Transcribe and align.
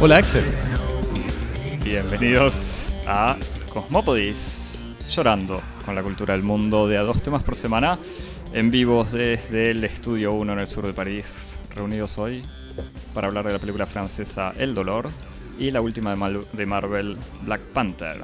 Hola 0.00 0.16
Axel. 0.16 0.46
Bienvenidos 1.84 2.86
a 3.06 3.36
Cosmópodis, 3.70 4.82
llorando 5.10 5.62
con 5.84 5.94
la 5.94 6.02
cultura 6.02 6.32
del 6.32 6.42
mundo 6.42 6.88
de 6.88 6.96
a 6.96 7.02
dos 7.02 7.22
temas 7.22 7.42
por 7.42 7.54
semana, 7.54 7.98
en 8.54 8.70
vivos 8.70 9.12
desde 9.12 9.72
el 9.72 9.84
Estudio 9.84 10.32
1 10.32 10.54
en 10.54 10.58
el 10.60 10.66
sur 10.66 10.86
de 10.86 10.94
París, 10.94 11.58
reunidos 11.74 12.16
hoy 12.16 12.42
para 13.12 13.26
hablar 13.26 13.44
de 13.46 13.52
la 13.52 13.58
película 13.58 13.84
francesa 13.84 14.54
El 14.56 14.74
Dolor 14.74 15.10
y 15.58 15.70
la 15.72 15.82
última 15.82 16.14
de 16.52 16.64
Marvel, 16.66 17.18
Black 17.42 17.60
Panther. 17.60 18.22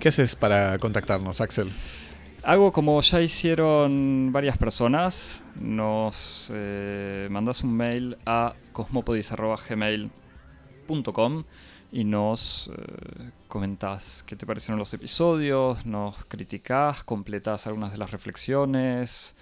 ¿Qué 0.00 0.08
haces 0.08 0.34
para 0.34 0.76
contactarnos, 0.78 1.40
Axel? 1.40 1.70
Hago 2.44 2.72
como 2.72 3.00
ya 3.00 3.20
hicieron 3.20 4.30
varias 4.32 4.56
personas, 4.56 5.40
nos 5.60 6.52
eh, 6.54 7.26
mandas 7.30 7.64
un 7.64 7.76
mail 7.76 8.16
a 8.24 8.54
cosmopodis.gmail.com 8.72 11.44
y 11.90 12.04
nos 12.04 12.68
eh, 12.68 13.32
comentás 13.48 14.22
qué 14.24 14.36
te 14.36 14.46
parecieron 14.46 14.78
los 14.78 14.94
episodios, 14.94 15.84
nos 15.84 16.24
criticás, 16.26 17.02
completás 17.02 17.66
algunas 17.66 17.90
de 17.90 17.98
las 17.98 18.12
reflexiones, 18.12 19.34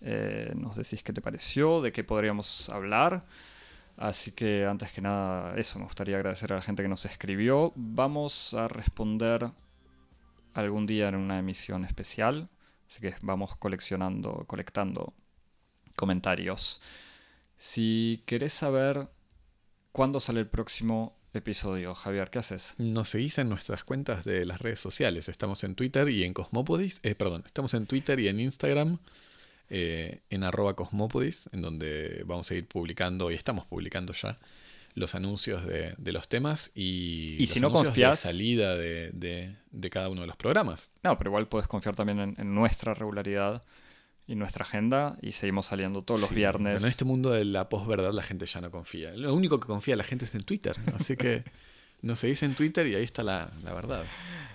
eh, 0.00 0.52
nos 0.56 0.74
decís 0.76 1.04
qué 1.04 1.12
te 1.12 1.20
pareció, 1.20 1.80
de 1.80 1.92
qué 1.92 2.02
podríamos 2.02 2.68
hablar. 2.68 3.22
Así 3.96 4.32
que 4.32 4.66
antes 4.66 4.90
que 4.92 5.00
nada, 5.00 5.54
eso, 5.56 5.78
me 5.78 5.84
gustaría 5.84 6.16
agradecer 6.16 6.52
a 6.52 6.56
la 6.56 6.62
gente 6.62 6.82
que 6.82 6.88
nos 6.88 7.04
escribió. 7.04 7.72
Vamos 7.76 8.54
a 8.54 8.66
responder 8.66 9.52
algún 10.54 10.86
día 10.86 11.08
en 11.08 11.14
una 11.14 11.38
emisión 11.38 11.84
especial. 11.84 12.48
Así 12.88 13.00
que 13.00 13.14
vamos 13.22 13.56
coleccionando, 13.56 14.44
colectando 14.46 15.14
comentarios. 15.96 16.80
Si 17.56 18.22
querés 18.26 18.52
saber 18.52 19.08
cuándo 19.92 20.18
sale 20.18 20.40
el 20.40 20.48
próximo 20.48 21.16
episodio, 21.32 21.94
Javier, 21.94 22.30
¿qué 22.30 22.40
haces? 22.40 22.74
Nos 22.78 23.10
seguís 23.10 23.38
en 23.38 23.48
nuestras 23.48 23.84
cuentas 23.84 24.24
de 24.24 24.44
las 24.44 24.60
redes 24.60 24.80
sociales. 24.80 25.28
Estamos 25.28 25.62
en 25.62 25.74
Twitter 25.74 26.08
y 26.08 26.24
en 26.24 26.34
Cosmopodis. 26.34 27.00
Eh, 27.02 27.14
perdón, 27.14 27.44
estamos 27.46 27.74
en 27.74 27.86
Twitter 27.86 28.18
y 28.18 28.28
en 28.28 28.40
Instagram. 28.40 28.98
eh, 29.70 30.22
en 30.28 30.42
arroba 30.42 30.74
en 31.52 31.62
donde 31.62 32.22
vamos 32.26 32.50
a 32.50 32.54
ir 32.54 32.66
publicando, 32.66 33.30
y 33.30 33.34
estamos 33.34 33.66
publicando 33.66 34.12
ya, 34.12 34.38
los 34.94 35.14
anuncios 35.14 35.64
de, 35.66 35.94
de 35.98 36.12
los 36.12 36.28
temas 36.28 36.70
y, 36.74 37.36
Y 37.36 37.40
los 37.40 37.48
si 37.50 37.60
no 37.60 37.68
anuncios 37.68 37.94
de 37.94 38.02
confías- 38.02 38.16
salida 38.20 38.76
de, 38.76 39.10
de- 39.12 39.56
de 39.70 39.90
cada 39.90 40.08
uno 40.08 40.22
de 40.22 40.26
los 40.26 40.36
programas. 40.36 40.90
No, 41.02 41.16
pero 41.16 41.30
igual 41.30 41.46
puedes 41.48 41.68
confiar 41.68 41.94
también 41.96 42.18
en, 42.20 42.34
en 42.38 42.54
nuestra 42.54 42.92
regularidad 42.94 43.62
y 44.26 44.34
nuestra 44.34 44.64
agenda 44.64 45.16
y 45.22 45.32
seguimos 45.32 45.66
saliendo 45.66 46.02
todos 46.02 46.20
los 46.20 46.30
viernes. 46.30 46.74
Pero 46.76 46.84
en 46.86 46.90
este 46.90 47.04
mundo 47.04 47.30
de 47.30 47.44
la 47.44 47.68
posverdad 47.68 48.12
la 48.12 48.22
gente 48.22 48.46
ya 48.46 48.60
no 48.60 48.70
confía. 48.70 49.12
Lo 49.12 49.34
único 49.34 49.58
que 49.60 49.66
confía 49.66 49.96
la 49.96 50.04
gente 50.04 50.24
es 50.24 50.34
en 50.34 50.42
Twitter. 50.42 50.76
Así 50.94 51.16
que 51.16 51.44
nos 52.02 52.18
seguís 52.20 52.42
en 52.42 52.54
Twitter 52.54 52.86
y 52.86 52.94
ahí 52.94 53.04
está 53.04 53.22
la, 53.22 53.50
la 53.62 53.72
verdad. 53.74 54.04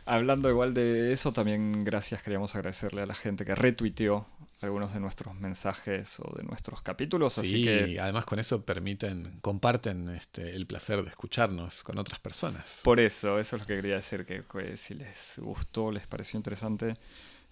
Hablando 0.05 0.49
igual 0.49 0.73
de 0.73 1.13
eso, 1.13 1.33
también 1.33 1.83
gracias 1.83 2.21
queríamos 2.23 2.55
agradecerle 2.55 3.01
a 3.01 3.05
la 3.05 3.15
gente 3.15 3.43
que 3.43 3.55
retuiteó 3.55 4.27
algunos 4.65 4.93
de 4.93 4.99
nuestros 4.99 5.35
mensajes 5.35 6.19
o 6.19 6.35
de 6.35 6.43
nuestros 6.43 6.81
capítulos. 6.81 7.37
Así 7.37 7.51
Sí, 7.51 7.63
que 7.63 7.99
además 7.99 8.25
con 8.25 8.39
eso 8.39 8.63
permiten, 8.63 9.39
comparten 9.41 10.09
este, 10.09 10.55
el 10.55 10.67
placer 10.67 11.03
de 11.03 11.09
escucharnos 11.09 11.83
con 11.83 11.97
otras 11.97 12.19
personas. 12.19 12.81
Por 12.83 12.99
eso, 12.99 13.39
eso 13.39 13.55
es 13.55 13.61
lo 13.61 13.65
que 13.65 13.75
quería 13.75 13.95
decir, 13.95 14.25
que, 14.25 14.43
que 14.43 14.77
si 14.77 14.93
les 14.93 15.35
gustó, 15.37 15.91
les 15.91 16.07
pareció 16.07 16.37
interesante 16.37 16.97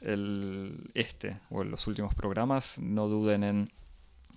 el, 0.02 0.92
este 0.94 1.39
o 1.50 1.64
los 1.64 1.88
últimos 1.88 2.14
programas, 2.14 2.78
no 2.80 3.08
duden 3.08 3.44
en 3.44 3.72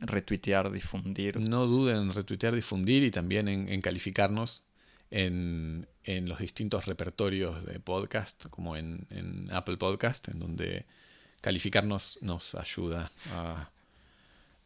retuitear, 0.01 0.71
difundir. 0.71 1.41
No 1.41 1.67
duden 1.67 1.97
en 1.97 2.13
retuitear, 2.13 2.55
difundir 2.55 3.03
y 3.03 3.11
también 3.11 3.49
en, 3.49 3.69
en 3.69 3.81
calificarnos 3.81 4.65
en, 5.11 5.87
en 6.05 6.29
los 6.29 6.39
distintos 6.39 6.87
repertorios 6.87 7.65
de 7.65 7.81
podcast, 7.81 8.47
como 8.51 8.77
en, 8.77 9.07
en 9.11 9.51
Apple 9.53 9.77
Podcast, 9.77 10.29
en 10.29 10.39
donde 10.39 10.87
calificarnos 11.47 12.19
nos 12.23 12.57
ayuda 12.57 13.09
a 13.33 13.71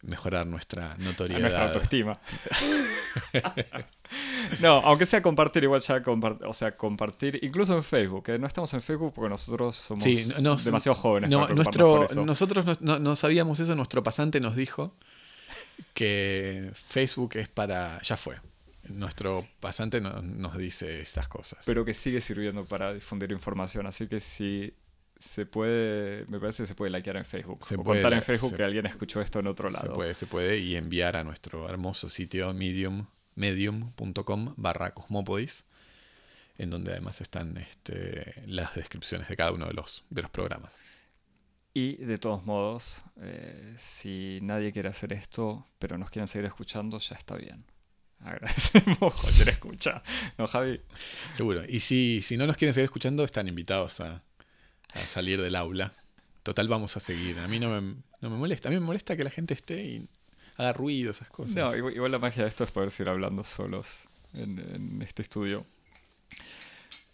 mejorar 0.01 0.47
nuestra 0.47 0.93
a 0.93 0.97
notoriedad. 0.97 1.41
nuestra 1.43 1.67
autoestima. 1.67 2.15
no, 4.61 4.77
aunque 4.79 5.05
sea 5.05 5.21
compartir, 5.21 5.65
igual 5.65 5.83
ya 5.83 6.03
compart- 6.03 6.41
o 6.47 6.55
sea, 6.55 6.75
compartir, 6.79 7.39
incluso 7.43 7.77
en 7.77 7.85
Facebook, 7.85 8.25
que 8.25 8.39
no 8.39 8.47
estamos 8.47 8.73
en 8.73 8.81
Facebook 8.81 9.13
porque 9.15 9.29
nosotros 9.29 9.77
somos 9.77 10.05
Sí, 10.05 10.25
no- 10.37 10.53
nos- 10.53 10.65
demasiado 10.65 10.95
jóvenes. 10.95 11.29
No, 11.29 11.41
para 11.41 11.53
preocuparnos 11.55 11.77
nuestro, 11.77 11.97
por 11.97 12.05
eso. 12.11 12.25
nosotros 12.25 12.65
no, 12.65 12.77
no- 12.81 12.99
no 12.99 13.15
sabíamos 13.15 13.61
eso, 13.61 13.75
nuestro 13.75 14.03
pasante 14.03 14.41
nos 14.41 14.57
dijo 14.57 14.95
que 15.93 16.71
Facebook 16.89 17.37
es 17.37 17.49
para... 17.49 18.01
Ya 18.01 18.17
fue. 18.17 18.37
Nuestro 18.89 19.47
pasante 19.61 20.01
no- 20.01 20.23
nos 20.23 20.57
dice 20.57 21.03
estas 21.03 21.29
cosas. 21.29 21.63
pero 21.67 21.85
que 21.85 21.93
sigue 21.93 22.23
sirviendo 22.23 22.65
para 22.65 22.95
difundir 22.95 23.31
información. 23.33 23.87
Así 23.87 24.07
que 24.09 24.19
si 24.21 24.73
se 25.21 25.47
puede, 25.47 26.25
me 26.27 26.41
parece 26.41 26.65
que 26.65 26.67
se 26.67 26.75
puede 26.75 26.91
likear 26.91 27.17
en 27.17 27.25
Facebook. 27.25 27.65
Se 27.65 27.77
o 27.77 27.85
puede 27.85 28.01
contar 28.01 28.15
en 28.19 28.23
Facebook 28.23 28.51
se- 28.51 28.57
que 28.57 28.65
alguien 28.65 28.87
escuchó 28.87 29.21
esto 29.21 29.39
en 29.39 29.47
otro 29.47 29.69
se 29.71 29.75
lado. 29.77 29.95
puede, 29.95 30.15
se 30.15 30.27
puede 30.27 30.59
y 30.59 30.75
enviar 30.75 31.15
a 31.17 31.23
nuestro 31.23 31.69
hermoso 31.69 32.09
sitio 32.09 32.53
medium 32.53 33.07
medium.com 33.37 34.55
barra 34.57 34.93
cosmopodis 34.93 35.65
en 36.59 36.69
donde 36.71 36.93
además 36.93 37.21
están 37.21 37.57
este, 37.57 38.35
las 38.47 38.75
descripciones 38.75 39.29
de 39.29 39.37
cada 39.37 39.53
uno 39.53 39.67
de 39.67 39.73
los, 39.75 40.05
de 40.11 40.23
los 40.23 40.31
programas. 40.31 40.79
Y 41.73 41.97
de 41.97 42.19
todos 42.19 42.45
modos, 42.45 43.03
eh, 43.23 43.75
si 43.79 44.41
nadie 44.43 44.73
quiere 44.73 44.89
hacer 44.89 45.13
esto, 45.13 45.67
pero 45.79 45.97
nos 45.97 46.11
quieren 46.11 46.29
seguir 46.29 46.47
escuchando, 46.47 46.99
ya 46.99 47.15
está 47.17 47.37
bien. 47.37 47.65
Agradecemos 48.21 49.17
cualquier 49.17 49.49
escucha. 49.51 50.03
¿No, 50.37 50.47
Javi? 50.49 50.81
Seguro. 51.35 51.63
Y 51.67 51.81
si, 51.81 52.21
si 52.21 52.37
no 52.37 52.47
nos 52.47 52.57
quieren 52.59 52.75
seguir 52.75 52.87
escuchando, 52.87 53.25
están 53.25 53.49
invitados 53.49 54.01
a, 54.01 54.23
a 54.95 54.99
salir 55.01 55.41
del 55.41 55.57
aula. 55.57 55.93
Total, 56.43 56.69
vamos 56.69 56.97
a 56.97 57.01
seguir. 57.01 57.39
A 57.39 57.49
mí 57.49 57.59
no 57.59 57.69
me, 57.81 57.95
no 58.21 58.31
me 58.31 58.37
molesta. 58.37 58.69
A 58.69 58.73
mí 58.73 58.79
me 58.79 58.87
molesta 58.87 59.17
que 59.17 59.25
la 59.25 59.31
gente 59.31 59.55
esté 59.55 59.85
y 59.85 60.09
haga 60.57 60.73
ruido, 60.73 61.11
esas 61.11 61.29
cosas. 61.29 61.55
No, 61.55 61.75
igual, 61.77 61.95
igual 61.95 62.13
la 62.13 62.19
magia 62.19 62.43
de 62.43 62.49
esto 62.49 62.65
es 62.65 62.71
poder 62.71 62.91
seguir 62.91 63.11
hablando 63.11 63.45
solos 63.45 63.99
en, 64.33 64.59
en 64.59 65.03
este 65.03 65.23
estudio. 65.23 65.67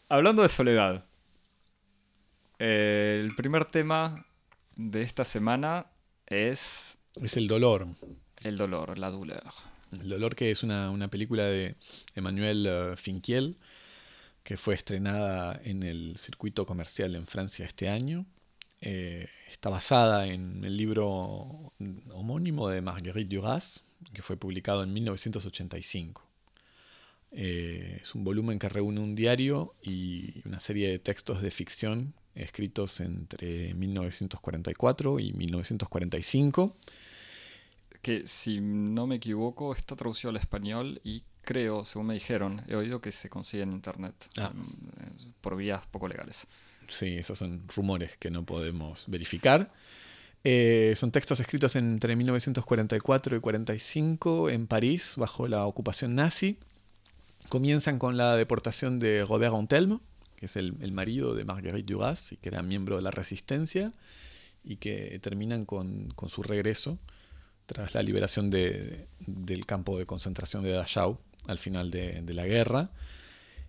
Hablando 0.09 0.43
de 0.43 0.49
soledad, 0.49 1.05
eh, 2.59 3.21
el 3.25 3.35
primer 3.35 3.65
tema 3.67 4.25
de 4.77 5.03
esta 5.03 5.25
semana 5.25 5.87
es 6.27 6.97
Es 7.23 7.37
el 7.37 7.49
dolor. 7.49 7.89
el 8.43 8.57
dolor, 8.57 8.99
la 8.99 9.11
douleur. 9.11 9.43
El 9.93 10.09
dolor 10.09 10.35
que 10.35 10.51
es 10.51 10.63
una, 10.63 10.91
una 10.91 11.09
película 11.09 11.45
de 11.45 11.77
Emmanuel 12.15 12.67
eh, 12.69 12.95
Finkiel 12.97 13.57
que 14.47 14.57
fue 14.57 14.77
estrenada 14.77 15.61
en 15.65 15.83
el 15.83 16.17
circuito 16.19 16.67
comercial 16.67 17.17
en 17.17 17.27
Francia 17.27 17.67
este 17.67 17.89
año. 17.89 18.27
Eh, 18.81 19.29
está 19.51 19.71
basada 19.71 20.29
en 20.29 20.65
el 20.65 20.77
libro 20.77 21.73
homónimo 22.13 22.69
de 22.69 22.81
Marguerite 22.81 23.35
Duras, 23.35 23.83
que 24.13 24.23
fue 24.23 24.37
publicado 24.37 24.85
en 24.85 24.93
1985. 24.93 26.25
Eh, 27.33 27.99
es 28.01 28.15
un 28.15 28.23
volumen 28.23 28.61
que 28.61 28.69
reúne 28.69 29.01
un 29.01 29.17
diario 29.17 29.75
y 29.83 30.47
una 30.47 30.61
serie 30.61 30.91
de 30.91 31.01
textos 31.01 31.43
de 31.43 31.51
ficción 31.51 32.15
escritos 32.37 33.01
entre 33.01 33.75
1944 33.75 35.19
y 35.19 35.33
1945. 35.33 36.77
Que 38.03 38.27
si 38.27 38.61
no 38.61 39.07
me 39.07 39.17
equivoco 39.17 39.75
está 39.75 39.97
traducido 39.97 40.31
al 40.31 40.37
español 40.37 41.01
y 41.05 41.23
creo, 41.43 41.85
según 41.85 42.09
me 42.09 42.15
dijeron, 42.15 42.63
he 42.69 42.75
oído 42.75 43.01
que 43.01 43.13
se 43.13 43.29
consigue 43.29 43.63
en 43.63 43.73
internet 43.73 44.15
Ah. 44.37 44.51
mm, 44.55 45.33
por 45.41 45.57
vías 45.57 45.87
poco 45.87 46.09
legales. 46.09 46.47
Sí, 46.89 47.17
esos 47.17 47.39
son 47.39 47.63
rumores 47.75 48.17
que 48.17 48.31
no 48.31 48.45
podemos 48.45 49.05
verificar. 49.09 49.73
Eh, 50.45 50.95
son 50.97 51.11
textos 51.11 51.41
escritos 51.41 51.75
entre 51.75 52.15
1944 52.15 53.37
y 53.37 53.41
45 53.41 54.51
en 54.51 54.67
París, 54.69 55.15
bajo 55.17 55.49
la 55.49 55.67
ocupación 55.67 56.15
nazi. 56.15 56.59
Comienzan 57.49 57.99
con 57.99 58.17
la 58.17 58.37
deportación 58.37 58.99
de 58.99 59.25
Robert 59.25 59.55
Antelme, 59.55 59.99
que 60.37 60.47
es 60.47 60.57
el, 60.57 60.77
el 60.81 60.93
marido 60.93 61.35
de 61.35 61.45
Marguerite 61.45 61.93
Duras 61.93 62.33
y 62.33 62.37
que 62.37 62.51
era 62.51 62.63
miembro 62.63 62.97
de 62.97 63.03
la 63.03 63.11
resistencia, 63.11 63.93
y 64.63 64.77
que 64.77 65.19
terminan 65.23 65.65
con, 65.65 66.11
con 66.15 66.29
su 66.29 66.43
regreso 66.43 66.99
tras 67.67 67.95
la 67.95 68.03
liberación 68.03 68.51
de- 68.51 69.07
del 69.27 69.67
campo 69.67 69.99
de 69.99 70.07
concentración 70.07 70.63
de 70.63 70.73
Dachau 70.73 71.19
al 71.47 71.59
final 71.59 71.91
de, 71.91 72.23
de 72.23 72.35
la 72.35 72.47
guerra. 72.47 72.91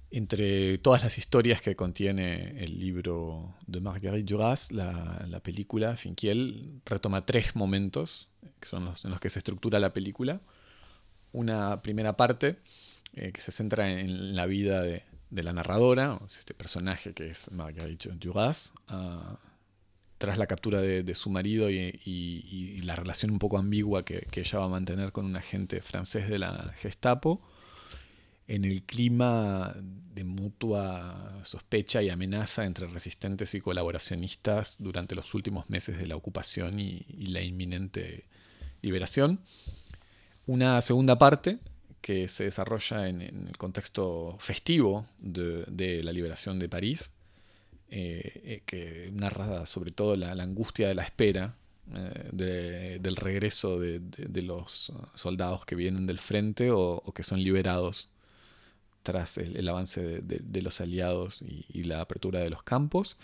Entre 0.09 0.77
todas 0.77 1.03
las 1.03 1.17
historias 1.17 1.61
que 1.61 1.75
contiene 1.75 2.63
el 2.63 2.79
libro 2.79 3.53
de 3.67 3.81
Marguerite 3.81 4.31
Duras, 4.31 4.71
la, 4.71 5.25
la 5.27 5.41
película 5.41 5.97
Finkiel 5.97 6.79
retoma 6.85 7.25
tres 7.25 7.55
momentos, 7.57 8.29
que 8.61 8.69
son 8.69 8.85
los 8.85 9.03
en 9.03 9.11
los 9.11 9.19
que 9.19 9.29
se 9.29 9.39
estructura 9.39 9.79
la 9.79 9.91
película. 9.91 10.39
Una 11.33 11.81
primera 11.81 12.15
parte 12.15 12.55
eh, 13.15 13.31
que 13.33 13.41
se 13.41 13.51
centra 13.51 13.99
en 13.99 14.33
la 14.33 14.45
vida 14.45 14.81
de, 14.81 15.03
de 15.29 15.43
la 15.43 15.51
narradora, 15.51 16.19
este 16.39 16.53
personaje 16.53 17.13
que 17.13 17.29
es 17.29 17.51
Marguerite 17.51 18.09
Duras, 18.13 18.73
ah, 18.87 19.37
tras 20.17 20.37
la 20.37 20.47
captura 20.47 20.81
de, 20.81 21.15
su 21.15 21.29
marido 21.29 21.69
y, 21.69 22.81
la 22.83 22.95
relación 22.95 23.31
un 23.31 23.39
poco 23.39 23.57
ambigua 23.57 24.03
que, 24.03 24.27
ella 24.31 24.59
va 24.59 24.65
a 24.65 24.69
mantener 24.69 25.11
con 25.11 25.25
un 25.25 25.35
agente 25.35 25.81
francés 25.81 26.29
de 26.29 26.39
la 26.39 26.73
Gestapo, 26.77 27.41
en 28.47 28.63
el 28.63 28.83
clima 28.83 29.75
de 30.15 30.23
mutua 30.23 31.41
sospecha 31.43 32.01
y 32.01 32.09
amenaza 32.09 32.65
entre 32.65 32.87
resistentes 32.87 33.53
y 33.53 33.61
colaboracionistas 33.61 34.77
durante 34.79 35.15
los 35.15 35.33
últimos 35.33 35.69
meses 35.69 35.97
de 35.97 36.07
la 36.07 36.15
ocupación 36.15 36.79
y, 36.79 37.05
la 37.27 37.41
inminente 37.41 38.25
liberación. 38.81 39.41
Una 40.45 40.81
segunda 40.81 41.17
parte 41.17 41.59
que 42.01 42.29
se 42.29 42.45
desarrolla 42.45 43.09
en, 43.09 43.21
el 43.21 43.57
contexto 43.57 44.37
festivo 44.39 45.05
de 45.19 46.01
la 46.03 46.13
liberación 46.13 46.57
de 46.57 46.69
París, 46.69 47.11
eh, 47.89 48.41
eh, 48.43 48.63
que 48.65 49.09
narra 49.13 49.65
sobre 49.65 49.91
todo 49.91 50.17
la, 50.17 50.31
angustia 50.31 50.89
de 50.89 50.95
la 50.95 51.03
espera 51.03 51.55
eh, 51.95 52.99
del 52.99 53.15
regreso 53.15 53.79
de, 53.79 54.41
los 54.41 54.91
soldados 55.15 55.65
que 55.65 55.75
vienen 55.75 56.05
del 56.05 56.19
frente 56.19 56.69
o, 56.71 57.01
que 57.15 57.23
son 57.23 57.41
liberados 57.41 58.09
tras 59.03 59.37
el, 59.37 59.65
avance 59.69 60.01
de, 60.21 60.61
los 60.61 60.81
aliados 60.81 61.41
y, 61.41 61.83
la 61.83 62.01
apertura 62.01 62.41
de 62.41 62.49
los 62.49 62.61
campos. 62.63 63.17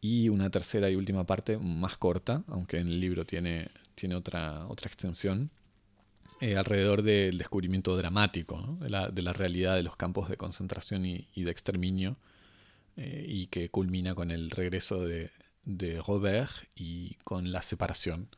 Y 0.00 0.28
una 0.28 0.48
tercera 0.48 0.88
y 0.90 0.94
última 0.94 1.24
parte 1.24 1.58
más 1.58 1.96
corta, 1.96 2.44
aunque 2.46 2.78
en 2.78 2.86
el 2.86 3.00
libro 3.00 3.24
tiene, 3.24 3.68
tiene 3.96 4.14
otra, 4.14 4.68
otra 4.68 4.86
extensión, 4.86 5.50
alrededor 6.40 7.02
del 7.02 7.36
descubrimiento 7.36 7.96
dramático 7.96 8.78
de, 8.80 8.90
la, 8.90 9.32
realidad 9.32 9.74
de 9.74 9.82
los 9.82 9.96
campos 9.96 10.28
de 10.28 10.36
concentración 10.36 11.04
y 11.04 11.42
de 11.42 11.50
exterminio 11.50 12.16
eh, 13.00 13.24
y 13.28 13.46
que 13.46 13.68
culmina 13.68 14.16
con 14.16 14.32
el 14.32 14.50
regreso 14.50 15.04
de, 15.04 15.30
Robert 16.04 16.50
y 16.74 17.14
con 17.22 17.52
la 17.52 17.62
separación, 17.62 18.28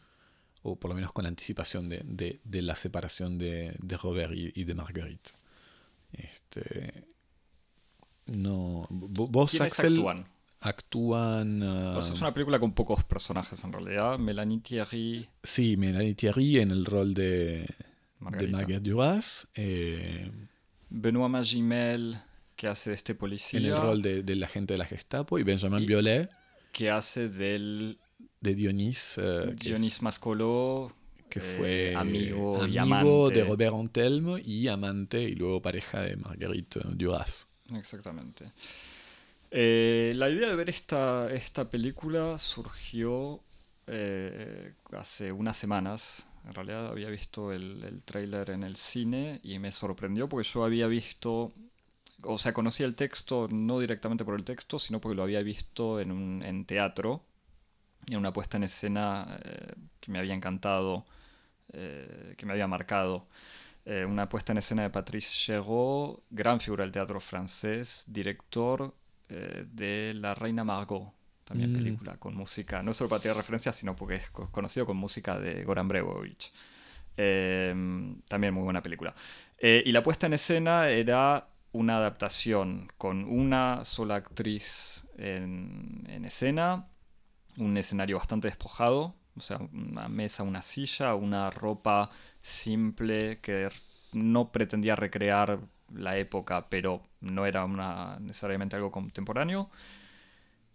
o 0.63 0.77
por 0.77 0.91
lo 0.91 0.95
menos 0.95 1.13
con 1.13 1.23
la 1.23 1.29
anticipación 1.29 1.89
de, 1.89 2.41
la 2.45 2.75
separación 2.75 3.39
de, 3.39 3.75
Robert 4.03 4.35
y, 4.35 4.65
de 4.65 4.75
Marguerite. 4.75 5.31
Este, 6.13 7.07
no, 8.27 8.87
vos, 8.91 9.59
Axel, 9.63 9.95
actúan? 9.95 10.27
Actúan. 10.61 11.63
Ah, 11.63 11.97
es 11.99 12.21
una 12.21 12.35
película 12.35 12.59
con 12.59 12.75
pocos 12.75 13.03
personajes 13.03 13.65
en 13.65 13.73
realidad. 13.73 14.19
Melanie 14.19 14.61
Thierry. 14.61 15.27
Sí, 15.43 15.79
Melanie 15.79 16.15
Thierry 16.15 16.59
en 16.59 16.71
el 16.71 16.85
rol 16.85 17.15
de 17.15 17.67
Marguerite 18.19 18.81
Duras. 18.81 19.49
Eh, 19.55 20.31
Benoît 20.91 21.31
Magimel 21.31 22.21
que 22.61 22.69
hace 22.69 22.91
de 22.91 22.97
este 22.97 23.15
policía. 23.15 23.59
En 23.59 23.65
el 23.65 23.81
rol 23.81 24.03
de, 24.03 24.23
del 24.23 24.45
agente 24.45 24.75
de 24.75 24.79
la 24.79 24.85
Gestapo 24.85 25.39
y 25.39 25.43
Benjamin 25.45 25.87
Violet. 25.87 26.29
Que 26.73 26.91
hace 26.91 27.31
del... 27.31 27.99
De 28.39 28.55
Dionys. 28.55 29.17
Uh, 29.17 29.53
Dionys 29.55 30.03
Mascolo. 30.03 30.95
Que 31.31 31.41
eh, 31.41 31.57
fue 31.57 31.95
amigo, 31.97 32.67
y 32.67 32.77
amante. 32.77 33.33
de 33.33 33.45
Robert 33.45 33.75
Antelme 33.75 34.43
y 34.45 34.69
amante 34.69 35.23
y 35.23 35.37
luego 35.37 35.63
pareja 35.63 36.03
de 36.03 36.17
Marguerite 36.17 36.81
Duras. 36.85 37.49
Exactamente. 37.75 38.53
Eh, 39.51 40.13
la 40.17 40.29
idea 40.29 40.49
de 40.49 40.57
ver 40.57 40.69
esta, 40.69 41.33
esta 41.33 41.71
película 41.71 42.37
surgió 42.37 43.41
eh, 43.87 44.75
hace 44.93 45.33
unas 45.33 45.57
semanas. 45.57 46.27
En 46.47 46.53
realidad 46.53 46.89
había 46.89 47.09
visto 47.09 47.55
el, 47.55 47.83
el 47.85 48.03
tráiler 48.03 48.51
en 48.51 48.65
el 48.65 48.77
cine 48.77 49.41
y 49.43 49.59
me 49.59 49.73
sorprendió 49.73 50.29
porque 50.29 50.47
yo 50.47 50.63
había 50.63 50.89
visto 50.89 51.55
o 52.23 52.39
sea, 52.39 52.53
conocía 52.53 52.87
el 52.87 52.95
texto 52.95 53.49
no 53.51 53.79
directamente 53.79 54.25
por 54.25 54.35
el 54.35 54.45
texto, 54.45 54.79
sino 54.79 55.01
porque 55.01 55.17
lo 55.17 55.23
había 55.23 55.43
visto 55.43 56.01
en, 56.01 56.13
un, 56.13 56.43
en 56.43 56.65
teatro, 56.65 57.25
en 58.09 58.19
una 58.19 58.33
puesta 58.33 58.57
en 58.57 58.65
escena 58.65 59.39
eh, 59.45 59.75
que 60.01 60.11
me 60.11 60.19
había 60.19 60.35
encantado, 60.35 61.07
eh, 61.73 62.35
que 62.37 62.47
me 62.47 62.53
había 62.53 62.67
marcado. 62.67 63.27
Eh, 63.85 64.05
una 64.05 64.29
puesta 64.29 64.53
en 64.53 64.59
escena 64.59 64.83
de 64.83 64.91
Patrice 64.91 65.35
Chéreau, 65.35 66.23
gran 66.31 66.61
figura 66.61 66.85
del 66.85 66.93
teatro 66.93 67.21
francés, 67.21 68.05
director 68.07 68.95
de 69.29 70.13
La 70.17 70.35
Reina 70.35 70.65
Margot, 70.65 71.13
también 71.45 71.71
mm. 71.71 71.75
película 71.77 72.17
con 72.17 72.35
música, 72.35 72.83
no 72.83 72.93
solo 72.93 73.09
para 73.09 73.23
tener 73.23 73.37
referencias, 73.37 73.77
sino 73.77 73.95
porque 73.95 74.17
es 74.17 74.31
conocido 74.31 74.85
con 74.85 74.97
música 74.97 75.39
de 75.39 75.63
Goran 75.63 75.87
Bregovic. 75.87 76.51
también 77.15 78.53
muy 78.53 78.65
buena 78.65 78.83
película. 78.83 79.15
y 79.63 79.93
la 79.93 80.03
puesta 80.03 80.27
en 80.27 80.33
escena 80.33 80.89
era 80.89 81.47
una 81.73 81.99
adaptación 81.99 82.91
con 82.99 83.25
una 83.25 83.85
sola 83.85 84.17
actriz 84.17 85.07
en, 85.17 86.25
escena, 86.25 86.89
un 87.57 87.77
escenario 87.77 88.19
bastante 88.19 88.49
despojado, 88.49 89.15
o 89.37 89.41
sea, 89.41 89.59
una 89.73 90.09
mesa, 90.09 90.43
una 90.43 90.63
silla, 90.63 91.15
una 91.15 91.51
ropa 91.51 92.11
simple 92.43 93.41
que 93.41 93.69
no 94.13 94.51
pretendía 94.51 94.97
recrear 94.97 95.61
la 95.95 96.17
época, 96.17 96.69
pero 96.69 97.03
no 97.21 97.47
era 97.47 97.67
necesariamente 98.21 98.77
algo 98.77 98.91
contemporáneo. 98.91 99.71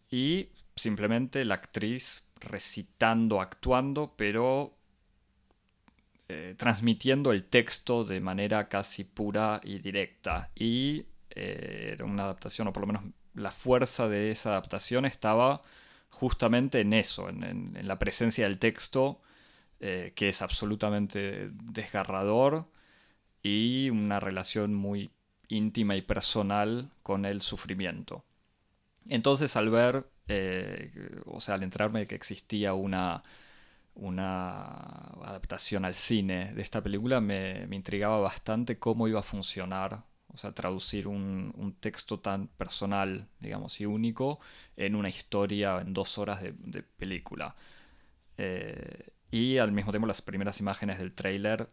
Y 0.10 0.50
simplemente 0.76 1.44
la 1.46 1.56
actriz 1.56 2.26
recitando, 2.40 3.42
actuando, 3.42 4.14
pero 4.16 4.78
eh, 6.28 6.56
transmitiendo 6.58 7.32
el 7.32 7.44
texto 7.46 8.04
de 8.04 8.20
manera 8.20 8.68
casi 8.68 9.04
pura 9.04 9.62
y 9.64 9.78
directa. 9.78 10.50
Y 10.56 11.06
eh, 11.30 11.92
era 11.94 12.06
una 12.06 12.24
adaptación, 12.24 12.68
o 12.68 12.74
por 12.74 12.82
lo 12.82 12.88
menos 12.88 13.04
la 13.36 13.52
fuerza 13.52 14.08
de 14.08 14.32
esa 14.32 14.52
adaptación 14.52 15.06
estaba 15.06 15.62
justamente 16.10 16.82
en 16.82 16.94
eso, 16.94 17.30
en, 17.30 17.78
la 17.88 18.00
presencia 18.00 18.46
del 18.46 18.58
texto, 18.58 19.22
eh, 19.80 20.14
que 20.16 20.30
es 20.30 20.42
absolutamente 20.42 21.52
desgarrador 21.52 22.72
y 23.44 23.92
una 23.92 24.20
relación 24.20 24.74
muy 24.74 25.12
íntima 25.48 25.96
y 25.96 26.02
personal 26.02 26.90
con 27.04 27.26
el 27.26 27.44
sufrimiento. 27.44 28.26
Entonces 29.08 29.56
al 29.56 29.70
ver, 29.70 30.08
o 31.26 31.40
sea, 31.40 31.56
al 31.56 31.64
enterarme 31.64 32.00
de 32.00 32.08
que 32.08 32.16
existía 32.16 32.74
una 32.74 33.24
una 33.96 34.62
adaptación 35.24 35.86
al 35.86 35.96
cine 35.96 36.54
de 36.54 36.62
esta 36.62 36.82
película, 36.82 37.22
me, 37.22 37.68
intrigaba 37.72 38.20
bastante 38.20 38.78
cómo 38.78 39.08
iba 39.08 39.20
a 39.22 39.24
funcionar, 39.24 40.04
o 40.34 40.38
sea, 40.38 40.54
traducir 40.54 41.08
un, 41.08 41.76
texto 41.80 42.20
tan 42.20 42.48
personal, 42.48 43.28
digamos, 43.40 43.80
y 43.82 43.86
único 43.86 44.40
en 44.78 44.96
una 44.96 45.10
historia 45.10 45.80
en 45.82 45.94
dos 45.94 46.18
horas 46.18 46.42
de, 46.44 46.84
película. 46.84 47.56
Eh, 48.38 49.12
y 49.32 49.58
al 49.58 49.72
mismo 49.72 49.92
tiempo 49.92 50.08
las 50.08 50.22
primeras 50.22 50.60
imágenes 50.60 50.98
del 51.00 51.14
tráiler 51.14 51.70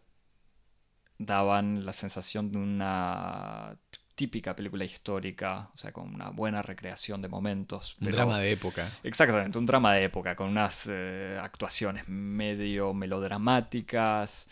daban 1.17 1.85
la 1.85 1.93
sensación 1.93 2.51
de 2.51 2.57
una 2.57 3.77
típica 4.15 4.55
película 4.55 4.85
histórica, 4.85 5.69
o 5.73 5.77
sea, 5.77 5.91
con 5.91 6.13
una 6.13 6.29
buena 6.29 6.61
recreación 6.61 7.21
de 7.21 7.27
momentos. 7.27 7.97
Un 7.99 8.09
drama 8.09 8.39
de 8.39 8.51
época. 8.51 8.91
Exactamente, 9.03 9.57
un 9.57 9.65
drama 9.65 9.93
de 9.93 10.03
época, 10.03 10.35
con 10.35 10.49
unas 10.49 10.87
eh, 10.89 11.39
actuaciones 11.41 12.07
medio 12.07 12.93
melodramáticas. 12.93 14.47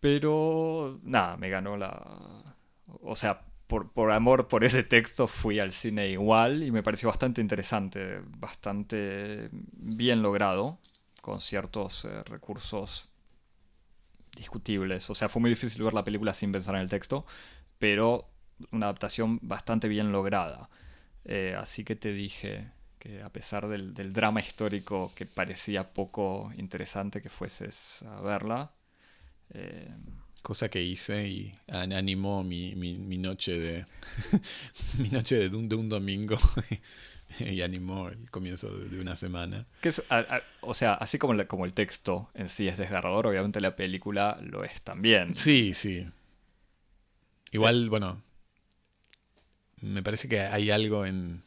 Pero, 0.00 1.00
nada, 1.02 1.36
me 1.36 1.48
ganó 1.50 1.76
la... 1.76 2.54
O 3.02 3.16
sea, 3.16 3.42
por, 3.66 3.92
por, 3.92 4.12
amor 4.12 4.48
por 4.48 4.64
ese 4.64 4.82
texto 4.82 5.26
fui 5.26 5.58
al 5.58 5.72
cine 5.72 6.08
igual 6.08 6.62
y 6.62 6.70
me 6.70 6.82
pareció 6.82 7.08
bastante 7.08 7.40
interesante, 7.40 8.22
bastante 8.24 9.50
bien 9.52 10.22
logrado, 10.22 10.78
con 11.20 11.40
ciertos 11.40 12.04
eh, 12.04 12.22
recursos 12.24 13.08
discutibles. 14.36 15.10
O 15.10 15.14
sea, 15.14 15.28
fue 15.28 15.40
muy 15.40 15.50
difícil 15.50 15.82
ver 15.82 15.92
la 15.92 16.04
película 16.04 16.32
sin 16.32 16.52
pensar 16.52 16.76
en 16.76 16.82
el 16.82 16.88
texto, 16.88 17.26
pero 17.78 18.28
una 18.72 18.86
adaptación 18.86 19.38
bastante 19.42 19.88
bien 19.88 20.12
lograda. 20.12 20.68
Eh, 21.24 21.54
así 21.58 21.84
que 21.84 21.96
te 21.96 22.12
dije 22.12 22.70
que 22.98 23.22
a 23.22 23.30
pesar 23.30 23.68
del, 23.68 23.94
drama 24.12 24.40
histórico 24.40 25.12
que 25.14 25.26
parecía 25.26 25.92
poco 25.92 26.52
interesante 26.56 27.22
que 27.22 27.28
fueses 27.28 28.02
a 28.02 28.20
verla. 28.20 28.72
Eh, 29.50 29.88
Cosa 30.42 30.68
que 30.68 30.82
hice 30.82 31.28
y 31.28 31.54
animó 31.68 32.44
mi, 32.44 32.72
noche 33.18 33.58
de 33.58 33.86
mi 34.98 35.08
noche 35.08 35.36
de 35.36 35.56
un, 35.56 35.68
de 35.68 35.74
un 35.74 35.88
domingo 35.88 36.38
y 37.40 37.60
animó 37.60 38.08
el 38.08 38.30
comienzo 38.30 38.70
de, 38.70 39.00
una 39.00 39.16
semana. 39.16 39.66
o 40.60 40.74
sea, 40.74 40.94
así 40.94 41.18
como, 41.18 41.46
como 41.46 41.64
el 41.64 41.72
texto 41.72 42.30
en 42.34 42.48
sí 42.48 42.68
es 42.68 42.78
desgarrador, 42.78 43.26
obviamente 43.26 43.60
la 43.60 43.76
película 43.76 44.38
lo 44.40 44.64
es 44.64 44.80
también. 44.82 45.36
Sí, 45.36 45.74
sí. 45.74 46.06
Igual, 47.52 47.88
bueno, 47.90 48.22
me 49.80 50.02
parece 50.02 50.28
que 50.28 50.40
hay 50.40 50.70
algo 50.70 51.06
en, 51.06 51.42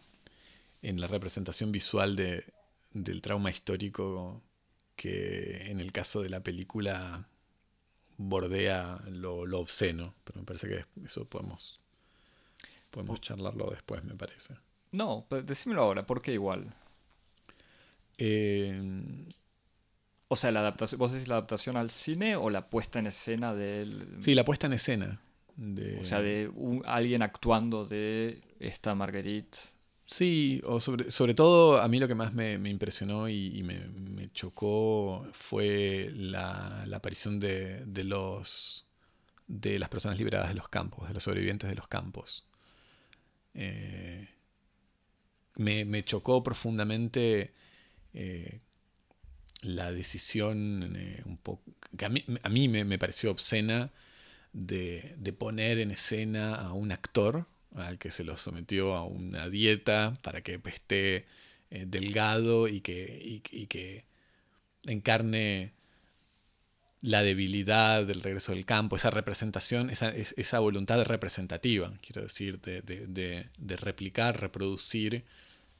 en 0.82 1.02
la 1.02 1.08
representación 1.08 1.72
visual 1.72 2.16
de, 2.16 2.46
del 2.94 3.22
trauma 3.22 3.50
histórico 3.52 4.42
que 4.96 5.70
en 5.72 5.80
el 5.80 5.92
caso 5.92 6.22
de 6.22 6.30
la 6.30 6.42
película 6.42 7.28
bordea 8.18 9.02
lo, 9.10 9.46
lo 9.46 9.60
obsceno, 9.60 10.14
pero 10.24 10.40
me 10.42 10.46
parece 10.46 10.68
que 10.68 10.86
eso 11.06 11.26
podemos, 11.26 11.80
podemos 12.92 13.22
charlarlo 13.22 13.70
después, 13.72 14.04
me 14.04 14.16
parece. 14.16 14.56
No, 14.92 15.26
pero 15.30 15.44
decímelo 15.44 15.82
ahora, 15.82 16.06
¿por 16.06 16.22
qué 16.22 16.34
igual? 16.34 16.74
Eh, 18.18 18.80
O 20.28 20.36
sea, 20.36 20.52
la 20.52 20.62
adaptación, 20.62 21.00
¿vos 21.00 21.12
decís 21.12 21.28
la 21.28 21.36
adaptación 21.36 21.76
al 21.78 21.90
cine 21.90 22.36
o 22.36 22.50
la 22.50 22.70
puesta 22.70 23.00
en 23.00 23.08
escena 23.08 23.54
del... 23.54 24.18
sí, 24.22 24.34
la 24.34 24.46
puesta 24.46 24.68
en 24.68 24.74
escena. 24.74 25.20
De, 25.64 26.00
O 26.00 26.04
sea, 26.04 26.22
de 26.22 26.50
un- 26.56 26.82
alguien 26.86 27.22
actuando 27.22 27.86
de 27.86 28.42
esta 28.60 28.96
Marguerite. 28.96 29.60
Sí, 30.08 30.60
o 30.66 30.80
sobre, 30.80 31.12
sobre 31.12 31.36
todo 31.36 31.80
a 31.80 31.88
mí 31.88 32.00
lo 32.00 32.08
que 32.08 32.16
más 32.16 32.34
me, 32.34 32.58
me 32.58 32.70
impresionó 32.70 33.30
y, 33.30 33.58
y 33.58 33.62
me, 33.64 33.80
me 33.80 34.32
chocó 34.34 35.28
fue 35.34 36.10
la, 36.16 36.84
la 36.88 36.98
aparición 36.98 37.40
de, 37.40 37.86
de 37.86 38.04
los 38.04 38.86
de 39.48 39.78
las 39.80 39.90
personas 39.90 40.18
liberadas 40.18 40.50
de 40.50 40.56
los 40.56 40.68
campos, 40.70 41.08
de 41.08 41.14
los 41.14 41.24
sobrevivientes 41.24 41.70
de 41.70 41.76
los 41.76 41.88
campos. 41.88 42.46
Eh, 43.54 44.28
me, 45.58 45.86
me 45.86 46.04
chocó 46.04 46.44
profundamente 46.44 47.52
eh, 48.14 48.60
la 49.62 49.92
decisión 49.92 50.94
eh, 50.96 51.22
un 51.26 51.38
poco 51.38 51.62
que 51.98 52.06
a 52.06 52.10
mí, 52.10 52.24
a 52.42 52.50
mí 52.50 52.68
me, 52.68 52.84
me 52.84 52.98
pareció 52.98 53.32
obscena 53.32 53.92
de, 54.54 55.16
de 55.18 55.34
poner 55.34 55.80
en 55.80 55.92
escena 55.92 56.56
a 56.56 56.74
un 56.74 56.92
actor 56.92 57.46
al 57.76 57.98
que 58.00 58.12
se 58.12 58.24
lo 58.24 58.38
sometió 58.38 58.96
a 58.96 59.06
una 59.06 59.50
dieta 59.50 60.18
para 60.24 60.42
que 60.42 60.60
esté 60.66 61.26
eh, 61.72 61.86
delgado 61.88 62.68
y 62.68 62.82
que, 62.82 63.22
y, 63.24 63.68
que 63.68 64.04
encarne 64.86 65.74
la 67.02 67.24
debilidad 67.24 68.06
del 68.06 68.22
regreso 68.22 68.52
del 68.54 68.66
campo, 68.66 68.96
esa 68.96 69.10
representación, 69.10 69.90
esa, 69.90 70.10
es- 70.10 70.36
esa 70.38 70.60
voluntad 70.60 71.04
representativa, 71.04 71.94
quiero 72.02 72.22
decir, 72.24 72.62
de, 72.62 72.82
de- 72.82 73.08
de- 73.58 73.76
replicar, 73.78 74.40
reproducir 74.40 75.24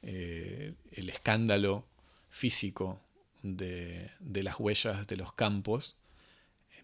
eh, 0.02 0.74
el 0.92 1.10
escándalo 1.10 1.86
físico 2.30 3.00
de, 3.42 4.10
de 4.20 4.42
las 4.42 4.58
huellas 4.58 5.06
de 5.06 5.16
los 5.16 5.32
campos, 5.32 5.96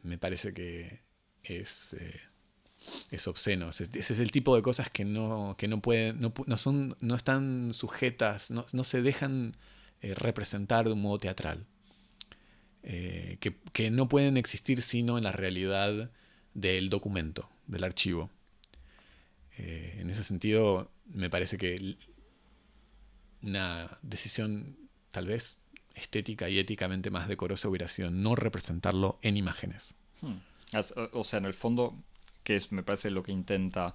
me 0.02 0.18
parece 0.18 0.54
que 0.54 1.00
es, 1.48 1.94
eh, 1.94 2.20
es 3.10 3.26
obsceno. 3.26 3.70
Ese, 3.70 3.88
es 3.98 4.10
el 4.18 4.30
tipo 4.30 4.54
de 4.56 4.62
cosas 4.62 4.90
que 4.90 5.04
no, 5.04 5.56
que 5.58 5.68
no 5.68 5.80
pueden, 5.80 6.20
no, 6.20 6.32
no 6.46 6.56
son, 6.56 6.96
no 7.00 7.14
están 7.14 7.74
sujetas, 7.74 8.50
no, 8.50 8.66
no 8.72 8.84
se 8.84 9.02
dejan 9.02 9.56
eh, 10.00 10.14
representar 10.14 10.86
de 10.86 10.92
un 10.92 11.02
modo 11.02 11.18
teatral. 11.18 11.66
Eh, 12.84 13.38
que, 13.40 13.56
que 13.72 13.90
no 13.90 14.08
pueden 14.08 14.36
existir 14.36 14.82
sino 14.82 15.18
en 15.18 15.24
la 15.24 15.32
realidad 15.32 16.10
del 16.54 16.90
documento, 16.90 17.50
del 17.66 17.84
archivo. 17.84 18.30
En 19.60 20.08
ese 20.08 20.22
sentido, 20.22 20.88
me 21.06 21.30
parece 21.30 21.58
que 21.58 21.96
una 23.42 23.98
decisión 24.02 24.76
tal 25.10 25.26
vez 25.26 25.60
estética 25.96 26.48
y 26.48 26.58
éticamente 26.58 27.10
más 27.10 27.28
decorosa 27.28 27.68
hubiera 27.68 27.88
sido 27.88 28.10
no 28.10 28.36
representarlo 28.36 29.18
en 29.22 29.36
imágenes. 29.36 29.96
Hmm. 30.20 30.36
O 31.12 31.24
sea, 31.24 31.38
en 31.38 31.46
el 31.46 31.54
fondo, 31.54 31.94
que 32.42 32.56
es, 32.56 32.72
me 32.72 32.82
parece 32.82 33.10
lo 33.10 33.22
que 33.22 33.32
intenta. 33.32 33.94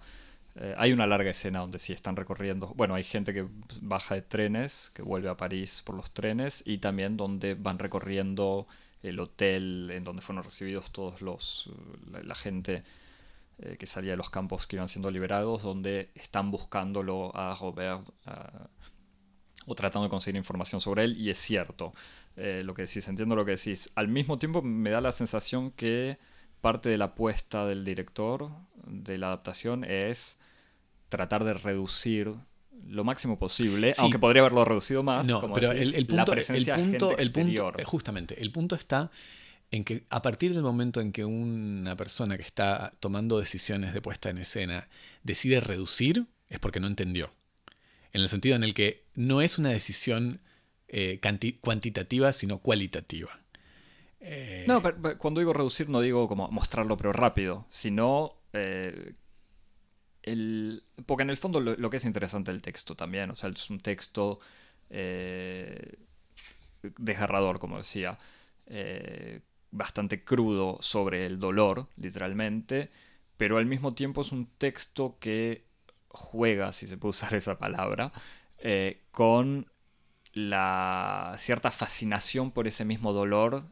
eh, 0.56 0.76
hay 0.78 0.92
una 0.94 1.08
larga 1.08 1.32
escena 1.32 1.60
donde 1.60 1.80
sí 1.80 1.94
están 1.94 2.16
recorriendo. 2.16 2.74
Bueno, 2.76 2.96
hay 2.96 3.04
gente 3.04 3.34
que 3.34 3.48
baja 3.82 4.16
de 4.16 4.22
trenes, 4.24 4.92
que 4.94 5.02
vuelve 5.04 5.30
a 5.30 5.38
París 5.38 5.82
por 5.86 5.96
los 5.96 6.12
trenes, 6.14 6.64
y 6.66 6.80
también 6.80 7.18
donde 7.18 7.56
van 7.56 7.80
recorriendo 7.80 8.68
el 9.04 9.20
hotel 9.20 9.92
en 9.92 10.04
donde 10.04 10.22
fueron 10.22 10.44
recibidos 10.44 10.92
todos 10.92 11.22
los. 11.22 11.70
la, 12.12 12.22
la 12.24 12.36
gente 12.36 12.84
eh, 13.60 13.78
que 13.80 13.88
salía 13.88 14.12
de 14.12 14.18
los 14.18 14.30
campos 14.30 14.68
que 14.68 14.78
iban 14.78 14.88
siendo 14.90 15.12
liberados, 15.12 15.64
donde 15.64 16.10
están 16.16 16.52
buscándolo 16.52 17.36
a 17.36 17.56
Robert. 17.60 18.02
a- 18.26 18.68
o 19.66 19.76
tratando 19.76 20.04
de 20.06 20.10
conseguir 20.10 20.36
información 20.38 20.82
sobre 20.82 21.04
él, 21.06 21.18
y 21.18 21.30
es 21.30 21.38
cierto 21.38 21.94
eh, 22.36 22.62
lo 22.66 22.74
que 22.74 22.84
decís, 22.84 23.08
entiendo 23.08 23.36
lo 23.36 23.46
que 23.46 23.52
decís. 23.52 23.90
Al 23.96 24.08
mismo 24.08 24.38
tiempo 24.40 24.62
me 24.62 24.90
da 24.90 25.00
la 25.02 25.12
sensación 25.12 25.72
que 25.72 26.18
parte 26.64 26.90
de 26.90 26.98
la 26.98 27.06
apuesta 27.06 27.68
del 27.68 27.84
director 27.86 28.50
de 28.88 29.18
la 29.20 29.28
adaptación 29.28 29.84
es 29.84 30.38
tratar 31.10 31.44
de 31.44 31.54
reducir 31.54 32.34
lo 32.88 33.04
máximo 33.04 33.38
posible, 33.38 33.94
Sí. 33.94 34.02
aunque 34.02 34.18
podría 34.18 34.42
haberlo 34.42 34.66
reducido 34.66 35.04
más, 35.04 35.28
No, 35.28 35.40
como 35.40 35.54
pero 35.56 35.70
decís, 35.70 35.90
el, 35.94 35.96
el 35.96 36.02
la 36.16 36.24
punto, 36.26 36.32
el 36.32 36.36
presencia 36.38 36.76
de 36.76 36.82
punto, 36.84 37.10
gente 37.10 37.22
el 37.24 37.32
punto- 37.32 37.74
justamente, 37.86 38.42
el 38.42 38.52
punto 38.52 38.76
está 38.76 39.12
en 39.72 39.84
que 39.84 40.04
a 40.10 40.22
partir 40.22 40.54
del 40.54 40.64
momento 40.64 41.02
en 41.02 41.12
que 41.12 41.26
una 41.26 41.96
persona 41.96 42.38
que 42.38 42.44
está 42.44 42.94
tomando 43.00 43.40
decisiones 43.40 43.94
de 43.94 44.02
puesta 44.02 44.30
en 44.30 44.38
escena 44.38 44.88
decide 45.24 45.60
reducir, 45.60 46.26
es 46.50 46.60
porque 46.60 46.80
no 46.80 46.88
entendió. 46.88 47.32
En 48.14 48.22
el 48.22 48.30
sentido 48.30 48.56
en 48.56 48.64
el 48.64 48.74
que 48.74 49.04
no 49.16 49.42
es 49.42 49.58
una 49.58 49.70
decisión 49.70 50.40
eh, 50.88 51.20
cuantitativa, 51.62 52.32
sino 52.34 52.60
cualitativa. 52.60 53.40
Eh, 54.24 54.64
No, 54.68 54.82
pero, 54.82 55.18
cuando 55.18 55.42
digo 55.42 55.54
reducir 55.54 55.90
no 55.90 56.00
digo 56.00 56.28
como 56.28 56.48
mostrarlo 56.48 56.96
pero 56.96 57.12
rápido, 57.12 57.66
sino 57.70 58.36
eh, 58.54 59.16
el, 60.24 60.84
porque 61.06 61.24
en 61.24 61.30
el 61.30 61.38
fondo 61.38 61.60
lo, 61.60 61.90
que 61.90 61.98
es 61.98 62.06
interesante 62.06 62.52
del 62.52 62.62
texto 62.62 62.96
también, 62.96 63.30
o 63.32 63.36
sea, 63.36 63.50
es 63.50 63.70
un 63.70 63.82
texto 63.82 64.40
eh, 64.90 65.98
desgarrador, 66.98 67.60
como 67.60 67.78
decía, 67.78 68.18
eh, 68.68 69.42
bastante 69.72 70.24
crudo 70.24 70.78
sobre 70.82 71.26
el 71.26 71.40
dolor, 71.40 71.88
literalmente, 71.98 72.92
pero 73.36 73.58
al 73.58 73.66
mismo 73.66 73.94
tiempo 73.94 74.22
es 74.22 74.32
un 74.32 74.46
texto 74.58 75.18
que 75.20 75.66
juega, 76.08 76.72
si 76.72 76.88
se 76.88 76.98
puede 76.98 77.10
usar 77.10 77.34
esa 77.36 77.58
palabra, 77.58 78.14
con 79.12 79.70
la 80.34 81.36
cierta 81.38 81.70
fascinación 81.70 82.52
por 82.52 82.68
ese 82.68 82.86
mismo 82.86 83.12
dolor 83.12 83.66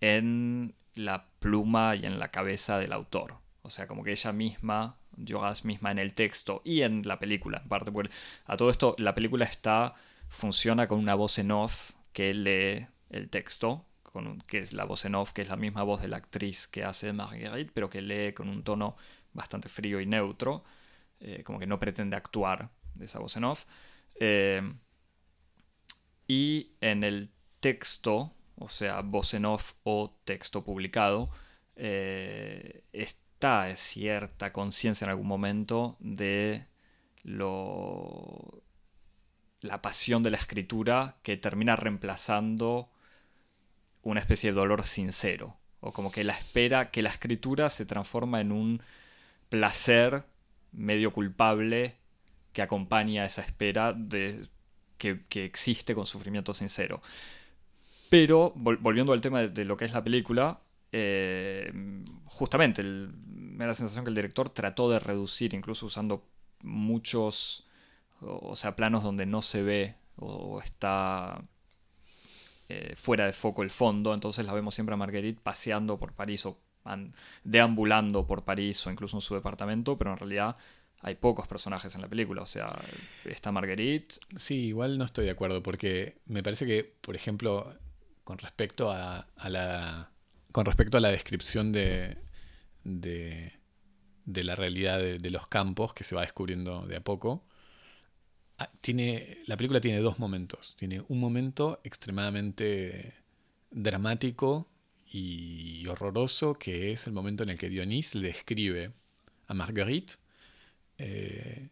en 0.00 0.74
la 0.94 1.26
pluma 1.38 1.96
y 1.96 2.06
en 2.06 2.18
la 2.18 2.30
cabeza 2.30 2.78
del 2.78 2.92
autor. 2.92 3.38
O 3.62 3.70
sea, 3.70 3.86
como 3.86 4.04
que 4.04 4.12
ella 4.12 4.32
misma, 4.32 4.96
Joras 5.26 5.64
misma 5.64 5.90
en 5.90 5.98
el 5.98 6.14
texto 6.14 6.60
y 6.64 6.82
en 6.82 7.06
la 7.06 7.18
película, 7.18 7.58
en 7.62 7.68
parte, 7.68 7.90
a 8.46 8.56
todo 8.56 8.70
esto 8.70 8.94
la 8.98 9.14
película 9.14 9.44
está, 9.44 9.94
funciona 10.28 10.88
con 10.88 10.98
una 10.98 11.14
voz 11.14 11.38
en 11.38 11.50
off 11.50 11.92
que 12.12 12.34
lee 12.34 12.86
el 13.10 13.30
texto, 13.30 13.84
con 14.02 14.40
que 14.42 14.58
es 14.58 14.72
la 14.72 14.84
voz 14.84 15.04
en 15.04 15.14
off, 15.14 15.32
que 15.32 15.42
es 15.42 15.48
la 15.48 15.56
misma 15.56 15.82
voz 15.82 16.02
de 16.02 16.08
la 16.08 16.18
actriz 16.18 16.66
que 16.66 16.84
hace 16.84 17.12
Marguerite, 17.12 17.70
pero 17.72 17.90
que 17.90 18.02
lee 18.02 18.32
con 18.32 18.48
un 18.48 18.62
tono 18.62 18.96
bastante 19.32 19.68
frío 19.68 20.00
y 20.00 20.06
neutro, 20.06 20.64
eh, 21.20 21.42
como 21.44 21.58
que 21.58 21.66
no 21.66 21.80
pretende 21.80 22.16
actuar 22.16 22.70
de 22.94 23.06
esa 23.06 23.18
voz 23.18 23.36
en 23.36 23.44
off. 23.44 23.64
Eh, 24.16 24.62
y 26.26 26.72
en 26.80 27.04
el 27.04 27.30
texto, 27.60 28.32
o 28.56 28.68
sea, 28.68 29.00
voz 29.00 29.34
en 29.34 29.44
off 29.44 29.74
o 29.82 30.16
texto 30.24 30.64
publicado, 30.64 31.30
eh, 31.76 32.84
está 32.92 33.74
cierta 33.76 34.52
conciencia 34.52 35.04
en 35.04 35.10
algún 35.10 35.26
momento 35.26 35.96
de 36.00 36.66
lo 37.22 38.62
la 39.60 39.80
pasión 39.80 40.22
de 40.22 40.30
la 40.30 40.36
escritura 40.36 41.16
que 41.22 41.36
termina 41.38 41.74
reemplazando 41.74 42.90
una 44.02 44.20
especie 44.20 44.50
de 44.50 44.56
dolor 44.56 44.86
sincero. 44.86 45.56
O 45.80 45.92
como 45.92 46.10
que 46.10 46.22
la 46.22 46.34
espera, 46.34 46.90
que 46.90 47.02
la 47.02 47.08
escritura 47.10 47.70
se 47.70 47.86
transforma 47.86 48.40
en 48.40 48.52
un 48.52 48.82
placer 49.48 50.24
medio 50.72 51.12
culpable 51.12 51.96
que 52.52 52.62
acompaña 52.62 53.24
esa 53.24 53.42
espera 53.42 53.94
de, 53.94 54.48
que, 54.98 55.24
que 55.28 55.44
existe 55.44 55.94
con 55.94 56.06
sufrimiento 56.06 56.52
sincero. 56.52 57.02
Pero, 58.14 58.54
vol- 58.54 58.78
volviendo 58.80 59.12
al 59.12 59.20
tema 59.20 59.40
de, 59.40 59.64
lo 59.64 59.76
que 59.76 59.86
es 59.86 59.92
la 59.92 60.04
película, 60.04 60.60
eh, 60.92 61.72
justamente 62.26 62.84
me 62.84 63.58
da 63.64 63.66
la 63.66 63.74
sensación 63.74 64.04
que 64.04 64.10
el 64.10 64.14
director 64.14 64.50
trató 64.50 64.88
de 64.88 65.00
reducir, 65.00 65.52
incluso 65.52 65.86
usando 65.86 66.24
muchos, 66.62 67.66
o, 68.20 68.54
sea, 68.54 68.76
planos 68.76 69.02
donde 69.02 69.26
no 69.26 69.42
se 69.42 69.62
ve 69.62 69.96
o 70.16 70.60
está 70.60 71.42
eh, 72.68 72.94
fuera 72.96 73.26
de 73.26 73.32
foco 73.32 73.64
el 73.64 73.70
fondo, 73.70 74.14
entonces 74.14 74.46
la 74.46 74.52
vemos 74.54 74.76
siempre 74.76 74.94
a 74.94 74.96
Marguerite 74.96 75.40
paseando 75.42 75.98
por 75.98 76.12
París 76.12 76.46
o 76.46 76.56
an- 76.84 77.12
deambulando 77.42 78.28
por 78.28 78.44
París 78.44 78.86
o 78.86 78.92
incluso 78.92 79.16
en 79.16 79.22
su 79.22 79.34
departamento, 79.34 79.98
pero 79.98 80.12
en 80.12 80.18
realidad 80.18 80.56
hay 81.00 81.16
pocos 81.16 81.48
personajes 81.48 81.94
en 81.96 82.00
la 82.00 82.08
película, 82.08 82.42
o 82.42 82.46
sea, 82.46 82.80
está 83.24 83.50
Marguerite, 83.50 84.14
Sí, 84.36 84.54
igual 84.66 84.98
no 84.98 85.04
estoy 85.04 85.24
de 85.24 85.32
acuerdo, 85.32 85.64
porque 85.64 86.18
me 86.26 86.44
parece 86.44 86.64
que, 86.64 86.94
por 87.02 87.16
ejemplo, 87.16 87.74
con 88.24 88.38
respecto 88.38 88.90
a, 88.90 89.26
la. 89.48 90.10
con 90.52 90.64
respecto 90.64 90.96
a 90.98 91.00
la 91.00 91.10
descripción 91.10 91.72
de. 91.72 92.16
de, 92.84 93.52
la 94.26 94.56
realidad 94.56 94.98
de, 94.98 95.18
de 95.18 95.30
los 95.30 95.46
campos 95.48 95.94
que 95.94 96.04
se 96.04 96.14
va 96.14 96.22
descubriendo 96.22 96.86
de 96.86 96.96
a 96.96 97.00
poco. 97.00 97.44
ah, 98.58 98.70
Tiene, 98.80 99.38
la 99.46 99.56
película 99.56 99.80
tiene 99.80 100.00
dos 100.00 100.18
momentos. 100.18 100.76
Tiene 100.76 101.02
un 101.08 101.20
momento 101.20 101.80
extremadamente 101.84 103.14
dramático 103.70 104.68
y 105.06 105.86
horroroso, 105.86 106.54
que 106.54 106.92
es 106.92 107.06
el 107.06 107.12
momento 107.12 107.42
en 107.44 107.50
el 107.50 107.58
que 107.58 107.68
Dionís 107.68 108.14
le 108.14 108.28
describe 108.28 108.92
a 109.46 109.54
Marguerite 109.54 110.14
eh, 110.98 111.68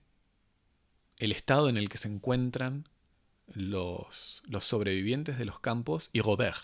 el 1.18 1.32
estado 1.32 1.68
en 1.68 1.76
el 1.76 1.88
que 1.88 1.98
se 1.98 2.08
encuentran 2.08 2.88
los, 3.46 4.42
los 4.46 4.64
sobrevivientes 4.64 5.38
de 5.38 5.44
los 5.44 5.60
campos 5.60 6.10
y 6.12 6.20
Robert. 6.20 6.58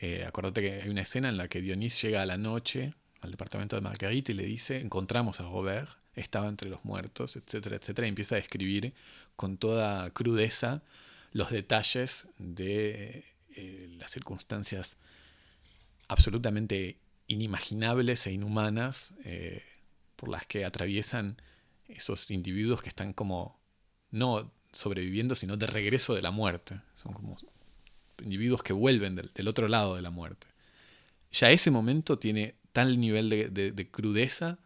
Eh, 0.00 0.24
acordate 0.26 0.60
que 0.62 0.82
hay 0.82 0.88
una 0.88 1.02
escena 1.02 1.28
en 1.28 1.36
la 1.36 1.48
que 1.48 1.60
Dionís 1.60 2.00
llega 2.00 2.22
a 2.22 2.26
la 2.26 2.36
noche 2.38 2.94
al 3.20 3.32
departamento 3.32 3.74
de 3.74 3.82
Marguerite 3.82 4.32
y 4.32 4.34
le 4.36 4.44
dice, 4.44 4.78
encontramos 4.80 5.40
a 5.40 5.44
Robert, 5.44 5.90
estaba 6.14 6.48
entre 6.48 6.68
los 6.68 6.84
muertos, 6.84 7.36
etcétera, 7.36 7.76
etcétera, 7.76 8.06
y 8.06 8.10
empieza 8.10 8.36
a 8.36 8.38
describir 8.38 8.94
con 9.36 9.58
toda 9.58 10.10
crudeza 10.10 10.82
los 11.32 11.50
detalles 11.50 12.28
de 12.38 13.24
eh, 13.50 13.88
las 13.98 14.12
circunstancias 14.12 14.96
absolutamente 16.06 16.98
inimaginables 17.26 18.26
e 18.26 18.32
inhumanas 18.32 19.14
eh, 19.24 19.62
por 20.16 20.28
las 20.28 20.46
que 20.46 20.64
atraviesan 20.64 21.40
esos 21.88 22.30
individuos 22.30 22.82
que 22.82 22.88
están 22.88 23.12
como 23.12 23.60
no 24.10 24.52
sobreviviendo, 24.78 25.34
sino 25.34 25.56
de 25.56 25.66
regreso 25.66 26.14
de 26.14 26.22
la 26.22 26.30
muerte. 26.30 26.80
Son 27.02 27.12
como 27.12 27.36
individuos 28.22 28.62
que 28.62 28.72
vuelven 28.72 29.16
del, 29.16 29.48
otro 29.48 29.66
lado 29.66 29.96
de 29.96 30.02
la 30.02 30.10
muerte. 30.10 30.46
Ya 31.32 31.50
ese 31.50 31.72
momento 31.72 32.20
tiene 32.20 32.54
tal 32.72 33.00
nivel 33.00 33.28
de, 33.28 33.88
crudeza 33.90 34.60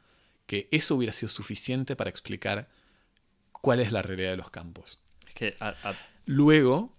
que 0.46 0.68
eso 0.70 0.96
hubiera 0.96 1.14
sido 1.14 1.30
suficiente 1.30 1.96
para 1.96 2.10
explicar 2.10 2.68
cuál 3.52 3.80
es 3.80 3.90
la 3.90 4.02
realidad 4.02 4.32
de 4.32 4.36
los 4.36 4.50
campos. 4.50 4.98
que 5.34 5.56
Luego, 6.26 6.94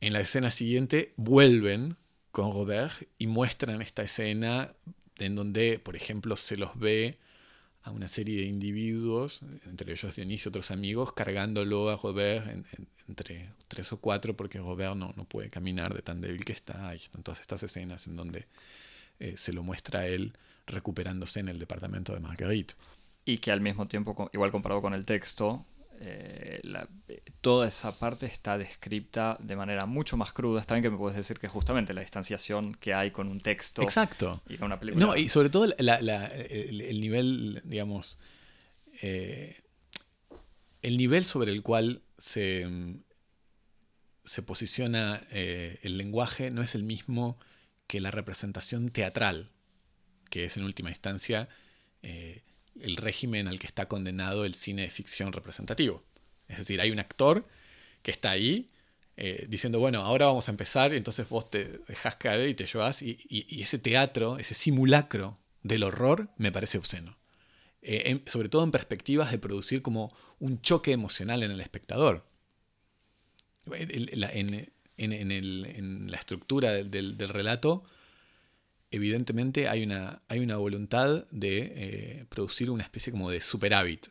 en 0.00 0.14
la 0.14 0.20
escena 0.20 0.50
siguiente, 0.50 1.12
vuelven 1.16 1.98
con 2.30 2.50
Robert 2.50 2.94
y 3.18 3.26
muestran 3.26 3.82
esta 3.82 4.02
escena 4.02 4.72
en 5.18 5.34
donde, 5.34 5.78
por 5.78 5.96
ejemplo, 5.96 6.34
se 6.36 6.56
los 6.56 6.78
ve 6.78 7.18
a 7.84 7.90
una 7.90 8.08
serie 8.08 8.40
de 8.40 8.46
individuos, 8.46 9.44
entre 9.66 9.92
ellos 9.92 10.16
Dionisio 10.16 10.48
y 10.48 10.50
otros 10.50 10.70
amigos, 10.70 11.12
cargándolo 11.12 11.90
a 11.90 11.96
Robert 11.96 12.64
entre 13.06 13.50
tres 13.68 13.92
o 13.92 14.00
cuatro 14.00 14.34
porque 14.34 14.58
Robert 14.58 14.96
no, 14.96 15.12
no, 15.16 15.24
puede 15.26 15.50
caminar 15.50 15.92
de 15.92 16.00
tan 16.00 16.22
débil 16.22 16.44
que 16.46 16.54
está. 16.54 16.94
Y 16.94 16.96
están 16.96 17.22
todas 17.22 17.42
estas 17.42 17.62
escenas 17.62 18.06
en 18.06 18.16
donde 18.16 18.46
eh, 19.20 19.34
se 19.36 19.52
lo 19.52 19.62
muestra 19.62 20.00
a 20.00 20.06
él 20.06 20.32
recuperándose 20.66 21.40
en 21.40 21.48
el 21.48 21.58
departamento 21.58 22.14
de 22.14 22.20
Marguerite. 22.20 22.74
Y 23.26 23.38
que 23.38 23.52
al 23.52 23.60
mismo 23.60 23.86
tiempo, 23.86 24.30
igual 24.32 24.50
comparado 24.50 24.80
con 24.80 24.94
el 24.94 25.04
texto, 25.04 25.66
eh, 26.06 26.60
toda 27.40 27.66
esa 27.66 27.98
parte 27.98 28.26
está 28.26 28.58
descrita 28.58 29.38
de 29.40 29.56
manera 29.56 29.86
mucho 29.86 30.16
más 30.16 30.32
cruda. 30.32 30.60
Está 30.60 30.74
bien 30.74 30.82
que 30.82 30.90
me 30.90 30.98
puedes 30.98 31.16
decir 31.16 31.38
que 31.38 31.48
justamente 31.48 31.94
la 31.94 32.02
distanciación 32.02 32.74
que 32.74 32.92
hay 32.92 33.10
con 33.10 33.28
un 33.28 33.40
texto 33.40 33.82
Exacto. 33.82 34.42
y 34.48 34.56
con 34.56 34.66
una 34.66 34.78
película. 34.78 35.06
No, 35.06 35.16
y 35.16 35.28
sobre 35.28 35.48
todo 35.50 35.64
el, 35.64 37.00
nivel, 37.00 37.62
digamos, 37.64 38.18
eh, 39.00 39.62
el 40.82 40.96
nivel 40.96 41.24
sobre 41.24 41.52
el 41.52 41.62
cual 41.62 42.02
se, 42.18 42.66
se 44.24 44.42
posiciona 44.42 45.26
eh, 45.30 45.78
el 45.82 45.96
lenguaje 45.96 46.50
no 46.50 46.62
es 46.62 46.74
el 46.74 46.82
mismo 46.82 47.38
que 47.86 48.00
la 48.00 48.10
representación 48.10 48.90
teatral, 48.90 49.50
que 50.28 50.44
es 50.44 50.56
en 50.56 50.64
última 50.64 50.90
instancia 50.90 51.48
el 52.80 52.96
régimen 52.96 53.48
al 53.48 53.58
que 53.58 53.66
está 53.66 53.86
condenado 53.86 54.44
el 54.44 54.54
cine 54.54 54.82
de 54.82 54.90
ficción 54.90 55.32
representativo. 55.32 56.02
Es 56.48 56.58
decir, 56.58 56.80
hay 56.80 56.90
un 56.90 56.98
actor 56.98 57.46
que 58.02 58.10
está 58.10 58.30
ahí 58.30 58.68
eh, 59.16 59.46
diciendo, 59.48 59.78
bueno, 59.78 60.02
ahora 60.02 60.26
vamos 60.26 60.48
a 60.48 60.50
empezar, 60.50 60.92
y 60.92 60.96
entonces 60.96 61.28
vos 61.28 61.48
te 61.48 61.78
dejas 61.86 62.16
caer 62.16 62.48
y 62.48 62.54
te 62.54 62.66
llevas, 62.66 63.00
y, 63.02 63.18
ese 63.60 63.78
teatro, 63.78 64.38
ese 64.38 64.54
simulacro 64.54 65.38
del 65.62 65.84
horror 65.84 66.30
me 66.36 66.50
parece 66.52 66.78
obsceno. 66.78 67.16
Eh, 67.80 68.22
sobre 68.26 68.48
todo 68.48 68.64
en 68.64 68.70
perspectivas 68.70 69.30
de 69.30 69.38
producir 69.38 69.82
como 69.82 70.14
un 70.38 70.60
choque 70.62 70.92
emocional 70.92 71.42
en 71.42 71.50
el 71.50 71.60
espectador. 71.60 72.26
En, 73.70 74.70
la 76.10 76.16
estructura 76.16 76.72
del 76.72 77.28
relato 77.28 77.84
evidentemente 78.94 79.68
hay 79.68 79.82
una, 79.82 80.22
hay 80.28 80.40
una 80.40 80.56
voluntad 80.56 81.26
de 81.30 81.72
eh, 81.74 82.26
producir 82.28 82.70
una 82.70 82.84
especie 82.84 83.10
como 83.12 83.30
de 83.30 83.40
superávit, 83.40 84.08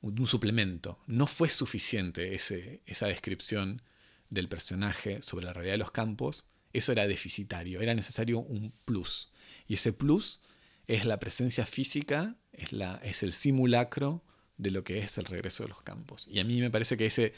un 0.00 0.26
suplemento. 0.26 1.00
No 1.06 1.26
fue 1.26 1.48
suficiente 1.48 2.34
ese, 2.34 2.82
esa 2.86 3.06
descripción 3.06 3.82
del 4.30 4.48
personaje 4.48 5.22
sobre 5.22 5.46
la 5.46 5.52
realidad 5.52 5.74
de 5.74 5.78
los 5.78 5.90
campos, 5.90 6.46
eso 6.72 6.92
era 6.92 7.06
deficitario, 7.06 7.80
era 7.80 7.94
necesario 7.94 8.38
un 8.38 8.72
plus. 8.84 9.32
Y 9.66 9.74
ese 9.74 9.92
plus 9.92 10.42
es 10.86 11.04
la 11.04 11.18
presencia 11.18 11.66
física, 11.66 12.36
es, 12.52 12.72
la, 12.72 13.00
es 13.02 13.22
el 13.22 13.32
simulacro 13.32 14.22
de 14.56 14.70
lo 14.70 14.84
que 14.84 15.00
es 15.00 15.18
el 15.18 15.24
regreso 15.24 15.64
de 15.64 15.70
los 15.70 15.82
campos. 15.82 16.28
Y 16.30 16.38
a 16.38 16.44
mí 16.44 16.60
me 16.60 16.70
parece 16.70 16.96
que 16.96 17.06
ese, 17.06 17.32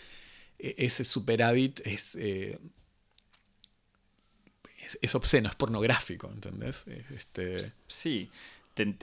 e, 0.59 0.75
ese 0.79 1.05
superávit 1.05 1.81
es, 1.87 2.15
eh, 2.17 2.59
es, 5.01 5.15
obsceno, 5.15 5.49
es 5.49 5.55
pornográfico, 5.55 6.31
¿entendés? 6.33 6.85
Este... 7.11 7.59
Sí, 7.87 8.31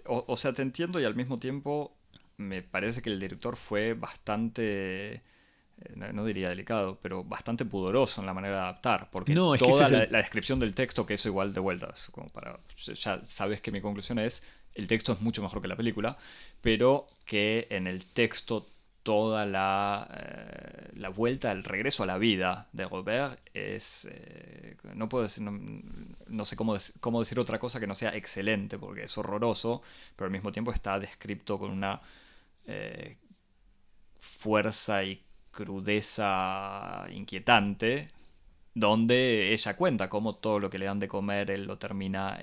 o, 0.06 0.36
sea, 0.36 0.54
te 0.54 0.62
entiendo 0.62 1.00
y 1.00 1.04
al 1.04 1.16
mismo 1.16 1.40
tiempo 1.40 1.96
me 2.38 2.62
parece 2.62 3.02
que 3.02 3.10
el 3.10 3.20
director 3.20 3.56
fue 3.56 3.94
bastante, 3.94 5.14
eh, 5.16 5.22
no, 6.14 6.26
diría 6.26 6.50
delicado, 6.50 7.00
pero 7.02 7.24
bastante 7.24 7.66
pudoroso 7.66 8.22
en 8.22 8.28
la 8.28 8.34
manera 8.34 8.56
de 8.56 8.62
adaptar, 8.62 9.10
porque 9.12 9.34
toda 9.34 9.90
la, 9.90 10.18
descripción 10.18 10.60
del 10.60 10.74
texto, 10.74 11.06
que 11.06 11.16
eso 11.16 11.30
igual 11.30 11.54
de 11.54 11.60
vueltas, 11.60 12.10
como 12.12 12.28
para, 12.30 12.60
ya 12.78 13.24
sabes 13.24 13.62
que 13.62 13.72
mi 13.72 13.82
conclusión 13.82 14.20
es, 14.20 14.44
el 14.74 14.88
texto 14.88 15.14
es 15.14 15.22
mucho 15.22 15.42
mejor 15.42 15.62
que 15.62 15.68
la 15.68 15.78
película, 15.78 16.18
pero 16.62 17.08
que 17.26 17.68
en 17.70 17.88
el 17.88 18.06
texto 18.06 18.68
toda 19.06 19.46
la, 19.46 20.08
eh, 20.18 20.90
la, 20.96 21.10
vuelta, 21.10 21.52
el 21.52 21.64
regreso 21.64 22.02
a 22.02 22.08
la 22.08 22.18
vida 22.18 22.70
de 22.74 22.86
Robert 22.86 23.40
es, 23.54 24.08
eh, 24.10 24.78
no 24.96 25.08
puedo 25.08 25.26
decir, 25.26 25.44
no, 25.44 26.44
sé 26.46 26.56
cómo, 26.56 26.76
cómo, 27.02 27.20
decir 27.20 27.40
otra 27.40 27.60
cosa 27.60 27.80
que 27.80 27.86
no 27.86 27.94
sea 27.94 28.16
excelente, 28.16 28.80
porque 28.80 29.04
es 29.04 29.16
horroroso, 29.16 29.84
pero 30.16 30.26
al 30.26 30.32
mismo 30.32 30.52
tiempo 30.52 30.72
está 30.72 31.00
descrito 31.00 31.60
con 31.60 31.70
una 31.70 32.02
eh, 32.66 33.18
fuerza 34.20 35.04
y 35.04 35.24
crudeza 35.52 37.06
inquietante, 37.12 38.10
donde 38.74 39.54
ella 39.54 39.78
cuenta 39.78 40.10
cómo 40.10 40.34
todo 40.36 40.60
lo 40.60 40.72
que 40.72 40.80
le 40.80 40.88
dan 40.88 41.00
de 41.00 41.08
comer 41.08 41.52
él 41.52 41.66
lo 41.66 41.78
termina 41.78 42.40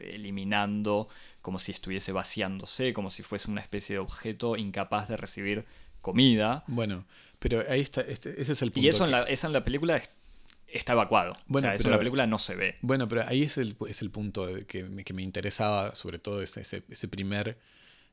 eliminando, 0.00 1.08
como 1.42 1.58
si 1.58 1.72
estuviese 1.72 2.12
vaciándose, 2.12 2.94
como 2.94 3.10
si 3.10 3.22
fuese 3.22 3.50
una 3.50 3.60
especie 3.60 3.96
de 3.96 4.00
objeto 4.00 4.56
incapaz 4.56 5.08
de 5.08 5.18
recibir 5.18 5.66
comida. 6.12 6.64
Bueno, 6.66 7.04
pero 7.38 7.64
ahí 7.68 7.80
está, 7.80 8.00
este, 8.00 8.40
ese 8.40 8.52
es 8.52 8.62
el 8.62 8.72
punto. 8.72 8.84
Y 8.84 8.88
eso 8.88 9.04
en 9.04 9.10
la, 9.10 9.24
en 9.28 9.52
la 9.52 9.64
película 9.64 10.00
está 10.66 10.92
evacuado. 10.92 11.34
o 11.50 11.58
sea, 11.58 11.74
eso 11.74 11.88
en 11.88 11.92
la 11.92 11.98
película 11.98 12.26
no 12.26 12.38
se 12.38 12.54
ve. 12.54 12.76
Bueno, 12.82 13.08
pero 13.08 13.26
ahí 13.26 13.42
es 13.42 13.58
el, 13.58 13.76
es 13.88 14.02
el 14.02 14.10
punto 14.10 14.48
que 14.66 14.84
me, 14.84 15.04
que 15.04 15.12
me 15.12 15.22
interesaba, 15.22 15.94
sobre 15.94 16.18
todo 16.18 16.42
ese, 16.42 16.60
ese, 16.60 17.08
primer, 17.08 17.58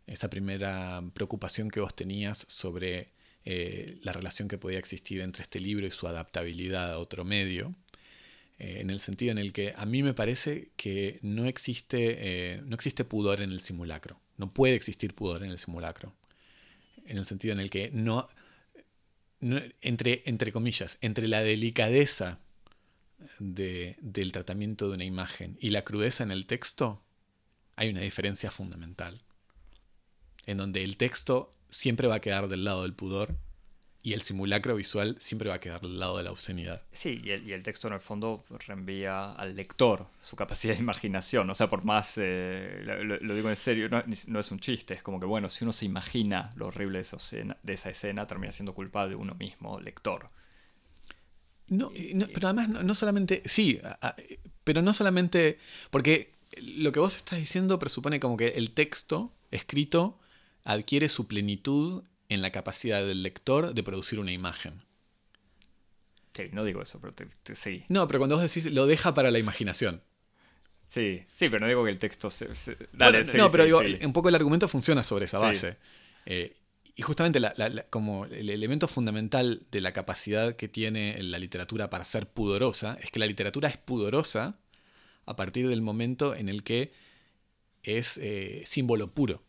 esa 0.08 0.30
primera 0.30 1.04
preocupación 1.14 1.70
que 1.70 1.80
vos 1.80 1.96
tenías 1.96 2.46
sobre 2.48 3.10
eh, 3.46 3.98
la 4.02 4.14
relación 4.14 4.48
que 4.48 4.58
podía 4.58 4.80
existir 4.80 5.22
entre 5.22 5.44
este 5.44 5.60
libro 5.60 5.86
y 5.86 5.92
su 5.92 6.08
adaptabilidad 6.08 6.94
a 6.94 7.00
otro 7.00 7.24
medio. 7.26 7.74
Eh, 8.58 8.78
en 8.80 8.90
el 8.90 9.00
sentido 9.00 9.32
en 9.32 9.38
el 9.38 9.52
que 9.52 9.74
a 9.76 9.86
mí 9.86 10.02
me 10.02 10.14
parece 10.14 10.70
que 10.78 11.20
no 11.24 11.46
existe, 11.46 12.16
eh, 12.20 12.62
no 12.64 12.76
existe 12.76 13.04
pudor 13.04 13.42
en 13.42 13.52
el 13.52 13.60
simulacro. 13.60 14.20
No 14.38 14.52
puede 14.52 14.76
existir 14.76 15.14
pudor 15.14 15.44
en 15.44 15.52
el 15.52 15.58
simulacro 15.58 16.14
en 17.06 17.18
el 17.18 17.26
sentido 17.26 17.54
en 17.54 17.60
el 17.60 17.70
que 17.70 17.90
no, 17.92 18.30
entre, 19.82 20.24
entre 20.26 20.52
comillas, 20.52 20.98
entre 21.02 21.28
la 21.28 21.42
delicadeza 21.42 22.40
del 23.40 24.32
tratamiento 24.32 24.90
de 24.90 24.96
una 24.96 25.06
imagen 25.06 25.58
y 25.60 25.70
la 25.70 25.84
crudeza 25.84 26.24
en 26.24 26.32
el 26.32 26.46
texto, 26.48 27.02
hay 27.76 27.90
una 27.90 28.02
diferencia 28.02 28.52
fundamental, 28.52 29.22
en 30.46 30.58
donde 30.58 30.84
el 30.84 30.98
texto 30.98 31.52
siempre 31.70 32.08
va 32.08 32.16
a 32.16 32.22
quedar 32.22 32.48
del 32.48 32.64
lado 32.64 32.84
del 32.84 32.94
pudor 32.94 33.38
y 34.06 34.14
el 34.14 34.22
simulacro 34.22 34.76
visual 34.76 35.18
siempre 35.20 35.50
va 35.50 35.56
a 35.56 35.60
quedar 35.60 35.80
al 35.82 36.00
lado 36.00 36.18
de 36.18 36.24
la 36.24 36.32
obscenidad. 36.32 36.80
Sí, 36.92 37.20
y 37.24 37.32
el, 37.32 37.64
texto 37.64 37.88
en 37.88 37.96
el 37.96 38.00
fondo 38.00 38.46
reenvía 38.68 39.32
al 39.32 39.56
lector 39.56 40.06
su 40.22 40.36
capacidad 40.36 40.76
de 40.76 40.80
imaginación. 40.80 41.50
O 41.50 41.56
sea, 41.56 41.68
por 41.68 41.84
más, 41.84 42.14
eh, 42.22 42.84
lo, 42.84 43.34
digo 43.34 43.50
en 43.50 43.56
serio, 43.56 43.90
no, 43.90 44.04
es 44.40 44.52
un 44.52 44.60
chiste, 44.60 44.94
es 44.94 45.02
como 45.02 45.20
que, 45.20 45.26
bueno, 45.26 45.50
si 45.50 45.64
uno 45.64 45.74
se 45.74 45.86
imagina 45.86 46.52
lo 46.56 46.68
horrible 46.68 47.00
de 47.00 47.02
esa 47.02 47.18
escena, 47.18 47.58
de 47.64 47.74
esa 47.74 47.90
escena 47.90 48.28
termina 48.28 48.52
siendo 48.52 48.76
culpable 48.76 49.10
de 49.10 49.16
uno 49.16 49.34
mismo, 49.34 49.80
lector. 49.80 50.30
No, 51.70 51.92
pero 52.32 52.50
además 52.50 52.70
no, 52.70 52.94
solamente, 52.94 53.42
sí, 53.46 53.82
pero 54.64 54.84
no 54.84 54.94
solamente, 54.94 55.58
porque 55.90 56.36
lo 56.58 56.92
que 56.92 57.00
vos 57.00 57.16
estás 57.16 57.40
diciendo 57.40 57.80
presupone 57.80 58.20
como 58.20 58.38
que 58.38 58.50
el 58.50 58.70
texto 58.70 59.34
escrito 59.50 60.20
adquiere 60.64 61.10
su 61.10 61.26
plenitud 61.26 62.04
en 62.36 62.42
la 62.42 62.52
capacidad 62.52 63.04
del 63.04 63.24
lector 63.24 63.74
de 63.74 63.84
producir 63.84 64.20
una 64.20 64.32
imagen. 64.32 64.84
Sí, 66.34 66.50
no 66.52 66.64
digo 66.64 66.82
eso, 66.82 67.00
pero 67.00 67.14
te, 67.14 67.28
sí. 67.56 67.84
No, 67.88 68.08
pero 68.08 68.20
cuando 68.20 68.36
vos 68.36 68.44
decís 68.44 68.72
lo 68.72 68.86
deja 68.86 69.14
para 69.14 69.32
la 69.32 69.40
imaginación. 69.40 70.04
Sí, 70.88 71.24
sí, 71.34 71.50
pero 71.50 71.62
no 71.62 71.68
digo 71.68 71.84
que 71.84 71.90
el 71.90 71.98
texto 71.98 72.30
se... 72.30 72.48
Dale, 72.94 73.24
no, 73.34 73.50
pero 73.50 73.66
digo, 73.66 73.82
un 74.04 74.14
poco 74.14 74.30
el 74.30 74.36
argumento 74.36 74.68
funciona 74.68 75.02
sobre 75.02 75.26
esa 75.26 75.40
base. 75.40 75.78
Eh, 76.26 76.58
y 76.96 77.02
justamente 77.02 77.42
como 77.90 78.26
el 78.26 78.50
elemento 78.50 78.88
fundamental 78.88 79.66
de 79.72 79.82
la 79.82 79.92
capacidad 79.92 80.56
que 80.56 80.70
tiene 80.70 81.22
la 81.22 81.40
literatura 81.40 81.90
para 81.90 82.06
ser 82.06 82.30
pudorosa 82.30 82.98
es 83.02 83.12
que 83.12 83.20
la 83.20 83.26
literatura 83.26 83.68
es 83.68 83.78
pudorosa 83.78 84.60
a 85.26 85.36
partir 85.36 85.68
del 85.68 85.82
momento 85.82 86.36
en 86.36 86.48
el 86.48 86.64
que 86.64 86.94
es 87.84 88.18
eh, 88.22 88.64
símbolo 88.66 89.14
puro, 89.14 89.44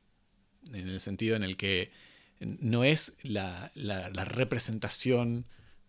en 0.73 0.89
el 0.89 1.01
sentido 1.01 1.37
en 1.37 1.45
el 1.45 1.57
que 1.57 1.93
no 2.41 2.85
es 2.85 3.13
la, 3.23 3.73
representación 4.25 5.47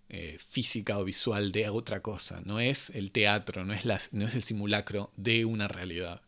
eh, 0.10 0.38
física 0.50 0.98
o 0.98 1.04
visual 1.04 1.52
de 1.52 1.70
otra 1.70 2.02
cosa, 2.02 2.42
no 2.46 2.60
es 2.60 2.90
el 2.92 3.12
teatro, 3.12 3.66
no 3.66 3.74
es, 3.74 4.14
no 4.14 4.26
es 4.26 4.36
el 4.36 4.44
simulacro 4.44 5.12
de 5.18 5.46
una 5.46 5.68
realidad. 5.68 6.22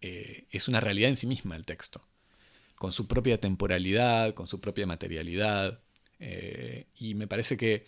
Eh, 0.00 0.46
es 0.50 0.68
una 0.68 0.80
realidad 0.80 1.10
en 1.10 1.16
sí 1.16 1.26
misma 1.26 1.56
el 1.56 1.64
texto, 1.64 2.06
con 2.76 2.92
su 2.92 3.06
propia 3.06 3.38
temporalidad, 3.38 4.34
con 4.34 4.46
su 4.46 4.60
propia 4.60 4.86
materialidad, 4.86 5.80
y 6.94 7.14
me 7.14 7.26
parece 7.26 7.56
que 7.56 7.84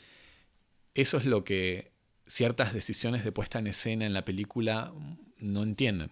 eso 0.95 1.19
es 1.19 1.25
lo 1.25 1.45
que 1.45 1.93
ciertas 2.27 2.73
decisiones 2.73 3.25
de 3.25 3.33
puesta 3.33 3.59
en 3.59 3.67
escena 3.67 4.07
en 4.07 4.13
la 4.13 4.25
película 4.25 4.93
no 5.39 5.63
entienden. 5.63 6.11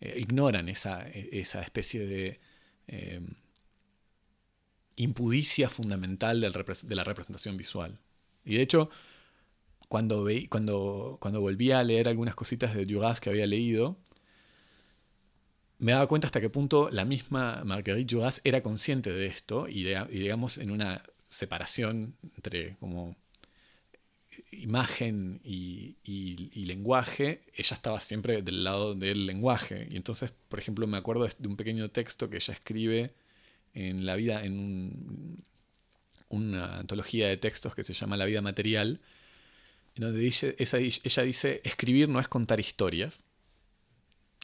Eh, 0.00 0.16
ignoran 0.18 0.68
esa, 0.68 1.08
esa, 1.08 1.62
especie 1.62 2.06
de 2.06 2.40
eh, 2.88 3.20
impudicia 4.96 5.68
fundamental 5.68 6.40
de 6.40 6.94
la 6.94 7.04
representación 7.04 7.56
visual. 7.56 7.98
Y 8.44 8.56
de 8.56 8.62
hecho, 8.62 8.90
cuando, 9.88 10.26
cuando, 10.48 11.18
cuando 11.20 11.40
volví 11.40 11.72
a 11.72 11.82
leer 11.82 12.08
algunas 12.08 12.34
cositas 12.34 12.74
de 12.74 12.86
Duras 12.86 13.20
que 13.20 13.30
había 13.30 13.46
leído, 13.46 13.96
me 15.78 15.92
daba 15.92 16.06
cuenta 16.06 16.26
hasta 16.28 16.40
qué 16.40 16.50
punto 16.50 16.90
la 16.90 17.04
misma 17.04 17.62
Marguerite 17.64 18.14
Duras 18.14 18.40
era 18.44 18.62
consciente 18.62 19.10
de 19.12 19.26
esto 19.26 19.68
y, 19.68 19.86
y 19.88 20.18
digamos 20.18 20.58
en 20.58 20.70
una 20.70 21.02
separación 21.28 22.16
entre 22.36 22.76
como 22.76 23.16
imagen 24.50 25.40
y, 25.44 25.96
lenguaje, 26.54 27.42
ella 27.54 27.74
estaba 27.74 28.00
siempre 28.00 28.42
del 28.42 28.64
lado 28.64 28.94
del 28.94 29.26
lenguaje. 29.26 29.86
Y 29.90 29.96
entonces, 29.96 30.32
por 30.48 30.58
ejemplo, 30.58 30.86
me 30.86 30.96
acuerdo 30.96 31.26
de 31.26 31.48
un 31.48 31.56
pequeño 31.56 31.90
texto 31.90 32.30
que 32.30 32.36
ella 32.36 32.54
escribe 32.54 33.14
en 33.74 34.06
la 34.06 34.16
vida, 34.16 34.44
en 34.44 35.42
una 36.28 36.78
antología 36.78 37.28
de 37.28 37.36
textos 37.36 37.74
que 37.74 37.84
se 37.84 37.92
llama 37.92 38.16
La 38.16 38.24
vida 38.24 38.40
material, 38.40 39.00
en 39.96 40.02
donde 40.02 40.20
dice, 40.20 40.56
ella 40.58 41.22
dice, 41.22 41.60
escribir 41.64 42.08
no 42.08 42.20
es 42.20 42.28
contar 42.28 42.60
historias, 42.60 43.24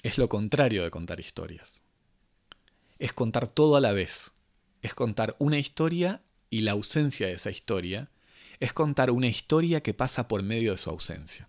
es 0.03 0.19
lo 0.19 0.29
contrario 0.29 0.83
de 0.83 0.91
contar 0.91 1.21
historias. 1.21 1.83
Es 2.99 3.13
contar 3.13 3.49
todo 3.49 3.77
a 3.77 3.81
la 3.81 3.93
vez. 3.93 4.33
Es 4.83 4.95
contar 4.95 5.37
una 5.39 5.59
historia 5.59 6.23
y 6.49 6.63
la 6.63 6.73
ausencia 6.73 7.27
de 7.27 7.35
esa 7.35 7.51
historia 7.51 8.11
es 8.61 8.75
contar 8.75 9.11
una 9.11 9.27
historia 9.27 9.83
que 9.83 9.95
pasa 9.95 10.29
por 10.29 10.43
medio 10.43 10.73
de 10.73 10.79
su 10.79 10.91
ausencia. 10.91 11.49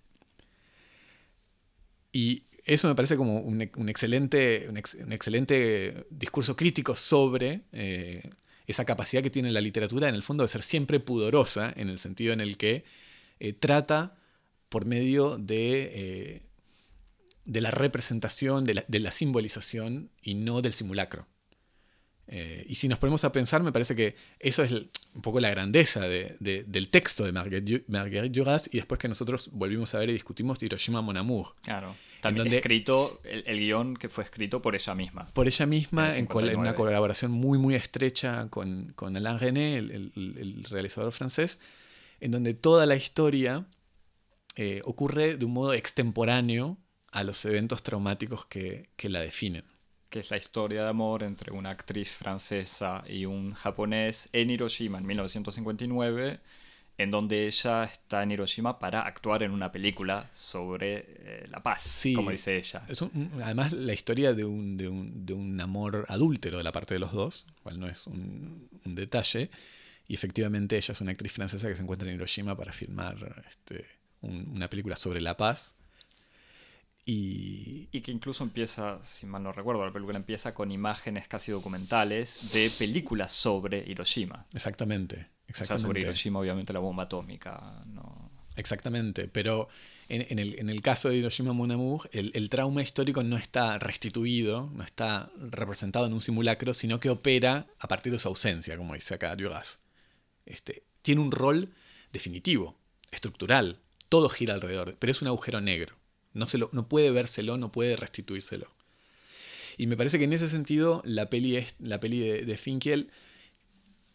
Y 2.13 2.43
eso 2.65 2.87
me 2.87 2.95
parece 2.95 3.17
como 3.17 3.39
un, 3.39 3.61
excelente, 3.89 4.67
un, 4.69 4.77
excelente 5.11 6.05
discurso 6.09 6.55
crítico 6.55 6.95
sobre 6.95 7.61
eh, 7.71 8.29
esa 8.67 8.85
capacidad 8.85 9.23
que 9.23 9.29
tiene 9.29 9.51
la 9.51 9.61
literatura 9.61 10.09
en 10.09 10.15
el 10.15 10.23
fondo 10.23 10.43
de 10.43 10.47
ser 10.47 10.61
siempre 10.61 10.99
pudorosa, 10.99 11.73
en 11.75 11.89
el 11.89 11.99
sentido 11.99 12.33
en 12.33 12.41
el 12.41 12.57
que 12.57 12.83
eh, 13.39 13.53
trata 13.53 14.17
por 14.69 14.85
medio 14.85 15.37
de, 15.37 15.91
eh, 15.93 16.41
de 17.45 17.61
la 17.61 17.71
representación, 17.71 18.65
de 18.65 18.99
la, 18.99 19.11
simbolización 19.11 20.09
y 20.21 20.35
no 20.35 20.61
del 20.61 20.73
simulacro. 20.73 21.27
Y 22.65 22.75
si 22.75 22.87
nos 22.87 22.97
ponemos 22.97 23.25
a 23.25 23.33
pensar, 23.33 23.61
me 23.61 23.73
parece 23.73 23.93
que 23.93 24.15
eso 24.39 24.63
es 24.63 24.71
un 24.71 25.21
poco 25.21 25.41
la 25.41 25.49
grandeza 25.49 26.07
del 26.07 26.87
texto 26.89 27.25
de 27.25 27.33
Marguerite, 27.33 28.29
Duras 28.29 28.69
y 28.71 28.77
después 28.77 28.99
que 28.99 29.09
nosotros 29.09 29.49
volvimos 29.51 29.93
a 29.93 29.99
ver 29.99 30.11
y 30.11 30.13
discutimos 30.13 30.63
Hiroshima 30.63 31.01
Mon 31.01 31.17
Amour. 31.17 31.55
Claro. 31.61 31.93
También 32.21 32.47
escrito, 32.53 33.21
el, 33.23 33.59
guion 33.59 33.95
que 33.95 34.09
fue 34.09 34.23
escrito 34.23 34.61
por 34.61 34.75
ella 34.75 34.95
misma. 34.95 35.27
Por 35.33 35.47
ella 35.47 35.65
misma, 35.65 36.15
en, 36.15 36.27
una 36.57 36.75
colaboración 36.75 37.31
muy, 37.31 37.57
muy 37.57 37.75
estrecha 37.75 38.47
con, 38.49 38.93
con 38.95 39.15
Alain 39.17 39.39
René, 39.39 39.77
el, 39.77 40.65
realizador 40.69 41.11
francés, 41.11 41.59
en 42.19 42.31
donde 42.31 42.53
toda 42.53 42.85
la 42.85 42.95
historia 42.95 43.65
eh, 44.55 44.81
ocurre 44.85 45.37
de 45.37 45.45
un 45.45 45.53
modo 45.53 45.73
extemporáneo 45.73 46.77
a 47.11 47.23
los 47.23 47.43
eventos 47.45 47.83
traumáticos 47.83 48.45
que 48.45 48.87
la 49.03 49.19
definen 49.19 49.63
que 50.11 50.19
es 50.19 50.29
la 50.29 50.37
historia 50.37 50.83
de 50.83 50.89
amor 50.89 51.23
entre 51.23 51.53
una 51.53 51.69
actriz 51.71 52.11
francesa 52.11 53.01
y 53.07 53.25
un 53.25 53.53
japonés 53.53 54.29
en 54.33 54.49
Hiroshima 54.49 54.97
en 54.99 55.05
1959, 55.05 56.39
en 57.01 57.11
donde 57.11 57.47
ella 57.47 57.83
está 57.83 58.23
en 58.23 58.31
Hiroshima 58.31 58.79
para 58.79 59.01
actuar 59.01 59.43
en 59.43 59.51
una 59.51 59.71
película 59.71 60.29
sobre 60.33 61.05
eh, 61.07 61.47
la 61.49 61.61
paz, 61.61 62.03
como 62.15 62.31
dice 62.31 62.57
ella. 62.57 62.83
Es 62.87 63.01
además, 63.41 63.71
la 63.71 63.93
historia 63.93 64.33
de 64.33 64.45
un, 64.45 64.77
de, 64.77 64.87
un, 65.33 65.59
amor 65.59 66.05
adúltero 66.09 66.57
de 66.57 66.63
la 66.63 66.71
parte 66.71 66.93
de 66.93 66.99
los 66.99 67.11
dos, 67.11 67.45
cual 67.63 67.79
no 67.79 67.87
es 67.87 68.05
un, 68.07 68.69
detalle, 68.85 69.49
y 70.07 70.13
efectivamente 70.13 70.77
ella 70.77 70.91
es 70.91 71.01
una 71.01 71.11
actriz 71.11 71.33
francesa 71.33 71.67
que 71.67 71.75
se 71.75 71.81
encuentra 71.81 72.09
en 72.09 72.15
Hiroshima 72.15 72.55
para 72.55 72.71
filmar 72.71 73.43
este, 73.47 73.85
una 74.21 74.69
película 74.69 74.95
sobre 74.95 75.21
la 75.21 75.37
paz 75.37 75.75
y... 77.05 77.87
que 78.01 78.11
incluso 78.11 78.43
empieza, 78.43 79.03
si 79.03 79.25
mal 79.25 79.43
no 79.43 79.51
recuerdo, 79.51 79.85
la 79.85 79.91
película 79.91 80.17
empieza 80.17 80.53
con 80.53 80.71
imágenes 80.71 81.27
casi 81.27 81.51
documentales 81.51 82.51
de 82.53 82.71
películas 82.77 83.31
sobre 83.31 83.83
Hiroshima. 83.87 84.45
Exactamente. 84.53 85.27
Exactamente. 85.51 85.87
sobre 85.87 86.01
Hiroshima, 86.01 86.39
obviamente, 86.39 86.73
la 86.73 86.79
bomba 86.79 87.03
atómica. 87.03 87.83
¿no? 87.85 88.31
Exactamente, 88.55 89.27
pero 89.27 89.69
en, 90.09 90.39
el, 90.69 90.81
caso 90.81 91.07
de 91.07 91.15
Hiroshima 91.15 91.53
Mon 91.53 91.71
Amour, 91.71 92.09
el, 92.11 92.49
trauma 92.49 92.81
histórico 92.81 93.23
no 93.23 93.37
está 93.37 93.79
restituido, 93.79 94.69
no 94.73 94.83
está 94.83 95.31
representado 95.37 96.05
en 96.05 96.13
un 96.13 96.21
simulacro, 96.21 96.73
sino 96.73 96.99
que 96.99 97.09
opera 97.09 97.67
a 97.79 97.87
partir 97.87 98.11
de 98.11 98.19
su 98.19 98.27
ausencia, 98.27 98.75
como 98.75 98.93
dice 98.93 99.13
acá 99.13 99.33
Duras. 99.37 99.79
Este, 100.45 100.83
tiene 101.01 101.21
un 101.21 101.31
rol 101.31 101.69
definitivo, 102.11 102.75
estructural, 103.11 103.79
todo 104.09 104.27
gira 104.27 104.53
alrededor, 104.53 104.97
pero 104.99 105.11
es 105.11 105.21
un 105.21 105.29
agujero 105.29 105.61
negro. 105.61 105.95
No, 106.33 106.45
se 106.45 106.57
lo, 106.57 106.69
no 106.73 106.89
puede 106.89 107.11
vérselo, 107.11 107.57
no 107.57 107.71
puede 107.71 107.95
restituírselo. 107.95 108.67
Y 109.77 109.87
me 109.87 109.95
parece 109.95 110.17
que 110.17 110.25
en 110.25 110.33
ese 110.33 110.49
sentido 110.49 111.01
la 111.05 111.29
peli, 111.29 111.55
es, 111.55 111.75
la 111.79 112.01
peli 112.01 112.19
de, 112.19 112.57
Finkiel 112.57 113.09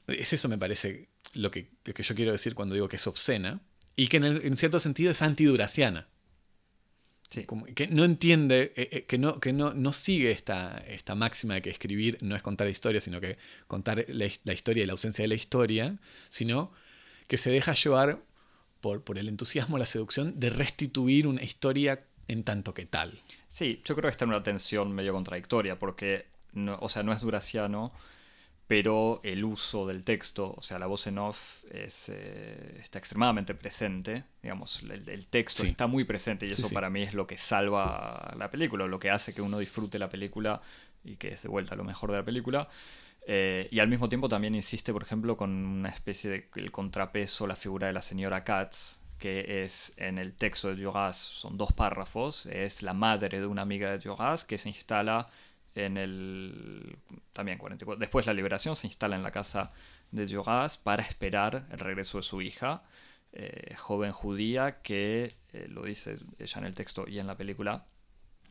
es 0.06 0.32
eso 0.32 0.48
me 0.48 0.58
parece 0.58 1.08
lo 1.34 1.50
que, 1.50 1.68
que, 1.82 2.02
yo 2.02 2.14
quiero 2.14 2.32
decir 2.32 2.54
cuando 2.54 2.74
digo 2.74 2.88
que 2.88 2.96
es 2.96 3.06
obscena 3.06 3.60
y 3.94 4.08
que 4.08 4.18
en, 4.18 4.56
cierto 4.56 4.80
sentido 4.80 5.12
es 5.12 5.22
antiduraciana. 5.22 6.08
Sí. 7.28 7.44
que 7.74 7.88
no 7.88 8.04
entiende, 8.04 8.72
eh, 8.76 8.88
eh, 8.92 9.04
que, 9.04 9.18
no, 9.18 9.40
que 9.40 9.52
no, 9.52 9.74
no 9.74 9.92
sigue 9.92 10.30
esta, 10.30 10.78
esta 10.86 11.16
máxima 11.16 11.54
de 11.54 11.62
que 11.62 11.70
escribir 11.70 12.18
no 12.20 12.36
es 12.36 12.42
contar 12.42 12.68
historia, 12.68 13.00
sino 13.00 13.20
que 13.20 13.36
contar 13.66 14.04
la, 14.06 14.28
la 14.44 14.52
historia 14.52 14.84
y 14.84 14.86
la 14.86 14.92
ausencia 14.92 15.24
de 15.24 15.28
la 15.28 15.34
historia, 15.34 15.98
sino 16.28 16.70
que 17.26 17.36
se 17.36 17.50
deja 17.50 17.74
llevar 17.74 18.20
por, 18.80 19.18
el 19.18 19.28
entusiasmo, 19.28 19.78
la 19.78 19.86
seducción 19.86 20.38
de 20.38 20.50
restituir 20.50 21.26
una 21.26 21.42
historia 21.42 22.04
en 22.28 22.44
tanto 22.44 22.74
que 22.74 22.86
tal. 22.86 23.20
Sí, 23.48 23.80
yo 23.84 23.94
creo 23.94 24.08
que 24.08 24.12
está 24.12 24.24
en 24.24 24.30
una 24.30 24.42
tensión 24.42 24.92
medio 24.92 25.12
contradictoria, 25.12 25.78
porque, 25.78 26.26
no, 26.52 26.78
o 26.80 26.88
sea, 26.88 27.02
no 27.02 27.12
es 27.12 27.20
duraciano, 27.20 27.92
pero 28.66 29.20
el 29.22 29.44
uso 29.44 29.86
del 29.86 30.02
texto, 30.02 30.52
o 30.56 30.62
sea, 30.62 30.78
la 30.78 30.86
voz 30.86 31.06
en 31.06 31.18
off 31.18 31.64
es, 31.70 32.08
eh, 32.08 32.78
está 32.80 32.98
extremadamente 32.98 33.54
presente, 33.54 34.24
digamos, 34.42 34.82
el, 34.82 35.26
texto 35.26 35.64
está 35.64 35.86
muy 35.86 36.04
presente 36.04 36.46
y 36.46 36.50
eso 36.50 36.68
para 36.70 36.90
mí 36.90 37.02
es 37.02 37.14
lo 37.14 37.26
que 37.26 37.38
salva 37.38 38.34
la 38.36 38.50
película, 38.50 38.86
lo 38.86 38.98
que 38.98 39.10
hace 39.10 39.32
que 39.32 39.40
uno 39.40 39.58
disfrute 39.58 39.98
la 39.98 40.08
película 40.08 40.60
y 41.04 41.16
que 41.16 41.28
es 41.28 41.42
de 41.42 41.48
vuelta 41.48 41.76
lo 41.76 41.84
mejor 41.84 42.10
de 42.10 42.18
la 42.18 42.24
película. 42.24 42.68
Eh, 43.28 43.68
y 43.70 43.78
al 43.78 43.88
mismo 43.88 44.08
tiempo 44.08 44.28
también 44.28 44.54
insiste, 44.54 44.92
por 44.92 45.02
ejemplo, 45.02 45.36
con 45.36 45.50
una 45.50 45.88
especie 45.88 46.30
de 46.30 46.48
el 46.56 46.72
contrapeso, 46.72 47.46
la 47.46 47.56
figura 47.56 47.86
de 47.86 47.92
la 47.92 48.02
señora 48.02 48.42
Katz, 48.42 49.00
que 49.18 49.64
es 49.64 49.92
en 49.96 50.18
el 50.18 50.34
texto 50.34 50.68
de 50.68 50.76
Duras, 50.76 51.16
son 51.16 51.56
dos 51.56 51.72
párrafos, 51.72 52.46
es 52.46 52.82
la 52.82 52.94
madre 52.94 53.40
de 53.40 53.46
una 53.46 53.62
amiga 53.62 53.90
de 53.90 53.98
Duras 53.98 54.44
que 54.44 54.58
se 54.58 54.68
instala 54.68 55.28
en 55.76 55.96
el, 55.96 56.96
también 57.32 57.58
44, 57.58 58.00
después 58.00 58.24
de 58.24 58.32
la 58.32 58.34
liberación, 58.34 58.74
se 58.76 58.86
instala 58.86 59.14
en 59.14 59.22
la 59.22 59.30
casa 59.30 59.72
de 60.10 60.26
Duras 60.26 60.78
para 60.78 61.02
esperar 61.02 61.66
el 61.70 61.78
regreso 61.78 62.18
de 62.18 62.22
su 62.22 62.42
hija, 62.42 62.82
eh, 63.32 63.74
joven 63.76 64.12
judía 64.12 64.80
que, 64.82 65.36
eh, 65.52 65.66
lo 65.68 65.82
dice 65.82 66.18
ella 66.38 66.58
en 66.58 66.64
el 66.64 66.74
texto 66.74 67.06
y 67.06 67.18
en 67.18 67.26
la 67.26 67.36
película, 67.36 67.86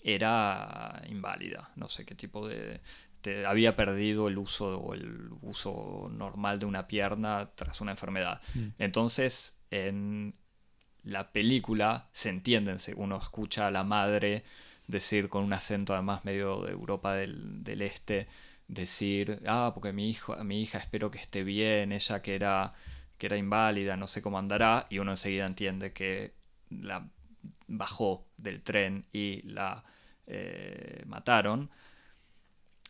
era 0.04 1.02
inválida, 1.10 1.72
no 1.76 1.90
sé 1.90 2.06
qué 2.06 2.16
tipo 2.16 2.48
de 2.48 2.80
había 3.48 3.76
perdido 3.76 4.28
el 4.28 4.38
uso 4.38 4.78
o 4.78 4.94
el 4.94 5.30
uso 5.42 6.10
normal 6.12 6.60
de 6.60 6.66
una 6.66 6.88
pierna 6.88 7.50
tras 7.56 7.82
una 7.82 7.92
enfermedad. 7.92 8.42
Mm. 8.54 8.68
Entonces, 8.78 9.58
en 9.72 10.36
la 11.04 11.32
película 11.32 12.10
se 12.14 12.30
entiende, 12.30 12.76
uno 12.96 13.18
escucha 13.18 13.68
a 13.68 13.72
la 13.72 13.84
madre 13.84 14.44
decir 14.88 15.30
con 15.30 15.44
un 15.44 15.54
acento 15.54 15.94
además 15.94 16.26
medio 16.26 16.62
de 16.62 16.72
Europa 16.72 17.14
del, 17.14 17.82
Este, 17.82 18.28
decir, 18.68 19.42
ah, 19.48 19.72
porque 19.74 19.94
mi, 19.94 20.10
hijo, 20.10 20.36
mi 20.44 20.62
hija 20.62 20.80
espero 20.80 21.12
que 21.12 21.20
esté 21.20 21.44
bien, 21.44 21.92
ella 21.92 22.22
que 22.22 22.36
era, 22.36 22.74
que 23.18 23.28
era 23.28 23.38
inválida, 23.38 23.98
no 23.98 24.08
sé 24.08 24.22
cómo 24.22 24.40
andará, 24.40 24.88
y 24.90 25.00
uno 25.00 25.12
enseguida 25.12 25.46
entiende 25.46 25.94
que 25.94 26.34
la 26.70 27.08
bajó 27.68 28.28
del 28.38 28.62
tren 28.62 29.06
y 29.12 29.42
la 29.44 29.84
eh, 30.28 31.04
mataron. 31.06 31.70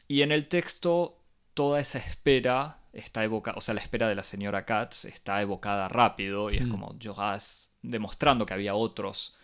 Y 0.07 0.21
en 0.21 0.31
el 0.31 0.47
texto 0.47 1.21
toda 1.53 1.79
esa 1.79 1.99
espera 1.99 2.79
está 2.93 3.23
evocada, 3.23 3.57
o 3.57 3.61
sea, 3.61 3.73
la 3.73 3.81
espera 3.81 4.07
de 4.07 4.15
la 4.15 4.23
señora 4.23 4.65
Katz 4.65 5.05
está 5.05 5.41
evocada 5.41 5.89
rápido 5.89 6.49
y 6.51 6.57
es 6.57 6.67
como 6.67 6.95
Jogas 7.01 7.71
demostrando 7.81 8.45
que 8.45 8.53
había 8.53 8.75
otros, 8.75 9.35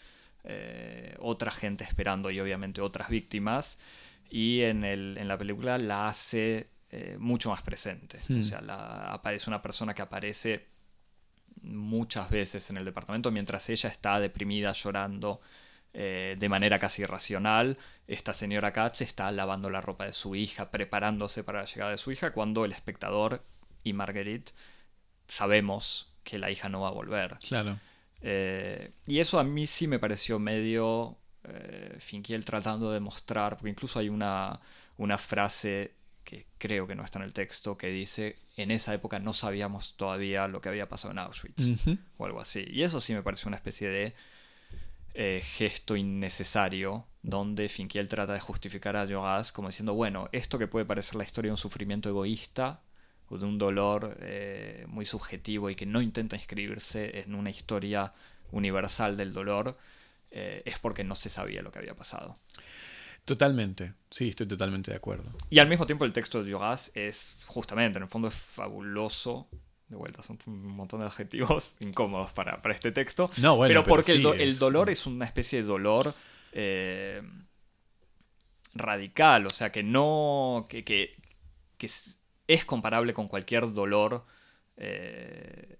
eh, 0.43 1.15
otra 1.19 1.51
gente 1.51 1.83
esperando 1.83 2.31
y 2.31 2.39
obviamente 2.39 2.81
otras 2.81 3.09
víctimas. 3.09 3.77
Y 4.29 4.61
en, 4.61 4.83
el, 4.83 5.17
en 5.17 5.27
la 5.27 5.37
película 5.37 5.77
la 5.77 6.07
hace 6.07 6.69
eh, 6.89 7.17
mucho 7.19 7.49
más 7.49 7.61
presente. 7.61 8.19
O 8.29 8.43
sea, 8.43 8.61
la, 8.61 9.11
aparece 9.11 9.49
una 9.49 9.61
persona 9.61 9.93
que 9.93 10.01
aparece 10.01 10.67
muchas 11.61 12.29
veces 12.29 12.69
en 12.69 12.77
el 12.77 12.85
departamento 12.85 13.31
mientras 13.31 13.69
ella 13.69 13.89
está 13.89 14.19
deprimida, 14.19 14.71
llorando, 14.71 15.41
eh, 15.93 16.35
de 16.39 16.49
manera 16.49 16.79
casi 16.79 17.01
irracional. 17.01 17.77
Esta 18.07 18.33
señora 18.33 18.73
Katz 18.73 19.01
está 19.01 19.31
lavando 19.31 19.69
la 19.69 19.81
ropa 19.81 20.05
de 20.05 20.13
su 20.13 20.35
hija, 20.35 20.71
preparándose 20.71 21.43
para 21.43 21.59
la 21.59 21.65
llegada 21.65 21.91
de 21.91 21.97
su 21.97 22.11
hija, 22.11 22.31
cuando 22.31 22.65
el 22.65 22.71
espectador 22.71 23.43
y 23.83 23.93
Marguerite 23.93 24.53
sabemos 25.27 26.13
que 26.23 26.39
la 26.39 26.51
hija 26.51 26.69
no 26.69 26.81
va 26.81 26.89
a 26.89 26.91
volver. 26.91 27.37
Claro. 27.39 27.79
Eh, 28.21 28.91
y 29.07 29.19
eso 29.19 29.39
a 29.39 29.43
mí 29.43 29.67
sí 29.67 29.87
me 29.87 29.99
pareció 29.99 30.39
medio 30.39 31.17
eh, 31.43 31.95
Finkiel 31.99 32.45
tratando 32.45 32.91
de 32.91 32.99
mostrar, 32.99 33.57
porque 33.57 33.69
incluso 33.69 33.99
hay 33.99 34.09
una, 34.09 34.59
una 34.97 35.17
frase 35.17 35.95
que 36.23 36.45
creo 36.57 36.87
que 36.87 36.95
no 36.95 37.03
está 37.03 37.19
en 37.19 37.25
el 37.25 37.33
texto, 37.33 37.77
que 37.77 37.87
dice, 37.87 38.37
en 38.55 38.71
esa 38.71 38.93
época 38.93 39.19
no 39.19 39.33
sabíamos 39.33 39.97
todavía 39.97 40.47
lo 40.47 40.61
que 40.61 40.69
había 40.69 40.87
pasado 40.87 41.11
en 41.11 41.19
Auschwitz, 41.19 41.67
o 42.17 42.25
algo 42.25 42.39
así. 42.39 42.63
Y 42.67 42.83
eso 42.83 42.99
sí 42.99 43.13
me 43.13 43.23
parece 43.23 43.47
una 43.47 43.57
especie 43.57 43.89
de 43.89 44.13
eh, 45.13 45.41
gesto 45.43 45.95
innecesario, 45.95 47.05
donde 47.23 47.69
Finkiel 47.69 48.07
trata 48.07 48.33
de 48.33 48.39
justificar 48.39 48.95
a 48.95 49.07
Joas 49.07 49.51
como 49.51 49.67
diciendo, 49.67 49.93
bueno, 49.93 50.29
esto 50.31 50.57
que 50.57 50.67
puede 50.67 50.85
parecer 50.85 51.15
la 51.15 51.23
historia 51.23 51.49
de 51.49 51.53
un 51.53 51.57
sufrimiento 51.57 52.07
egoísta, 52.09 52.81
de 53.37 53.45
un 53.45 53.57
dolor 53.57 54.17
eh, 54.21 54.85
muy 54.87 55.05
subjetivo 55.05 55.69
y 55.69 55.75
que 55.75 55.85
no 55.85 56.01
intenta 56.01 56.35
inscribirse 56.35 57.21
en 57.21 57.35
una 57.35 57.49
historia 57.49 58.13
universal 58.51 59.17
del 59.17 59.33
dolor, 59.33 59.77
eh, 60.31 60.61
es 60.65 60.79
porque 60.79 61.03
no 61.03 61.15
se 61.15 61.29
sabía 61.29 61.61
lo 61.61 61.71
que 61.71 61.79
había 61.79 61.95
pasado. 61.95 62.37
Totalmente, 63.25 63.93
sí, 64.09 64.29
estoy 64.29 64.47
totalmente 64.47 64.91
de 64.91 64.97
acuerdo. 64.97 65.31
Y 65.49 65.59
al 65.59 65.67
mismo 65.67 65.85
tiempo 65.85 66.05
el 66.05 66.13
texto 66.13 66.43
de 66.43 66.49
Yogas 66.49 66.91
es 66.95 67.37
justamente, 67.45 67.97
en 67.97 68.03
el 68.03 68.09
fondo 68.09 68.27
es 68.27 68.35
fabuloso. 68.35 69.47
De 69.87 69.97
vuelta, 69.97 70.23
son 70.23 70.39
un 70.47 70.67
montón 70.67 71.01
de 71.01 71.05
adjetivos 71.05 71.75
incómodos 71.79 72.31
para, 72.31 72.61
este 72.71 72.91
texto. 72.91 73.29
No, 73.37 73.57
bueno, 73.57 73.73
pero 73.73 73.85
porque 73.85 74.13
el, 74.13 74.57
dolor 74.57 74.89
es 74.89 75.05
una 75.05 75.25
especie 75.25 75.61
de 75.61 75.67
dolor 75.67 76.15
eh, 76.53 77.21
radical, 78.73 79.45
o 79.47 79.49
sea, 79.49 79.71
que 79.71 79.83
no. 79.83 80.65
que, 80.69 80.83
que, 80.83 81.13
es, 81.79 82.20
comparable 82.65 83.13
con 83.13 83.27
cualquier 83.27 83.73
dolor 83.73 84.25
eh, 84.77 85.77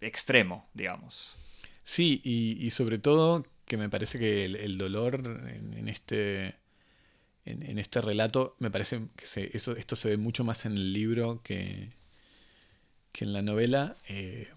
extremo, 0.00 0.68
digamos. 0.74 1.34
Sí, 1.84 2.20
y, 2.24 2.70
sobre 2.70 2.98
todo 2.98 3.46
que 3.66 3.76
me 3.76 3.88
parece 3.88 4.18
que 4.18 4.44
el, 4.44 4.78
dolor 4.78 5.16
en, 5.16 5.88
este 5.88 6.56
en, 7.44 7.78
este 7.78 8.00
relato 8.00 8.56
me 8.58 8.70
parece 8.70 9.08
que 9.16 9.50
eso, 9.52 9.76
esto 9.76 9.96
se 9.96 10.10
ve 10.10 10.16
mucho 10.16 10.44
más 10.44 10.64
en 10.64 10.72
el 10.72 10.92
libro 10.92 11.42
que, 11.42 11.90
que 13.12 13.24
en 13.24 13.32
la 13.32 13.42
novela. 13.42 13.96
Eh, 14.08 14.48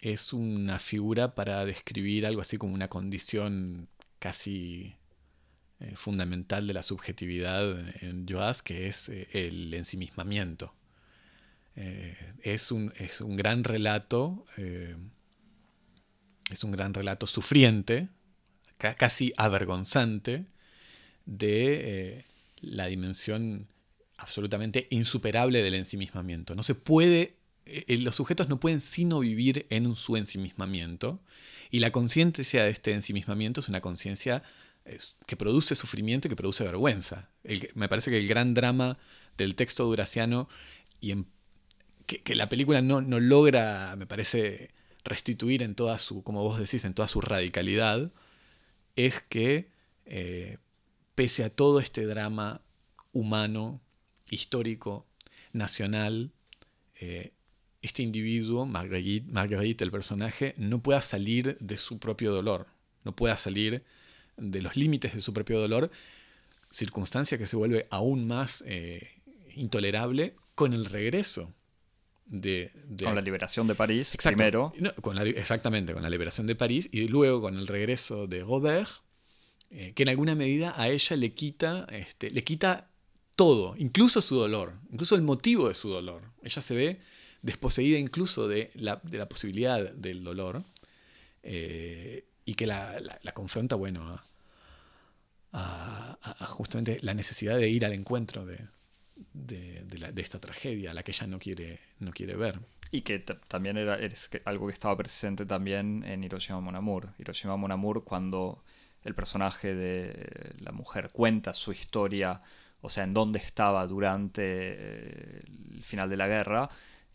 es 0.00 0.32
una 0.32 0.78
figura 0.78 1.34
para 1.34 1.64
describir 1.64 2.26
algo 2.26 2.42
así 2.42 2.58
como 2.58 2.74
una 2.74 2.88
condición 2.88 3.88
casi 4.18 4.96
eh, 5.84 5.96
fundamental 5.96 6.66
de 6.66 6.74
la 6.74 6.82
subjetividad 6.82 8.02
en 8.02 8.26
Joas, 8.28 8.62
que 8.62 8.88
es 8.88 9.08
eh, 9.08 9.28
el 9.32 9.72
ensimismamiento. 9.74 10.74
es, 11.76 12.70
un, 12.70 12.92
es, 12.98 13.20
un, 13.20 13.36
gran 13.36 13.64
relato 13.64 14.46
es 16.50 16.64
un 16.64 16.72
gran 16.72 16.94
relato 16.94 17.26
sufriente, 17.26 18.08
casi 18.78 19.32
avergonzante, 19.36 20.44
de 21.26 22.16
eh, 22.18 22.24
la 22.60 22.86
dimensión 22.86 23.66
absolutamente 24.18 24.86
insuperable 24.90 25.62
del 25.62 25.74
ensimismamiento. 25.74 26.54
No 26.54 26.62
se 26.62 26.74
puede, 26.74 27.36
eh, 27.64 27.84
eh, 27.88 27.98
los 27.98 28.16
sujetos 28.16 28.48
no 28.48 28.60
pueden 28.60 28.80
sino 28.80 29.20
vivir 29.20 29.66
en 29.70 29.94
su 29.96 30.16
ensimismamiento, 30.16 31.20
y 31.70 31.80
la 31.80 31.90
conciencia 31.90 32.62
de 32.62 32.70
este 32.70 32.92
ensimismamiento 32.92 33.60
es 33.60 33.68
una 33.68 33.80
conciencia 33.80 34.42
que 35.26 35.36
produce 35.36 35.74
sufrimiento 35.74 36.28
y 36.28 36.30
que 36.30 36.36
produce 36.36 36.64
vergüenza. 36.64 37.30
me 37.74 37.88
parece 37.88 38.10
que 38.10 38.18
el 38.18 38.28
gran 38.28 38.54
drama 38.54 38.98
del 39.36 39.54
texto 39.54 39.84
duraciano 39.84 40.48
y 41.00 41.24
que, 42.06 42.34
la 42.34 42.48
película 42.48 42.82
no, 42.82 43.00
no 43.00 43.18
logra, 43.18 43.96
me 43.96 44.06
parece, 44.06 44.70
restituir 45.04 45.62
en 45.62 45.74
toda 45.74 45.98
su, 45.98 46.22
como 46.22 46.42
vos 46.42 46.58
decís, 46.58 46.84
en 46.84 46.94
toda 46.94 47.08
su 47.08 47.20
radicalidad, 47.20 48.10
es 48.96 49.20
que 49.28 49.70
eh, 50.06 50.58
pese 51.14 51.44
a 51.44 51.50
todo 51.50 51.80
este 51.80 52.06
drama 52.06 52.62
humano, 53.12 53.80
histórico, 54.28 55.06
nacional, 55.52 56.32
eh, 56.94 57.32
este 57.82 58.02
individuo, 58.02 58.66
Marguerite, 58.66 59.84
el 59.84 59.90
personaje, 59.90 60.54
no 60.56 60.82
pueda 60.82 61.02
salir 61.02 61.58
de 61.60 61.76
su 61.76 61.98
propio 61.98 62.32
dolor, 62.32 62.66
no 63.04 63.14
pueda 63.14 63.36
salir 63.36 63.84
de 64.36 64.62
los 64.62 64.76
límites 64.76 65.14
de 65.14 65.20
su 65.20 65.32
propio 65.32 65.60
dolor, 65.60 65.90
circunstancia 66.70 67.38
que 67.38 67.46
se 67.46 67.56
vuelve 67.56 67.86
aún 67.90 68.26
más 68.26 68.62
eh, 68.66 69.22
intolerable 69.54 70.34
con 70.54 70.72
el 70.72 70.86
regreso 70.86 71.52
con 72.30 73.14
la 73.14 73.20
liberación 73.20 73.66
de 73.66 73.74
París 73.74 74.16
primero. 74.22 74.72
exactamente, 75.36 75.92
con 75.92 76.02
la 76.02 76.10
liberación 76.10 76.46
de 76.46 76.54
París 76.54 76.88
y 76.90 77.06
luego 77.08 77.42
con 77.42 77.56
el 77.56 77.66
regreso 77.66 78.26
de 78.26 78.42
Robert, 78.42 78.90
eh, 79.70 79.92
que 79.94 80.04
en 80.04 80.08
alguna 80.08 80.34
medida 80.34 80.74
a 80.76 80.88
ella 80.88 81.16
le 81.16 81.34
quita, 81.34 81.86
este, 81.90 82.30
le 82.30 82.42
quita 82.42 82.88
todo, 83.36 83.74
incluso 83.76 84.22
su 84.22 84.36
dolor, 84.36 84.74
incluso 84.90 85.16
el 85.16 85.22
motivo 85.22 85.68
de 85.68 85.74
su 85.74 85.88
dolor. 85.88 86.22
Ella 86.42 86.62
se 86.62 86.74
ve 86.74 87.00
desposeída 87.42 87.98
incluso 87.98 88.48
de 88.48 88.70
la, 88.74 89.00
posibilidad 89.28 89.92
del 89.92 90.24
dolor 90.24 90.64
eh, 91.42 92.24
y 92.44 92.54
que 92.54 92.66
la, 92.66 93.20
confronta, 93.32 93.76
bueno, 93.76 94.20
a, 95.52 96.46
justamente 96.48 96.98
la 97.02 97.14
necesidad 97.14 97.56
de 97.56 97.68
ir 97.68 97.84
al 97.84 97.92
encuentro 97.92 98.44
de, 98.44 98.66
de, 99.32 100.12
esta 100.16 100.40
tragedia, 100.40 100.94
la 100.94 101.02
que 101.02 101.12
ella 101.12 101.26
no 101.26 101.38
quiere, 101.38 101.80
no 102.00 102.10
quiere 102.12 102.36
ver. 102.36 102.60
Y 102.90 103.02
que 103.02 103.18
también 103.18 103.76
era 103.76 103.98
algo 104.44 104.66
que 104.66 104.72
estaba 104.72 104.96
presente 104.96 105.46
también 105.46 106.04
en 106.04 106.22
Hiroshima 106.22 106.60
Mon 106.60 106.76
Amour. 106.76 107.10
Hiroshima 107.18 107.56
Mon 107.56 107.72
Amour, 107.72 108.04
cuando 108.04 108.62
el 109.02 109.14
personaje 109.14 109.74
de 109.74 110.54
la 110.60 110.72
mujer 110.72 111.10
cuenta 111.10 111.52
su 111.54 111.72
historia, 111.72 112.40
o 112.80 112.90
sea, 112.90 113.04
en 113.04 113.14
dónde 113.14 113.38
estaba 113.38 113.86
durante 113.86 114.42
eh, 114.44 115.42
el 115.72 115.82
final 115.82 116.08
de 116.08 116.16
la 116.16 116.28
guerra, 116.28 116.68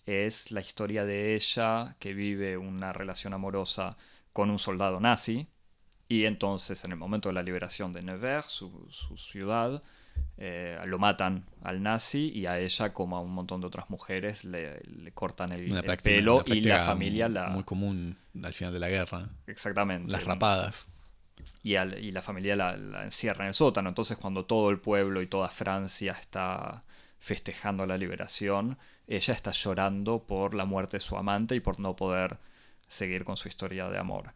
es 0.05 0.51
la 0.51 0.61
historia 0.61 1.05
de 1.05 1.35
ella 1.35 1.95
que 1.99 2.13
vive 2.13 2.57
una 2.57 2.93
relación 2.93 3.33
amorosa 3.33 3.97
con 4.33 4.49
un 4.49 4.59
soldado 4.59 4.99
nazi. 4.99 5.47
Y 6.07 6.25
entonces, 6.25 6.83
en 6.85 6.91
el 6.91 6.97
momento 6.97 7.29
de 7.29 7.33
la 7.33 7.43
liberación 7.43 7.93
de 7.93 8.01
Nevers, 8.01 8.47
su, 8.47 8.87
su 8.89 9.15
ciudad, 9.17 9.83
eh, 10.37 10.79
lo 10.85 10.99
matan 10.99 11.45
al 11.61 11.83
nazi 11.83 12.31
y 12.33 12.45
a 12.45 12.59
ella, 12.59 12.93
como 12.93 13.17
a 13.17 13.21
un 13.21 13.31
montón 13.31 13.59
de 13.59 13.67
otras 13.67 13.89
mujeres, 13.89 14.45
le, 14.45 14.79
cortan 15.13 15.51
el, 15.51 15.83
pelo 16.01 16.43
y 16.45 16.61
la 16.61 16.85
familia 16.85 17.27
la... 17.27 17.49
Muy 17.49 17.63
común 17.63 18.17
al 18.41 18.53
final 18.53 18.73
de 18.73 18.79
la 18.79 18.87
guerra. 18.87 19.29
Exactamente. 19.47 20.11
Las 20.11 20.23
rapadas. 20.23 20.87
Y, 21.61 21.73
la 21.73 22.21
familia 22.21 22.55
la, 22.55 23.03
encierra 23.03 23.43
en 23.43 23.49
el 23.49 23.53
sótano. 23.53 23.89
Entonces 23.89 24.17
cuando 24.17 24.45
todo 24.45 24.69
el 24.69 24.79
pueblo 24.79 25.21
y 25.21 25.27
toda 25.27 25.49
Francia 25.49 26.13
está 26.13 26.83
festejando 27.19 27.85
la 27.85 27.97
liberación, 27.97 28.77
ella 29.07 29.33
está 29.33 29.51
llorando 29.51 30.23
por 30.23 30.53
la 30.53 30.63
muerte 30.63 30.97
de 30.97 31.01
su 31.01 31.17
amante 31.17 31.55
y 31.55 31.59
por 31.59 31.81
no 31.81 31.97
poder 31.97 32.37
seguir 32.89 33.23
con 33.23 33.37
su 33.37 33.47
historia 33.47 33.87
de 33.87 33.97
amor. 33.97 34.33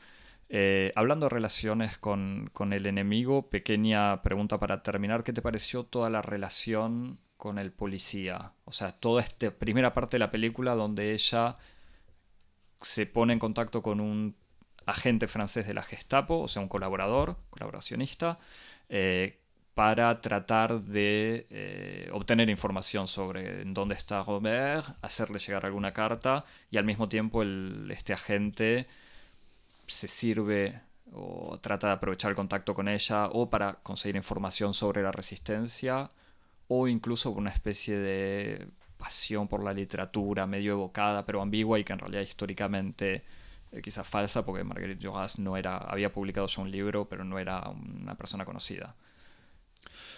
Eh, 0.49 0.93
hablando 0.95 1.25
de 1.25 1.31
relaciones 1.31 1.97
con, 1.97 2.51
el 2.71 2.85
enemigo, 2.85 3.49
pequeña 3.49 4.21
pregunta 4.21 4.59
para 4.59 4.83
terminar. 4.83 5.23
¿Qué 5.23 5.33
te 5.33 5.41
pareció 5.41 5.83
toda 5.83 6.09
la 6.09 6.21
relación 6.21 7.19
con 7.37 7.57
el 7.57 7.71
policía? 7.71 8.53
O 8.65 8.71
sea, 8.71 8.91
toda 8.91 9.21
esta 9.21 9.51
primera 9.51 9.93
parte 9.93 10.15
de 10.15 10.19
la 10.19 10.31
película 10.31 10.75
donde 10.75 11.13
ella 11.13 11.57
se 12.81 13.05
pone 13.05 13.33
en 13.33 13.39
contacto 13.39 13.81
con 13.81 13.99
un 13.99 14.35
agente 14.85 15.27
francés 15.27 15.65
de 15.67 15.73
la 15.73 15.81
Gestapo, 15.81 16.39
o 16.41 16.47
sea, 16.47 16.61
un 16.61 16.67
colaborador, 16.67 17.37
colaboracionista, 17.49 18.39
eh, 18.89 19.42
para 19.73 20.21
tratar 20.21 20.81
de 20.81 21.47
eh, 21.49 22.09
obtener 22.13 22.49
información 22.49 23.07
sobre 23.07 23.61
en 23.61 23.73
dónde 23.73 23.95
está 23.95 24.23
Robert, 24.23 24.85
hacerle 25.01 25.39
llegar 25.39 25.65
alguna 25.65 25.93
carta 25.93 26.45
y 26.69 26.77
al 26.77 26.85
mismo 26.85 27.09
tiempo 27.09 27.43
este 27.43 28.13
agente 28.13 28.87
se 29.87 30.07
sirve 30.07 30.79
o 31.11 31.59
trata 31.59 31.87
de 31.87 31.93
aprovechar 31.93 32.29
el 32.29 32.35
contacto 32.35 32.73
con 32.73 32.87
ella 32.87 33.27
o 33.27 33.49
para 33.49 33.75
conseguir 33.83 34.15
información 34.15 34.73
sobre 34.73 35.01
la 35.01 35.11
resistencia 35.11 36.11
o 36.67 36.87
incluso 36.87 37.31
una 37.31 37.49
especie 37.49 37.97
de 37.97 38.67
pasión 38.97 39.47
por 39.47 39.63
la 39.63 39.73
literatura 39.73 40.47
medio 40.47 40.73
evocada 40.73 41.25
pero 41.25 41.41
ambigua 41.41 41.79
y 41.79 41.83
que 41.83 41.93
en 41.93 41.99
realidad 41.99 42.21
históricamente 42.21 43.23
eh, 43.71 43.81
quizás 43.81 44.07
falsa 44.07 44.45
porque 44.45 44.63
Marguerite 44.63 45.05
Duras 45.05 45.39
no 45.39 45.57
era 45.57 45.77
había 45.77 46.13
publicado 46.13 46.47
ya 46.47 46.61
un 46.61 46.71
libro 46.71 47.05
pero 47.09 47.23
no 47.23 47.39
era 47.39 47.69
una 47.69 48.15
persona 48.15 48.45
conocida. 48.45 48.95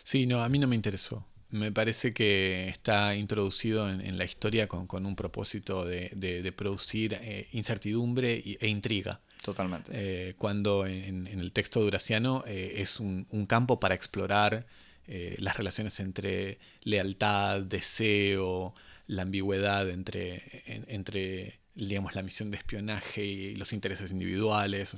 Sí, 0.06 0.28
no, 0.28 0.44
a 0.44 0.50
mí 0.50 0.60
no 0.60 0.68
me 0.68 0.76
interesó. 0.76 1.26
Me 1.50 1.72
parece 1.72 2.14
que 2.14 2.70
está 2.70 3.16
introducido 3.16 3.90
en, 3.90 4.18
la 4.20 4.24
historia 4.24 4.68
con, 4.68 5.06
un 5.06 5.16
propósito 5.16 5.84
de, 5.84 6.54
producir 6.56 7.18
eh, 7.20 7.48
incertidumbre 7.54 8.44
e 8.60 8.68
intriga. 8.68 9.22
Totalmente. 9.42 9.92
Eh, 9.94 10.36
cuando 10.38 10.86
en, 10.86 11.26
el 11.26 11.52
texto 11.52 11.82
duraciano 11.82 12.44
eh, 12.46 12.76
es 12.78 13.00
un, 13.00 13.26
campo 13.48 13.80
para 13.80 13.96
explorar 13.96 14.68
las 15.08 15.58
relaciones 15.58 16.00
entre 16.00 16.60
lealtad, 16.82 17.62
deseo, 17.62 18.74
la 19.08 19.24
ambigüedad 19.24 19.90
entre, 19.90 20.64
entre 20.66 21.60
digamos, 21.76 22.16
la 22.16 22.22
misión 22.22 22.52
de 22.52 22.58
espionaje 22.58 23.24
y 23.26 23.56
los 23.56 23.74
intereses 23.74 24.12
individuales. 24.12 24.96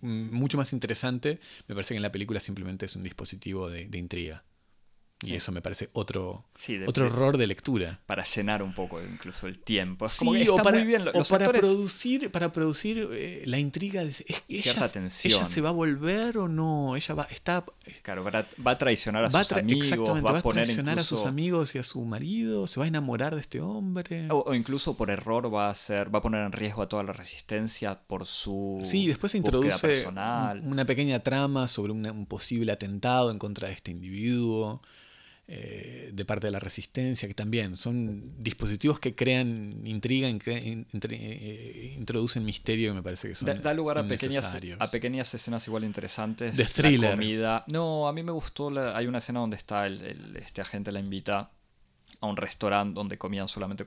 mucho 0.00 0.58
más 0.58 0.72
interesante, 0.72 1.40
me 1.66 1.74
parece 1.74 1.94
que 1.94 1.96
en 1.96 2.02
la 2.02 2.12
película 2.12 2.40
simplemente 2.40 2.86
es 2.86 2.96
un 2.96 3.02
dispositivo 3.02 3.68
de 3.68 3.98
intriga. 3.98 4.44
Y 5.20 5.34
eso 5.34 5.50
me 5.50 5.60
parece 5.60 5.90
otro, 5.94 6.44
otro 6.86 7.06
error 7.06 7.38
de 7.38 7.48
lectura. 7.48 7.98
Para 8.06 8.22
llenar 8.22 8.62
un 8.62 8.72
poco 8.72 9.02
incluso 9.02 9.48
el 9.48 9.58
tiempo. 9.58 10.06
Es 10.06 10.14
como 10.14 10.32
que 10.32 10.42
está 10.42 10.62
para, 10.62 10.78
muy 10.78 10.86
bien. 10.86 11.04
Los 11.04 11.28
para 11.28 11.48
producir, 11.48 12.30
para 12.30 12.52
producir 12.52 13.08
eh, 13.12 13.42
la 13.44 13.58
intriga 13.58 14.04
de 14.04 14.12
cierta 14.12 14.44
ella, 14.48 14.88
tensión. 14.88 15.40
¿Ella 15.40 15.44
se 15.46 15.60
va 15.60 15.70
a 15.70 15.72
volver 15.72 16.38
o 16.38 16.46
no? 16.46 16.94
Ella 16.94 17.14
va, 17.16 17.24
está, 17.24 17.64
claro, 18.02 18.24
va 18.24 18.70
a 18.70 18.78
traicionar 18.78 19.24
a 19.24 19.30
sus 19.30 19.52
amigos. 19.52 19.90
Va 20.24 20.38
a, 20.38 20.42
poner 20.42 20.64
traicionar 20.64 21.00
a 21.00 21.02
sus 21.02 21.24
amigos 21.24 21.74
y 21.74 21.78
a 21.78 21.82
su 21.82 22.00
marido. 22.04 22.68
Se 22.68 22.78
va 22.78 22.84
a 22.84 22.88
enamorar 22.88 23.34
de 23.34 23.40
este 23.40 23.60
hombre. 23.60 24.28
O, 24.30 24.54
incluso 24.54 24.96
por 24.96 25.10
error 25.10 25.52
va 25.52 25.66
a 25.66 25.70
hacer, 25.70 26.14
va 26.14 26.20
a 26.20 26.22
poner 26.22 26.44
en 26.44 26.52
riesgo 26.52 26.82
a 26.82 26.88
toda 26.88 27.02
la 27.02 27.12
resistencia 27.12 27.98
por 27.98 28.24
su. 28.24 28.80
Sí, 28.84 29.08
después 29.08 29.32
se 29.32 29.38
introduce 29.38 30.06
una 30.06 30.84
pequeña 30.86 31.18
trama 31.24 31.66
sobre 31.66 31.90
un 31.90 32.26
posible 32.26 32.70
atentado 32.70 33.32
en 33.32 33.40
contra 33.40 33.66
de 33.66 33.74
este 33.74 33.90
individuo. 33.90 34.80
Eh, 35.50 36.10
de 36.12 36.26
parte 36.26 36.46
de 36.46 36.50
la 36.50 36.58
resistencia, 36.58 37.26
que 37.26 37.32
también 37.32 37.74
son 37.74 38.34
dispositivos 38.42 39.00
que 39.00 39.14
crean 39.14 39.80
intriga, 39.86 40.28
eh, 40.28 41.94
introducen 41.96 42.44
misterio, 42.44 42.90
que 42.90 42.96
me 42.96 43.02
parece 43.02 43.30
que 43.30 43.34
son. 43.34 43.62
Da, 43.62 43.72
lugar 43.72 43.96
a 43.96 44.06
pequeñas, 44.06 44.58
a 44.78 44.90
pequeñas 44.90 45.32
escenas 45.32 45.66
igual 45.66 45.84
interesantes. 45.84 46.54
De 46.54 46.66
thriller. 46.66 47.12
comida. 47.12 47.64
No, 47.72 48.08
a 48.08 48.12
mí 48.12 48.22
me 48.22 48.32
gustó. 48.32 48.68
hay 48.94 49.06
una 49.06 49.18
escena 49.18 49.40
donde 49.40 49.56
está 49.56 49.86
el, 49.86 50.36
este 50.36 50.60
agente 50.60 50.92
la 50.92 51.00
invita 51.00 51.50
a 52.20 52.26
un 52.26 52.36
restaurante 52.36 52.92
donde 52.94 53.16
comían 53.16 53.48
solamente 53.48 53.86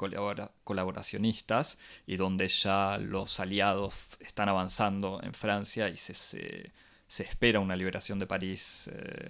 colaboracionistas 0.64 1.78
y 2.08 2.16
donde 2.16 2.48
ya 2.48 2.98
los 2.98 3.40
aliados 3.40 3.94
están 4.20 4.50
avanzando 4.50 5.20
en 5.22 5.36
Francia 5.36 5.90
y 5.90 5.98
se, 5.98 6.16
se, 6.16 6.72
espera 7.08 7.60
una 7.60 7.76
liberación 7.76 8.18
de 8.18 8.26
París 8.26 8.90
eh, 8.92 9.30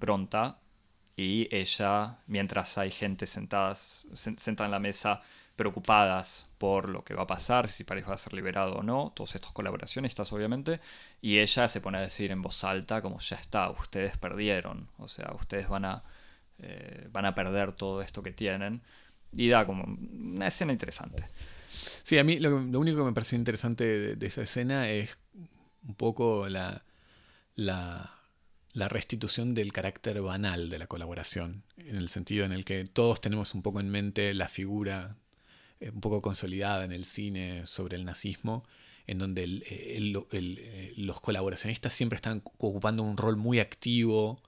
pronta 0.00 0.58
y 1.20 1.48
ella, 1.50 2.16
mientras 2.26 2.78
hay 2.78 2.90
gente 2.90 3.26
sentadas, 3.26 4.06
sentada 4.14 4.66
en 4.66 4.70
la 4.70 4.78
mesa 4.78 5.20
preocupadas 5.54 6.48
por 6.56 6.88
lo 6.88 7.04
que 7.04 7.12
va 7.12 7.24
a 7.24 7.26
pasar, 7.26 7.68
si 7.68 7.84
París 7.84 8.06
va 8.08 8.14
a 8.14 8.18
ser 8.18 8.32
liberado 8.32 8.76
o 8.76 8.82
no, 8.82 9.12
todos 9.14 9.34
estos 9.34 9.52
colaboracionistas 9.52 10.32
obviamente, 10.32 10.80
y 11.20 11.38
ella 11.38 11.68
se 11.68 11.82
pone 11.82 11.98
a 11.98 12.00
decir 12.00 12.30
en 12.30 12.40
voz 12.40 12.64
alta 12.64 13.02
como 13.02 13.18
ya 13.20 13.36
está, 13.36 13.68
ustedes 13.68 14.16
perdieron, 14.16 14.88
o 14.96 15.08
sea, 15.08 15.32
ustedes 15.38 15.68
van 15.68 15.84
a, 15.84 16.02
eh, 16.58 17.06
van 17.12 17.26
a 17.26 17.34
perder 17.34 17.72
todo 17.72 18.00
esto 18.00 18.22
que 18.22 18.32
tienen, 18.32 18.80
y 19.32 19.48
da 19.50 19.66
como 19.66 19.84
una 19.84 20.46
escena 20.46 20.72
interesante. 20.72 21.28
Sí, 22.02 22.16
a 22.16 22.24
mí 22.24 22.38
lo, 22.38 22.56
único 22.56 22.98
que 22.98 23.04
me 23.04 23.12
pareció 23.12 23.36
interesante 23.36 24.16
de, 24.16 24.26
esa 24.26 24.40
escena 24.40 24.88
es 24.88 25.10
un 25.86 25.94
poco 25.96 26.48
la, 26.48 26.82
la 27.56 28.19
la 28.72 28.88
restitución 28.88 29.54
del 29.54 29.72
carácter 29.72 30.20
banal 30.22 30.68
de 30.70 30.78
la 30.78 30.86
colaboración, 30.86 31.62
en 31.76 31.96
el 31.96 32.08
sentido 32.08 32.44
en 32.44 32.52
el 32.52 32.64
que 32.64 32.84
todos 32.84 33.20
tenemos 33.20 33.54
un 33.54 33.62
poco 33.62 33.80
en 33.80 33.90
mente 33.90 34.32
la 34.34 34.48
figura 34.48 35.16
eh, 35.80 35.90
un 35.90 36.00
poco 36.00 36.22
consolidada 36.22 36.84
en 36.84 36.92
el 36.92 37.04
cine 37.04 37.66
sobre 37.66 37.96
el 37.96 38.04
nazismo, 38.04 38.64
en 39.06 39.18
donde 39.18 39.44
eh, 39.44 40.94
los 40.96 41.20
colaboracionistas 41.20 41.92
siempre 41.92 42.16
están 42.16 42.42
ocupando 42.58 43.02
un 43.02 43.16
rol 43.16 43.36
muy 43.36 43.58
activo, 43.58 44.40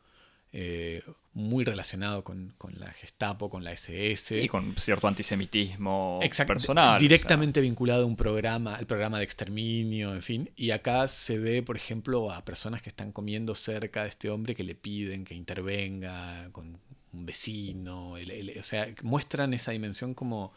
eh, 0.53 1.03
muy 1.35 1.65
relacionado 1.65 2.25
con, 2.25 2.55
la 2.79 2.93
Gestapo, 2.93 3.49
con 3.49 3.65
la 3.65 3.73
SS. 3.73 4.43
Y 4.43 4.49
con 4.49 4.77
cierto 4.77 5.09
antisemitismo 5.09 6.21
personal. 6.47 7.01
Directamente 7.01 7.61
vinculado 7.61 8.03
a 8.03 8.07
un 8.07 8.17
programa, 8.17 8.77
al 8.77 8.87
programa 8.87 9.19
de 9.19 9.25
exterminio, 9.25 10.13
en 10.13 10.23
fin. 10.23 10.51
Y 10.57 10.73
acá 10.73 11.09
se 11.09 11.39
ve, 11.39 11.63
por 11.63 11.77
ejemplo, 11.77 12.31
a 12.31 12.45
personas 12.45 12.83
que 12.83 12.91
están 12.91 13.13
comiendo 13.13 13.55
cerca 13.55 14.03
de 14.03 14.11
este 14.11 14.29
hombre 14.29 14.55
que 14.55 14.63
le 14.63 14.75
piden 14.75 15.25
que 15.25 15.35
intervenga 15.35 16.51
con 16.53 16.79
un 17.13 17.27
vecino. 17.27 18.13
o 18.13 18.63
sea, 18.63 18.89
muestran 19.03 19.55
esa 19.55 19.73
dimensión 19.73 20.13
como 20.13 20.53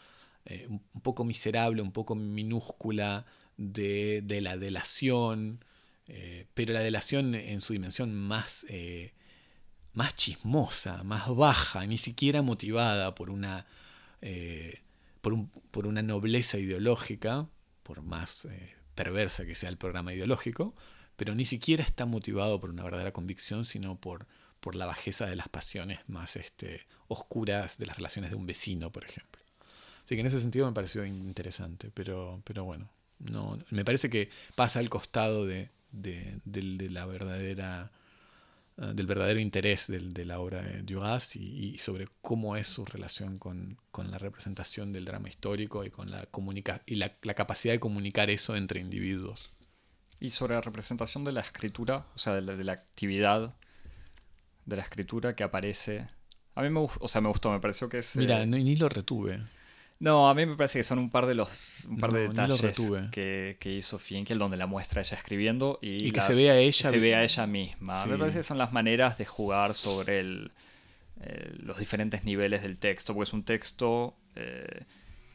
eh, 0.46 0.68
un 0.68 1.02
poco 1.02 1.24
miserable, 1.24 1.82
un 1.82 1.94
poco 1.94 2.16
minúscula 2.16 3.26
de, 3.56 4.22
la 4.42 4.58
delación. 4.58 5.64
Eh, 6.08 6.48
pero 6.54 6.74
la 6.74 6.82
delación 6.82 7.34
en 7.34 7.62
su 7.62 7.72
dimensión 7.72 8.14
más 8.14 8.66
más 9.96 10.16
chismosa, 10.16 11.04
más 11.04 11.34
baja, 11.34 11.86
ni 11.86 11.98
siquiera 11.98 12.42
motivada 12.42 13.16
por 13.16 13.30
una, 13.30 13.66
eh, 14.22 14.82
por, 15.22 15.88
una 15.88 16.02
nobleza 16.02 16.58
ideológica, 16.58 17.48
por 17.84 18.02
más 18.02 18.46
eh, 18.46 18.76
perversa 18.94 19.46
que 19.46 19.56
sea 19.56 19.70
el 19.70 19.78
programa 19.78 20.14
ideológico, 20.14 20.76
pero 21.16 21.34
ni 21.34 21.46
siquiera 21.46 21.84
está 21.84 22.06
motivado 22.06 22.60
por 22.60 22.70
una 22.70 22.84
verdadera 22.84 23.14
convicción, 23.14 23.64
sino 23.64 24.00
por, 24.00 24.28
por 24.60 24.76
la 24.76 24.86
bajeza 24.86 25.26
de 25.26 25.38
las 25.38 25.48
pasiones 25.48 26.00
más 26.08 26.36
este, 26.36 26.86
oscuras 27.08 27.78
de 27.78 27.86
las 27.86 27.96
relaciones 27.96 28.32
de 28.32 28.38
un 28.38 28.46
vecino, 28.46 28.92
por 28.92 29.06
ejemplo. 29.06 29.42
Así 30.04 30.16
que 30.16 30.22
en 30.22 30.28
ese 30.28 30.42
sentido 30.42 30.68
me 30.68 30.74
pareció 30.74 31.06
interesante, 31.06 31.90
pero, 31.94 32.42
pero 32.44 32.66
bueno, 32.66 32.90
no, 33.20 33.58
me 33.72 33.86
parece 33.86 34.10
que 34.10 34.30
pasa 34.56 34.80
al 34.80 34.90
costado 34.90 35.46
de 35.46 35.70
la 35.94 37.06
verdadera 37.06 37.92
eh, 38.78 38.92
del 38.94 39.08
verdadero 39.08 39.40
interés 39.40 39.88
de, 39.88 40.26
la 40.26 40.40
obra 40.40 40.62
de 40.62 40.82
Duras 40.82 41.36
y, 41.36 41.78
sobre 41.78 42.08
cómo 42.22 42.58
es 42.58 42.68
su 42.68 42.84
relación 42.84 43.40
con, 43.40 43.78
la 43.96 44.18
representación 44.18 44.92
del 44.92 45.06
drama 45.06 45.30
histórico 45.30 45.86
y 45.86 45.90
con 45.90 46.12
la, 46.12 46.26
comunica 46.26 46.82
y 46.86 46.96
la, 46.96 47.10
capacidad 47.36 47.74
de 47.74 47.80
comunicar 47.80 48.30
eso 48.30 48.56
entre 48.56 48.82
individuos. 48.82 49.54
Y 50.20 50.30
sobre 50.30 50.56
la 50.56 50.62
representación 50.62 51.24
de 51.24 51.32
la 51.32 51.42
escritura, 51.42 52.08
o 52.16 52.18
sea, 52.18 52.34
de 52.34 52.64
la, 52.64 52.74
actividad 52.74 53.56
de 54.66 54.76
la 54.76 54.82
escritura 54.82 55.36
que 55.36 55.44
aparece. 55.44 56.10
A 56.56 56.62
mí 56.62 56.70
me, 56.70 56.80
o 56.80 57.08
sea, 57.08 57.22
me 57.22 57.30
gustó, 57.30 57.52
me 57.52 57.60
pareció 57.60 57.88
que 57.90 58.00
es... 58.00 58.16
Mira, 58.16 58.44
eh, 58.44 58.46
ni 58.46 58.76
lo 58.76 58.90
retuve. 58.90 59.42
No, 60.00 60.28
a 60.28 60.34
mí 60.34 60.46
me 60.46 60.56
parece 60.56 60.80
que 60.80 60.84
son 60.84 61.00
un 61.00 61.10
par 61.10 61.26
de 61.26 61.36
los 61.36 61.86
un 61.86 61.98
par 61.98 62.12
de 62.12 62.28
detalles 62.28 62.76
que, 63.12 63.58
que, 63.60 63.72
hizo 63.72 63.98
Finkel 63.98 64.38
donde 64.38 64.58
la 64.58 64.68
muestra 64.68 65.02
ella 65.02 65.16
escribiendo 65.16 65.80
y, 65.82 66.12
que 66.12 66.20
se 66.20 66.34
ve 66.34 66.52
a 66.52 66.58
ella 66.58 66.90
se 66.90 67.00
ve 67.00 67.16
a 67.16 67.24
ella 67.24 67.48
misma. 67.48 68.06
Me 68.06 68.18
parece 68.18 68.40
que 68.40 68.44
son 68.44 68.58
las 68.58 68.74
maneras 68.74 69.18
de 69.18 69.26
jugar 69.26 69.74
sobre 69.74 70.20
el, 70.20 70.52
los 71.60 71.78
diferentes 71.78 72.24
niveles 72.24 72.62
del 72.62 72.78
texto, 72.78 73.14
porque 73.14 73.30
es 73.30 73.34
un 73.34 73.44
texto 73.44 74.16
eh, 74.36 74.84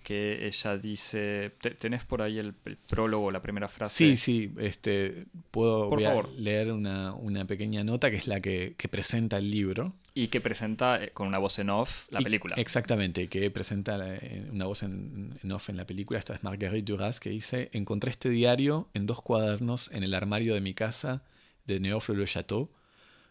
que 0.03 0.47
ella 0.47 0.77
dice, 0.77 1.53
¿tenés 1.79 2.05
por 2.05 2.23
ahí 2.23 2.39
el, 2.39 2.55
prólogo, 2.55 3.31
la 3.31 3.41
primera 3.43 3.69
frase? 3.69 3.97
Sí, 3.97 4.17
sí, 4.17 4.53
este, 4.59 5.27
puedo 5.51 5.91
leer 6.37 6.73
una, 6.73 7.45
pequeña 7.47 7.85
nota 7.85 8.11
que 8.11 8.17
es 8.17 8.27
la 8.27 8.41
que, 8.41 8.75
presenta 8.91 9.39
el 9.39 9.51
libro. 9.51 9.95
Y 10.15 10.29
que 10.29 10.41
presenta 10.41 11.03
eh, 11.03 11.11
con 11.11 11.29
una 11.29 11.39
voz 11.39 11.59
en 11.59 11.71
off 11.71 12.09
la 12.11 12.21
película. 12.21 12.57
Exactamente, 12.57 13.29
que 13.29 13.51
presenta 13.51 13.99
eh, 14.17 14.49
una 14.51 14.67
voz 14.67 14.83
en, 14.83 15.39
off 15.53 15.69
en 15.69 15.77
la 15.77 15.87
película. 15.87 16.19
Esta 16.19 16.35
es 16.35 16.43
Marguerite 16.43 16.91
Duras 16.91 17.21
que 17.21 17.31
dice, 17.31 17.71
encontré 17.73 18.11
este 18.11 18.31
diario 18.31 18.89
en 18.95 19.07
dos 19.07 19.23
cuadernos 19.23 19.91
en 19.93 20.03
el 20.03 20.15
armario 20.15 20.55
de 20.55 20.61
mi 20.61 20.75
casa 20.75 21.23
de 21.67 21.79
Neofle 21.79 22.17
Le 22.17 22.27
Chateau. 22.27 22.71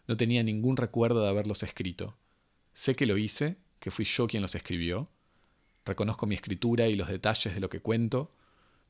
No 0.06 0.16
tenía 0.16 0.42
ningún 0.42 0.76
recuerdo 0.76 1.22
de 1.22 1.28
haberlos 1.28 1.62
escrito. 1.62 2.16
Sé 2.72 2.94
que 2.94 3.06
lo 3.06 3.18
hice, 3.18 3.56
que 3.78 3.90
fui 3.90 4.04
yo 4.04 4.26
quien 4.26 4.42
los 4.42 4.54
escribió 4.54 5.10
Reconozco 5.90 6.24
mi 6.24 6.36
escritura 6.36 6.86
y 6.86 6.94
los 6.94 7.08
detalles 7.08 7.52
de 7.52 7.58
lo 7.58 7.68
que 7.68 7.80
cuento. 7.80 8.30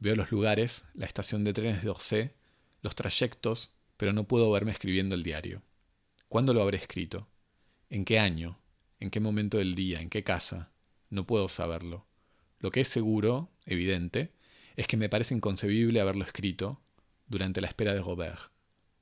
Veo 0.00 0.14
los 0.14 0.30
lugares, 0.30 0.84
la 0.92 1.06
estación 1.06 1.44
de 1.44 1.54
trenes 1.54 1.82
de 1.82 1.88
Orsay, 1.88 2.32
los 2.82 2.94
trayectos, 2.94 3.72
pero 3.96 4.12
no 4.12 4.24
puedo 4.24 4.50
verme 4.50 4.72
escribiendo 4.72 5.14
el 5.14 5.22
diario. 5.22 5.62
¿Cuándo 6.28 6.52
lo 6.52 6.60
habré 6.60 6.76
escrito? 6.76 7.26
¿En 7.88 8.04
qué 8.04 8.18
año? 8.18 8.58
¿En 8.98 9.08
qué 9.08 9.18
momento 9.18 9.56
del 9.56 9.74
día? 9.74 10.02
¿En 10.02 10.10
qué 10.10 10.22
casa? 10.22 10.72
No 11.08 11.24
puedo 11.26 11.48
saberlo. 11.48 12.04
Lo 12.58 12.70
que 12.70 12.82
es 12.82 12.88
seguro, 12.88 13.48
evidente, 13.64 14.32
es 14.76 14.86
que 14.86 14.98
me 14.98 15.08
parece 15.08 15.34
inconcebible 15.34 16.02
haberlo 16.02 16.24
escrito 16.24 16.82
durante 17.28 17.62
la 17.62 17.68
espera 17.68 17.94
de 17.94 18.02
Robert. 18.02 18.52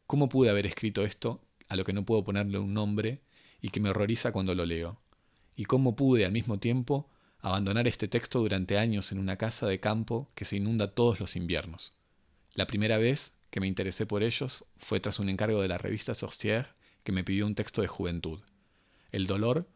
¿Cómo 0.07 0.29
pude 0.29 0.51
haber 0.51 0.67
escrito 0.67 1.05
esto 1.05 1.43
a 1.67 1.75
lo 1.75 1.83
que 1.83 1.93
no 1.93 2.05
puedo 2.05 2.23
ponerle 2.23 2.61
un 2.61 2.75
nombre 2.75 3.23
y 3.61 3.71
que 3.71 3.81
me 3.81 3.91
horroriza 3.91 4.31
cuando 4.31 4.55
lo 4.55 4.67
leo? 4.67 5.01
¿Y 5.57 5.65
cómo 5.65 5.97
pude 5.97 6.25
al 6.25 6.31
mismo 6.31 6.61
tiempo 6.61 7.11
abandonar 7.41 7.87
este 7.89 8.09
texto 8.09 8.41
durante 8.41 8.79
años 8.79 9.13
en 9.13 9.19
una 9.19 9.37
casa 9.37 9.67
de 9.67 9.81
campo 9.81 10.31
que 10.35 10.45
se 10.45 10.57
inunda 10.57 10.93
todos 10.93 11.21
los 11.21 11.37
inviernos? 11.37 11.93
La 12.55 12.67
primera 12.67 12.99
vez 12.99 13.33
que 13.51 13.61
me 13.61 13.67
interesé 13.67 14.07
por 14.07 14.23
ellos 14.23 14.65
fue 14.79 15.01
tras 15.01 15.19
un 15.19 15.29
encargo 15.29 15.63
de 15.63 15.69
la 15.69 15.79
revista 15.79 16.13
Sorcière 16.15 16.69
que 17.05 17.13
me 17.13 17.25
pidió 17.25 17.47
un 17.47 17.55
texto 17.55 17.81
de 17.81 17.89
juventud. 17.89 18.41
El 19.13 19.27
dolor 19.27 19.69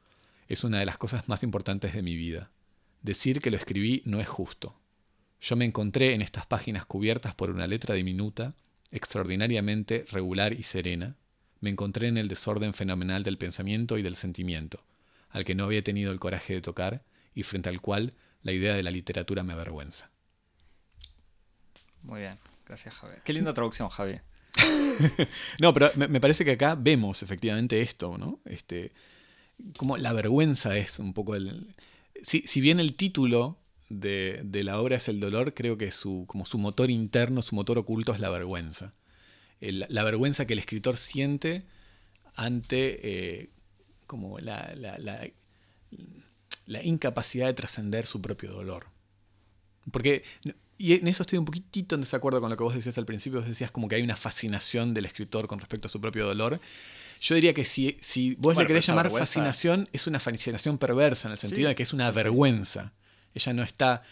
es 0.49 0.65
una 0.65 0.81
de 0.81 0.87
las 0.87 0.99
cosas 0.99 1.29
más 1.29 1.43
importantes 1.43 1.95
de 1.95 2.03
mi 2.03 2.17
vida. 2.17 2.51
Decir 3.03 3.41
que 3.41 3.51
lo 3.51 3.57
escribí 3.57 4.03
no 4.05 4.21
es 4.21 4.29
justo. 4.29 4.79
Yo 5.41 5.57
me 5.57 5.65
encontré 5.65 6.15
en 6.15 6.23
estas 6.23 6.47
páginas 6.47 6.85
cubiertas 6.85 7.35
por 7.35 7.51
una 7.51 7.67
letra 7.67 7.95
diminuta, 7.95 8.55
extraordinariamente 8.91 10.05
regular 10.11 10.53
y 10.53 10.63
serena. 10.63 11.17
Me 11.61 11.71
encontré 11.71 12.09
en 12.09 12.19
el 12.19 12.29
desorden 12.29 12.75
fenomenal 12.75 13.23
del 13.23 13.39
pensamiento 13.39 13.99
y 13.99 14.03
del 14.03 14.17
sentimiento, 14.17 14.85
al 15.31 15.45
que 15.45 15.55
no 15.55 15.65
había 15.65 15.83
tenido 15.83 16.13
el 16.13 16.21
coraje 16.21 16.55
de 16.55 16.61
tocar 16.61 17.03
y 17.35 17.43
frente 17.43 17.69
al 17.69 17.81
cual 17.81 18.15
la 18.43 18.53
idea 18.53 18.75
de 18.75 18.83
la 18.83 18.91
literatura 18.91 19.43
me 19.43 19.53
avergüenza. 19.53 20.11
Muy 22.03 22.21
bien, 22.21 22.39
gracias 22.67 22.95
Javier. 22.95 23.23
Qué 23.25 23.33
linda 23.33 23.55
traducción, 23.55 23.89
Javier. 23.89 24.23
no, 25.61 25.73
pero 25.73 25.91
me, 25.97 26.21
parece 26.21 26.45
que 26.45 26.53
acá 26.53 26.75
vemos 26.75 27.23
efectivamente 27.23 27.81
esto, 27.81 28.19
¿no? 28.19 28.41
Este, 28.45 28.93
como 29.77 29.97
la 29.97 30.13
vergüenza 30.13 30.77
es 30.77 30.99
un 30.99 31.15
poco 31.15 31.35
el... 31.37 31.75
Si, 32.23 32.43
si 32.47 32.61
bien 32.61 32.81
el 32.81 32.95
título 32.95 33.59
de, 33.89 34.63
la 34.65 34.81
obra 34.81 34.97
es 34.97 35.09
el 35.09 35.21
dolor, 35.21 35.55
creo 35.55 35.79
que 35.79 35.91
su, 35.91 36.25
como 36.27 36.45
su 36.45 36.59
motor 36.59 36.91
interno, 36.91 37.43
su 37.43 37.55
motor 37.55 37.79
oculto 37.79 38.13
es 38.13 38.21
la 38.21 38.31
vergüenza. 38.31 38.95
la 39.61 40.05
vergüenza 40.05 40.47
que 40.47 40.55
el 40.55 40.59
escritor 40.59 40.97
siente 40.97 41.65
ante 42.35 43.41
eh, 43.43 43.51
como 44.07 44.39
la, 44.39 44.75
la, 44.75 44.99
la, 44.99 45.29
incapacidad 46.67 47.47
de 47.47 47.55
trascender 47.55 48.07
su 48.07 48.21
propio 48.21 48.53
dolor. 48.53 48.87
Porque, 49.91 50.23
y 50.79 50.95
en 50.95 51.09
eso 51.09 51.23
estoy 51.23 51.39
un 51.39 51.45
poquitito 51.45 51.95
en 51.95 52.03
desacuerdo 52.03 52.41
con 52.41 52.51
lo 52.51 52.57
que 52.57 52.63
vos 52.63 52.75
decías 52.75 52.99
al 52.99 53.07
principio, 53.07 53.41
vos 53.41 53.49
decías 53.49 53.71
como 53.71 53.89
que 53.89 53.97
hay 53.97 54.03
una 54.03 54.17
fascinación 54.17 54.95
del 54.95 55.07
escritor 55.07 55.47
con 55.47 55.59
respecto 55.59 55.89
a 55.89 55.91
su 55.91 56.01
propio 56.01 56.27
dolor. 56.27 56.61
Yo 57.21 57.35
diría 57.37 57.55
que 57.55 57.65
si, 57.65 57.99
si 58.01 58.35
vos 58.35 58.57
le 58.57 58.67
querés 58.67 58.87
llamar 58.87 59.11
fascinación, 59.11 59.89
es 59.93 60.07
una 60.07 60.19
fascinación 60.19 60.79
perversa, 60.79 61.29
en 61.29 61.33
el 61.33 61.39
sentido 61.39 61.69
de 61.69 61.75
que 61.75 61.85
es 61.85 61.93
una 61.93 62.11
vergüenza. 62.11 62.93
Ella 63.35 63.53
no 63.53 63.63
está, 63.63 64.03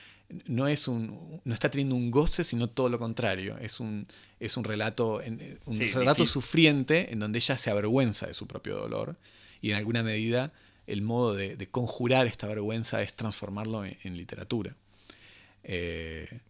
no 0.47 0.69
es 0.69 0.87
un, 0.87 1.41
no 1.45 1.55
está 1.55 1.71
teniendo 1.71 1.97
un 1.97 2.11
goce, 2.11 2.45
sino 2.45 2.69
todo 2.69 2.89
lo 2.89 2.99
contrario. 3.01 3.59
Es 3.59 3.81
un, 3.81 4.07
es 4.39 4.57
un 4.57 4.63
relato, 4.63 5.21
un 5.67 5.79
relato 5.93 6.25
sufriente 6.25 7.13
en 7.13 7.19
donde 7.19 7.41
ella 7.41 7.59
se 7.59 7.71
avergüenza 7.71 8.27
de 8.27 8.35
su 8.35 8.47
propio 8.47 8.77
dolor 8.77 9.17
y 9.61 9.71
en 9.71 9.77
alguna 9.77 10.03
medida 10.05 10.53
el 10.91 11.03
modo 11.03 11.35
de, 11.35 11.69
conjurar 11.71 12.27
esta 12.27 12.47
vergüenza 12.47 13.03
es 13.03 13.15
transformarlo 13.15 13.85
en, 13.85 14.17
literatura. 14.17 14.75
Eh, 15.63 16.41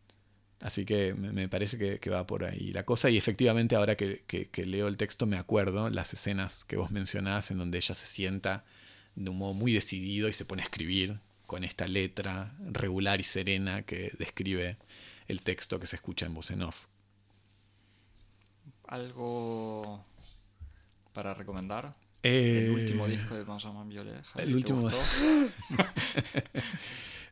así 0.60 0.84
que 0.84 1.14
me, 1.14 1.48
parece 1.48 1.98
que, 1.98 2.10
va 2.10 2.26
por 2.26 2.44
ahí 2.44 2.72
la 2.72 2.84
cosa 2.84 3.10
y 3.10 3.16
efectivamente 3.16 3.76
ahora 3.76 3.96
que, 3.96 4.22
que, 4.26 4.66
leo 4.66 4.88
el 4.88 4.96
texto 4.96 5.26
me 5.26 5.36
acuerdo 5.36 5.90
las 5.90 6.12
escenas 6.14 6.64
que 6.64 6.76
vos 6.76 6.90
mencionás 6.90 7.50
en 7.50 7.58
donde 7.58 7.78
ella 7.78 7.94
se 7.94 8.06
sienta 8.06 8.64
de 9.14 9.30
un 9.30 9.38
modo 9.38 9.54
muy 9.54 9.72
decidido 9.72 10.28
y 10.28 10.32
se 10.32 10.44
pone 10.44 10.62
a 10.62 10.66
escribir 10.66 11.18
con 11.46 11.64
esta 11.64 11.86
letra 11.86 12.54
regular 12.60 13.20
y 13.20 13.24
serena 13.24 13.82
que 13.82 14.12
describe 14.18 14.76
el 15.28 15.42
texto 15.42 15.80
que 15.80 15.86
se 15.86 15.96
escucha 15.96 16.26
en 16.26 16.34
voz 16.34 16.50
en 16.50 16.62
off. 16.62 16.86
¿Algo 18.86 20.04
para 21.12 21.34
recomendar? 21.34 21.94
El 22.22 22.66
eh, 22.66 22.70
último 22.70 23.08
disco 23.08 23.34
de 23.34 23.44
Benjamin 23.44 23.88
Violet. 23.88 24.22
el 24.36 24.54
último. 24.54 24.88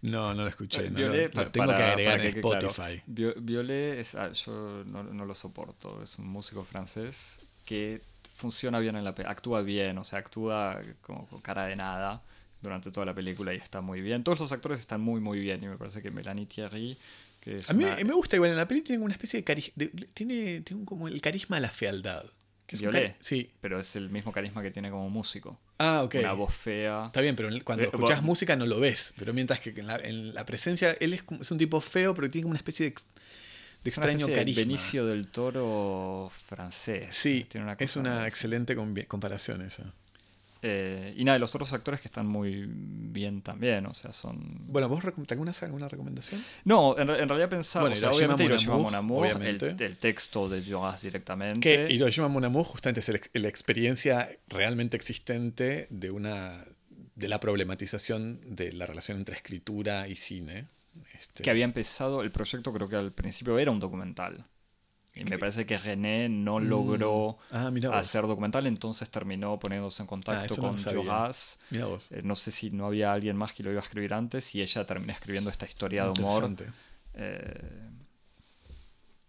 no, 0.02 0.34
no 0.34 0.42
lo 0.42 0.48
escuché. 0.48 0.88
Violet, 0.88 1.34
lo, 1.34 1.50
tengo 1.50 1.66
que 1.66 1.82
agregar 1.82 2.20
en 2.20 2.36
Spotify. 2.36 3.02
Violet, 3.06 3.98
es, 3.98 4.14
ah, 4.14 4.32
yo 4.32 4.84
no, 4.86 5.02
no, 5.02 5.24
lo 5.26 5.34
soporto. 5.34 6.02
Es 6.02 6.18
un 6.18 6.28
músico 6.28 6.64
francés 6.64 7.38
que 7.66 8.00
funciona 8.34 8.78
bien 8.78 8.96
en 8.96 9.04
la 9.04 9.10
actúa 9.10 9.62
bien, 9.62 9.98
o 9.98 10.04
sea, 10.04 10.20
actúa 10.20 10.80
como 11.02 11.26
con 11.26 11.40
cara 11.42 11.66
de 11.66 11.76
nada 11.76 12.22
durante 12.62 12.90
toda 12.90 13.06
la 13.06 13.14
película 13.14 13.52
y 13.52 13.58
está 13.58 13.80
muy 13.80 14.00
bien. 14.00 14.24
Todos 14.24 14.40
los 14.40 14.52
actores 14.52 14.80
están 14.80 15.00
muy, 15.00 15.20
muy 15.20 15.38
bien. 15.38 15.62
Y 15.62 15.66
me 15.66 15.76
parece 15.76 16.02
que 16.02 16.10
Melanie 16.10 16.46
Thierry. 16.46 16.96
Que 17.40 17.60
a 17.68 17.72
mí 17.72 17.84
me 17.84 18.12
gusta 18.14 18.36
igual. 18.36 18.52
En 18.52 18.56
la 18.56 18.66
película 18.66 18.86
tiene 18.88 19.04
una 19.04 19.14
especie 19.14 19.40
de 19.40 19.44
carisma. 19.44 19.74
Tiene, 20.14 20.62
tiene 20.62 20.84
como 20.84 21.08
el 21.08 21.20
carisma 21.20 21.56
de 21.56 21.62
la 21.62 21.70
fealdad. 21.70 22.24
Que 22.68 22.76
Violet. 22.76 23.16
Sí. 23.18 23.50
Pero 23.62 23.80
es 23.80 23.96
el 23.96 24.10
mismo 24.10 24.30
carisma 24.30 24.62
que 24.62 24.70
tiene 24.70 24.90
como 24.90 25.08
músico. 25.08 25.58
Ah, 25.78 26.02
ok. 26.04 26.16
Una 26.16 26.34
voz 26.34 26.54
fea. 26.54 27.06
Está 27.06 27.22
bien, 27.22 27.34
pero 27.34 27.48
cuando 27.64 27.82
eh, 27.82 27.86
escuchas 27.86 28.22
música 28.22 28.56
no 28.56 28.66
lo 28.66 28.78
ves. 28.78 29.14
Pero 29.16 29.32
mientras 29.32 29.58
que 29.60 29.70
en 29.70 30.34
la, 30.34 30.44
presencia. 30.44 30.94
Él 31.00 31.14
es, 31.14 31.24
es, 31.40 31.50
un 31.50 31.56
tipo 31.56 31.80
feo, 31.80 32.14
pero 32.14 32.30
tiene 32.30 32.42
como 32.42 32.50
una 32.50 32.58
especie 32.58 32.90
de. 32.90 32.94
De 33.82 33.90
extraño 33.90 34.26
carisma. 34.26 34.60
Benicio 34.60 35.06
del 35.06 35.28
Toro 35.28 36.30
francés. 36.46 37.14
Sí, 37.14 37.46
es 37.78 37.96
una 37.96 38.26
excelente 38.26 38.76
comparación 38.76 39.62
esa. 39.62 39.94
Eh, 40.62 41.14
y 41.16 41.24
nada, 41.24 41.38
los 41.38 41.54
otros 41.54 41.72
actores 41.72 42.00
que 42.00 42.08
están 42.08 42.26
muy 42.26 42.66
bien 42.68 43.42
también, 43.42 43.86
o 43.86 43.94
sea, 43.94 44.12
son... 44.12 44.66
Bueno, 44.66 44.88
¿vos 44.88 45.04
alguna, 45.04 45.52
alguna 45.60 45.88
recomendación? 45.88 46.44
No, 46.64 46.98
en, 46.98 47.06
realidad 47.06 47.48
pensaba, 47.48 47.84
bueno, 47.84 47.96
o 47.96 47.98
sea, 47.98 48.10
obviamente 48.10 48.44
Hiroshima 48.44 48.76
Mon 48.76 48.94
Amour, 48.94 49.26
el, 49.26 49.76
texto 49.98 50.48
de 50.48 50.64
Joras 50.64 51.02
directamente. 51.02 51.60
Que 51.60 51.92
Hiroshima 51.92 52.28
Mon 52.28 52.44
Amour 52.44 52.64
justamente 52.64 53.00
es 53.00 53.20
la 53.34 53.48
experiencia 53.48 54.36
realmente 54.48 54.96
existente 54.96 55.86
de 55.90 56.10
una 56.10 56.64
de 57.14 57.28
la 57.28 57.40
problematización 57.40 58.40
de 58.44 58.72
la 58.72 58.86
relación 58.86 59.18
entre 59.18 59.34
escritura 59.34 60.06
y 60.06 60.14
cine. 60.14 60.68
Este... 61.18 61.42
Que 61.42 61.50
había 61.50 61.64
empezado, 61.64 62.22
el 62.22 62.30
proyecto 62.30 62.72
creo 62.72 62.88
que 62.88 62.96
al 62.96 63.12
principio 63.12 63.58
era 63.58 63.72
un 63.72 63.80
documental. 63.80 64.46
Y 65.18 65.24
me 65.24 65.38
parece 65.38 65.66
que 65.66 65.76
René 65.76 66.28
no 66.28 66.58
mm. 66.58 66.64
logró 66.64 67.38
ah, 67.50 67.70
hacer 67.92 68.26
documental, 68.26 68.66
entonces 68.66 69.10
terminó 69.10 69.58
poniéndose 69.58 70.02
en 70.02 70.06
contacto 70.06 70.54
ah, 70.54 70.60
con 70.60 70.82
Joras. 70.82 71.58
Eh, 71.70 72.22
no 72.22 72.36
sé 72.36 72.50
si 72.50 72.70
no 72.70 72.86
había 72.86 73.12
alguien 73.12 73.36
más 73.36 73.52
que 73.52 73.62
lo 73.62 73.70
iba 73.70 73.80
a 73.80 73.82
escribir 73.82 74.14
antes 74.14 74.54
y 74.54 74.62
ella 74.62 74.86
terminó 74.86 75.12
escribiendo 75.12 75.50
esta 75.50 75.66
historia 75.66 76.04
de 76.04 76.20
humor 76.20 76.54
eh, 77.14 77.88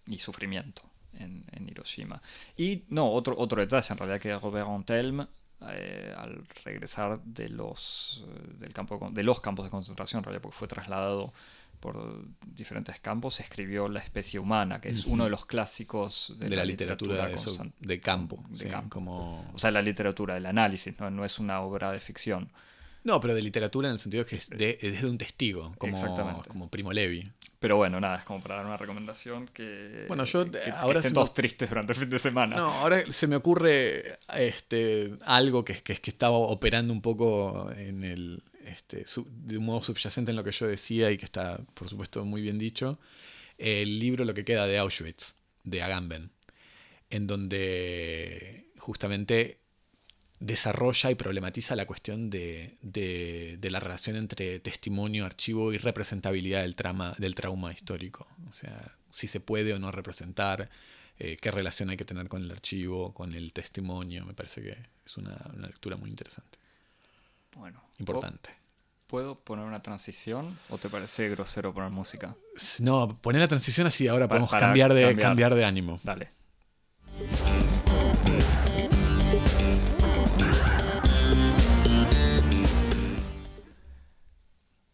y 0.05 0.19
sufrimiento 0.19 0.83
en, 1.13 1.45
Hiroshima. 1.67 2.21
Y 2.57 2.83
no, 2.89 3.11
otro, 3.11 3.35
otro 3.37 3.59
detalle 3.61 3.91
en 3.91 3.97
realidad 3.97 4.19
que 4.19 4.37
Robert 4.37 4.67
Antelme, 4.67 5.27
eh, 5.69 6.13
al 6.15 6.47
regresar 6.63 7.21
de 7.23 7.49
los, 7.49 8.23
del 8.59 8.73
campo 8.73 9.09
de 9.11 9.23
los 9.23 9.41
campos 9.41 9.65
de 9.65 9.71
concentración, 9.71 10.19
en 10.19 10.23
realidad 10.23 10.41
porque 10.41 10.57
fue 10.57 10.67
trasladado 10.67 11.33
por 11.79 12.23
diferentes 12.45 12.99
campos, 12.99 13.39
escribió 13.39 13.87
La 13.87 13.99
especie 13.99 14.39
humana, 14.39 14.81
que 14.81 14.89
es 14.89 15.05
uno 15.05 15.23
de 15.23 15.29
los 15.29 15.45
clásicos 15.45 16.35
de, 16.37 16.49
la, 16.49 16.65
literatura, 16.65 17.29
de, 17.79 17.99
campo. 17.99 18.43
Como... 18.89 19.49
O 19.53 19.57
sea, 19.57 19.71
la 19.71 19.81
literatura 19.81 20.35
del 20.35 20.45
análisis, 20.45 20.99
¿no? 20.99 21.09
no 21.09 21.25
es 21.25 21.39
una 21.39 21.61
obra 21.61 21.91
de 21.91 21.99
ficción. 21.99 22.49
No, 23.03 23.21
pero 23.21 23.33
de 23.33 23.41
literatura 23.41 23.87
en 23.87 23.93
el 23.93 23.99
sentido 23.99 24.25
que 24.25 24.35
es 24.35 24.49
de, 24.49 24.99
un 25.03 25.17
testigo, 25.17 25.73
como, 25.77 26.43
como 26.47 26.69
Primo 26.69 26.91
Levi. 26.91 27.31
Pero 27.59 27.77
bueno, 27.77 27.99
nada, 27.99 28.17
es 28.17 28.25
como 28.25 28.41
para 28.41 28.55
dar 28.57 28.65
una 28.65 28.77
recomendación 28.77 29.47
que, 29.47 30.05
bueno, 30.07 30.25
yo, 30.25 30.45
ahora 30.75 30.99
estén 30.99 31.13
todos 31.13 31.33
tristes 31.33 31.69
durante 31.69 31.93
el 31.93 31.99
fin 31.99 32.09
de 32.09 32.19
semana. 32.19 32.55
No, 32.55 32.71
ahora 32.71 33.03
se 33.09 33.27
me 33.27 33.35
ocurre 33.35 34.19
este, 34.33 35.13
algo 35.25 35.65
que, 35.65 35.81
que, 35.81 35.95
que 35.95 36.11
estaba 36.11 36.37
operando 36.37 36.93
un 36.93 37.01
poco 37.01 37.69
en 37.75 38.03
el, 38.03 38.43
este, 38.65 39.05
de 39.25 39.57
un 39.57 39.65
modo 39.65 39.81
subyacente 39.81 40.31
en 40.31 40.37
lo 40.37 40.43
que 40.43 40.51
yo 40.51 40.67
decía 40.67 41.11
y 41.11 41.17
que 41.17 41.25
está, 41.25 41.59
por 41.73 41.89
supuesto, 41.89 42.23
muy 42.25 42.41
bien 42.41 42.59
dicho, 42.59 42.99
el 43.57 43.99
libro 43.99 44.25
Lo 44.25 44.33
que 44.33 44.45
queda 44.45 44.65
de 44.67 44.77
Auschwitz, 44.77 45.33
de 45.63 45.81
Agamben, 45.81 46.31
en 47.09 47.27
donde 47.27 48.65
justamente 48.77 49.57
desarrolla 50.39 51.11
y 51.11 51.15
problematiza 51.15 51.75
la 51.75 51.85
cuestión 51.85 52.29
de, 52.29 52.77
la 53.61 53.79
relación 53.79 54.15
entre 54.15 54.59
testimonio, 54.59 55.25
archivo 55.25 55.73
y 55.73 55.77
representabilidad 55.77 56.61
del, 56.61 56.75
trama, 56.75 57.15
del 57.17 57.35
trauma 57.35 57.73
histórico. 57.73 58.27
O 58.49 58.53
sea, 58.53 58.95
si 59.09 59.27
se 59.27 59.41
puede 59.41 59.73
o 59.73 59.79
no 59.79 59.91
representar, 59.91 60.69
eh, 61.17 61.37
qué 61.41 61.51
relación 61.51 61.89
hay 61.89 61.97
que 61.97 62.05
tener 62.05 62.29
con 62.29 62.43
el 62.43 62.51
archivo, 62.51 63.13
con 63.13 63.33
el 63.33 63.51
testimonio. 63.51 64.25
Me 64.25 64.33
parece 64.33 64.61
que 64.61 64.77
es 65.05 65.17
una, 65.17 65.37
una 65.53 65.67
lectura 65.67 65.97
muy 65.97 66.09
interesante. 66.09 66.58
Bueno. 67.55 67.81
Importante. 67.99 68.49
¿Puedo 69.07 69.39
poner 69.39 69.65
una 69.65 69.81
transición 69.81 70.59
o 70.69 70.77
te 70.77 70.87
parece 70.87 71.29
grosero 71.29 71.73
poner 71.73 71.89
música? 71.89 72.35
No, 72.77 73.17
poner 73.21 73.41
la 73.41 73.47
transición 73.47 73.87
así, 73.87 74.07
ahora 74.07 74.27
podemos 74.27 74.51
cambiar, 74.51 74.93
de, 74.93 75.15
cambiar. 75.15 75.55
de 75.55 75.65
ánimo. 75.65 75.99
Dale. 76.03 76.29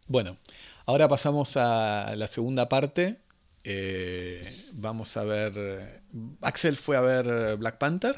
Bueno, 0.07 0.37
ahora 0.85 1.09
pasamos 1.09 1.57
a 1.57 2.15
la 2.15 2.27
segunda 2.27 2.69
parte. 2.69 3.19
Eh, 3.65 4.65
vamos 4.71 5.17
a 5.17 5.25
ver. 5.25 6.03
Axel 6.41 6.77
fue 6.77 6.95
a 6.95 7.01
ver 7.01 7.57
Black 7.57 7.77
Panther 7.79 8.15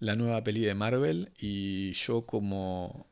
la 0.00 0.16
nueva 0.16 0.42
peli 0.44 0.60
de 0.60 0.74
Marvel, 0.74 1.32
y 1.38 1.92
yo 1.92 2.26
como... 2.26 3.06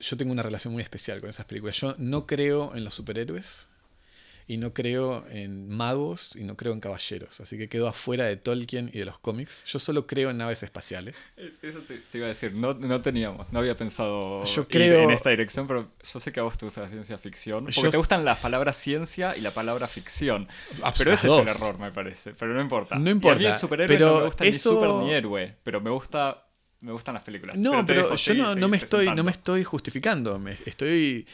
Yo 0.00 0.16
tengo 0.16 0.30
una 0.30 0.44
relación 0.44 0.72
muy 0.72 0.82
especial 0.82 1.20
con 1.20 1.30
esas 1.30 1.46
películas. 1.46 1.76
Yo 1.76 1.96
no 1.98 2.26
creo 2.26 2.76
en 2.76 2.84
los 2.84 2.94
superhéroes 2.94 3.67
y 4.48 4.56
no 4.56 4.72
creo 4.72 5.26
en 5.28 5.68
magos 5.68 6.34
y 6.34 6.42
no 6.42 6.56
creo 6.56 6.72
en 6.72 6.80
caballeros. 6.80 7.38
Así 7.38 7.58
que 7.58 7.68
quedo 7.68 7.86
afuera 7.86 8.24
de 8.24 8.36
Tolkien 8.38 8.90
y 8.94 8.98
de 8.98 9.04
los 9.04 9.18
cómics. 9.18 9.62
Yo 9.66 9.78
solo 9.78 10.06
creo 10.06 10.30
en 10.30 10.38
naves 10.38 10.62
espaciales. 10.62 11.22
Eso 11.62 11.80
te, 11.80 12.00
iba 12.16 12.24
a 12.24 12.30
decir, 12.30 12.58
no, 12.58 12.72
no, 12.72 13.02
teníamos, 13.02 13.52
no 13.52 13.58
había 13.58 13.76
pensado 13.76 14.42
yo 14.46 14.66
creo... 14.66 15.02
en 15.02 15.10
esta 15.10 15.28
dirección, 15.28 15.66
pero 15.68 15.90
yo 16.02 16.18
sé 16.18 16.32
que 16.32 16.40
a 16.40 16.44
vos 16.44 16.56
te 16.56 16.64
gusta 16.64 16.80
la 16.80 16.88
ciencia 16.88 17.18
ficción. 17.18 17.66
Porque 17.66 17.90
te 17.90 17.98
gustan 17.98 18.24
las 18.24 18.38
palabras 18.38 18.78
ciencia 18.78 19.36
y 19.36 19.42
la 19.42 19.52
palabra 19.52 19.86
ficción. 19.86 20.48
Pero 20.96 21.12
ese 21.12 21.28
es 21.28 21.34
el 21.34 21.48
error, 21.48 21.78
me 21.78 21.92
parece. 21.92 22.32
Pero 22.32 22.54
no 22.54 22.62
importa. 22.62 22.98
No 22.98 23.10
importa. 23.10 23.36
a 23.36 23.38
mí 23.38 23.44
el 23.44 23.52
superhéroe 23.52 23.98
no 23.98 24.18
me 24.20 24.24
gusta 24.24 24.44
ni 24.44 24.54
super 24.54 24.88
ni 24.88 25.12
héroe, 25.12 25.56
pero 25.62 25.82
me 25.82 25.90
gusta 25.90 26.46
me 26.80 26.92
gustan 26.92 27.14
las 27.14 27.24
películas. 27.24 27.60
No, 27.60 27.84
pero, 27.84 28.14
yo 28.14 28.34
no, 28.34 28.54
no, 28.54 28.68
me 28.68 28.78
estoy, 28.78 29.10
no 29.10 29.24
me 29.24 29.32
estoy 29.32 29.64
justificando. 29.64 30.38
Me 30.38 30.56
estoy 30.64 31.26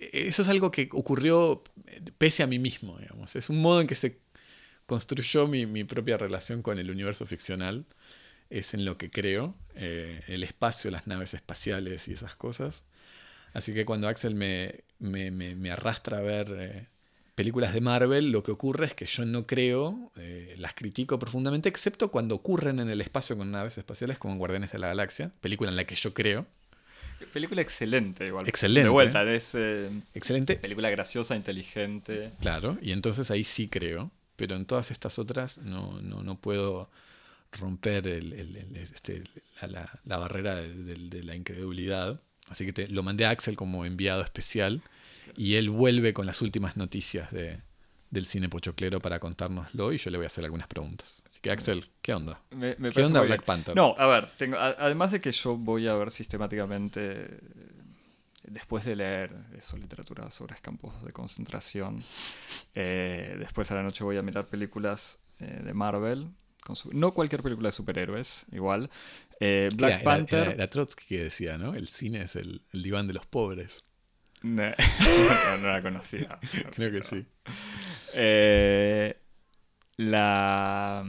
eso 0.00 0.42
es 0.42 0.48
algo 0.48 0.70
que 0.70 0.88
ocurrió 0.92 1.62
pese 2.18 2.42
a 2.42 2.46
mí 2.46 2.58
mismo, 2.58 2.98
digamos. 2.98 3.36
Es 3.36 3.50
un 3.50 3.60
modo 3.60 3.80
en 3.80 3.86
que 3.86 3.94
se 3.94 4.18
construyó 4.86 5.46
mi, 5.46 5.84
propia 5.84 6.16
relación 6.16 6.62
con 6.62 6.78
el 6.78 6.90
universo 6.90 7.26
ficcional. 7.26 7.86
Es 8.48 8.74
en 8.74 8.84
lo 8.84 8.98
que 8.98 9.10
creo, 9.10 9.54
eh, 9.76 10.22
el 10.26 10.42
espacio, 10.42 10.90
las 10.90 11.06
naves 11.06 11.34
espaciales 11.34 12.08
y 12.08 12.14
esas 12.14 12.34
cosas. 12.34 12.84
Así 13.52 13.72
que 13.72 13.84
cuando 13.84 14.08
Axel 14.08 14.34
me, 14.34 14.82
me, 14.98 15.70
arrastra 15.70 16.18
a 16.18 16.22
ver 16.22 16.56
eh, 16.58 16.86
películas 17.34 17.72
de 17.72 17.80
Marvel, 17.80 18.32
lo 18.32 18.42
que 18.42 18.50
ocurre 18.50 18.86
es 18.86 18.94
que 18.94 19.06
yo 19.06 19.24
no 19.24 19.46
creo, 19.46 20.12
eh, 20.16 20.54
las 20.58 20.74
critico 20.74 21.18
profundamente, 21.18 21.68
excepto 21.68 22.10
cuando 22.10 22.34
ocurren 22.34 22.80
en 22.80 22.90
el 22.90 23.00
espacio 23.00 23.36
con 23.36 23.50
naves 23.50 23.78
espaciales 23.78 24.18
como 24.18 24.36
Guardianes 24.36 24.72
de 24.72 24.78
la 24.78 24.88
Galaxia, 24.88 25.30
película 25.40 25.70
en 25.70 25.76
la 25.76 25.84
que 25.84 25.94
yo 25.94 26.14
creo. 26.14 26.46
Película 27.32 27.60
excelente, 27.60 28.26
igual. 28.26 28.48
Excelente. 28.48 28.84
De 28.84 28.90
vuelta, 28.90 29.22
es. 29.32 29.54
Eh, 29.54 29.90
excelente. 30.14 30.56
Película 30.56 30.90
graciosa, 30.90 31.36
inteligente. 31.36 32.32
Claro, 32.40 32.78
y 32.82 32.92
entonces 32.92 33.30
ahí 33.30 33.44
sí 33.44 33.68
creo. 33.68 34.10
Pero 34.36 34.56
en 34.56 34.64
todas 34.64 34.90
estas 34.90 35.18
otras 35.18 35.58
no, 35.58 36.00
no, 36.00 36.22
no 36.22 36.40
puedo 36.40 36.88
romper 37.52 38.06
el, 38.06 38.32
este, 38.74 39.22
la, 39.60 40.18
barrera 40.18 40.56
de, 40.56 41.22
la 41.22 41.36
incredulidad. 41.36 42.20
Así 42.48 42.64
que 42.64 42.72
te, 42.72 42.88
lo 42.88 43.02
mandé 43.02 43.26
a 43.26 43.30
Axel 43.30 43.56
como 43.56 43.84
enviado 43.84 44.22
especial 44.22 44.82
y 45.36 45.54
él 45.54 45.70
vuelve 45.70 46.12
con 46.14 46.26
las 46.26 46.40
últimas 46.42 46.76
noticias 46.76 47.30
de, 47.32 47.60
del 48.10 48.26
cine 48.26 48.48
pochoclero 48.48 49.00
para 49.00 49.20
contárnoslo 49.20 49.92
y 49.92 49.98
yo 49.98 50.10
le 50.10 50.18
voy 50.18 50.24
a 50.24 50.26
hacer 50.26 50.44
algunas 50.44 50.66
preguntas. 50.66 51.22
Así 51.28 51.38
que 51.40 51.50
Axel, 51.50 51.86
¿qué 52.02 52.12
onda? 52.12 52.40
¿Qué 52.50 53.02
onda 53.02 53.22
Black 53.22 53.44
Panther? 53.44 53.76
No, 53.76 53.94
a 53.96 54.06
ver, 54.06 54.28
tengo, 54.36 54.58
además 54.58 55.12
de 55.12 55.20
que 55.20 55.30
yo 55.30 55.56
voy 55.56 55.86
a 55.86 55.94
ver 55.94 56.10
sistemáticamente, 56.10 57.38
después 58.42 58.84
de 58.84 58.96
leer 58.96 59.32
eso, 59.56 59.76
literatura 59.76 60.30
sobre 60.30 60.56
campos 60.56 61.02
de 61.04 61.12
concentración, 61.12 62.02
eh, 62.74 63.36
después 63.38 63.70
a 63.70 63.76
la 63.76 63.82
noche 63.82 64.02
voy 64.02 64.16
a 64.16 64.22
mirar 64.22 64.46
películas 64.46 65.18
eh, 65.38 65.60
de 65.64 65.72
Marvel. 65.72 66.30
no 66.92 67.14
cualquier 67.14 67.42
película 67.42 67.68
de 67.68 67.72
superhéroes, 67.72 68.44
igual. 68.50 68.90
Eh, 69.38 69.70
Black 69.74 70.02
Panther. 70.02 70.48
Era, 70.48 70.66
Trotsky 70.66 71.06
que 71.06 71.24
decía, 71.24 71.56
¿no? 71.56 71.74
El 71.74 71.88
cine 71.88 72.22
es 72.22 72.34
el 72.34 72.62
diván 72.72 73.06
de 73.06 73.14
los 73.14 73.24
pobres. 73.26 73.84
No, 74.42 74.62
no, 75.58 75.68
la 75.68 75.82
conocía. 75.82 76.38
Creo 76.74 76.90
que 76.90 77.02
sí. 77.02 77.26
Eh, 78.14 79.16
la. 79.96 81.04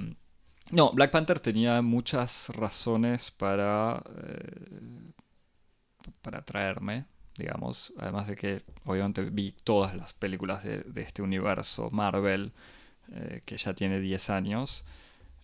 No, 0.72 0.92
Black 0.94 1.12
Panther 1.12 1.40
tenía 1.40 1.82
muchas 1.82 2.50
razones 2.50 3.32
para. 3.32 4.04
Eh, 4.28 5.12
para 6.22 6.40
atraerme, 6.40 7.06
digamos. 7.38 7.94
Además 7.98 8.28
de 8.28 8.36
que, 8.36 8.64
obviamente, 8.86 9.24
vi 9.24 9.54
todas 9.64 9.96
las 9.96 10.14
películas 10.14 10.64
de, 10.64 10.84
este 10.96 11.22
universo 11.22 11.90
Marvel, 11.92 12.54
eh, 13.14 13.42
que 13.46 13.58
ya 13.58 13.74
tiene 13.74 14.00
10 14.00 14.30
años. 14.30 14.86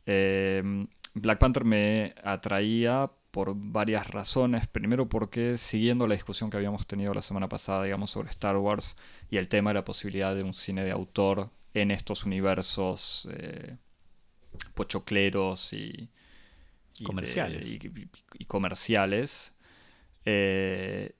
Black 0.05 1.39
Panther 1.39 1.65
me 1.65 2.13
atraía 2.23 3.09
por 3.31 3.53
varias 3.55 4.07
razones. 4.07 4.67
Primero 4.67 5.09
porque 5.09 5.57
siguiendo 5.57 6.07
la 6.07 6.15
discusión 6.15 6.49
que 6.49 6.57
habíamos 6.57 6.87
tenido 6.87 7.13
la 7.13 7.21
semana 7.21 7.49
pasada, 7.49 7.83
digamos, 7.83 8.11
sobre 8.11 8.29
Star 8.29 8.57
Wars 8.57 8.97
y 9.29 9.37
el 9.37 9.47
tema 9.47 9.71
de 9.71 9.75
la 9.75 9.85
posibilidad 9.85 10.35
de 10.35 10.43
un 10.43 10.53
cine 10.53 10.83
de 10.83 10.91
autor 10.91 11.51
en 11.73 11.91
estos 11.91 12.23
universos 12.25 13.27
eh, 13.31 13.77
pochocleros 14.73 15.73
y, 15.73 16.09
comerciales. 17.03 17.67
y, 17.67 18.45
comerciales. 18.45 19.53
Eh, 20.25 21.15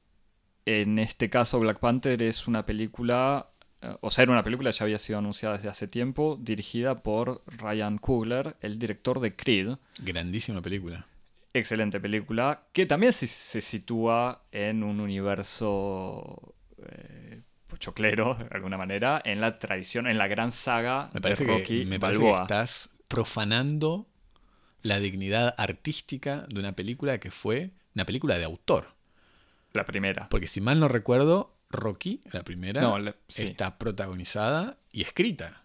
en 0.65 0.99
este 0.99 1.29
caso, 1.29 1.59
Black 1.59 1.79
Panther 1.79 2.21
es 2.21 2.47
una 2.47 2.65
película, 2.65 3.51
eh, 3.81 3.95
o 4.01 4.11
sea, 4.11 4.23
era 4.23 4.31
una 4.31 4.43
película 4.43 4.71
que 4.71 4.77
ya 4.77 4.83
había 4.83 4.99
sido 4.99 5.19
anunciada 5.19 5.55
desde 5.55 5.69
hace 5.69 5.87
tiempo, 5.87 6.37
dirigida 6.41 7.03
por 7.03 7.43
Ryan 7.45 7.97
Coogler, 7.99 8.57
el 8.61 8.79
director 8.79 9.19
de 9.19 9.35
Creed. 9.35 9.77
Grandísima 9.99 10.61
película. 10.61 11.05
Excelente 11.57 11.99
película, 11.99 12.67
que 12.71 12.85
también 12.85 13.11
se, 13.11 13.25
sitúa 13.27 14.43
en 14.51 14.83
un 14.83 14.99
universo 14.99 16.53
eh, 16.85 17.41
pochoclero, 17.65 18.35
de 18.49 18.55
alguna 18.55 18.77
manera, 18.77 19.19
en 19.25 19.41
la 19.41 19.57
tradición, 19.57 20.05
en 20.05 20.19
la 20.19 20.27
gran 20.27 20.51
saga 20.51 21.09
me 21.15 21.21
parece 21.21 21.45
de 21.45 21.51
Rocky 21.51 21.79
que, 21.79 21.85
me 21.85 21.99
parece 21.99 22.21
que 22.21 22.31
estás 22.31 22.91
profanando 23.07 24.07
la 24.83 24.99
dignidad 24.99 25.55
artística 25.57 26.45
de 26.47 26.59
una 26.59 26.73
película 26.73 27.19
que 27.19 27.31
fue 27.31 27.71
una 27.95 28.05
película 28.05 28.37
de 28.37 28.43
autor. 28.43 28.93
La 29.73 29.83
primera. 29.83 30.29
Porque 30.29 30.47
si 30.47 30.61
mal 30.61 30.79
no 30.79 30.87
recuerdo, 30.87 31.55
Rocky, 31.71 32.21
la 32.31 32.43
primera, 32.43 33.15
está 33.27 33.79
protagonizada 33.79 34.77
y 34.91 35.01
escrita 35.01 35.63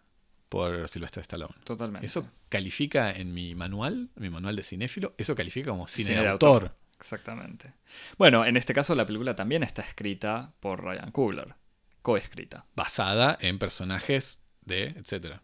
por 0.52 0.86
Silvestre 0.86 1.22
Stallone. 1.22 1.54
Totalmente. 1.64 2.04
Eso 2.04 2.28
califica 2.50 3.10
en 3.10 3.32
mi 3.32 3.54
manual, 3.54 4.10
mi 4.16 4.28
manual 4.28 4.54
de 4.54 4.62
cinéfilo, 4.62 5.14
eso 5.16 5.34
califica 5.34 5.70
como 5.70 5.88
cine, 5.88 6.10
de, 6.20 6.28
autor. 6.28 6.76
Exactamente. 6.98 7.72
Bueno, 8.18 8.44
en 8.44 8.58
este 8.58 8.74
caso 8.74 8.94
la 8.94 9.06
película 9.06 9.34
también 9.34 9.62
está 9.62 9.80
escrita 9.80 10.52
por 10.60 10.84
Ryan 10.84 11.10
Coogler, 11.10 11.54
coescrita. 12.02 12.66
Basada 12.76 13.38
en 13.40 13.58
personajes 13.58 14.42
de, 14.60 14.88
etcétera. 14.88 15.40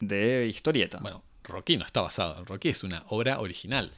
De 0.00 0.46
historieta. 0.46 0.98
Bueno, 0.98 1.22
Rocky 1.44 1.76
no 1.76 1.86
está 1.86 2.00
basado, 2.00 2.44
Rocky 2.44 2.70
es 2.70 2.82
una 2.82 3.04
obra 3.06 3.38
original. 3.38 3.92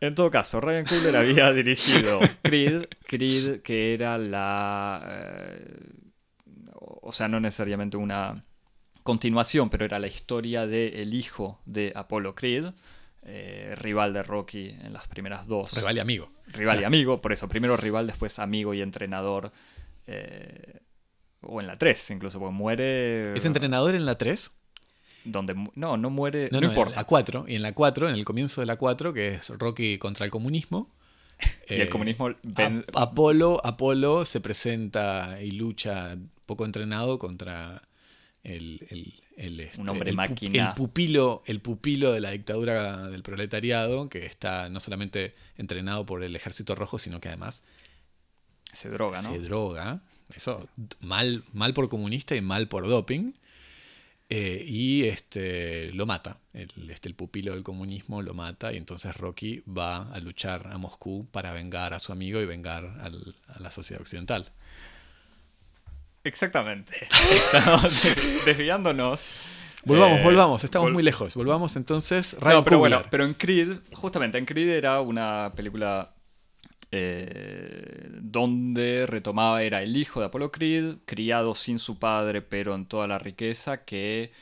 En 0.00 0.14
todo 0.14 0.30
caso, 0.30 0.62
Ryan 0.62 0.86
Coogler 0.86 1.14
había 1.14 1.52
dirigido 1.52 2.20
Creed, 2.40 2.86
Creed 3.06 3.60
que 3.60 3.92
era 3.92 4.16
la... 4.16 5.02
Eh, 5.10 5.90
o 7.02 7.12
sea, 7.12 7.28
no 7.28 7.38
necesariamente 7.38 7.98
una 7.98 8.44
continuación, 9.04 9.70
pero 9.70 9.84
era 9.84 10.00
la 10.00 10.08
historia 10.08 10.66
del 10.66 10.94
el 10.94 11.14
hijo 11.14 11.60
de 11.66 11.92
Apollo 11.94 12.34
Creed, 12.34 12.72
eh, 13.22 13.74
rival 13.76 14.12
de 14.12 14.22
Rocky 14.24 14.70
en 14.70 14.92
las 14.92 15.06
primeras 15.06 15.46
dos. 15.46 15.72
Rival 15.76 15.98
y 15.98 16.00
amigo. 16.00 16.32
Rival 16.48 16.80
y 16.80 16.84
amigo, 16.84 17.20
por 17.20 17.32
eso, 17.32 17.48
primero 17.48 17.76
rival, 17.76 18.08
después 18.08 18.38
amigo 18.38 18.74
y 18.74 18.80
entrenador. 18.80 19.52
Eh, 20.06 20.80
o 21.42 21.60
en 21.60 21.66
la 21.66 21.76
3, 21.76 22.10
incluso, 22.10 22.38
porque 22.38 22.54
muere. 22.54 23.36
¿Es 23.36 23.44
entrenador 23.44 23.94
en 23.94 24.06
la 24.06 24.16
3? 24.16 24.50
Donde, 25.24 25.54
no, 25.74 25.96
no 25.96 26.10
muere. 26.10 26.48
No, 26.50 26.62
importa. 26.62 26.92
En 26.92 26.96
la 26.96 27.04
4. 27.04 27.44
Y 27.48 27.54
en 27.56 27.62
la 27.62 27.72
4, 27.72 28.08
en 28.08 28.14
el 28.14 28.24
comienzo 28.24 28.62
de 28.62 28.66
la 28.66 28.76
4, 28.76 29.12
que 29.12 29.34
es 29.34 29.48
Rocky 29.50 29.98
contra 29.98 30.24
el 30.24 30.30
comunismo. 30.30 30.90
y 31.68 31.74
el 31.74 31.82
eh, 31.82 31.88
comunismo. 31.88 32.30
Apolo, 32.94 33.60
Apolo 33.64 34.24
se 34.24 34.40
presenta 34.40 35.38
y 35.42 35.52
lucha 35.52 36.16
poco 36.46 36.64
entrenado 36.64 37.18
contra 37.18 37.82
el, 38.44 39.14
el, 39.36 39.60
este, 39.60 39.80
un 39.80 39.88
hombre 39.88 40.12
máquina. 40.12 40.68
El 40.68 40.74
pupilo, 40.74 41.42
el 41.46 41.60
pupilo 41.60 42.12
de 42.12 42.20
la 42.20 42.30
dictadura 42.30 43.08
del 43.08 43.22
proletariado, 43.22 44.08
que 44.08 44.26
está 44.26 44.68
no 44.68 44.80
solamente 44.80 45.34
entrenado 45.56 46.06
por 46.06 46.22
el 46.22 46.36
ejército 46.36 46.74
rojo, 46.74 46.98
sino 46.98 47.20
que 47.20 47.28
además 47.28 47.62
se 48.72 48.90
droga, 48.90 49.22
¿no? 49.22 49.32
Se 49.32 49.38
droga. 49.40 50.02
Eso, 50.34 50.68
Mal, 51.00 51.44
mal 51.52 51.74
por 51.74 51.88
comunista 51.88 52.36
y 52.36 52.40
mal 52.40 52.68
por 52.68 52.86
doping. 52.86 53.32
Eh, 54.30 54.64
y 54.66 55.04
este 55.04 55.92
lo 55.92 56.06
mata. 56.06 56.38
El, 56.52 56.90
este, 56.90 57.08
el 57.08 57.14
pupilo 57.14 57.52
del 57.52 57.62
comunismo 57.62 58.22
lo 58.22 58.34
mata. 58.34 58.72
Y 58.72 58.76
entonces 58.76 59.16
Rocky 59.16 59.62
va 59.66 60.12
a 60.12 60.18
luchar 60.18 60.66
a 60.68 60.78
Moscú 60.78 61.28
para 61.30 61.52
vengar 61.52 61.94
a 61.94 61.98
su 61.98 62.12
amigo 62.12 62.40
y 62.40 62.46
vengar 62.46 62.84
a 62.84 63.58
la 63.60 63.70
sociedad 63.70 64.00
occidental. 64.00 64.52
Exactamente. 66.24 66.94
Estamos 67.30 68.02
desviándonos. 68.44 69.34
Volvamos, 69.84 70.20
eh, 70.20 70.24
volvamos, 70.24 70.64
estamos 70.64 70.90
muy 70.90 71.02
lejos. 71.02 71.34
Volvamos 71.34 71.76
entonces. 71.76 72.36
no, 72.40 72.64
pero 72.64 72.78
bueno, 72.78 73.02
pero 73.10 73.24
en 73.24 73.34
Creed, 73.34 73.78
justamente 73.92 74.38
en 74.38 74.46
Creed 74.46 74.70
era 74.70 75.02
una 75.02 75.52
película 75.54 76.14
eh, 76.90 78.08
donde 78.20 79.06
retomaba 79.06 79.62
era 79.62 79.82
el 79.82 79.96
hijo 79.96 80.20
de 80.20 80.26
Apollo 80.26 80.50
Creed, 80.50 80.96
criado 81.04 81.54
sin 81.54 81.78
su 81.78 81.98
padre 81.98 82.40
pero 82.40 82.74
en 82.74 82.86
toda 82.86 83.06
la 83.06 83.18
riqueza, 83.18 83.84
que 83.84 84.32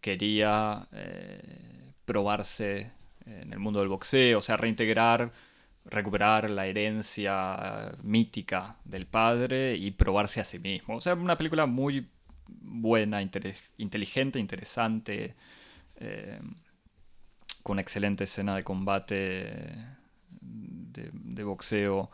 quería 0.00 0.86
eh, 0.92 1.92
probarse 2.04 2.90
en 3.24 3.52
el 3.52 3.58
mundo 3.58 3.80
del 3.80 3.88
boxeo, 3.88 4.40
o 4.40 4.42
sea, 4.42 4.56
reintegrar, 4.56 5.32
recuperar 5.84 6.50
la 6.50 6.66
herencia 6.66 7.92
mítica 8.02 8.76
del 8.84 9.06
padre 9.06 9.76
y 9.76 9.90
probarse 9.92 10.40
a 10.40 10.44
sí 10.44 10.58
mismo. 10.58 10.96
O 10.96 11.00
sea, 11.00 11.14
una 11.14 11.36
película 11.36 11.66
muy 11.66 12.08
buena, 12.46 13.22
inteligente, 13.22 14.38
interesante, 14.38 15.34
eh, 15.96 16.40
con 17.62 17.78
excelente 17.78 18.24
escena 18.24 18.56
de 18.56 18.62
combate 18.62 19.86
de, 20.40 21.44
boxeo. 21.44 22.10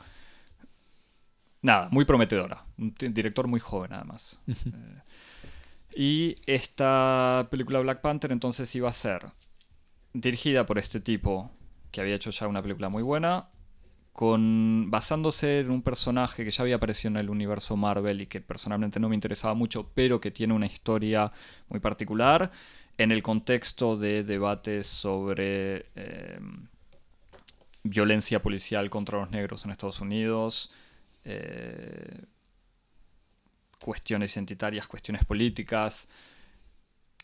Nada, 1.63 1.89
muy 1.91 2.05
prometedora. 2.05 2.65
Un 2.79 2.95
director 2.97 3.49
muy 3.49 3.61
joven, 3.61 3.93
además. 3.93 4.41
Eh, 4.49 5.03
y 5.97 6.37
esta 6.47 7.49
película 7.51 7.81
Black 7.81 8.03
Panther 8.03 8.31
entonces 8.31 8.75
iba 8.75 8.91
a 8.91 8.93
ser 8.93 9.27
dirigida 10.13 10.67
por 10.67 10.79
este 10.79 11.01
tipo 11.01 11.51
que 11.91 12.03
había 12.03 12.15
hecho 12.15 12.31
ya 12.31 12.47
una 12.47 12.61
película 12.61 12.91
muy 12.91 13.03
buena, 13.03 13.49
con, 14.17 14.91
basándose 14.91 15.61
en 15.61 15.71
un 15.71 15.83
personaje 15.83 16.43
que 16.43 16.51
ya 16.51 16.63
había 16.63 16.77
aparecido 16.77 17.11
en 17.11 17.19
el 17.19 17.29
universo 17.29 17.77
Marvel 17.77 18.23
y 18.23 18.27
que 18.27 18.41
personalmente 18.41 18.99
no 18.99 19.11
me 19.11 19.15
interesaba 19.15 19.53
mucho, 19.53 19.91
pero 19.95 20.23
que 20.23 20.31
tiene 20.31 20.55
una 20.55 20.65
historia 20.65 21.31
muy 21.69 21.81
particular 21.81 22.51
en 22.97 23.13
el 23.13 23.23
contexto 23.23 23.99
de 23.99 24.25
debates 24.25 24.87
sobre 24.87 25.85
eh, 25.97 26.39
violencia 27.83 28.41
policial 28.41 28.89
contra 28.89 29.19
los 29.19 29.31
negros 29.31 29.67
en 29.67 29.73
Estados 29.73 30.01
Unidos, 30.01 30.73
eh, 31.27 32.23
cuestiones 33.79 34.35
identitarias, 34.35 34.87
cuestiones 34.87 35.27
políticas, 35.27 36.09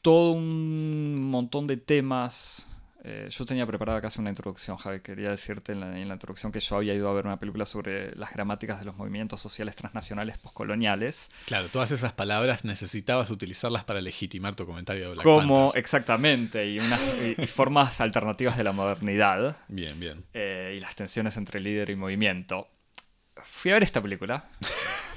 todo 0.03 0.33
un 0.33 1.31
montón 1.31 1.67
de 1.67 1.79
temas. 1.79 2.69
Eh, 3.05 3.27
yo 3.31 3.45
tenía 3.45 3.67
preparada 3.67 4.01
casi 4.01 4.21
una 4.21 4.31
introducción, 4.31 4.77
Javi. 4.77 5.01
Quería 5.01 5.31
decirte 5.31 5.73
en 5.73 5.81
la, 5.81 6.15
introducción 6.15 6.53
que 6.53 6.61
yo 6.61 6.77
había 6.77 6.95
ido 6.95 7.09
a 7.09 7.13
ver 7.13 7.27
una 7.27 7.39
película 7.39 7.65
sobre 7.65 8.15
las 8.15 8.33
gramáticas 8.33 8.79
de 8.79 8.85
los 8.85 8.97
movimientos 8.97 9.41
sociales 9.41 9.75
transnacionales 9.75 10.39
postcoloniales. 10.39 11.31
Claro, 11.47 11.69
todas 11.69 11.91
esas 11.91 12.13
palabras 12.13 12.65
necesitabas 12.65 13.31
utilizarlas 13.31 13.85
para 13.85 14.01
legitimar 14.01 14.55
tu 14.55 14.67
comentario 14.67 15.09
de 15.09 15.15
Black 15.15 15.25
Como, 15.25 15.73
exactamente, 15.75 16.67
y, 16.67 16.79
unas, 16.79 17.01
formas 17.51 18.01
alternativas 18.01 18.57
de 18.57 18.65
la 18.65 18.73
modernidad. 18.73 19.57
Bien, 19.67 19.99
bien. 19.99 20.25
Eh, 20.33 20.75
y 20.77 20.81
las 20.81 20.95
tensiones 20.95 21.37
entre 21.37 21.59
líder 21.59 21.91
y 21.91 21.97
movimiento. 21.97 22.69
Fui 23.43 23.73
a 23.73 23.75
ver 23.75 23.83
esta 23.83 24.01
película. 24.01 24.49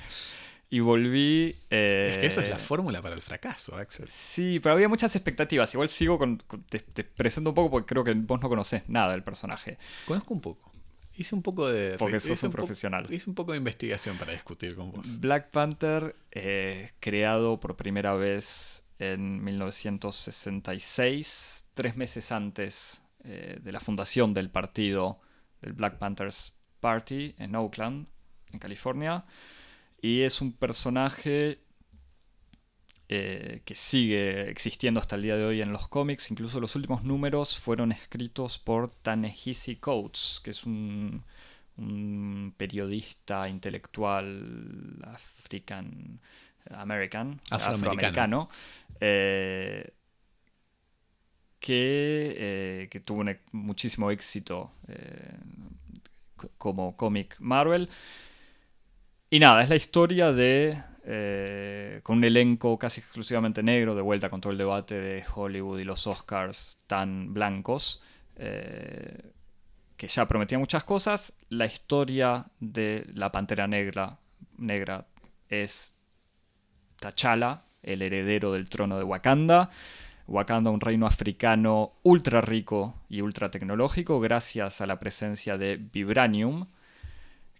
Y 0.69 0.79
volví. 0.79 1.55
es 1.69 2.17
que 2.17 2.25
eso 2.25 2.41
es 2.41 2.49
la 2.49 2.57
eh, 2.57 2.59
fórmula 2.59 3.01
para 3.01 3.15
el 3.15 3.21
fracaso, 3.21 3.75
Axel. 3.75 4.09
Sí, 4.09 4.59
pero 4.61 4.75
había 4.75 4.89
muchas 4.89 5.15
expectativas. 5.15 5.73
Igual 5.73 5.89
sigo 5.89 6.17
con. 6.17 6.41
te, 6.69 7.03
presento 7.03 7.51
un 7.51 7.55
poco 7.55 7.69
porque 7.69 7.85
creo 7.85 8.03
que 8.03 8.13
vos 8.13 8.41
no 8.41 8.49
conocés 8.49 8.89
nada 8.89 9.11
del 9.11 9.23
personaje. 9.23 9.77
Conozco 10.07 10.33
un 10.33 10.41
poco. 10.41 10.71
Hice 11.17 11.35
un 11.35 11.43
poco 11.43 11.69
de. 11.69 11.95
Porque 11.97 12.19
sos 12.19 12.43
un, 12.43 12.51
profesional. 12.51 13.05
hice 13.09 13.29
un 13.29 13.35
poco 13.35 13.53
de 13.53 13.59
investigación 13.59 14.17
para 14.17 14.33
discutir 14.33 14.75
con 14.75 14.91
vos. 14.91 15.05
Black 15.19 15.51
Panther, 15.51 16.15
eh, 16.31 16.91
creado 16.99 17.59
por 17.59 17.77
primera 17.77 18.15
vez 18.15 18.83
en 18.99 19.43
1966, 19.43 21.65
tres 21.73 21.95
meses 21.95 22.31
antes 22.31 23.01
eh, 23.23 23.59
de 23.61 23.71
la 23.71 23.79
fundación 23.79 24.33
del 24.33 24.49
partido 24.49 25.19
del 25.61 25.73
Black 25.73 25.97
Panthers 25.97 26.53
Party 26.79 27.35
en 27.37 27.55
Oakland, 27.55 28.07
en 28.51 28.59
California. 28.59 29.25
Y 30.01 30.21
es 30.21 30.41
un 30.41 30.53
personaje 30.53 31.59
eh, 33.07 33.61
que 33.65 33.75
sigue 33.75 34.49
existiendo 34.49 34.99
hasta 34.99 35.15
el 35.15 35.21
día 35.21 35.35
de 35.35 35.45
hoy 35.45 35.61
en 35.61 35.71
los 35.71 35.87
cómics. 35.87 36.31
Incluso 36.31 36.59
los 36.59 36.75
últimos 36.75 37.03
números 37.03 37.59
fueron 37.59 37.91
escritos 37.91 38.57
por 38.57 38.89
Tanehisi 38.89 39.75
Coates, 39.75 40.41
que 40.43 40.49
es 40.49 40.63
un, 40.63 41.23
periodista 42.57 43.47
intelectual 43.47 44.97
african 45.03 46.19
american, 46.71 47.39
afroamericano, 47.51 48.49
eh, 48.99 49.93
que, 51.59 52.89
eh, 52.91 53.01
tuvo 53.05 53.23
muchísimo 53.51 54.09
éxito 54.09 54.71
como 56.57 56.97
cómic 56.97 57.35
Marvel. 57.39 57.87
Y 59.35 59.39
nada, 59.39 59.63
es 59.63 59.69
la 59.69 59.75
historia 59.75 60.31
de. 60.31 60.81
Eh, 61.03 61.99
con 62.03 62.19
un 62.19 62.23
elenco 62.23 62.79
casi 62.79 63.01
exclusivamente 63.01 63.61
negro, 63.61 63.93
de 63.93 64.01
vuelta 64.01 64.29
con 64.29 64.39
todo 64.39 64.53
el 64.53 64.57
debate 64.57 64.95
de 64.95 65.25
Hollywood 65.35 65.79
y 65.79 65.83
los 65.83 66.07
Oscars 66.07 66.77
tan 66.87 67.33
blancos, 67.33 68.01
eh, 68.37 69.33
que 69.97 70.07
ya 70.07 70.25
prometía 70.25 70.57
muchas 70.57 70.85
cosas. 70.85 71.33
La 71.49 71.65
historia 71.65 72.45
de 72.61 73.05
la 73.13 73.33
pantera 73.33 73.67
negra, 73.67 74.19
negra 74.57 75.05
es 75.49 75.93
T'Challa, 77.01 77.63
el 77.83 78.03
heredero 78.03 78.53
del 78.53 78.69
trono 78.69 78.97
de 78.97 79.03
Wakanda. 79.03 79.69
Wakanda, 80.29 80.71
un 80.71 80.79
reino 80.79 81.07
africano 81.07 81.97
ultra 82.03 82.39
rico 82.39 83.03
y 83.09 83.19
ultra 83.19 83.51
tecnológico, 83.51 84.21
gracias 84.21 84.79
a 84.79 84.85
la 84.85 84.97
presencia 84.97 85.57
de 85.57 85.75
Vibranium, 85.75 86.67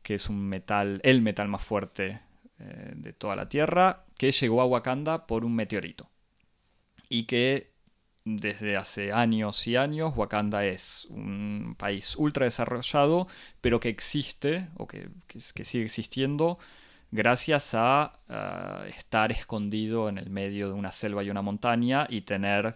que 0.05 0.13
es 0.13 0.29
un 0.29 0.47
metal, 0.47 1.01
el 1.03 1.23
metal 1.23 1.47
más 1.47 1.63
fuerte 1.63 2.21
eh, 2.59 2.93
de 2.95 3.11
toda 3.11 3.35
la 3.35 3.49
Tierra, 3.49 4.05
que 4.19 4.29
llegó 4.31 4.61
a 4.61 4.65
Wakanda 4.67 5.25
por 5.25 5.43
un 5.43 5.55
meteorito. 5.55 6.11
Y 7.09 7.23
que 7.23 7.73
desde 8.23 8.77
hace 8.77 9.11
años 9.11 9.65
y 9.65 9.77
años 9.77 10.13
Wakanda 10.15 10.63
es 10.63 11.05
un 11.05 11.75
país 11.75 12.15
ultra 12.17 12.45
desarrollado, 12.45 13.27
pero 13.61 13.79
que 13.79 13.89
existe, 13.89 14.69
o 14.75 14.87
que, 14.87 15.09
sigue 15.39 15.85
existiendo, 15.85 16.59
gracias 17.09 17.73
a, 17.73 18.13
estar 18.87 19.31
escondido 19.31 20.07
en 20.07 20.19
el 20.19 20.29
medio 20.29 20.67
de 20.67 20.75
una 20.75 20.91
selva 20.91 21.23
y 21.23 21.31
una 21.31 21.41
montaña 21.41 22.05
y 22.07 22.21
tener, 22.21 22.75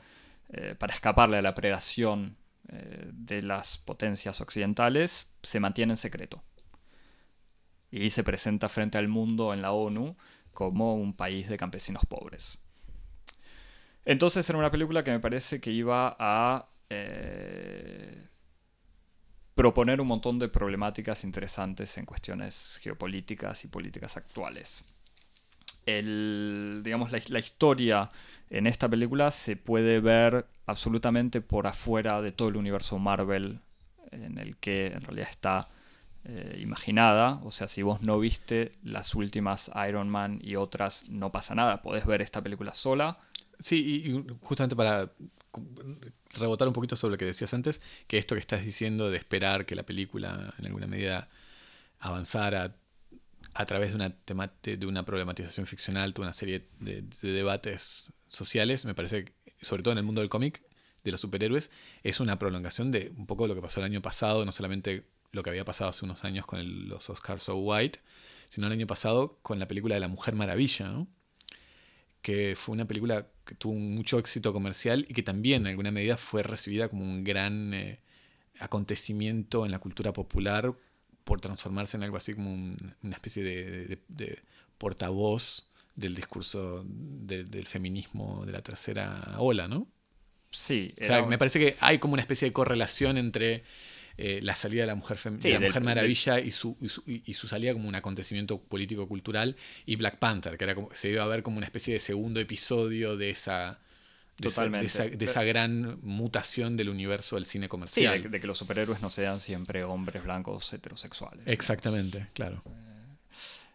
eh, 0.50 0.74
para 0.80 0.96
escaparle 0.96 1.38
a 1.38 1.44
la 1.44 1.54
predación 1.54 2.38
eh, 2.70 3.12
de 3.14 3.44
las 3.44 3.78
potencias 3.78 4.42
occidentales, 4.42 5.28
se 5.44 5.60
mantiene 5.60 5.94
en 5.94 5.98
secreto 5.98 6.42
y 7.92 8.10
se 8.10 8.24
presenta 8.24 8.70
frente 8.70 8.98
al 8.98 9.08
mundo 9.08 9.54
en 9.54 9.62
la 9.62 9.72
ONU 9.72 10.16
como 10.54 10.96
un 10.96 11.14
país 11.14 11.50
de 11.50 11.58
campesinos 11.58 12.06
pobres. 12.06 12.60
Entonces 14.06 14.50
era 14.50 14.58
una 14.58 14.72
película 14.72 15.04
que 15.04 15.12
me 15.12 15.20
parece 15.20 15.60
que 15.60 15.72
iba 15.72 16.16
a 16.20 16.68
eh, 16.90 18.28
proponer 19.56 20.02
un 20.02 20.08
montón 20.08 20.40
de 20.40 20.50
problemáticas 20.50 21.24
interesantes 21.24 21.98
en 21.98 22.06
cuestiones 22.06 22.80
geopolíticas 22.82 23.64
y 23.66 23.68
políticas 23.68 24.18
actuales. 24.18 24.84
El, 25.86 26.82
digamos, 26.84 27.12
la, 27.12 27.20
la, 27.30 27.40
historia 27.40 28.12
en 28.50 28.68
esta 28.68 28.88
película 28.88 29.32
se 29.32 29.56
puede 29.56 30.00
ver 30.00 30.46
absolutamente 30.66 31.42
por 31.42 31.68
afuera 31.68 32.22
de 32.22 32.32
todo 32.32 32.50
el 32.50 32.58
universo 32.58 33.00
Marvel 33.00 33.60
en 34.12 34.38
el 34.38 34.58
que 34.58 34.88
en 34.88 35.02
realidad 35.02 35.30
está 35.30 35.68
eh, 36.32 36.60
imaginada. 36.62 37.40
O 37.44 37.50
sea, 37.50 37.68
si 37.68 37.82
vos 37.82 38.02
no 38.02 38.20
viste 38.20 38.74
las 38.84 39.16
últimas 39.16 39.72
Iron 39.88 40.10
Man 40.10 40.40
y 40.44 40.58
otras, 40.58 41.10
no 41.10 41.32
pasa 41.32 41.56
nada. 41.56 41.82
Podés 41.82 42.06
ver 42.06 42.22
esta 42.22 42.42
película 42.44 42.74
sola. 42.74 43.18
Sí, 43.58 44.04
y 44.06 44.26
justamente 44.44 44.76
para 44.76 45.12
rebotar 46.36 46.68
un 46.68 46.74
poquito 46.76 46.96
sobre 46.96 47.14
lo 47.14 47.18
que 47.18 47.26
decías 47.26 47.52
antes, 47.56 47.82
que 48.08 48.20
esto 48.20 48.36
que 48.36 48.42
estás 48.42 48.64
diciendo 48.64 49.10
de 49.10 49.18
esperar 49.18 49.66
que 49.66 49.74
la 49.74 49.84
película 49.84 50.54
en 50.60 50.66
alguna 50.68 50.86
medida 50.86 51.30
avanzara 51.98 52.76
a 53.56 53.66
través 53.66 53.90
de 53.90 53.96
una, 53.96 54.16
de 54.62 54.86
una 54.86 55.04
problematización 55.04 55.66
ficcional, 55.66 56.14
de 56.14 56.22
una 56.22 56.34
serie 56.34 56.68
de, 56.80 57.04
de 57.22 57.32
debates 57.32 58.14
sociales, 58.28 58.86
me 58.86 58.94
parece, 58.94 59.34
sobre 59.62 59.82
todo 59.82 59.94
en 59.94 59.98
el 59.98 60.04
mundo 60.04 60.22
del 60.22 60.30
cómic, 60.30 60.62
de 61.04 61.12
los 61.12 61.22
superhéroes, 61.22 61.72
es 62.04 62.20
una 62.20 62.38
prolongación 62.38 62.92
de 62.92 63.12
un 63.18 63.26
poco 63.26 63.48
lo 63.48 63.56
que 63.56 63.62
pasó 63.62 63.80
el 63.80 63.88
año 63.88 64.04
pasado, 64.04 64.46
no 64.46 64.52
solamente 64.52 65.06
lo 65.32 65.44
que 65.44 65.50
había 65.50 65.66
pasado 65.66 65.90
hace 65.90 66.06
unos 66.06 66.24
años 66.24 66.46
con 66.46 66.90
los 66.90 67.10
Oscars 67.10 67.44
So 67.44 67.58
White, 67.58 68.00
sino 68.50 68.68
el 68.68 68.74
año 68.74 68.88
pasado 68.88 69.38
con 69.42 69.60
la 69.60 69.68
película 69.68 69.96
de 69.96 70.02
La 70.02 70.08
Mujer 70.08 70.36
Maravilla, 70.36 70.90
¿no? 70.90 71.08
que 72.22 72.56
fue 72.58 72.74
una 72.74 72.86
película 72.86 73.28
que 73.46 73.56
tuvo 73.56 73.74
mucho 73.74 74.20
éxito 74.20 74.52
comercial 74.52 75.06
y 75.08 75.14
que 75.14 75.24
también 75.24 75.62
en 75.64 75.68
alguna 75.68 75.92
medida 75.92 76.18
fue 76.18 76.44
recibida 76.44 76.90
como 76.90 77.04
un 77.04 77.24
gran 77.24 77.74
eh, 77.74 78.00
acontecimiento 78.60 79.66
en 79.66 79.72
la 79.72 79.80
cultura 79.80 80.12
popular 80.12 80.74
por 81.24 81.40
transformarse 81.40 81.98
en 81.98 82.04
algo 82.04 82.18
así 82.18 82.34
como 82.34 82.52
una 82.52 83.16
especie 83.16 83.44
de, 83.44 84.44
portavoz 84.78 85.70
del 85.96 86.16
discurso 86.16 86.84
del 86.86 87.68
feminismo 87.68 88.46
de 88.46 88.54
la 88.54 88.62
tercera 88.62 89.36
ola, 89.38 89.68
¿no? 89.68 89.88
Sí. 90.52 90.96
O 91.02 91.06
sea, 91.06 91.24
me 91.24 91.38
parece 91.38 91.60
que 91.60 91.78
hay 91.80 92.00
como 92.00 92.14
una 92.14 92.22
especie 92.22 92.48
de 92.48 92.54
correlación 92.54 93.18
entre 93.18 93.64
eh, 94.22 94.40
la 94.42 94.56
salida 94.56 94.82
de 94.84 94.88
la 94.88 94.96
Mujer, 94.96 95.18
fem- 95.18 95.40
Sí, 95.40 95.48
de 95.48 95.54
la 95.56 95.60
del- 95.62 95.70
mujer 95.70 95.84
Maravilla 95.84 96.40
y, 96.40 96.52
su, 96.52 96.78
y, 96.82 96.90
su, 96.90 97.04
y 97.06 97.34
su 97.34 97.48
salida 97.48 97.74
como 97.74 97.88
un 97.88 97.96
acontecimiento 97.96 98.62
político-cultural, 98.62 99.56
y 99.86 99.96
Black 99.96 100.18
Panther, 100.18 100.58
que 100.58 100.64
era 100.66 100.76
como, 100.76 100.90
se 100.94 101.10
iba 101.10 101.24
a 101.24 101.28
ver 101.28 101.42
como 101.44 101.58
una 101.58 101.66
especie 101.66 101.94
de 101.94 102.00
segundo 102.00 102.40
episodio 102.40 103.16
de 103.18 103.30
esa, 103.30 103.80
de 104.38 104.48
esa- 104.48 104.62
Totalmente. 104.62 104.82
de 104.82 104.88
esa, 104.88 105.04
de 105.18 105.26
esa 105.26 105.44
gran 105.44 106.00
mutación 106.02 106.78
del 106.78 106.90
universo 106.90 107.36
del 107.36 107.46
cine 107.46 107.66
Sí, 107.66 107.70
comercial. 107.70 108.24
de, 108.24 108.30
de 108.30 108.40
que 108.40 108.48
los 108.48 108.58
superhéroes 108.58 109.02
no 109.02 109.10
sean 109.10 109.40
siempre 109.40 109.84
hombres 109.84 110.24
blancos 110.24 110.72
heterosexuales. 110.74 111.46
Exactamente, 111.48 112.28
claro. 112.34 112.62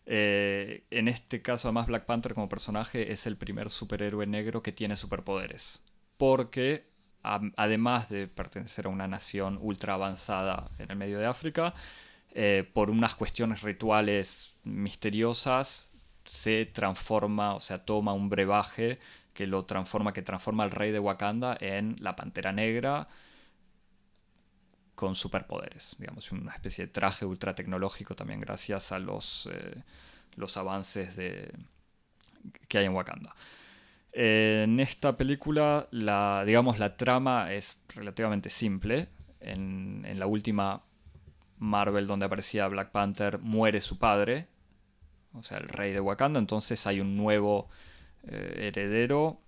Eh, 0.07 0.84
en 0.90 1.09
este 1.09 1.40
caso, 1.40 1.68
además, 1.68 1.86
Black 1.86 2.05
Panther 2.05 2.34
como 2.34 2.49
personaje 2.49 3.12
es 3.12 3.26
el 3.26 3.36
primer 3.36 3.70
superhéroe 3.70 4.26
negro 4.26 4.62
que 4.62 4.72
tiene 4.72 4.97
superpoderes. 4.97 5.82
Porque, 6.18 6.84
además 7.25 8.09
de 8.09 8.29
pertenecer 8.29 8.87
a 8.87 8.91
una 8.91 9.09
nación 9.09 9.59
ultra 9.61 9.95
avanzada 9.95 10.70
en 10.79 10.91
el 10.91 10.97
medio 10.97 11.18
de 11.18 11.27
África, 11.27 11.75
eh, 12.33 12.68
por 12.72 12.91
unas 12.91 13.14
cuestiones 13.14 13.62
rituales 13.62 14.55
misteriosas, 14.64 15.89
se 16.25 16.66
transforma, 16.66 17.55
o 17.55 17.61
sea, 17.61 17.85
toma 17.85 18.12
un 18.12 18.29
brebaje 18.29 18.99
que 19.33 19.47
lo 19.47 19.64
transforma, 19.64 20.12
que 20.12 20.22
transforma 20.22 20.64
al 20.64 20.70
rey 20.70 20.93
de 20.93 21.01
Wakanda 21.01 21.57
en 21.61 21.97
la 22.01 22.16
pantera 22.16 22.53
negra 22.53 23.09
con 24.95 25.14
superpoderes, 25.14 25.97
digamos, 25.99 26.31
una 26.33 26.53
especie 26.53 26.87
de 26.87 26.93
traje 26.93 27.27
ultra 27.27 27.55
tecnológico 27.55 28.14
también 28.14 28.41
gracias 28.41 28.93
a 28.93 28.99
los, 28.99 29.49
eh, 29.53 29.83
los 30.37 30.57
avances 30.57 31.16
de, 31.16 31.53
que 32.68 32.79
hay 32.79 32.85
en 32.87 32.95
Wakanda. 32.95 33.35
Eh, 34.15 34.62
en 34.65 34.81
esta 34.81 35.17
película, 35.17 35.89
la, 35.91 36.45
digamos, 36.47 36.79
la 36.79 36.97
trama 36.97 37.53
es 37.53 37.79
relativamente 37.89 38.51
simple. 38.51 39.09
En, 39.41 40.05
en 40.07 40.19
la 40.19 40.27
última 40.27 40.83
Marvel 41.59 42.07
donde 42.07 42.27
aparecía 42.27 42.69
Black 42.69 42.91
Panther 42.91 43.39
muere 43.39 43.81
su 43.81 43.99
padre, 43.99 44.49
o 45.33 45.43
sea, 45.43 45.59
el 45.59 45.69
rey 45.69 45.93
de 45.93 46.01
Wakanda, 46.01 46.39
entonces 46.39 46.87
hay 46.87 47.01
un 47.01 47.17
nuevo 47.17 47.69
eh, 48.23 48.69
heredero, 48.69 49.41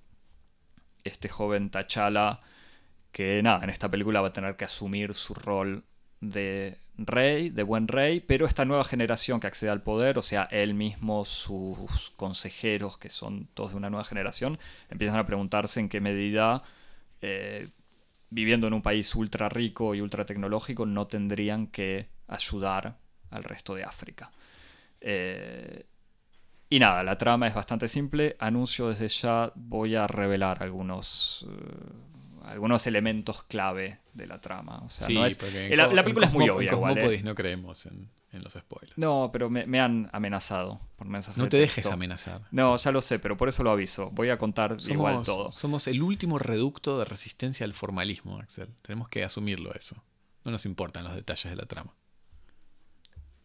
este 1.04 1.28
joven 1.28 1.70
T'Challa 1.70 2.40
que 3.12 3.42
nada, 3.42 3.64
en 3.64 3.70
esta 3.70 3.90
película 3.90 4.20
va 4.20 4.28
a 4.28 4.32
tener 4.32 4.56
que 4.56 4.64
asumir 4.64 5.14
su 5.14 5.34
rol 5.34 5.84
de 6.20 6.76
rey, 6.98 7.50
de 7.50 7.62
buen 7.62 7.88
rey, 7.88 8.20
pero 8.20 8.46
esta 8.46 8.64
nueva 8.64 8.84
generación 8.84 9.40
que 9.40 9.46
accede 9.46 9.70
al 9.70 9.82
poder, 9.82 10.18
o 10.18 10.22
sea, 10.22 10.44
él 10.50 10.74
mismo, 10.74 11.24
sus 11.24 12.10
consejeros, 12.16 12.98
que 12.98 13.10
son 13.10 13.48
todos 13.54 13.72
de 13.72 13.76
una 13.76 13.90
nueva 13.90 14.04
generación, 14.04 14.58
empiezan 14.88 15.18
a 15.18 15.26
preguntarse 15.26 15.80
en 15.80 15.88
qué 15.88 16.00
medida, 16.00 16.62
eh, 17.20 17.68
viviendo 18.30 18.66
en 18.66 18.74
un 18.74 18.82
país 18.82 19.14
ultra 19.14 19.48
rico 19.48 19.94
y 19.94 20.00
ultra 20.00 20.24
tecnológico, 20.24 20.86
no 20.86 21.06
tendrían 21.06 21.66
que 21.66 22.08
ayudar 22.28 22.96
al 23.30 23.44
resto 23.44 23.74
de 23.74 23.84
África. 23.84 24.30
Eh, 25.00 25.86
y 26.68 26.78
nada, 26.80 27.02
la 27.04 27.16
trama 27.16 27.46
es 27.46 27.54
bastante 27.54 27.86
simple. 27.86 28.36
Anuncio 28.40 28.88
desde 28.88 29.08
ya, 29.08 29.52
voy 29.54 29.94
a 29.94 30.06
revelar 30.06 30.62
algunos, 30.62 31.46
eh, 31.48 32.15
algunos 32.46 32.86
elementos 32.86 33.42
clave 33.42 34.00
de 34.14 34.26
la 34.26 34.40
trama. 34.40 34.78
O 34.84 34.90
sea, 34.90 35.06
Sí, 35.06 35.14
no 35.14 35.26
es, 35.26 35.38
la, 35.76 36.02
película 36.02 36.26
es 36.26 36.32
muy 36.32 36.48
obvia 36.48 36.70
En 36.70 36.76
igual. 36.76 36.98
¿eh? 36.98 37.22
No 37.22 37.34
creemos 37.34 37.86
en, 37.86 38.08
en 38.32 38.42
los 38.42 38.52
spoilers. 38.54 38.96
No, 38.96 39.30
pero 39.32 39.50
me, 39.50 39.66
me 39.66 39.80
han 39.80 40.08
amenazado 40.12 40.80
por 40.96 41.06
mensajes 41.08 41.38
No 41.38 41.44
de 41.44 41.50
te 41.50 41.58
dejes 41.58 41.86
amenazar. 41.86 42.42
No, 42.50 42.76
ya 42.76 42.90
lo 42.92 43.02
sé, 43.02 43.18
pero 43.18 43.36
por 43.36 43.48
eso 43.48 43.62
lo 43.62 43.70
aviso. 43.70 44.10
Voy 44.10 44.30
a 44.30 44.38
contar 44.38 44.76
igual 44.88 45.22
todo. 45.24 45.52
somos 45.52 45.86
el 45.88 46.02
último 46.02 46.38
reducto 46.38 46.98
de 46.98 47.04
resistencia 47.04 47.64
al 47.64 47.74
formalismo, 47.74 48.38
Axel. 48.38 48.68
Tenemos 48.82 49.08
que 49.08 49.24
asumirlo 49.24 49.74
eso. 49.74 49.96
No 50.44 50.52
nos 50.52 50.64
importan 50.64 51.04
los 51.04 51.14
detalles 51.14 51.50
de 51.50 51.56
la 51.56 51.66
trama. 51.66 51.92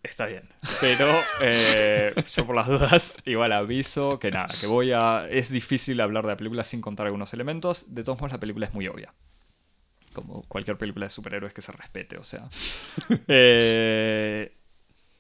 Está 0.04 0.26
bien. 0.26 0.50
Pero 0.80 1.22
eh, 1.42 2.14
yo 2.36 2.46
por 2.46 2.56
las 2.56 2.68
dudas 2.68 3.18
igual 3.26 3.52
aviso 3.52 4.18
que 4.18 4.32
nada, 4.32 4.48
que 4.60 4.66
voy 4.66 4.92
a... 4.92 5.28
Es 5.30 5.52
difícil 5.52 6.02
hablar 6.02 6.24
de 6.24 6.30
la 6.30 6.38
película 6.38 6.64
sin 6.64 6.82
contar 6.82 7.06
algunos 7.06 7.34
elementos. 7.34 7.94
De 7.94 8.04
todos 8.04 8.20
modos, 8.20 8.32
la 8.32 8.40
película 8.40 8.66
es 8.66 8.74
muy 8.74 8.88
obvia. 8.88 9.14
Como 10.14 10.42
cualquier 10.44 10.78
película 10.78 11.06
de 11.06 11.12
superhéroes 11.12 11.54
que 11.54 11.62
se 11.62 11.72
respete, 11.72 12.18
o 12.18 12.24
sea. 12.24 12.50
Eh, 13.28 14.52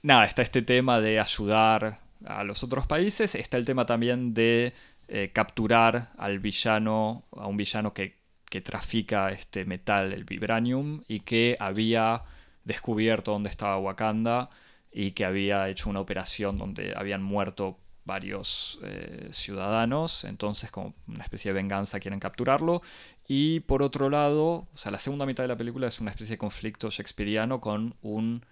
nada, 0.02 0.26
está 0.26 0.42
este 0.42 0.64
tema 0.64 1.00
de 1.00 1.20
ayudar 1.20 2.00
a 2.26 2.44
los 2.44 2.64
otros 2.64 2.88
países. 2.88 3.36
Está 3.36 3.58
el 3.58 3.66
tema 3.66 3.86
también 3.86 4.34
de 4.34 4.74
eh, 5.08 5.30
capturar 5.32 6.10
al 6.18 6.40
villano, 6.40 7.24
a 7.38 7.46
un 7.48 7.56
villano 7.56 7.94
que, 7.94 8.18
que 8.50 8.62
trafica 8.62 9.32
este 9.32 9.64
metal, 9.64 10.12
el 10.12 10.24
vibranium, 10.24 11.04
y 11.08 11.20
que 11.20 11.56
había 11.60 12.24
descubierto 12.64 13.32
dónde 13.32 13.50
estaba 13.50 13.78
Wakanda 13.78 14.50
y 14.92 15.12
que 15.12 15.26
había 15.26 15.70
hecho 15.70 15.90
una 15.90 16.02
operación 16.02 16.58
donde 16.58 16.94
habían 16.96 17.24
muerto 17.24 17.78
varios 18.04 18.80
eh, 18.84 19.30
ciudadanos, 19.32 20.24
entonces 20.24 20.72
como 20.72 20.94
una 21.08 21.24
especie 21.24 21.50
de 21.52 21.56
venganza 21.56 22.00
quieren 22.00 22.20
capturarlo. 22.20 22.82
Y 23.28 23.62
por 23.62 23.84
otro 23.84 24.10
lado, 24.10 24.68
o 24.74 24.78
sea, 24.78 24.92
la 24.92 25.00
segunda 25.00 25.26
mitad 25.26 25.44
de 25.44 25.48
la 25.50 25.58
película 25.58 25.88
es 25.88 26.00
una 26.00 26.12
especie 26.12 26.34
de 26.34 26.38
conflicto 26.38 26.90
shakespeariano 26.90 27.62
con 27.62 27.96
un 28.02 28.46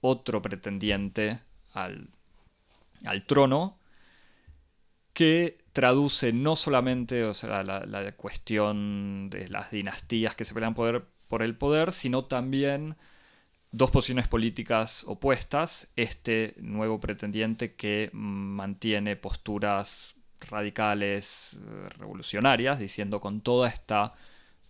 otro 0.00 0.40
pretendiente 0.40 1.40
al, 1.72 2.08
al 3.04 3.26
trono 3.26 3.78
que 5.12 5.58
traduce 5.72 6.32
no 6.32 6.56
solamente 6.56 7.24
o 7.24 7.34
sea, 7.34 7.62
la, 7.62 7.80
la 7.80 8.12
cuestión 8.12 9.28
de 9.30 9.48
las 9.48 9.70
dinastías 9.70 10.34
que 10.34 10.44
se 10.44 10.54
pelean 10.54 10.74
poder, 10.74 11.04
por 11.28 11.42
el 11.42 11.56
poder, 11.56 11.92
sino 11.92 12.24
también 12.24 12.96
dos 13.72 13.90
posiciones 13.90 14.28
políticas 14.28 15.04
opuestas. 15.06 15.88
Este 15.96 16.54
nuevo 16.58 17.00
pretendiente 17.00 17.74
que 17.74 18.10
mantiene 18.12 19.16
posturas 19.16 20.14
radicales, 20.40 21.58
eh, 21.60 21.88
revolucionarias, 21.98 22.78
diciendo 22.78 23.20
con 23.20 23.40
toda 23.40 23.68
esta 23.68 24.14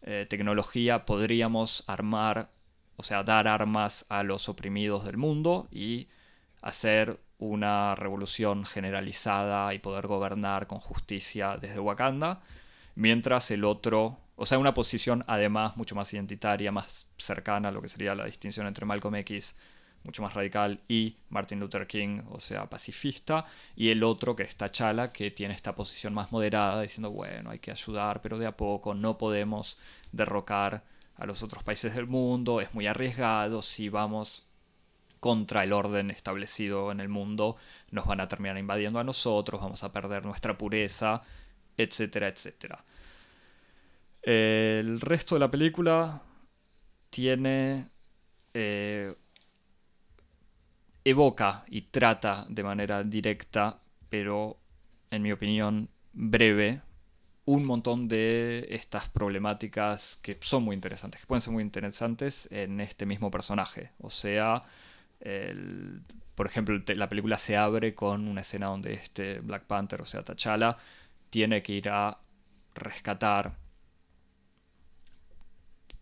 eh, 0.02 0.26
tecnología 0.28 1.04
podríamos 1.04 1.84
armar, 1.86 2.50
o 2.96 3.02
sea, 3.02 3.22
dar 3.24 3.48
armas 3.48 4.06
a 4.08 4.22
los 4.22 4.48
oprimidos 4.48 5.04
del 5.04 5.16
mundo 5.16 5.68
y 5.70 6.08
hacer 6.60 7.18
una 7.38 7.96
revolución 7.96 8.64
generalizada 8.64 9.74
y 9.74 9.80
poder 9.80 10.06
gobernar 10.06 10.68
con 10.68 10.78
justicia 10.78 11.56
desde 11.56 11.80
Wakanda, 11.80 12.40
mientras 12.94 13.50
el 13.50 13.64
otro, 13.64 14.18
o 14.36 14.46
sea, 14.46 14.58
una 14.58 14.74
posición 14.74 15.24
además 15.26 15.76
mucho 15.76 15.94
más 15.94 16.12
identitaria, 16.12 16.72
más 16.72 17.06
cercana 17.16 17.68
a 17.68 17.72
lo 17.72 17.82
que 17.82 17.88
sería 17.88 18.14
la 18.14 18.24
distinción 18.24 18.66
entre 18.66 18.86
Malcolm 18.86 19.14
X, 19.16 19.54
mucho 20.04 20.22
más 20.22 20.34
radical, 20.34 20.80
y 20.88 21.16
Martin 21.28 21.60
Luther 21.60 21.86
King, 21.86 22.22
o 22.30 22.40
sea, 22.40 22.68
pacifista, 22.68 23.44
y 23.76 23.90
el 23.90 24.02
otro 24.02 24.34
que 24.34 24.42
es 24.42 24.56
T'Challa, 24.56 25.12
que 25.12 25.30
tiene 25.30 25.54
esta 25.54 25.74
posición 25.74 26.12
más 26.12 26.32
moderada, 26.32 26.82
diciendo, 26.82 27.10
bueno, 27.10 27.50
hay 27.50 27.60
que 27.60 27.70
ayudar, 27.70 28.20
pero 28.20 28.38
de 28.38 28.46
a 28.46 28.56
poco, 28.56 28.94
no 28.94 29.16
podemos 29.18 29.78
derrocar 30.10 30.84
a 31.16 31.26
los 31.26 31.42
otros 31.42 31.62
países 31.62 31.94
del 31.94 32.06
mundo, 32.06 32.60
es 32.60 32.74
muy 32.74 32.86
arriesgado, 32.86 33.62
si 33.62 33.88
vamos 33.88 34.44
contra 35.20 35.62
el 35.62 35.72
orden 35.72 36.10
establecido 36.10 36.90
en 36.90 36.98
el 36.98 37.08
mundo, 37.08 37.56
nos 37.92 38.06
van 38.06 38.20
a 38.20 38.26
terminar 38.26 38.58
invadiendo 38.58 38.98
a 38.98 39.04
nosotros, 39.04 39.60
vamos 39.60 39.84
a 39.84 39.92
perder 39.92 40.26
nuestra 40.26 40.58
pureza, 40.58 41.22
etcétera, 41.76 42.26
etcétera. 42.26 42.84
El 44.22 45.00
resto 45.00 45.34
de 45.34 45.40
la 45.40 45.50
película 45.50 46.22
tiene... 47.10 47.88
eh, 48.54 49.14
evoca 51.04 51.64
y 51.68 51.82
trata 51.82 52.46
de 52.48 52.62
manera 52.62 53.02
directa, 53.02 53.80
pero 54.08 54.58
en 55.10 55.22
mi 55.22 55.32
opinión 55.32 55.88
breve, 56.12 56.80
un 57.44 57.64
montón 57.64 58.08
de 58.08 58.66
estas 58.70 59.08
problemáticas 59.08 60.18
que 60.22 60.38
son 60.40 60.62
muy 60.64 60.74
interesantes, 60.74 61.20
que 61.20 61.26
pueden 61.26 61.40
ser 61.40 61.52
muy 61.52 61.62
interesantes 61.64 62.48
en 62.52 62.80
este 62.80 63.06
mismo 63.06 63.30
personaje. 63.30 63.90
O 64.00 64.10
sea, 64.10 64.62
el- 65.20 66.02
por 66.34 66.46
ejemplo, 66.46 66.80
la 66.96 67.08
película 67.08 67.38
se 67.38 67.56
abre 67.56 67.94
con 67.94 68.28
una 68.28 68.42
escena 68.42 68.66
donde 68.68 68.94
este 68.94 69.40
Black 69.40 69.64
Panther, 69.64 70.02
o 70.02 70.06
sea, 70.06 70.22
T'Challa, 70.24 70.76
tiene 71.30 71.62
que 71.62 71.72
ir 71.74 71.88
a 71.90 72.18
rescatar, 72.74 73.54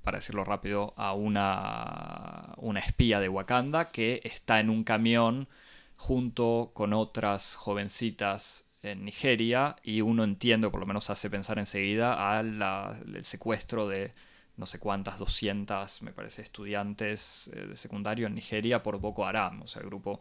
para 0.03 0.19
decirlo 0.19 0.45
rápido, 0.45 0.95
a 0.97 1.13
una, 1.15 2.55
una 2.57 2.81
espía 2.81 3.21
de 3.21 3.29
Wakanda 3.29 3.91
que 3.91 4.21
está 4.25 4.61
en 4.61 4.71
un 4.71 4.85
camión 4.85 5.49
junto 5.97 6.71
con 6.75 6.93
otras 6.93 7.55
jovencitas 7.55 8.65
en 8.83 9.05
Nigeria 9.05 9.77
y 9.83 10.01
uno 10.01 10.25
entiende, 10.25 10.71
por 10.71 10.81
lo 10.81 10.87
menos 10.87 11.11
hace 11.11 11.29
pensar 11.29 11.59
enseguida, 11.59 12.39
al 12.39 13.25
secuestro 13.25 13.89
de 13.89 14.15
no 14.57 14.67
sé 14.67 14.79
cuántas, 14.79 15.19
200, 15.19 16.03
me 16.03 16.13
parece, 16.13 16.43
estudiantes 16.43 17.49
eh, 17.49 17.67
de 17.67 17.77
secundario 17.77 18.27
en 18.27 18.35
Nigeria 18.35 18.83
por 18.83 18.99
Boko 19.01 19.27
Haram, 19.27 19.63
o 19.63 19.67
sea, 19.67 19.81
el 19.81 19.89
grupo 19.89 20.21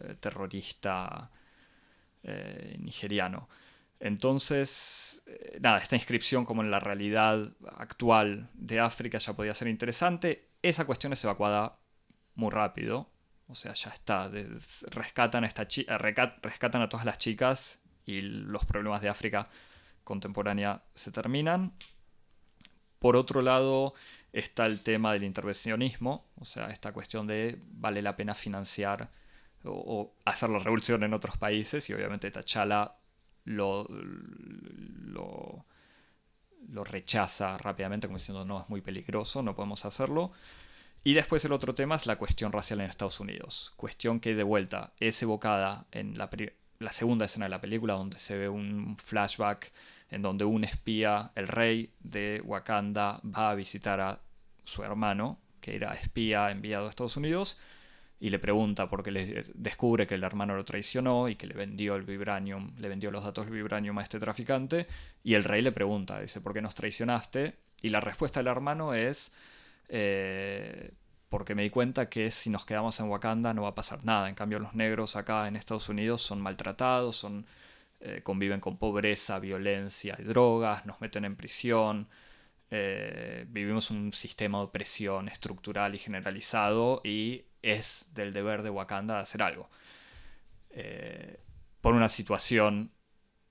eh, 0.00 0.16
terrorista 0.18 1.30
eh, 2.24 2.76
nigeriano. 2.80 3.48
Entonces, 4.00 5.22
eh, 5.26 5.58
nada, 5.60 5.78
esta 5.78 5.96
inscripción 5.96 6.44
como 6.44 6.62
en 6.62 6.70
la 6.70 6.80
realidad 6.80 7.52
actual 7.76 8.48
de 8.54 8.80
África 8.80 9.18
ya 9.18 9.34
podía 9.34 9.54
ser 9.54 9.68
interesante. 9.68 10.48
esa 10.62 10.84
cuestión 10.84 11.12
es 11.12 11.22
evacuada 11.24 11.78
muy 12.34 12.50
rápido. 12.50 13.08
O 13.46 13.54
sea, 13.54 13.72
ya 13.74 13.90
está. 13.90 14.30
rescatan, 14.90 15.44
a 15.44 15.46
esta 15.46 15.66
rescatan 16.42 16.82
a 16.82 16.88
todas 16.88 17.04
las 17.04 17.18
chicas 17.18 17.80
y 18.06 18.20
los 18.20 18.64
problemas 18.64 19.02
de 19.02 19.08
África 19.08 19.48
contemporánea 20.04 20.82
se 20.94 21.10
terminan. 21.12 21.72
Por 22.98 23.16
otro 23.16 23.42
lado, 23.42 23.94
está 24.32 24.66
el 24.66 24.82
tema 24.82 25.12
del 25.12 25.24
intervencionismo, 25.24 26.26
o 26.36 26.44
sea, 26.44 26.66
esta 26.70 26.92
cuestión 26.92 27.26
de 27.26 27.58
vale 27.72 28.02
la 28.02 28.16
pena 28.16 28.34
financiar 28.34 29.10
o, 29.64 30.14
hacer 30.24 30.50
la 30.50 30.58
revolución 30.58 31.02
en 31.02 31.14
otros 31.14 31.36
países, 31.36 31.88
y 31.90 31.94
obviamente 31.94 32.30
Tachala 32.30 32.99
lo, 33.44 33.86
lo, 33.88 35.64
lo, 36.68 36.84
rechaza 36.84 37.58
rápidamente, 37.58 38.06
como 38.06 38.18
diciendo 38.18 38.44
no, 38.44 38.60
es 38.60 38.68
muy 38.68 38.80
peligroso, 38.80 39.42
no 39.42 39.54
podemos 39.54 39.84
hacerlo. 39.84 40.32
Y 41.02 41.14
después 41.14 41.44
el 41.44 41.52
otro 41.52 41.74
tema 41.74 41.96
es 41.96 42.06
la 42.06 42.16
cuestión 42.16 42.52
racial 42.52 42.80
en 42.80 42.90
Estados 42.90 43.20
Unidos, 43.20 43.72
cuestión 43.76 44.20
que 44.20 44.34
de 44.34 44.42
vuelta 44.42 44.92
es 45.00 45.22
evocada 45.22 45.86
en 45.92 46.18
la, 46.18 46.28
la 46.78 46.92
segunda 46.92 47.24
escena 47.24 47.46
de 47.46 47.50
la 47.50 47.60
película, 47.60 47.94
donde 47.94 48.18
se 48.18 48.36
ve 48.36 48.48
un 48.48 48.96
flashback 48.98 49.72
en 50.10 50.22
donde 50.22 50.44
un 50.44 50.64
espía, 50.64 51.30
el 51.36 51.48
rey 51.48 51.92
de 52.00 52.42
Wakanda, 52.44 53.20
va 53.24 53.50
a 53.50 53.54
visitar 53.54 54.00
a 54.00 54.20
su 54.64 54.82
hermano, 54.82 55.38
que 55.60 55.76
era 55.76 55.94
espía 55.94 56.50
enviado 56.50 56.86
a 56.86 56.90
Estados 56.90 57.16
Unidos, 57.16 57.58
y 58.20 58.28
le 58.28 58.38
pregunta 58.38 58.88
porque 58.88 59.10
le 59.10 59.44
descubre 59.54 60.06
que 60.06 60.14
el 60.14 60.22
hermano 60.22 60.54
lo 60.54 60.64
traicionó 60.64 61.28
y 61.28 61.36
que 61.36 61.46
le 61.46 61.54
vendió 61.54 61.96
el 61.96 62.02
vibranium, 62.02 62.72
le 62.78 62.88
vendió 62.88 63.10
los 63.10 63.24
datos 63.24 63.46
del 63.46 63.54
vibranium 63.54 63.98
a 63.98 64.02
este 64.02 64.20
traficante, 64.20 64.86
y 65.24 65.34
el 65.34 65.44
rey 65.44 65.62
le 65.62 65.72
pregunta, 65.72 66.20
dice, 66.20 66.40
¿por 66.42 66.52
qué 66.52 66.60
nos 66.60 66.74
traicionaste? 66.74 67.56
Y 67.80 67.88
la 67.88 68.00
respuesta 68.00 68.40
del 68.40 68.48
hermano 68.48 68.92
es, 68.92 69.32
eh, 69.88 70.92
porque 71.30 71.54
me 71.54 71.62
di 71.62 71.70
cuenta 71.70 72.10
que 72.10 72.30
si 72.30 72.50
nos 72.50 72.66
quedamos 72.66 73.00
en 73.00 73.08
Wakanda 73.08 73.54
no 73.54 73.62
va 73.62 73.68
a 73.68 73.74
pasar 73.74 74.04
nada, 74.04 74.28
en 74.28 74.34
cambio 74.34 74.58
los 74.58 74.74
negros 74.74 75.16
acá 75.16 75.48
en 75.48 75.56
Estados 75.56 75.88
Unidos 75.88 76.20
son 76.20 76.42
maltratados, 76.42 77.16
son 77.16 77.46
eh, 78.00 78.20
conviven 78.22 78.60
con 78.60 78.78
pobreza, 78.78 79.38
violencia 79.38 80.16
y 80.18 80.22
drogas, 80.24 80.84
nos 80.84 81.00
meten 81.00 81.24
en 81.24 81.36
prisión, 81.36 82.08
eh, 82.70 83.46
vivimos 83.48 83.90
un 83.90 84.12
sistema 84.12 84.58
de 84.58 84.64
opresión 84.64 85.28
estructural 85.28 85.94
y 85.94 85.98
generalizado 85.98 87.00
y 87.04 87.44
es 87.62 88.08
del 88.14 88.32
deber 88.32 88.62
de 88.62 88.70
Wakanda 88.70 89.20
hacer 89.20 89.42
algo. 89.42 89.68
Eh, 90.70 91.40
por 91.80 91.94
una 91.94 92.08
situación, 92.08 92.92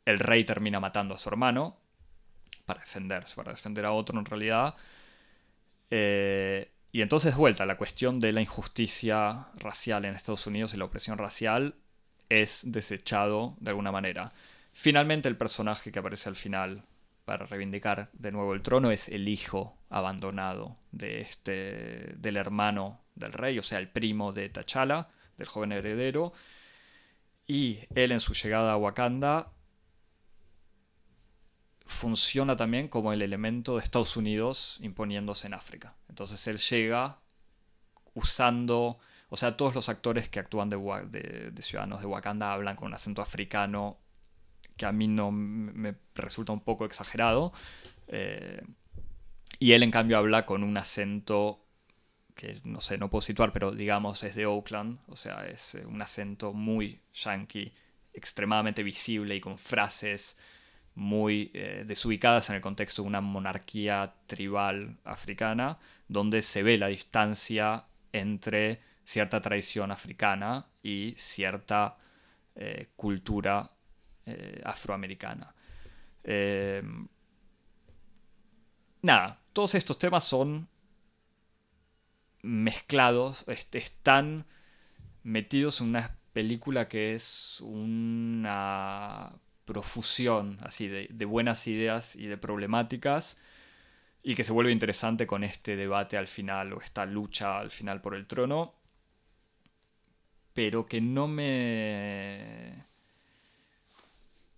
el 0.06 0.20
rey 0.20 0.44
termina 0.44 0.80
matando 0.80 1.16
a 1.16 1.18
su 1.18 1.30
hermano 1.30 1.78
para 2.66 2.82
defenderse, 2.82 3.36
para 3.36 3.52
defender 3.52 3.86
a 3.86 3.92
otro 3.92 4.20
en 4.20 4.26
realidad. 4.26 4.76
y 6.92 7.02
entonces 7.02 7.36
vuelta, 7.36 7.66
la 7.66 7.78
cuestión 7.78 8.20
de 8.20 8.32
la 8.32 8.42
injusticia 8.42 9.48
racial 9.56 10.06
en 10.06 10.16
Estados 10.16 10.48
Unidos 10.48 10.74
y 10.74 10.78
la 10.78 10.86
opresión 10.86 11.18
racial 11.18 11.76
es 12.30 12.62
desechado 12.66 13.56
de 13.60 13.72
alguna 13.72 13.92
manera. 13.92 14.32
Finalmente 14.74 15.28
el 15.28 15.36
personaje 15.36 15.92
que 15.92 16.00
aparece 16.00 16.30
al 16.30 16.36
final 16.36 16.84
para 17.30 17.46
reivindicar 17.46 18.10
de 18.14 18.32
nuevo 18.32 18.56
el 18.56 18.64
trono 18.64 18.90
es 18.90 19.08
el 19.08 19.28
hijo 19.28 19.78
abandonado 19.92 20.78
de 20.92 21.22
este 21.22 22.16
del 22.18 22.38
hermano 22.38 23.02
del 23.14 23.34
rey, 23.34 23.60
o 23.60 23.62
sea, 23.62 23.78
el 23.78 23.88
primo 23.88 24.34
de 24.34 24.50
T'Challa, 24.50 25.10
del 25.38 25.46
joven 25.46 25.72
heredero, 25.72 26.34
y 27.46 27.82
él 27.94 28.14
en 28.14 28.20
su 28.20 28.34
llegada 28.34 28.72
a 28.72 28.78
Wakanda 28.78 29.52
funciona 31.86 32.56
también 32.56 32.88
como 32.88 33.14
el 33.14 33.22
elemento 33.22 33.78
de 33.78 33.84
Estados 33.84 34.18
Unidos 34.18 34.78
imponiéndose 34.82 35.46
en 35.46 35.54
África. 35.54 35.94
Entonces 36.08 36.48
él 36.48 36.58
llega 36.58 37.20
usando 38.16 38.98
o 39.30 39.38
sea, 39.38 39.56
todos 39.56 39.76
los 39.76 39.88
actores 39.88 40.30
que 40.30 40.40
actúan 40.40 40.72
de, 40.72 41.54
ciudadanos 41.62 42.00
de 42.02 42.08
Wakanda 42.08 42.54
hablan 42.54 42.76
con 42.76 42.88
un 42.88 42.96
acento 42.96 43.22
africano 43.22 44.00
que 44.80 44.86
a 44.86 44.92
mí 44.94 45.08
no 45.08 45.30
me 45.30 45.94
resulta 46.16 46.54
un 46.54 46.62
poco 46.62 46.86
exagerado. 46.86 47.52
Eh, 48.08 48.64
y 49.60 49.74
él 49.74 49.84
en 49.84 49.92
cambio 49.92 50.18
habla 50.18 50.46
con 50.46 50.64
un 50.64 50.78
acento 50.78 51.66
que 52.34 52.62
no 52.64 52.80
sé, 52.80 52.98
no 52.98 53.10
puedo 53.10 53.22
situar, 53.22 53.52
pero 53.52 53.74
digamos 53.74 54.24
es 54.24 54.34
de 54.36 54.46
Oakland, 54.46 55.00
o 55.08 55.18
sea, 55.18 55.46
es 55.46 55.76
eh, 55.76 55.86
un 55.86 56.02
acento 56.02 56.54
muy 56.54 57.02
yankee, 57.14 57.74
extremadamente 58.14 58.82
visible 58.82 59.36
y 59.36 59.42
con 59.42 59.58
frases 59.58 60.38
muy 60.96 61.52
eh, 61.54 61.84
desubicadas 61.86 62.50
en 62.50 62.56
el 62.56 62.62
contexto 62.62 63.02
de 63.02 63.10
una 63.10 63.20
monarquía 63.20 64.14
tribal 64.26 64.98
africana, 65.04 65.80
donde 66.08 66.42
se 66.42 66.64
ve 66.64 66.78
la 66.78 66.88
distancia 66.88 67.88
entre 68.14 68.80
cierta 69.04 69.42
tradición 69.42 69.92
africana 69.92 70.68
y 70.82 71.16
cierta 71.18 71.98
eh, 72.56 72.88
cultura 72.96 73.70
eh, 74.30 74.62
afroamericana. 74.64 75.54
Eh, 76.24 76.84
nada, 79.02 79.40
todos 79.54 79.76
estos 79.76 79.98
temas 79.98 80.24
son 80.24 80.68
mezclados, 82.42 83.44
están 83.72 84.46
metidos 85.24 85.82
en 85.82 85.88
una 85.88 86.16
película 86.34 86.88
que 86.88 87.14
es 87.14 87.60
una 87.62 89.34
profusión 89.66 90.58
así 90.62 90.88
de, 90.88 91.08
de, 91.12 91.26
buenas 91.26 91.68
ideas 91.68 92.16
y 92.16 92.28
de 92.28 92.38
problemáticas 92.38 93.38
y 94.24 94.36
que 94.36 94.44
se 94.44 94.52
vuelve 94.52 94.72
interesante 94.72 95.28
con 95.28 95.44
este 95.44 95.76
debate 95.76 96.18
al 96.18 96.28
final 96.28 96.74
o 96.74 96.82
esta 96.82 97.06
lucha 97.06 97.60
al 97.60 97.70
final 97.70 98.02
por 98.02 98.16
el 98.16 98.26
trono 98.26 98.80
pero 100.60 100.86
que 100.86 101.00
no 101.00 101.28
me... 101.30 102.86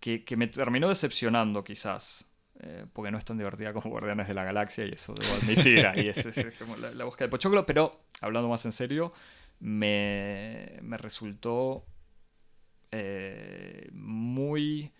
que, 0.02 0.36
me 0.36 0.48
terminó 0.48 0.90
decepcionando 0.90 1.64
quizás. 1.64 2.28
Eh, 2.64 2.86
porque 2.94 3.10
no 3.10 3.18
es 3.18 3.26
tan 3.26 3.38
divertida 3.38 3.74
como 3.74 3.90
Guardianes 3.90 4.28
de 4.28 4.36
la 4.36 4.44
Galaxia 4.44 4.86
y 4.86 4.90
eso 4.90 5.16
debo 5.16 5.34
admitir, 5.34 5.84
ahí 5.88 6.10
es, 6.10 6.28
como 6.60 6.76
la, 6.76 7.06
búsqueda 7.06 7.26
de 7.26 7.32
Pochoclo, 7.32 7.66
pero 7.66 8.02
hablando 8.20 8.50
más 8.50 8.66
en 8.66 8.72
serio, 8.72 9.14
me, 9.60 10.78
me 10.84 10.98
resultó 10.98 11.86
eh, 12.92 13.90
muy 13.94 14.92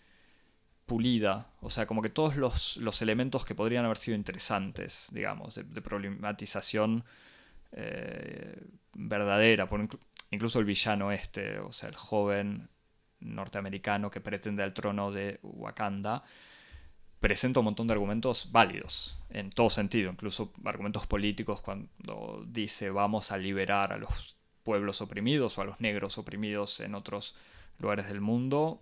pulida, 0.88 1.52
o 1.62 1.70
sea, 1.70 1.86
como 1.86 2.02
que 2.02 2.10
todos 2.10 2.36
los, 2.36 3.02
elementos 3.02 3.46
que 3.46 3.54
podrían 3.54 3.86
haber 3.86 3.98
sido 3.98 4.16
interesantes, 4.16 5.08
digamos, 5.12 5.56
de, 5.56 5.82
problematización 5.82 7.04
eh, 7.74 8.62
verdadera, 8.94 9.68
por, 9.68 9.88
incluso 10.32 10.60
el 10.60 10.66
villano 10.66 11.12
este, 11.12 11.60
o 11.60 11.72
sea, 11.72 11.90
el 11.90 11.96
joven 11.96 12.70
norteamericano 13.22 14.12
que 14.12 14.22
pretende 14.22 14.64
el 14.64 14.74
trono 14.74 15.12
de 15.12 15.40
Wakanda, 15.44 16.24
presenta 17.20 17.60
un 17.60 17.66
montón 17.66 17.88
de 17.88 17.94
argumentos 17.94 18.52
válidos, 18.52 19.18
en 19.30 19.52
todo 19.52 19.70
sentido, 19.70 20.12
incluso 20.12 20.54
argumentos 20.66 21.08
políticos 21.08 21.62
cuando 21.62 22.44
dice 22.48 22.90
vamos 22.90 23.32
a 23.32 23.38
liberar 23.38 23.94
a 23.94 23.98
los 23.98 24.36
pueblos 24.64 25.02
oprimidos 25.02 25.58
o 25.58 25.62
a 25.62 25.66
los 25.66 25.80
negros 25.80 26.18
oprimidos 26.18 26.80
en 26.80 26.96
otros 26.96 27.36
lugares 27.80 28.08
del 28.08 28.22
mundo, 28.22 28.82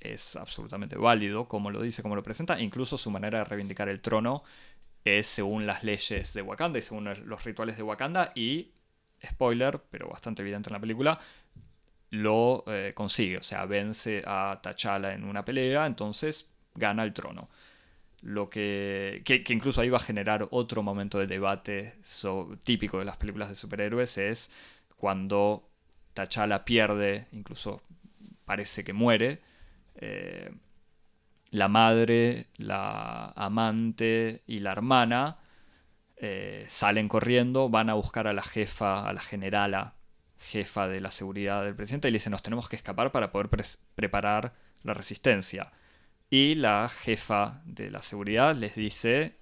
es 0.00 0.36
absolutamente 0.36 0.96
válido 0.96 1.48
como 1.48 1.70
lo 1.70 1.80
dice, 1.80 2.02
como 2.02 2.16
lo 2.16 2.22
presenta, 2.22 2.60
incluso 2.60 2.98
su 2.98 3.10
manera 3.10 3.38
de 3.38 3.44
reivindicar 3.44 3.88
el 3.88 4.00
trono 4.00 4.42
es 5.06 5.28
según 5.28 5.66
las 5.66 5.84
leyes 5.84 6.34
de 6.34 6.42
Wakanda 6.42 6.78
y 6.78 6.82
según 6.82 7.08
los 7.24 7.44
rituales 7.44 7.76
de 7.76 7.82
Wakanda. 7.82 8.32
Y 8.34 8.72
spoiler, 9.24 9.80
pero 9.90 10.08
bastante 10.08 10.42
evidente 10.42 10.68
en 10.68 10.74
la 10.74 10.80
película, 10.80 11.18
lo 12.10 12.64
eh, 12.66 12.92
consigue. 12.94 13.38
O 13.38 13.42
sea, 13.42 13.64
vence 13.66 14.22
a 14.26 14.60
T'Challa 14.62 15.12
en 15.14 15.24
una 15.24 15.44
pelea, 15.44 15.86
entonces 15.86 16.48
gana 16.74 17.02
el 17.04 17.12
trono. 17.12 17.48
Lo 18.22 18.50
que, 18.50 19.22
que, 19.24 19.44
incluso 19.52 19.80
ahí 19.80 19.90
va 19.90 19.98
a 19.98 20.00
generar 20.00 20.48
otro 20.50 20.82
momento 20.82 21.18
de 21.18 21.26
debate 21.26 21.94
típico 22.64 22.98
de 22.98 23.04
las 23.04 23.16
películas 23.16 23.48
de 23.48 23.54
superhéroes, 23.54 24.18
es 24.18 24.50
cuando 24.96 25.68
T'Challa 26.14 26.64
pierde, 26.64 27.26
incluso 27.32 27.82
parece 28.44 28.84
que 28.84 28.92
muere, 28.92 29.40
eh, 29.96 30.50
la 31.50 31.68
madre, 31.68 32.48
la 32.56 33.32
amante 33.36 34.42
y 34.46 34.58
la 34.60 34.72
hermana 34.72 35.38
eh, 36.16 36.64
salen 36.68 37.08
corriendo, 37.08 37.68
van 37.68 37.90
a 37.90 37.94
buscar 37.94 38.26
a 38.26 38.32
la 38.32 38.42
jefa, 38.42 39.08
a 39.08 39.12
la 39.12 39.20
generala 39.20 39.95
jefa 40.46 40.88
de 40.88 41.00
la 41.00 41.10
seguridad 41.10 41.64
del 41.64 41.76
presidente 41.76 42.08
y 42.08 42.10
le 42.10 42.16
dicen 42.16 42.32
nos 42.32 42.42
tenemos 42.42 42.68
que 42.68 42.76
escapar 42.76 43.12
para 43.12 43.32
poder 43.32 43.48
preparar 43.94 44.54
la 44.82 44.94
resistencia. 44.94 45.72
Y 46.30 46.56
la 46.56 46.88
jefa 46.88 47.62
de 47.64 47.90
la 47.90 48.02
seguridad 48.02 48.54
les 48.54 48.74
dice 48.74 49.38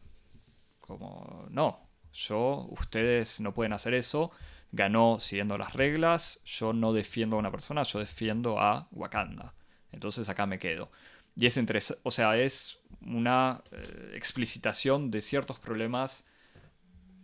como 0.80 1.46
no, 1.50 1.88
yo, 2.12 2.66
ustedes 2.70 3.40
no 3.40 3.54
pueden 3.54 3.72
hacer 3.72 3.94
eso, 3.94 4.30
ganó 4.70 5.18
siguiendo 5.18 5.56
las 5.56 5.72
reglas, 5.72 6.40
yo 6.44 6.72
no 6.72 6.92
defiendo 6.92 7.36
a 7.36 7.38
una 7.38 7.50
persona, 7.50 7.82
yo 7.84 8.00
defiendo 8.00 8.60
a 8.60 8.88
Wakanda. 8.92 9.54
Entonces 9.92 10.28
acá 10.28 10.46
me 10.46 10.58
quedo. 10.58 10.90
Y 11.36 11.46
es 11.46 11.56
interesante, 11.56 12.00
o 12.04 12.10
sea, 12.10 12.36
es 12.36 12.80
una 13.00 13.62
eh, 13.72 14.12
explicitación 14.14 15.10
de 15.10 15.20
ciertos 15.20 15.58
problemas 15.58 16.24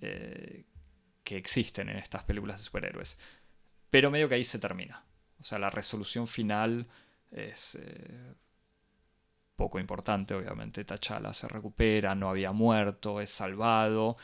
eh, 0.01 0.65
que 1.23 1.37
existen 1.37 1.89
en 1.89 1.97
estas 1.99 2.25
películas 2.25 2.59
de 2.59 2.65
superhéroes. 2.65 3.19
Pero 3.91 4.11
medio 4.11 4.29
que 4.29 4.37
ahí 4.37 4.45
se 4.45 4.59
termina. 4.59 5.05
O 5.41 5.45
sea, 5.45 5.59
la 5.59 5.71
resolución 5.71 6.27
final 6.27 6.87
es 7.31 7.77
eh, 7.81 8.35
poco 9.57 9.79
importante, 9.79 10.35
obviamente. 10.35 10.85
T'Challa 10.85 11.33
se 11.33 11.49
recupera, 11.49 12.15
no 12.15 12.29
había 12.31 12.53
muerto, 12.53 13.21
es 13.21 13.31
salvado. 13.31 14.17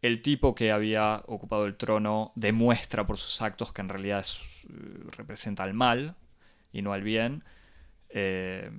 El 0.00 0.22
tipo 0.22 0.54
que 0.54 0.72
había 0.72 1.22
ocupado 1.26 1.66
el 1.66 1.76
trono 1.76 2.32
demuestra 2.34 3.06
por 3.06 3.18
sus 3.18 3.40
actos 3.42 3.72
que 3.72 3.82
en 3.82 3.88
realidad 3.88 4.26
eh, 4.26 5.10
representa 5.16 5.62
al 5.62 5.74
mal 5.74 6.16
y 6.72 6.82
no 6.82 6.92
al 6.92 7.02
bien. 7.02 7.44
Eh, 8.08 8.70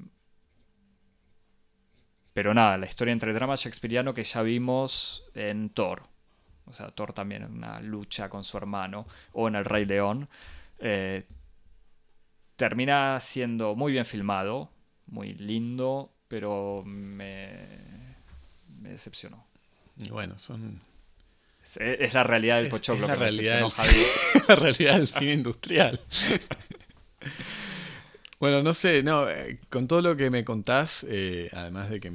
pero 2.33 2.53
nada, 2.53 2.77
la 2.77 2.87
historia 2.87 3.11
entre 3.11 3.33
drama 3.33 3.55
shakespeariano 3.55 4.13
que 4.13 4.23
ya 4.23 4.41
vimos 4.41 5.25
en 5.35 5.69
Thor. 5.69 6.12
O 6.65 6.73
sea, 6.73 6.89
Thor 6.89 7.13
también 7.13 7.43
en 7.43 7.53
una 7.53 7.79
lucha 7.79 8.29
con 8.29 8.43
su 8.43 8.57
hermano. 8.57 9.05
O 9.33 9.47
en 9.47 9.55
El 9.55 9.65
Rey 9.65 9.85
León. 9.85 10.27
Eh, 10.79 11.25
termina 12.55 13.19
siendo 13.19 13.75
muy 13.75 13.91
bien 13.91 14.05
filmado. 14.05 14.69
Muy 15.07 15.33
lindo. 15.33 16.11
Pero 16.27 16.83
me, 16.85 17.67
me 18.81 18.89
decepcionó. 18.89 19.45
Y 19.97 20.09
bueno, 20.09 20.37
son. 20.39 20.81
Es, 21.79 22.13
la 22.13 22.23
realidad 22.23 22.57
del 22.57 22.67
pochoclo 22.67 23.07
la, 23.07 23.15
realidad 23.15 23.61
la 24.47 24.55
realidad 24.55 24.97
del 24.97 25.07
cine 25.07 25.33
industrial. 25.33 25.99
Bueno, 28.43 28.61
no 28.61 28.73
sé, 28.73 29.03
no, 29.03 29.29
eh, 29.29 29.57
con 29.69 29.87
todo 29.87 30.01
lo 30.01 30.17
que 30.17 30.29
me 30.29 30.43
contás, 30.43 31.05
eh, 31.07 31.49
además 31.53 31.89
de 31.89 32.01
que 32.01 32.11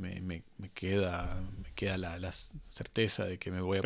me, 0.00 0.42
queda, 0.74 1.40
me 1.62 1.72
queda 1.74 1.96
la, 1.96 2.32
certeza 2.70 3.24
de 3.24 3.38
que 3.38 3.50
me 3.50 3.60
voy 3.60 3.78
a 3.78 3.82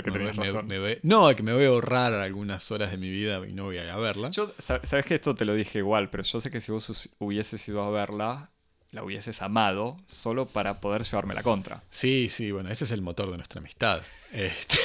no, 1.03 1.29
de 1.29 1.37
que 1.37 1.43
me 1.43 1.53
voy 1.53 1.65
a 1.65 1.69
ahorrar 1.69 2.13
algunas 2.15 2.71
horas 2.71 2.91
de 2.91 2.97
mi 2.97 3.11
vida 3.11 3.47
y 3.47 3.53
no 3.53 3.65
voy 3.65 3.79
a 3.79 3.85
ir 3.85 3.91
a 3.91 3.97
verla. 3.97 4.29
Yo, 4.31 4.47
sabes 4.59 5.05
que 5.05 5.15
esto 5.15 5.35
te 5.35 5.45
lo 5.45 5.55
dije 5.55 5.79
igual, 5.79 6.11
pero 6.11 6.23
yo 6.23 6.41
sé 6.41 6.51
que 6.51 6.61
si 6.61 6.73
vos 6.73 7.15
hubieses 7.19 7.69
ido 7.69 7.83
a 7.83 7.91
verla, 7.91 8.51
la 8.93 9.03
hubieses 9.03 9.43
amado 9.43 9.97
solo 10.07 10.47
para 10.47 10.81
poder 10.81 11.03
llevarme 11.03 11.35
la 11.35 11.43
contra. 11.43 11.83
Sí, 11.91 12.29
sí, 12.31 12.53
bueno, 12.53 12.71
ese 12.71 12.85
es 12.85 12.93
el 12.93 13.03
motor 13.03 13.31
de 13.31 13.37
nuestra 13.37 13.61
amistad. 13.61 14.03
Este... 14.33 14.79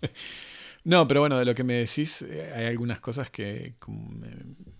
No, 0.84 1.08
pero 1.08 1.20
bueno, 1.20 1.38
de 1.38 1.46
lo 1.46 1.54
que 1.54 1.64
me 1.64 1.74
decís, 1.74 2.20
eh, 2.20 2.52
hay 2.54 2.66
algunas 2.66 3.00
cosas 3.00 3.30
que 3.30 3.74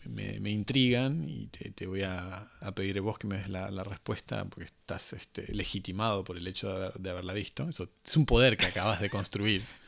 me, 0.05 0.51
intrigan 0.51 1.27
y 1.27 1.47
te, 1.47 1.87
voy 1.87 2.03
a, 2.03 2.51
pedir 2.77 3.01
vos 3.01 3.19
que 3.19 3.27
me 3.27 3.39
des 3.39 3.49
la, 3.49 3.85
respuesta 3.85 4.45
porque 4.45 4.65
estás 4.65 5.15
este, 5.15 5.51
legitimado 5.53 6.23
por 6.23 6.37
el 6.37 6.47
hecho 6.47 6.93
de, 6.95 7.11
haberla 7.11 7.33
visto. 7.33 7.67
Eso 7.69 7.89
es 8.05 8.17
un 8.17 8.27
poder 8.27 8.59
que 8.59 8.67
acabas 8.67 9.01
de 9.01 9.11
construir. 9.11 9.63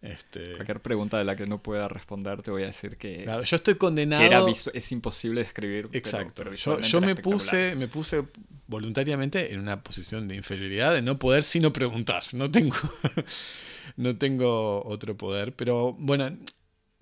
Este... 0.00 0.52
Cualquier 0.52 0.78
pregunta 0.78 1.18
de 1.18 1.24
la 1.24 1.34
que 1.34 1.44
no 1.44 1.60
pueda 1.60 1.88
responder, 1.88 2.40
te 2.42 2.52
voy 2.52 2.62
a 2.62 2.66
decir 2.66 2.96
que. 2.96 3.24
Claro, 3.24 3.42
yo 3.42 3.56
estoy 3.56 3.74
condenado. 3.74 4.46
es 4.72 4.92
imposible 4.92 5.40
describir. 5.40 5.88
Exacto. 5.90 6.44
yo, 6.54 7.00
me, 7.00 7.16
puse, 7.16 7.74
me 7.74 7.88
puse 7.88 8.22
voluntariamente 8.68 9.52
en 9.52 9.58
una 9.58 9.82
posición 9.82 10.28
de 10.28 10.36
inferioridad 10.36 10.94
de 10.94 11.02
no 11.02 11.18
poder 11.18 11.42
sino 11.42 11.72
preguntar. 11.72 12.22
No 12.30 12.48
tengo 12.48 12.76
no 13.96 14.16
tengo 14.16 14.84
otro 14.84 15.16
poder. 15.16 15.54
Pero 15.54 15.94
bueno, 15.94 16.36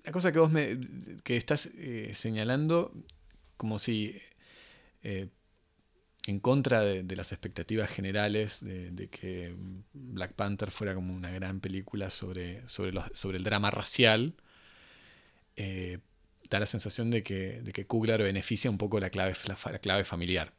la 0.07 0.13
cosa 0.13 0.31
que 0.31 0.39
vos 0.39 0.49
me 0.49 0.79
que 1.23 1.35
estás 1.35 1.69
eh, 1.77 2.13
señalando, 2.15 2.93
como 3.57 3.77
si 3.77 4.15
eh, 5.03 5.27
en 6.25 6.39
contra 6.39 6.81
de, 6.81 7.15
las 7.15 7.33
expectativas 7.33 7.89
generales 7.89 8.59
de, 8.61 9.09
que 9.09 9.53
Black 9.93 10.33
Panther 10.33 10.71
fuera 10.71 10.95
como 10.95 11.13
una 11.13 11.29
gran 11.31 11.59
película 11.59 12.09
sobre, 12.09 12.67
sobre, 12.69 12.93
sobre 13.13 13.37
el 13.37 13.43
drama 13.43 13.69
racial, 13.69 14.35
eh, 15.57 15.99
da 16.49 16.59
la 16.59 16.65
sensación 16.67 17.11
de 17.11 17.23
que, 17.23 17.61
de 17.61 17.73
que 17.73 17.85
Kugler 17.85 18.23
beneficia 18.23 18.69
un 18.71 18.77
poco 18.77 19.01
la 19.01 19.09
clave, 19.09 19.35
la 19.45 19.79
clave 19.79 20.05
familiar. 20.05 20.53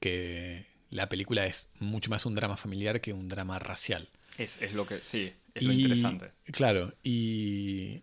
que 0.00 0.66
la 0.90 1.08
película 1.08 1.46
es 1.46 1.70
mucho 1.80 2.10
más 2.10 2.26
un 2.26 2.34
drama 2.34 2.56
familiar 2.56 3.00
que 3.00 3.14
un 3.14 3.28
drama 3.28 3.58
racial. 3.58 4.10
Es, 4.38 4.72
lo 4.72 4.86
que, 4.86 5.02
sí, 5.02 5.32
es 5.52 5.62
lo 5.64 5.72
interesante. 5.72 6.30
Claro, 6.52 6.94
y 7.02 8.02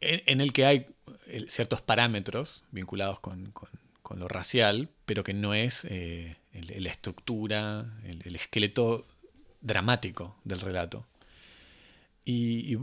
en, 0.00 0.40
el 0.40 0.54
que 0.54 0.64
hay 0.64 0.86
eh, 1.26 1.44
ciertos 1.48 1.82
parámetros 1.82 2.64
vinculados 2.70 3.20
con, 3.20 3.52
lo 4.16 4.28
racial, 4.28 4.88
pero 5.04 5.24
que 5.24 5.34
no 5.34 5.52
es 5.52 5.86
eh, 5.90 6.36
la 6.52 6.90
estructura, 6.90 7.84
el, 8.04 8.34
esqueleto 8.34 9.04
dramático 9.60 10.36
del 10.44 10.60
relato. 10.60 11.04
Y, 12.24 12.78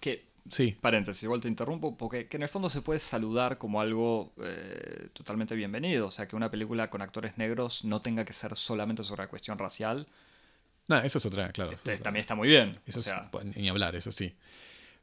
que, 0.00 0.26
sí. 0.50 0.76
paréntesis, 0.78 1.22
igual 1.22 1.40
te 1.40 1.48
interrumpo, 1.48 1.96
porque 1.96 2.28
que 2.28 2.36
en 2.36 2.42
el 2.42 2.48
fondo 2.50 2.68
se 2.68 2.82
puede 2.82 2.98
saludar 2.98 3.56
como 3.56 3.80
algo 3.80 4.32
eh, 4.42 5.08
totalmente 5.14 5.54
bienvenido, 5.54 6.08
o 6.08 6.10
sea, 6.10 6.28
que 6.28 6.36
una 6.36 6.50
película 6.50 6.90
con 6.90 7.00
actores 7.00 7.38
negros 7.38 7.84
no 7.84 8.02
tenga 8.02 8.26
que 8.26 8.34
ser 8.34 8.56
solamente 8.56 9.04
sobre 9.04 9.22
la 9.22 9.28
cuestión 9.28 9.58
racial, 9.58 10.06
no, 10.88 10.98
eso 10.98 11.18
es 11.18 11.26
otra, 11.26 11.50
claro. 11.50 11.72
Este, 11.72 11.98
también 11.98 12.20
está 12.20 12.34
muy 12.34 12.48
bien. 12.48 12.78
Eso 12.86 13.10
ni 13.56 13.68
hablar, 13.68 13.96
eso 13.96 14.12
sí. 14.12 14.34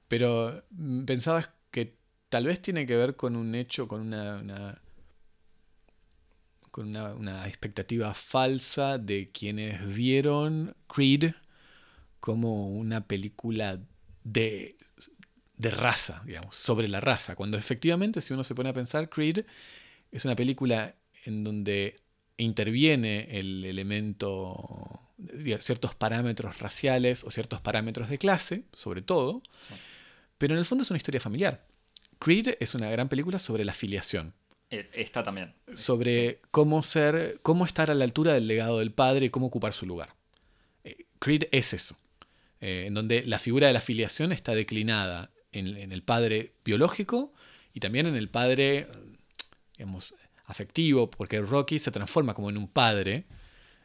Pero 0.07 0.63
mm, 0.71 1.05
pensabas 1.05 1.49
que 1.71 1.95
tal 2.29 2.45
vez 2.45 2.61
tiene 2.61 2.85
que 2.85 2.95
ver 2.95 3.15
con 3.15 3.35
un 3.35 3.55
hecho, 3.55 3.87
con 3.87 4.01
una, 4.01 4.79
con 6.69 6.95
una, 6.95 7.47
expectativa 7.47 8.13
falsa 8.13 8.97
de 8.99 9.31
quienes 9.31 9.87
vieron 9.87 10.75
Creed 10.87 11.33
como 12.19 12.69
una 12.69 13.07
película 13.07 13.79
de, 14.23 14.77
de 15.57 15.71
raza, 15.71 16.21
digamos, 16.25 16.55
sobre 16.55 16.87
la 16.87 17.01
raza. 17.01 17.35
Cuando 17.35 17.57
efectivamente, 17.57 18.21
si 18.21 18.33
uno 18.33 18.43
se 18.43 18.53
pone 18.53 18.69
a 18.69 18.73
pensar, 18.73 19.09
Creed 19.09 19.45
es 20.11 20.25
una 20.25 20.35
película 20.35 20.95
en 21.25 21.43
donde 21.43 22.01
interviene 22.37 23.39
el 23.39 23.65
elemento 23.65 25.00
ciertos 25.59 25.95
parámetros 25.95 26.59
raciales 26.59 27.23
o 27.23 27.31
ciertos 27.31 27.61
parámetros 27.61 28.09
de 28.09 28.17
clase, 28.17 28.63
sobre 28.73 29.01
todo, 29.01 29.41
pero 30.37 30.53
en 30.53 30.59
el 30.59 30.65
fondo 30.65 30.83
es 30.83 30.89
una 30.89 30.97
historia 30.97 31.21
familiar. 31.21 31.65
Creed 32.19 32.55
es 32.59 32.75
una 32.75 32.89
gran 32.89 33.09
película 33.09 33.39
sobre 33.39 33.65
la 33.65 33.73
filiación. 33.73 34.33
E, 34.69 34.89
esta 34.93 35.23
también. 35.23 35.53
Sobre 35.73 36.39
cómo 36.51 36.83
ser, 36.83 37.39
cómo 37.43 37.65
estar 37.65 37.91
a 37.91 37.95
la 37.95 38.05
altura 38.05 38.33
del 38.33 38.47
legado 38.47 38.79
del 38.79 38.91
padre 38.91 39.27
y 39.27 39.29
cómo 39.29 39.47
ocupar 39.47 39.73
su 39.73 39.85
lugar. 39.85 40.15
Eh, 40.83 41.05
Creed 41.19 41.45
es 41.51 41.73
eso, 41.73 41.97
eh, 42.59 42.85
en 42.87 42.93
donde 42.93 43.23
la 43.25 43.39
figura 43.39 43.67
de 43.67 43.73
la 43.73 43.81
filiación 43.81 44.31
está 44.31 44.53
declinada 44.53 45.31
en, 45.51 45.91
el 45.91 46.03
padre 46.03 46.53
biológico 46.63 47.33
y 47.73 47.79
también 47.79 48.07
en 48.07 48.15
el 48.15 48.29
padre, 48.29 48.87
digamos, 49.77 50.15
afectivo, 50.45 51.09
porque 51.09 51.41
Rocky 51.41 51.79
se 51.79 51.91
transforma 51.91 52.33
como 52.33 52.49
en 52.49 52.57
un 52.57 52.67
padre 52.67 53.25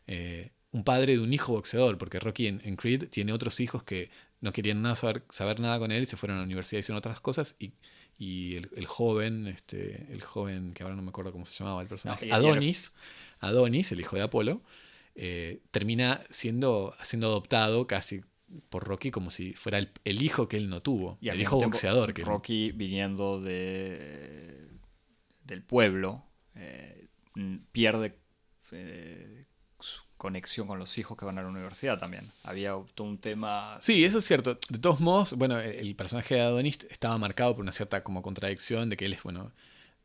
eh, 0.06 0.52
un 0.72 0.84
padre 0.84 1.14
de 1.16 1.20
un 1.20 1.32
hijo 1.32 1.52
boxeador, 1.52 1.98
porque 1.98 2.18
Rocky 2.18 2.46
en, 2.46 2.76
Creed 2.76 3.08
tiene 3.08 3.32
otros 3.32 3.60
hijos 3.60 3.82
que 3.82 4.10
no 4.40 4.52
querían 4.52 4.82
nada 4.82 4.94
saber, 4.96 5.24
saber, 5.30 5.60
nada 5.60 5.78
con 5.78 5.90
él 5.92 6.02
y 6.02 6.06
se 6.06 6.16
fueron 6.16 6.36
a 6.36 6.40
la 6.40 6.44
universidad 6.44 6.78
y 6.78 6.80
hicieron 6.80 6.98
otras 6.98 7.20
cosas 7.20 7.56
y, 7.58 7.72
el, 8.18 8.86
joven, 8.86 9.46
este, 9.46 10.06
el 10.10 10.22
joven 10.22 10.72
que 10.72 10.82
ahora 10.82 10.96
no 10.96 11.02
me 11.02 11.10
acuerdo 11.10 11.32
cómo 11.32 11.44
se 11.44 11.54
llamaba 11.54 11.82
el 11.82 11.88
personaje, 11.88 12.32
Adonis, 12.32 12.92
Adonis, 13.40 13.92
el 13.92 14.00
hijo 14.00 14.16
de 14.16 14.22
Apolo, 14.22 14.62
eh, 15.14 15.60
termina 15.70 16.22
siendo, 16.30 16.94
siendo 17.02 17.28
adoptado 17.28 17.86
casi 17.86 18.22
por 18.68 18.84
Rocky 18.84 19.10
como 19.10 19.30
si 19.30 19.54
fuera 19.54 19.78
el, 19.78 20.22
hijo 20.22 20.48
que 20.48 20.56
él 20.56 20.68
no 20.68 20.82
tuvo, 20.82 21.18
y 21.20 21.28
el 21.28 21.40
hijo 21.40 21.58
boxeador. 21.58 22.14
Que 22.14 22.24
Rocky 22.24 22.72
viniendo 22.72 23.40
de, 23.40 24.68
del 25.44 25.62
pueblo 25.62 26.24
eh, 26.54 27.08
pierde 27.72 28.18
eh, 28.72 29.45
conexión 30.16 30.66
con 30.66 30.78
los 30.78 30.96
hijos 30.98 31.16
que 31.16 31.24
van 31.24 31.38
a 31.38 31.42
la 31.42 31.48
universidad 31.48 31.98
también. 31.98 32.30
Había 32.42 32.74
todo 32.94 33.06
un 33.06 33.18
tema... 33.18 33.78
Sí, 33.80 34.04
eso 34.04 34.18
es 34.18 34.24
cierto. 34.24 34.58
De 34.68 34.78
todos 34.78 35.00
modos, 35.00 35.32
bueno, 35.34 35.58
el 35.58 35.94
personaje 35.94 36.36
de 36.36 36.40
Adonis 36.40 36.78
estaba 36.90 37.18
marcado 37.18 37.54
por 37.54 37.62
una 37.62 37.72
cierta 37.72 38.02
como 38.02 38.22
contradicción 38.22 38.90
de 38.90 38.96
que 38.96 39.06
él 39.06 39.12
es, 39.12 39.22
bueno, 39.22 39.52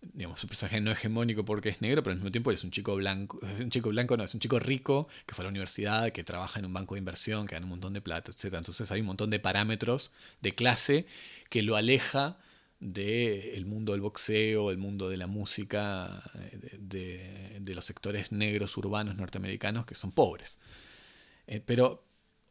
digamos, 0.02 0.44
un 0.44 0.48
personaje 0.48 0.82
no 0.82 0.92
hegemónico 0.92 1.46
porque 1.46 1.70
es 1.70 1.82
negro, 1.82 2.04
pero 2.04 2.12
al 2.12 2.18
mismo 2.18 2.32
tiempo 2.32 2.52
es 2.52 2.64
un 2.64 2.72
chico 2.72 2.96
blanco, 2.96 3.40
un 3.60 3.70
chico 3.70 3.90
blanco 3.90 4.18
no, 4.18 4.24
es 4.24 4.34
un 4.34 4.40
chico 4.40 4.60
rico 4.60 5.08
que 5.26 5.36
fue 5.36 5.44
a 5.44 5.46
la 5.46 5.50
universidad, 5.50 6.12
que 6.12 6.24
trabaja 6.24 6.60
en 6.60 6.66
un 6.66 6.74
banco 6.74 6.96
de 6.96 7.00
inversión, 7.00 7.48
que 7.48 7.56
gana 7.56 7.66
un 7.66 7.72
montón 7.72 7.94
de 7.94 8.02
plata, 8.02 8.32
etc. 8.32 8.56
Entonces 8.56 8.92
hay 8.92 9.02
un 9.02 9.08
montón 9.08 9.30
de 9.30 9.40
parámetros 9.40 10.12
de 10.42 10.54
clase 10.54 11.06
que 11.50 11.62
lo 11.62 11.76
aleja 11.76 12.38
del 12.82 13.66
mundo 13.66 13.94
del 13.94 14.02
boxeo, 14.02 14.72
el 14.72 14.78
mundo 14.78 15.08
de 15.08 15.16
la 15.16 15.28
música, 15.28 16.24
de, 16.78 17.62
los 17.74 17.86
sectores 17.86 18.34
negros 18.34 18.76
urbanos 18.76 19.16
norteamericanos 19.16 19.86
que 19.86 19.96
son 19.96 20.12
pobres. 20.12 20.58
Eh, 21.48 21.62
pero, 21.66 22.04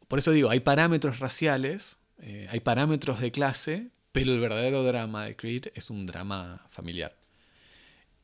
por 0.07 0.17
eso 0.17 0.31
digo, 0.31 0.49
hay 0.49 0.61
parámetros 0.61 1.19
raciales, 1.19 1.99
eh, 2.19 2.47
hay 2.49 2.61
parámetros 2.61 3.19
de 3.19 3.31
clase, 3.31 3.89
pero 4.11 4.33
el 4.33 4.39
verdadero 4.39 4.83
drama 4.83 5.25
de 5.25 5.35
Creed 5.35 5.65
es 5.75 5.89
un 5.89 6.07
drama 6.07 6.65
familiar. 6.69 7.15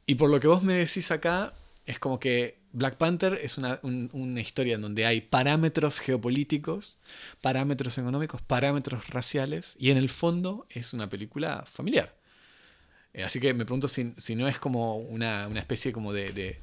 Y 0.08 0.16
por 0.16 0.32
lo 0.32 0.39
que 0.39 0.47
vos 0.47 0.64
me 0.64 0.74
decís 0.74 1.12
acá, 1.12 1.53
Es 1.88 2.00
como 2.00 2.20
que 2.20 2.60
Black 2.74 2.98
Panther 2.98 3.40
es 3.42 3.58
una, 3.58 3.80
una, 3.82 4.42
historia 4.42 4.76
en 4.76 4.82
donde 4.82 5.06
hay 5.06 5.22
parámetros 5.22 6.00
geopolíticos, 6.00 7.00
parámetros 7.42 7.98
económicos, 7.98 8.42
parámetros 8.42 9.08
raciales, 9.08 9.76
y 9.80 9.90
en 9.90 9.98
el 9.98 10.10
fondo 10.10 10.68
es 10.70 10.94
una 10.94 11.10
película 11.10 11.66
familiar. 11.72 12.14
Eh, 13.14 13.24
así 13.24 13.40
que 13.40 13.54
me 13.54 13.66
pregunto 13.66 13.88
si, 13.88 14.14
si 14.18 14.36
no 14.36 14.48
es 14.48 14.60
como 14.60 14.98
una, 14.98 15.48
una 15.48 15.62
especie 15.62 15.94
como 15.94 16.14
de, 16.14 16.34
de, 16.34 16.62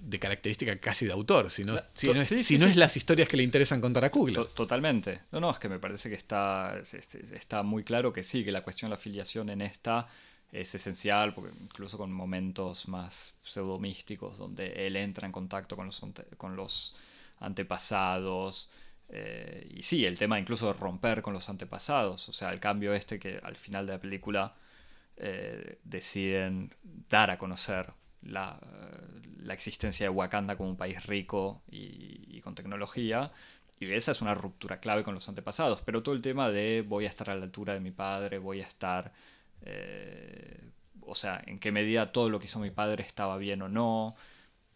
de, 0.00 0.18
característica 0.18 0.76
casi 0.78 1.06
de 1.06 1.12
autor, 1.12 1.50
si 1.50 1.64
no, 1.64 1.76
si 1.94 2.08
no, 2.08 2.20
es, 2.20 2.26
si 2.26 2.58
no 2.58 2.66
es 2.66 2.76
las 2.76 2.96
historias 2.96 3.28
que 3.28 3.36
le 3.36 3.44
interesan 3.44 3.80
contar 3.80 4.04
a 4.04 4.10
Kugler. 4.10 4.44
Totalmente. 4.48 5.20
No, 5.32 5.40
no, 5.40 5.50
es 5.50 5.58
que 5.58 5.68
me 5.68 5.78
parece 5.78 6.10
que 6.10 6.16
está, 6.16 6.82
está 7.32 7.62
muy 7.62 7.84
claro 7.84 8.12
que 8.12 8.24
sí, 8.24 8.44
que 8.44 8.52
la 8.52 8.62
cuestión 8.62 8.90
de 8.90 8.96
la 8.96 8.96
afiliación 8.96 9.48
en 9.48 9.62
esta 9.62 10.08
es 10.54 10.74
esencial, 10.74 11.34
porque 11.34 11.52
incluso 11.60 11.98
con 11.98 12.12
momentos 12.12 12.86
más 12.86 13.34
pseudomísticos, 13.42 14.38
donde 14.38 14.86
él 14.86 14.94
entra 14.94 15.26
en 15.26 15.32
contacto 15.32 15.74
con 15.74 15.86
los, 15.86 16.00
con 16.36 16.54
los 16.54 16.94
antepasados. 17.40 18.70
Eh, 19.08 19.66
y 19.74 19.82
sí, 19.82 20.06
el 20.06 20.16
tema 20.16 20.38
incluso 20.38 20.68
de 20.68 20.74
romper 20.74 21.22
con 21.22 21.34
los 21.34 21.48
antepasados. 21.48 22.28
O 22.28 22.32
sea, 22.32 22.52
el 22.52 22.60
cambio 22.60 22.94
este 22.94 23.18
que 23.18 23.40
al 23.42 23.56
final 23.56 23.86
de 23.86 23.94
la 23.94 24.00
película 24.00 24.54
eh, 25.16 25.78
deciden 25.82 26.72
dar 27.10 27.32
a 27.32 27.38
conocer 27.38 27.92
la, 28.22 28.58
la, 29.40 29.54
existencia 29.54 30.06
de 30.06 30.10
Wakanda 30.10 30.56
como 30.56 30.70
un 30.70 30.76
país 30.76 31.04
rico 31.04 31.62
y, 31.68 32.40
con 32.42 32.54
tecnología. 32.54 33.32
Y 33.80 33.90
esa 33.92 34.12
es 34.12 34.20
una 34.20 34.34
ruptura 34.34 34.78
clave 34.78 35.02
con 35.02 35.14
los 35.14 35.28
antepasados. 35.28 35.82
Pero 35.82 36.02
todo 36.04 36.14
el 36.14 36.22
tema 36.22 36.48
de 36.50 36.82
voy 36.82 37.06
a 37.06 37.08
estar 37.08 37.28
a 37.30 37.34
la 37.34 37.42
altura 37.42 37.74
de 37.74 37.80
mi 37.80 37.90
padre, 37.90 38.38
voy 38.38 38.60
a 38.60 38.66
estar 38.66 39.12
eh, 39.64 40.70
o 41.00 41.14
sea, 41.14 41.42
en 41.46 41.58
qué 41.58 41.72
medida 41.72 42.12
todo 42.12 42.28
lo 42.28 42.38
que 42.38 42.46
hizo 42.46 42.58
mi 42.58 42.70
padre 42.70 43.04
estaba 43.04 43.36
bien 43.38 43.62
o 43.62 43.68
no. 43.68 44.16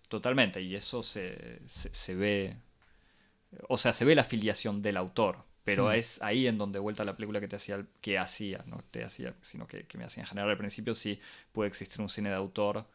Totalmente, 0.08 0.62
y 0.62 0.74
eso 0.74 1.02
se, 1.02 1.60
se, 1.66 2.14
ve, 2.14 2.56
o 3.68 3.76
sea, 3.76 3.92
se 3.92 4.06
ve 4.06 4.14
la 4.14 4.22
afiliación 4.22 4.80
del 4.80 4.96
autor, 4.96 5.44
pero 5.64 5.92
es 5.92 6.22
ahí 6.22 6.46
en 6.46 6.56
donde 6.56 6.78
vuelta 6.78 7.04
la 7.04 7.14
película 7.14 7.40
que 7.40 7.48
te 7.48 7.56
hacía, 7.56 7.84
que 8.00 8.18
hacía, 8.18 8.64
no 8.66 8.78
te 8.90 9.04
hacía, 9.04 9.34
sino 9.42 9.66
que, 9.66 9.86
me 9.98 10.04
hacía 10.04 10.22
en 10.22 10.26
general 10.26 10.48
al 10.48 10.56
principio, 10.56 10.94
sí 10.94 11.20
puede 11.52 11.68
existir 11.68 12.00
un 12.00 12.08
cine 12.08 12.30
de 12.30 12.36
autor 12.36 12.86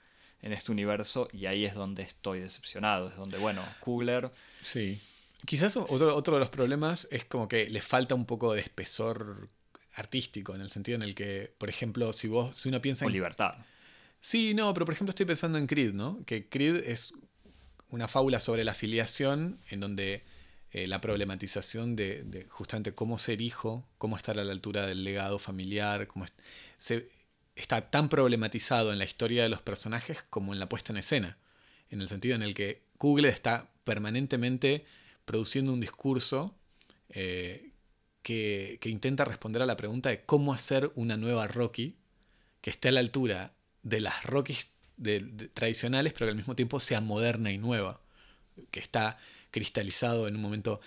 en 0.41 0.53
este 0.53 0.71
universo 0.71 1.27
y 1.31 1.45
ahí 1.45 1.65
es 1.65 1.75
donde 1.75 2.01
estoy 2.01 2.39
decepcionado, 2.39 3.09
es 3.09 3.15
donde, 3.15 3.37
bueno, 3.37 3.63
Kugler... 3.79 4.31
Sí. 4.61 4.99
Quizás 5.45 5.77
otro, 5.77 6.15
otro 6.15 6.35
de 6.35 6.39
los 6.39 6.49
problemas 6.49 7.07
es 7.11 7.25
como 7.25 7.47
que 7.47 7.65
le 7.65 7.81
falta 7.81 8.15
un 8.15 8.25
poco 8.25 8.53
de 8.53 8.61
espesor 8.61 9.49
artístico, 9.93 10.55
en 10.55 10.61
el 10.61 10.71
sentido 10.71 10.95
en 10.95 11.03
el 11.03 11.15
que, 11.15 11.53
por 11.57 11.69
ejemplo, 11.69 12.13
si 12.13 12.27
vos, 12.27 12.57
si 12.57 12.69
uno 12.69 12.81
piensa... 12.81 13.05
en 13.05 13.11
libertad. 13.11 13.55
Sí, 14.19 14.53
no, 14.53 14.73
pero 14.73 14.85
por 14.85 14.93
ejemplo 14.93 15.09
estoy 15.09 15.25
pensando 15.25 15.57
en 15.57 15.67
Creed, 15.67 15.93
¿no? 15.93 16.23
Que 16.25 16.47
Creed 16.47 16.77
es 16.87 17.13
una 17.89 18.07
fábula 18.07 18.39
sobre 18.39 18.63
la 18.63 18.71
afiliación, 18.71 19.59
en 19.69 19.81
donde 19.81 20.23
eh, 20.71 20.87
la 20.87 21.01
problematización 21.01 21.95
de, 21.95 22.47
justamente 22.49 22.95
cómo 22.95 23.19
ser 23.19 23.41
hijo, 23.41 23.85
cómo 23.97 24.17
estar 24.17 24.39
a 24.39 24.43
la 24.43 24.51
altura 24.51 24.87
del 24.87 25.03
legado 25.03 25.37
familiar, 25.39 26.07
cómo 26.07 26.25
se, 26.79 27.09
está 27.55 27.91
tan 27.91 28.09
problematizado 28.09 28.91
en 28.91 28.97
la 28.97 29.05
historia 29.05 29.43
de 29.43 29.49
los 29.49 29.61
personajes 29.61 30.23
como 30.29 30.53
en 30.53 30.59
la 30.59 30.69
puesta 30.69 30.91
en 30.91 30.97
escena, 30.97 31.37
en 31.91 32.01
el 32.01 32.09
sentido 32.09 32.35
en 32.35 32.41
el 32.41 32.55
que 32.55 32.81
Google 32.97 33.29
está 33.29 33.69
permanentemente 33.83 34.85
produciendo 35.25 35.73
un 35.73 35.81
discurso 35.81 36.55
eh, 37.09 37.72
que, 38.24 38.80
intenta 38.86 39.26
responder 39.26 39.61
a 39.61 39.65
la 39.65 39.78
pregunta 39.78 40.09
de 40.09 40.26
cómo 40.26 40.53
hacer 40.53 40.91
una 40.95 41.17
nueva 41.17 41.47
Rocky 41.47 41.97
que 42.61 42.69
esté 42.69 42.89
a 42.89 42.93
la 42.93 43.01
altura 43.01 43.53
de 43.84 43.99
las 43.99 44.24
Rockies 44.24 44.69
tradicionales, 45.53 46.13
pero 46.13 46.28
que 46.28 46.32
al 46.32 46.38
mismo 46.38 46.55
tiempo 46.55 46.80
sea 46.80 47.01
moderna 47.01 47.51
y 47.51 47.57
nueva, 47.57 48.01
que 48.71 48.80
está 48.80 49.17
cristalizado 49.51 50.28
en 50.28 50.36
un 50.38 50.41
momento 50.41 50.80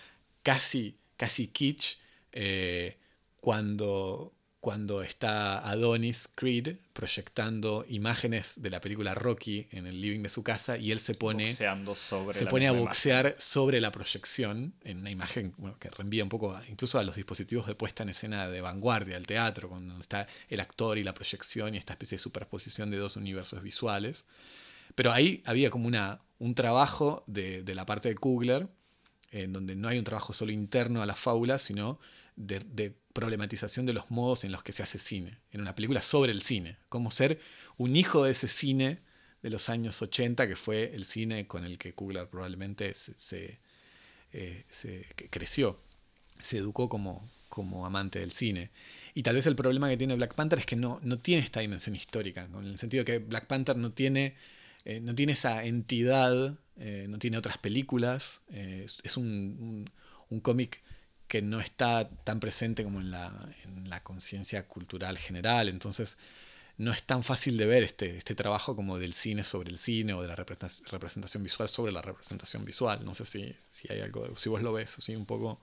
casi, 0.43 0.97
casi 1.17 1.49
kitsch, 1.49 1.99
eh, 2.33 2.97
cuando, 3.41 4.33
cuando 4.61 5.03
está 5.03 5.59
Adonis 5.59 6.29
Creed 6.35 6.77
proyectando 6.93 7.85
imágenes 7.89 8.55
de 8.57 8.71
la 8.71 8.81
película 8.81 9.15
Rocky 9.15 9.69
en 9.71 9.87
el 9.87 10.01
living 10.01 10.23
de 10.23 10.29
su 10.29 10.43
casa 10.43 10.77
y 10.77 10.91
él 10.91 11.01
se 11.01 11.15
pone, 11.15 11.47
sobre 11.95 12.39
se 12.39 12.47
pone 12.47 12.67
a 12.67 12.73
boxear 12.73 13.37
sobre 13.39 13.81
la 13.81 13.93
proyección 13.93 14.75
en 14.83 14.99
una 14.99 15.11
imagen 15.11 15.55
que 15.79 15.91
reenvía 15.91 16.25
un 16.25 16.31
poco 16.31 16.59
incluso 16.69 16.99
a 16.99 17.05
los 17.05 17.17
dispositivos 17.17 17.67
de 17.67 17.75
puesta 17.75 18.03
en 18.03 18.09
escena 18.09 18.49
de 18.49 18.61
vanguardia 18.61 19.15
del 19.15 19.27
teatro, 19.27 19.69
cuando 19.69 20.01
está 20.01 20.27
el 20.49 20.61
actor 20.61 20.99
y 20.99 21.05
la 21.05 21.15
proyección 21.15 21.75
y 21.75 21.79
esta 21.79 21.93
especie 21.93 22.17
de 22.17 22.23
superposición 22.23 22.91
de 22.91 22.97
dos 22.97 23.17
universos 23.17 23.63
visuales. 23.63 24.25
Pero 24.95 25.13
ahí 25.13 25.43
había 25.45 25.71
como 25.71 25.87
una, 25.87 26.21
un 26.39 26.55
trabajo 26.55 27.23
de, 27.27 27.63
de 27.63 27.75
la 27.75 27.87
parte 27.87 28.09
de 28.09 28.15
Kugler, 28.15 28.69
en 29.31 29.53
donde 29.53 29.77
no 29.77 29.89
hay 29.89 29.99
un 29.99 30.05
trabajo 30.05 30.33
solo 30.33 30.51
interno 30.53 31.03
a 31.03 31.07
la 31.07 31.15
fábula, 31.15 31.59
sino 31.59 32.01
de, 32.37 32.95
problematización 33.13 33.87
de 33.87 33.95
los 33.95 34.11
modos 34.11 34.45
en 34.45 34.53
los 34.53 34.63
que 34.63 34.73
se 34.73 34.83
hace 34.83 34.99
cine, 34.99 35.39
en 35.51 35.63
una 35.63 35.75
película 35.75 36.03
sobre 36.03 36.33
el 36.33 36.43
cine, 36.43 36.77
como 36.91 37.11
ser 37.11 37.41
un 37.79 37.97
hijo 37.97 38.25
de 38.25 38.33
ese 38.33 38.47
cine 38.47 38.99
de 39.43 39.49
los 39.49 39.71
años 39.71 40.03
80, 40.03 40.47
que 40.47 40.57
fue 40.57 40.95
el 40.95 41.07
cine 41.07 41.47
con 41.47 41.65
el 41.65 41.79
que 41.79 41.95
Kugler 41.95 42.29
probablemente 42.29 42.93
se, 42.93 43.59
eh, 44.33 44.65
creció, 45.31 45.81
se 46.41 46.59
educó 46.59 46.91
como, 46.91 47.27
como 47.49 47.87
amante 47.87 48.19
del 48.19 48.33
cine. 48.33 48.71
Y 49.15 49.23
tal 49.23 49.37
vez 49.37 49.47
el 49.47 49.57
problema 49.57 49.89
que 49.89 49.97
tiene 49.97 50.15
Black 50.15 50.35
Panther 50.35 50.59
es 50.59 50.67
que 50.67 50.77
no, 50.77 51.01
no 51.03 51.19
tiene 51.19 51.43
esta 51.43 51.61
dimensión 51.61 51.97
histórica, 51.97 52.45
en 52.45 52.67
el 52.67 52.77
sentido 52.77 53.07
que 53.07 53.19
Black 53.19 53.47
Panther 53.47 53.79
no 53.79 53.93
tiene, 53.93 54.35
eh, 54.85 55.01
no 55.01 55.15
tiene 55.15 55.33
esa 55.33 55.65
entidad, 55.65 56.59
eh, 56.77 57.07
no 57.09 57.19
tiene 57.19 57.39
otras 57.39 57.57
películas, 57.57 58.43
es, 58.53 59.17
un, 59.17 59.89
un 60.29 60.41
cómic 60.41 60.83
que 61.29 61.43
no 61.43 61.61
está 61.61 62.09
tan 62.25 62.41
presente 62.41 62.85
como 62.85 63.01
en 63.01 63.11
la, 63.11 63.49
en 63.65 63.89
la 63.89 64.03
conciencia 64.03 64.67
cultural 64.67 65.19
general. 65.19 65.69
Entonces, 65.69 66.17
no 66.79 66.93
es 66.93 67.03
tan 67.03 67.23
fácil 67.23 67.57
de 67.57 67.67
ver 67.67 67.83
este, 67.83 68.19
este 68.19 68.35
trabajo 68.35 68.77
como 68.77 68.99
del 68.99 69.15
cine 69.15 69.45
sobre 69.45 69.71
el 69.71 69.79
cine 69.79 70.13
o 70.13 70.23
de 70.23 70.29
la 70.29 70.37
representación 70.37 71.43
visual 71.43 71.69
sobre 71.69 71.93
la 71.93 72.03
representación 72.03 72.65
visual. 72.65 73.05
No 73.05 73.15
sé 73.15 73.25
si, 73.25 73.57
si 73.71 73.91
hay 73.91 74.01
algo, 74.01 74.37
si 74.37 74.49
vos 74.49 74.63
lo 74.63 74.73
ves, 74.73 74.97
así 74.99 75.17
un 75.17 75.27
poco. 75.27 75.61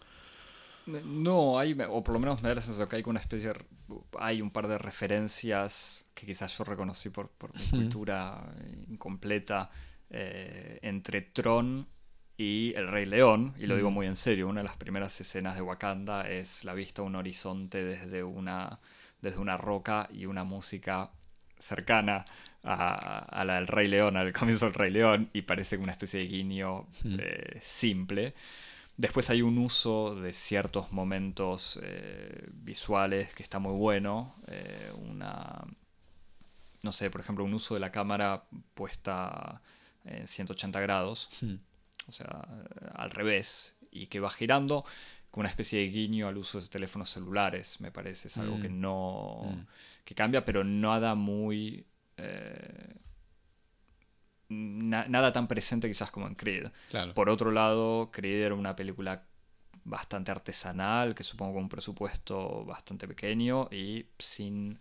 No, 0.85 1.59
hay, 1.59 1.77
o 1.87 2.03
por 2.03 2.13
lo 2.13 2.19
menos 2.19 2.41
me 2.41 2.49
da 2.49 2.55
la 2.55 2.61
sensación 2.61 2.89
que 2.89 2.97
hay 2.97 3.03
una 3.05 3.21
especie, 3.21 3.53
hay 4.19 4.41
un 4.41 4.51
par 4.51 4.67
de 4.67 4.77
referencias 4.77 6.05
que 6.13 6.25
quizás 6.25 6.57
yo 6.57 6.65
reconocí 6.65 7.09
por, 7.09 7.29
por 7.29 7.53
mi 7.57 7.65
cultura 7.69 8.53
incompleta 8.89 9.69
eh, 10.09 10.79
entre 10.81 11.21
Tron 11.21 11.87
y 12.37 12.73
El 12.75 12.87
Rey 12.87 13.05
León, 13.05 13.53
y 13.57 13.67
lo 13.67 13.75
digo 13.75 13.91
muy 13.91 14.07
en 14.07 14.15
serio, 14.15 14.47
una 14.47 14.61
de 14.61 14.67
las 14.67 14.77
primeras 14.77 15.19
escenas 15.21 15.55
de 15.55 15.61
Wakanda 15.61 16.27
es 16.27 16.63
la 16.65 16.73
vista 16.73 17.01
a 17.01 17.05
un 17.05 17.15
horizonte 17.15 17.83
desde 17.83 18.23
una, 18.23 18.79
desde 19.21 19.39
una 19.39 19.57
roca 19.57 20.07
y 20.11 20.25
una 20.25 20.43
música 20.43 21.11
cercana 21.59 22.25
a, 22.63 23.43
la 23.45 23.55
del 23.55 23.67
Rey 23.67 23.87
León, 23.87 24.17
al 24.17 24.33
comienzo 24.33 24.65
del 24.65 24.73
Rey 24.73 24.91
León, 24.91 25.29
y 25.33 25.43
parece 25.43 25.77
una 25.77 25.91
especie 25.91 26.21
de 26.21 26.27
guiño 26.27 26.87
eh, 27.03 27.59
simple. 27.61 28.33
Después 28.97 29.29
hay 29.29 29.41
un 29.41 29.57
uso 29.57 30.15
de 30.15 30.33
ciertos 30.33 30.91
momentos 30.91 31.79
eh, 31.83 32.47
visuales 32.53 33.33
que 33.33 33.43
está 33.43 33.59
muy 33.59 33.73
bueno. 33.73 34.35
Eh, 34.47 34.91
una, 34.95 35.65
no 36.81 36.91
sé, 36.91 37.09
por 37.09 37.21
ejemplo, 37.21 37.43
un 37.43 37.53
uso 37.53 37.73
de 37.73 37.79
la 37.79 37.91
cámara 37.91 38.43
puesta 38.73 39.61
en 40.05 40.27
180 40.27 40.79
grados 40.81 41.29
o 42.07 42.11
sea, 42.11 42.47
al 42.93 43.11
revés, 43.11 43.75
y 43.91 44.07
que 44.07 44.19
va 44.19 44.29
girando 44.29 44.85
como 45.33 45.41
una 45.41 45.49
especie 45.49 45.79
de 45.79 45.87
guiño 45.87 46.27
al 46.27 46.37
uso 46.37 46.61
de 46.61 46.67
teléfonos 46.67 47.09
celulares, 47.09 47.81
me 47.81 47.91
parece. 47.91 48.27
Es 48.27 48.37
algo 48.37 48.61
que 48.61 48.69
mm. 48.69 48.79
no. 48.79 49.41
Mm. 49.45 49.65
que 50.05 50.13
cambia, 50.13 50.45
pero 50.45 50.63
nada 50.63 51.15
muy. 51.15 51.85
Eh, 52.17 52.93
nada 54.49 55.33
tan 55.33 55.47
presente 55.47 55.87
quizás 55.87 56.11
como 56.11 56.27
en 56.27 56.35
Creed. 56.35 56.67
Por 57.15 57.29
otro 57.29 57.49
lado, 57.49 58.11
Creed 58.11 58.43
era 58.43 58.53
una 58.53 58.75
película 58.75 59.23
bastante 59.83 60.29
artesanal, 60.29 61.15
que 61.15 61.23
supongo 61.23 61.53
con 61.53 61.63
un 61.63 61.69
presupuesto 61.69 62.63
bastante 62.63 63.07
pequeño 63.07 63.69
y 63.71 64.05
sin 64.19 64.79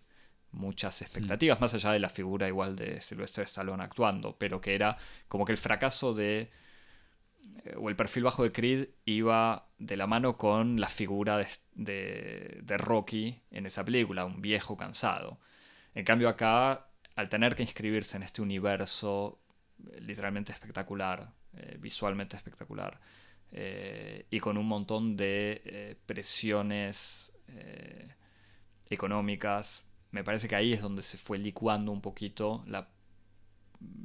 muchas 0.51 1.01
mm. 1.01 1.03
expectativas, 1.03 1.59
más 1.59 1.73
allá 1.73 1.93
de 1.93 1.99
la 1.99 2.09
figura 2.09 2.47
igual 2.47 2.75
de 2.75 3.01
Sylvester 3.01 3.45
Stallone 3.45 3.83
actuando, 3.83 4.37
pero 4.37 4.61
que 4.61 4.75
era 4.75 4.97
como 5.27 5.45
que 5.45 5.51
el 5.51 5.57
fracaso 5.57 6.13
de 6.13 6.51
o 7.77 7.89
el 7.89 7.95
perfil 7.95 8.23
bajo 8.23 8.43
de 8.43 8.51
Creed 8.51 8.89
iba 9.05 9.69
de 9.77 9.97
la 9.97 10.07
mano 10.07 10.37
con 10.37 10.79
la 10.79 10.89
figura 10.89 11.37
de, 11.37 12.61
de, 12.61 12.77
Rocky 12.77 13.41
en 13.51 13.65
esa 13.65 13.83
película, 13.85 14.25
un 14.25 14.41
viejo 14.41 14.77
cansado. 14.77 15.39
En 15.95 16.05
cambio 16.05 16.29
acá, 16.29 16.87
al 17.15 17.29
tener 17.29 17.55
que 17.55 17.63
inscribirse 17.63 18.17
en 18.17 18.23
este 18.23 18.41
universo 18.41 19.39
eh, 19.91 20.01
literalmente 20.01 20.51
espectacular, 20.51 21.31
eh, 21.55 21.77
visualmente 21.79 22.35
espectacular, 22.35 22.99
y 24.31 24.39
con 24.39 24.57
un 24.57 24.65
montón 24.65 25.15
de 25.15 25.95
presiones 26.07 27.31
económicas, 28.89 29.85
me 30.09 30.23
parece 30.23 30.47
que 30.47 30.55
ahí 30.55 30.73
es 30.73 30.81
donde 30.81 31.03
se 31.03 31.17
fue 31.17 31.37
licuando 31.37 31.91
un 31.91 32.01
poquito 32.01 32.63
la 32.67 32.92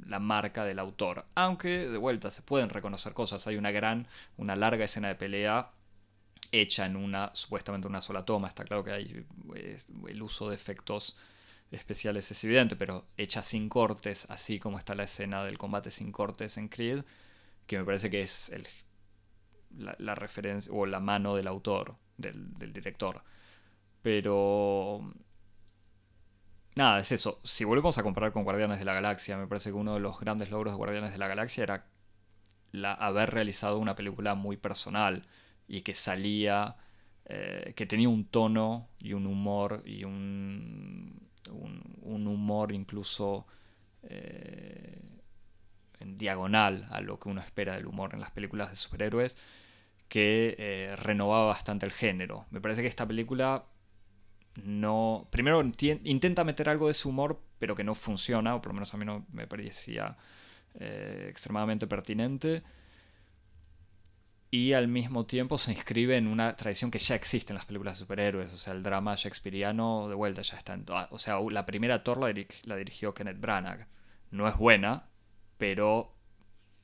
la 0.05 0.19
marca 0.19 0.65
del 0.65 0.79
autor. 0.79 1.25
Aunque, 1.35 1.87
de 1.87 1.97
vuelta, 1.97 2.31
se 2.31 2.41
pueden 2.41 2.69
reconocer 2.69 3.13
cosas. 3.13 3.45
Hay 3.47 3.57
una 3.57 3.71
gran, 3.71 4.07
una 4.37 4.55
larga 4.55 4.85
escena 4.85 5.07
de 5.07 5.15
pelea 5.15 5.71
hecha 6.51 6.85
en 6.85 6.95
una, 6.95 7.31
supuestamente 7.33 7.87
una 7.87 8.01
sola 8.01 8.25
toma. 8.25 8.47
Está 8.47 8.63
claro 8.63 8.83
que 8.83 8.91
hay 8.91 9.25
el 10.07 10.21
uso 10.21 10.49
de 10.49 10.55
efectos 10.55 11.17
especiales 11.71 12.31
es 12.31 12.43
evidente, 12.43 12.75
pero 12.75 13.05
hecha 13.17 13.43
sin 13.43 13.69
cortes, 13.69 14.25
así 14.29 14.59
como 14.59 14.79
está 14.79 14.95
la 14.95 15.03
escena 15.03 15.43
del 15.43 15.57
combate 15.57 15.91
sin 15.91 16.11
cortes 16.11 16.57
en 16.57 16.67
Creed, 16.67 17.03
que 17.67 17.77
me 17.77 17.85
parece 17.85 18.09
que 18.09 18.21
es 18.21 18.49
el, 18.49 18.67
la, 19.77 20.15
referencia 20.15 20.71
o 20.73 20.85
la 20.85 20.99
mano 20.99 21.35
del 21.35 21.47
autor, 21.47 21.95
del, 22.17 22.53
del 22.57 22.73
director. 22.73 23.23
Pero 24.01 25.13
nada, 26.79 26.99
es 26.99 27.11
eso. 27.11 27.39
Si 27.43 27.65
volvemos 27.65 27.97
a 27.97 28.03
comparar 28.03 28.31
con 28.31 28.43
Guardianes 28.43 28.79
de 28.79 28.85
la 28.85 28.93
Galaxia, 28.93 29.37
me 29.37 29.47
parece 29.47 29.69
que 29.69 29.75
uno 29.75 29.95
de 29.95 29.99
los 29.99 30.19
grandes 30.19 30.49
logros 30.49 30.73
de 30.73 30.77
Guardianes 30.77 31.11
de 31.11 31.17
la 31.17 31.27
Galaxia 31.27 31.63
era 31.63 31.85
la, 32.71 32.93
haber 32.93 33.31
realizado 33.31 33.77
una 33.79 33.95
película 33.95 34.33
muy 34.33 34.55
personal 34.57 35.27
y 35.67 35.81
que 35.81 35.93
salía, 35.93 36.77
eh, 37.25 37.73
que 37.75 37.85
tenía 37.85 38.07
un 38.09 38.25
tono 38.25 38.87
y 38.97 39.13
un 39.13 39.27
humor 39.27 39.83
y 39.85 40.05
un, 40.05 41.29
un, 41.51 42.27
humor 42.27 42.71
incluso 42.71 43.45
eh, 44.03 45.01
en 45.99 46.17
diagonal 46.17 46.87
a 46.91 47.01
lo 47.01 47.19
que 47.19 47.27
uno 47.27 47.41
espera 47.41 47.75
del 47.75 47.87
humor 47.87 48.13
en 48.13 48.21
las 48.21 48.31
películas 48.31 48.69
de 48.69 48.77
superhéroes, 48.77 49.35
que 50.07 50.55
eh, 50.57 50.95
renovaba 50.95 51.47
bastante 51.47 51.85
el 51.85 51.91
género. 51.91 52.45
Me 52.51 52.61
parece 52.61 52.81
que 52.81 52.87
esta 52.87 53.05
película 53.05 53.65
no. 54.65 55.27
Primero 55.31 55.61
intenta 55.61 56.43
meter 56.43 56.69
algo 56.69 56.85
de 56.87 56.91
ese 56.91 57.07
humor, 57.07 57.41
pero 57.59 57.75
que 57.75 57.83
no 57.83 57.95
funciona, 57.95 58.55
o 58.55 58.61
por 58.61 58.69
lo 58.69 58.75
menos 58.75 58.93
a 58.93 58.97
mí 58.97 59.05
no 59.05 59.25
me 59.31 59.47
parecía 59.47 60.17
eh, 60.75 61.27
extremadamente 61.29 61.87
pertinente. 61.87 62.63
Y 64.51 64.73
al 64.73 64.87
mismo 64.87 65.25
tiempo 65.25 65.57
se 65.59 65.71
inscribe 65.71 66.17
en 66.17 66.27
una 66.27 66.55
tradición 66.55 66.89
que 66.89 66.97
ya 66.97 67.13
existe 67.15 67.53
en 67.53 67.55
las 67.55 67.65
películas 67.65 67.97
de 67.97 68.03
superhéroes. 68.05 68.51
O 68.53 68.57
sea, 68.57 68.73
el 68.73 68.81
drama 68.81 69.15
shakespeariano 69.15 70.09
de 70.09 70.15
vuelta 70.15 70.41
ya 70.41 70.57
está 70.57 70.73
en. 70.73 70.85
O 71.11 71.19
sea, 71.19 71.39
la 71.51 71.65
primera 71.65 72.03
Thor 72.03 72.19
la, 72.19 72.33
la 72.63 72.75
dirigió 72.75 73.13
Kenneth 73.13 73.39
Branagh. 73.39 73.87
No 74.31 74.47
es 74.47 74.57
buena, 74.57 75.07
pero 75.57 76.15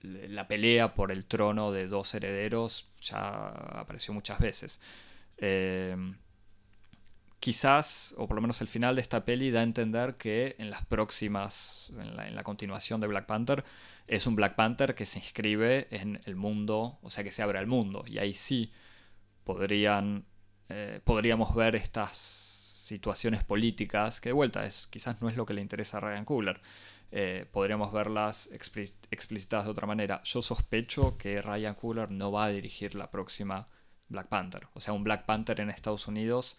la 0.02 0.48
pelea 0.48 0.94
por 0.94 1.12
el 1.12 1.26
trono 1.26 1.72
de 1.72 1.88
dos 1.88 2.14
herederos 2.14 2.92
ya 3.02 3.48
apareció 3.48 4.14
muchas 4.14 4.40
veces. 4.40 4.80
Eh, 5.38 5.96
quizás, 7.46 8.16
o 8.18 8.28
por 8.28 8.34
lo 8.34 8.42
menos 8.42 8.60
el 8.62 8.68
final 8.68 8.96
de 8.96 9.04
esta 9.04 9.24
peli 9.24 9.52
da 9.52 9.60
a 9.60 9.64
entender 9.64 10.16
que 10.16 10.56
en 10.58 10.72
las 10.72 10.84
próximas, 10.84 11.94
en 11.96 12.36
la, 12.36 12.44
continuación 12.44 13.00
de 13.02 13.06
Black 13.06 13.28
Panther, 13.28 13.64
es 14.08 14.26
un 14.26 14.36
Black 14.36 14.56
Panther 14.56 14.96
que 14.96 15.06
se 15.06 15.20
inscribe 15.20 15.88
en 15.92 16.20
el 16.26 16.36
mundo, 16.36 16.98
o 17.04 17.12
sea, 17.12 17.24
que 17.24 17.32
se 17.32 17.44
abre 17.44 17.60
al 17.60 17.68
mundo. 17.68 18.04
Y 18.08 18.18
ahí 18.18 18.34
sí 18.34 18.72
podrían, 19.44 20.26
eh, 20.70 21.02
podríamos 21.04 21.54
ver 21.54 21.76
estas 21.76 22.18
situaciones 22.18 23.44
políticas, 23.44 24.20
que 24.20 24.30
de 24.30 24.34
vuelta 24.34 24.66
es, 24.66 24.88
quizás 24.88 25.22
no 25.22 25.30
es 25.30 25.38
lo 25.38 25.46
que 25.46 25.54
le 25.54 25.62
interesa 25.62 25.98
a 25.98 26.00
Ryan 26.00 26.26
Coogler. 26.26 26.62
Eh, 27.12 27.46
podríamos 27.52 27.94
verlas 27.94 28.50
explicitadas 28.52 29.66
de 29.66 29.72
otra 29.72 29.86
manera. 29.86 30.20
Yo 30.24 30.42
sospecho 30.42 31.16
que 31.20 31.44
Ryan 31.44 31.76
Coogler 31.76 32.10
no 32.10 32.32
va 32.32 32.46
a 32.46 32.50
dirigir 32.50 32.96
la 32.96 33.12
próxima 33.12 33.68
Black 34.10 34.30
Panther. 34.30 34.68
O 34.74 34.80
sea, 34.80 34.94
un 34.94 35.04
Black 35.04 35.28
Panther 35.28 35.60
en 35.60 35.70
Estados 35.70 36.08
Unidos 36.08 36.58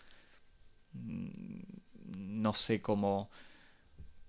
no 2.16 2.54
sé 2.54 2.80
cómo, 2.80 3.30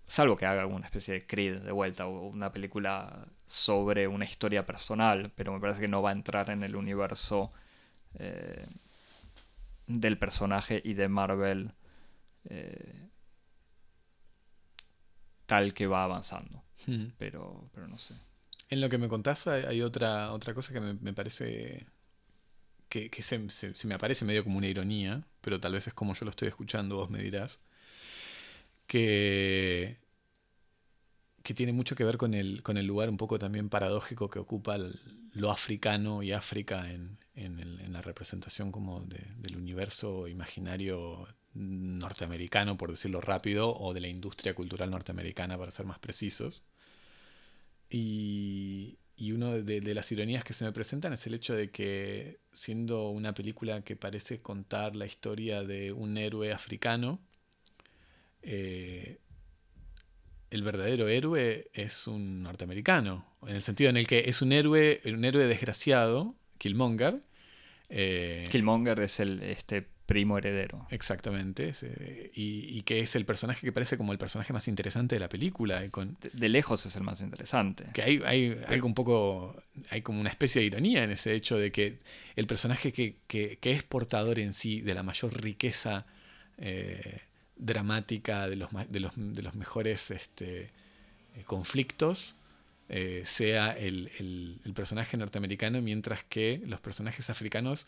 salvo 0.08 0.36
que 0.36 0.46
haga 0.46 0.62
alguna 0.62 0.86
especie 0.86 1.14
de 1.16 1.28
Creed 1.28 1.62
de 1.62 1.72
vuelta 1.72 2.08
o 2.08 2.28
una 2.28 2.52
película 2.52 3.28
sobre 3.46 4.08
una 4.08 4.26
historia 4.26 4.66
personal, 4.66 5.32
pero 5.36 5.54
me 5.54 5.60
parece 5.60 5.82
que 5.82 5.88
no 5.88 6.02
va 6.02 6.10
a 6.10 6.14
entrar 6.14 6.50
en 6.50 6.64
el 6.64 6.76
universo 6.76 7.52
eh, 8.16 8.68
del 9.86 10.18
personaje 10.18 10.82
y 10.84 10.94
de 10.94 11.08
Marvel 11.08 11.72
eh, 12.50 13.10
tal 15.46 15.74
que 15.74 15.88
va 15.88 16.04
avanzando. 16.04 16.64
Pero, 17.18 17.70
pero 17.74 17.88
no 17.88 17.98
sé. 17.98 18.14
En 18.70 18.82
lo 18.82 18.90
que 18.90 18.98
me 18.98 19.08
contás 19.08 19.48
hay 19.48 19.82
otra, 19.82 20.32
otra 20.32 20.54
cosa 20.54 20.72
que 20.72 20.80
me 20.80 21.14
parece 21.14 21.88
que, 22.90 23.10
se, 23.22 23.40
me 23.86 23.96
aparece 23.96 24.26
medio 24.26 24.44
como 24.44 24.58
una 24.58 24.68
ironía, 24.68 25.24
pero 25.42 25.60
tal 25.60 25.74
vez 25.74 25.88
es 25.88 25.94
como 25.94 26.14
yo 26.14 26.26
lo 26.26 26.32
estoy 26.32 26.48
escuchando, 26.48 26.98
vos 26.98 27.10
me 27.10 27.22
dirás, 27.22 27.60
que, 28.88 29.98
que 31.44 31.54
tiene 31.54 31.74
mucho 31.74 31.96
que 31.96 32.04
ver 32.04 32.18
con 32.18 32.34
el, 32.34 32.64
con 32.64 32.78
el 32.78 32.86
lugar 32.86 33.10
un 33.10 33.18
poco 33.18 33.40
también 33.40 33.70
paradójico 33.70 34.30
que 34.30 34.40
ocupa 34.40 34.78
lo 35.34 35.52
africano 35.52 36.24
y 36.24 36.32
África 36.32 36.90
en, 36.92 37.18
la 37.92 38.02
representación 38.02 38.72
como 38.72 39.02
del 39.02 39.56
universo 39.56 40.28
imaginario 40.28 41.28
norteamericano, 41.54 42.78
por 42.78 42.90
decirlo 42.92 43.22
rápido, 43.22 43.76
o 43.76 43.94
de 43.94 44.02
la 44.02 44.08
industria 44.08 44.56
cultural 44.56 44.90
norteamericana, 44.90 45.58
para 45.58 45.72
ser 45.72 45.86
más 45.86 46.00
precisos. 46.00 46.66
Y, 47.90 48.98
y 49.18 49.32
una 49.32 49.54
de, 49.54 49.82
las 49.96 50.12
ironías 50.12 50.44
que 50.44 50.54
se 50.54 50.64
me 50.64 50.72
presentan 50.72 51.12
es 51.12 51.26
el 51.26 51.34
hecho 51.34 51.56
de 51.56 51.72
que 51.72 52.38
siendo 52.54 53.10
una 53.10 53.34
película 53.34 53.82
que 53.82 53.96
parece 53.96 54.42
contar 54.42 54.96
la 54.96 55.08
historia 55.08 55.64
de 55.64 55.92
un 55.92 56.18
héroe 56.18 56.54
africano, 56.54 57.20
eh, 58.44 59.18
el 60.52 60.62
verdadero 60.62 61.08
héroe 61.08 61.68
es 61.74 62.06
un 62.06 62.44
norteamericano, 62.44 63.26
en 63.48 63.56
el 63.56 63.64
sentido 63.64 63.90
en 63.90 63.98
el 63.98 64.06
que 64.06 64.30
es 64.30 64.44
un 64.44 64.52
héroe, 64.52 65.02
un 65.06 65.26
héroe 65.26 65.48
desgraciado, 65.48 66.36
Killmonger. 66.60 67.24
Eh, 67.90 68.44
Killmonger 68.52 69.00
es 69.00 69.20
el 69.20 69.42
este 69.42 69.88
primo 70.08 70.38
heredero. 70.38 70.88
Exactamente. 70.90 71.74
y, 72.34 72.82
que 72.84 73.02
es 73.02 73.16
el 73.16 73.26
personaje 73.26 73.62
que 73.62 73.72
parece 73.72 73.98
como 73.98 74.14
el 74.14 74.18
personaje 74.18 74.54
más 74.54 74.68
interesante 74.68 75.16
de 75.16 75.20
la 75.20 75.30
película. 75.30 75.84
de, 76.34 76.50
lejos 76.50 76.86
es 76.86 76.96
el 76.96 77.04
más 77.04 77.22
interesante. 77.22 77.84
Que 77.94 78.02
hay, 78.02 78.22
hay 78.26 78.60
algo 78.68 78.88
un 78.88 78.96
poco. 78.96 79.62
Hay 79.90 80.02
como 80.02 80.20
una 80.20 80.30
especie 80.30 80.62
de 80.62 80.68
ironía 80.68 81.04
en 81.04 81.12
ese 81.12 81.34
hecho 81.34 81.58
de 81.58 81.72
que 81.72 82.00
el 82.36 82.48
personaje 82.48 82.92
que, 82.92 83.60
es 83.62 83.84
portador 83.84 84.40
en 84.40 84.54
sí 84.54 84.82
de 84.82 84.96
la 84.96 85.04
mayor 85.04 85.40
riqueza 85.40 86.08
eh, 86.58 87.22
dramática, 87.58 88.48
de 88.48 88.56
los, 88.56 88.70
de 88.90 89.00
los, 89.02 89.14
de 89.16 89.42
los 89.44 89.56
mejores 89.56 90.10
este, 90.10 90.72
conflictos. 91.46 92.36
Eh, 92.90 93.24
sea 93.26 93.72
el, 93.72 94.10
el 94.64 94.74
personaje 94.74 95.18
norteamericano, 95.18 95.82
mientras 95.82 96.24
que 96.24 96.62
los 96.66 96.80
personajes 96.80 97.30
africanos 97.30 97.86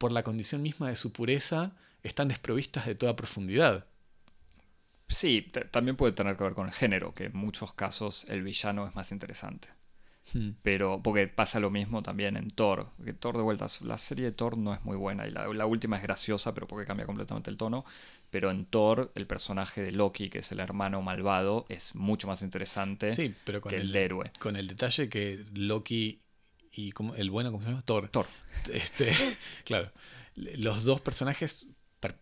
por 0.00 0.12
la 0.12 0.22
condición 0.22 0.62
misma 0.62 0.88
de 0.88 0.96
su 0.96 1.12
pureza, 1.12 1.72
están 2.02 2.28
desprovistas 2.28 2.86
de 2.86 2.94
toda 2.94 3.16
profundidad. 3.16 3.84
Sí, 5.08 5.52
también 5.70 5.96
puede 5.96 6.14
tener 6.14 6.38
que 6.38 6.44
ver 6.44 6.54
con 6.54 6.68
el 6.68 6.72
género, 6.72 7.14
que 7.14 7.24
en 7.24 7.36
muchos 7.36 7.74
casos 7.74 8.24
el 8.30 8.42
villano 8.42 8.86
es 8.86 8.94
más 8.96 9.12
interesante. 9.12 9.68
Hmm. 10.32 10.52
Pero, 10.62 11.02
porque 11.02 11.28
pasa 11.28 11.60
lo 11.60 11.70
mismo 11.70 12.02
también 12.02 12.38
en 12.38 12.48
Thor. 12.48 12.88
Que 13.04 13.12
Thor 13.12 13.36
de 13.36 13.42
vuelta, 13.42 13.66
la 13.82 13.98
serie 13.98 14.24
de 14.24 14.32
Thor 14.32 14.56
no 14.56 14.72
es 14.72 14.82
muy 14.84 14.96
buena 14.96 15.26
y 15.26 15.32
la, 15.32 15.66
última 15.66 15.98
es 15.98 16.02
graciosa, 16.02 16.54
pero 16.54 16.66
porque 16.66 16.86
cambia 16.86 17.04
completamente 17.04 17.50
el 17.50 17.58
tono. 17.58 17.84
Pero 18.30 18.50
en 18.50 18.64
Thor, 18.64 19.12
el 19.14 19.26
personaje 19.26 19.82
de 19.82 19.92
Loki, 19.92 20.30
que 20.30 20.38
es 20.38 20.50
el 20.50 20.60
hermano 20.60 21.02
malvado, 21.02 21.66
es 21.68 21.94
mucho 21.94 22.26
más 22.26 22.40
interesante 22.40 23.14
sí, 23.14 23.34
pero 23.44 23.60
con 23.60 23.68
que 23.68 23.76
el, 23.76 23.94
héroe. 23.94 24.32
Con 24.38 24.56
el 24.56 24.66
detalle 24.66 25.10
que 25.10 25.44
Loki 25.52 26.22
y 26.72 26.92
como, 26.92 27.14
el 27.14 27.30
bueno, 27.30 27.50
¿cómo 27.50 27.62
se 27.64 27.70
llama? 27.70 27.82
Thor. 27.82 28.08
Thor. 28.08 28.26
Este, 28.72 29.14
claro. 29.64 29.90
Los 30.34 30.84
dos 30.84 31.00
personajes 31.00 31.66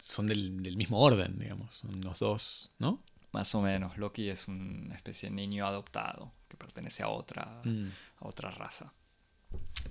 son 0.01 0.27
del, 0.27 0.77
mismo 0.77 1.01
orden, 1.01 1.39
digamos. 1.39 1.75
Son 1.75 2.01
los 2.01 2.19
dos, 2.19 2.73
¿no? 2.79 3.03
Más 3.33 3.55
o 3.55 3.61
menos. 3.61 3.97
Loki 3.99 4.29
es 4.29 4.49
una 4.49 4.95
especie 4.95 5.29
de 5.29 5.35
niño 5.35 5.67
adoptado 5.67 6.33
que 6.49 6.57
pertenece 6.57 7.03
a 7.03 7.09
otra, 7.09 7.61
mm. 7.65 7.89
a 8.21 8.29
otra 8.29 8.51
raza. 8.51 8.93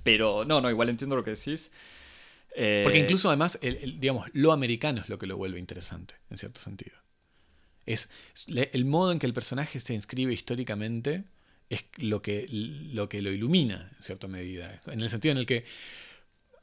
Pero 0.04 0.44
no, 0.46 0.60
no, 0.60 0.70
igual 0.70 0.90
entiendo 0.90 1.16
lo 1.16 1.24
que 1.24 1.32
decís. 1.32 1.72
Eh, 2.56 2.82
Porque 2.84 3.00
incluso 3.00 3.30
además, 3.30 3.60
digamos, 3.62 4.28
lo 4.34 4.52
americano 4.52 5.02
es 5.02 5.10
lo 5.10 5.20
que 5.20 5.28
lo 5.28 5.38
vuelve 5.38 5.60
interesante, 5.60 6.16
en 6.30 6.38
cierto 6.38 6.60
sentido. 6.62 6.98
Es 7.86 8.10
el 8.48 8.86
modo 8.86 9.12
en 9.12 9.20
que 9.20 9.28
el 9.28 9.34
personaje 9.34 9.80
se 9.80 9.94
inscribe 9.94 10.34
históricamente 10.34 11.24
es 11.70 11.86
lo 11.98 12.22
que 12.22 12.48
lo, 12.50 13.10
que 13.10 13.22
lo 13.22 13.32
ilumina 13.32 13.92
en 13.96 14.04
cierta 14.04 14.28
medida. 14.28 14.80
En 14.88 15.02
el 15.02 15.10
sentido 15.10 15.32
en 15.32 15.38
el 15.38 15.46
que, 15.46 15.66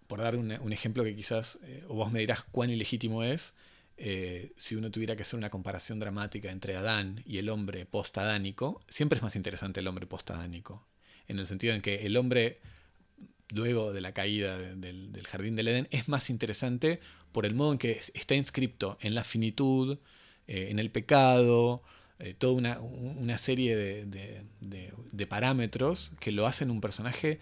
por 0.06 0.20
dar 0.20 0.36
un, 0.36 0.72
ejemplo 0.72 1.04
que 1.04 1.14
quizás, 1.14 1.58
eh, 1.62 1.84
vos 1.88 2.10
me 2.12 2.20
dirás 2.20 2.44
cuán 2.44 2.70
ilegítimo 2.70 3.22
es, 3.22 3.54
eh, 3.96 4.52
si 4.56 4.74
uno 4.74 4.90
tuviera 4.90 5.14
que 5.14 5.22
hacer 5.22 5.38
una 5.38 5.50
comparación 5.50 6.00
dramática 6.00 6.50
entre 6.50 6.76
Adán 6.76 7.22
y 7.26 7.38
el 7.38 7.48
hombre 7.48 7.86
post-adánico, 7.86 8.82
siempre 8.88 9.18
es 9.18 9.22
más 9.22 9.36
interesante 9.36 9.80
el 9.80 9.86
hombre 9.86 10.06
post-adánico. 10.06 10.86
En 11.28 11.38
el 11.38 11.46
sentido 11.46 11.74
en 11.74 11.80
que 11.80 12.06
el 12.06 12.16
hombre, 12.16 12.60
luego 13.50 13.92
de 13.92 14.00
la 14.00 14.12
caída 14.12 14.58
del, 14.58 15.12
del 15.12 15.26
jardín 15.26 15.56
del 15.56 15.68
Edén, 15.68 15.88
es 15.90 16.08
más 16.08 16.28
interesante 16.30 17.00
por 17.32 17.46
el 17.46 17.54
modo 17.54 17.72
en 17.72 17.78
que 17.78 18.00
está 18.14 18.34
inscripto 18.34 18.98
en 19.00 19.14
la 19.14 19.24
finitud, 19.24 19.98
eh, 20.46 20.68
en 20.70 20.78
el 20.78 20.90
pecado, 20.90 21.82
eh, 22.18 22.34
toda 22.34 22.52
una, 22.54 22.80
una 22.80 23.38
serie 23.38 23.76
de, 23.76 24.44
de- 24.60 25.26
parámetros 25.26 26.12
que 26.20 26.32
lo 26.32 26.46
hacen 26.46 26.70
un 26.70 26.80
personaje 26.80 27.40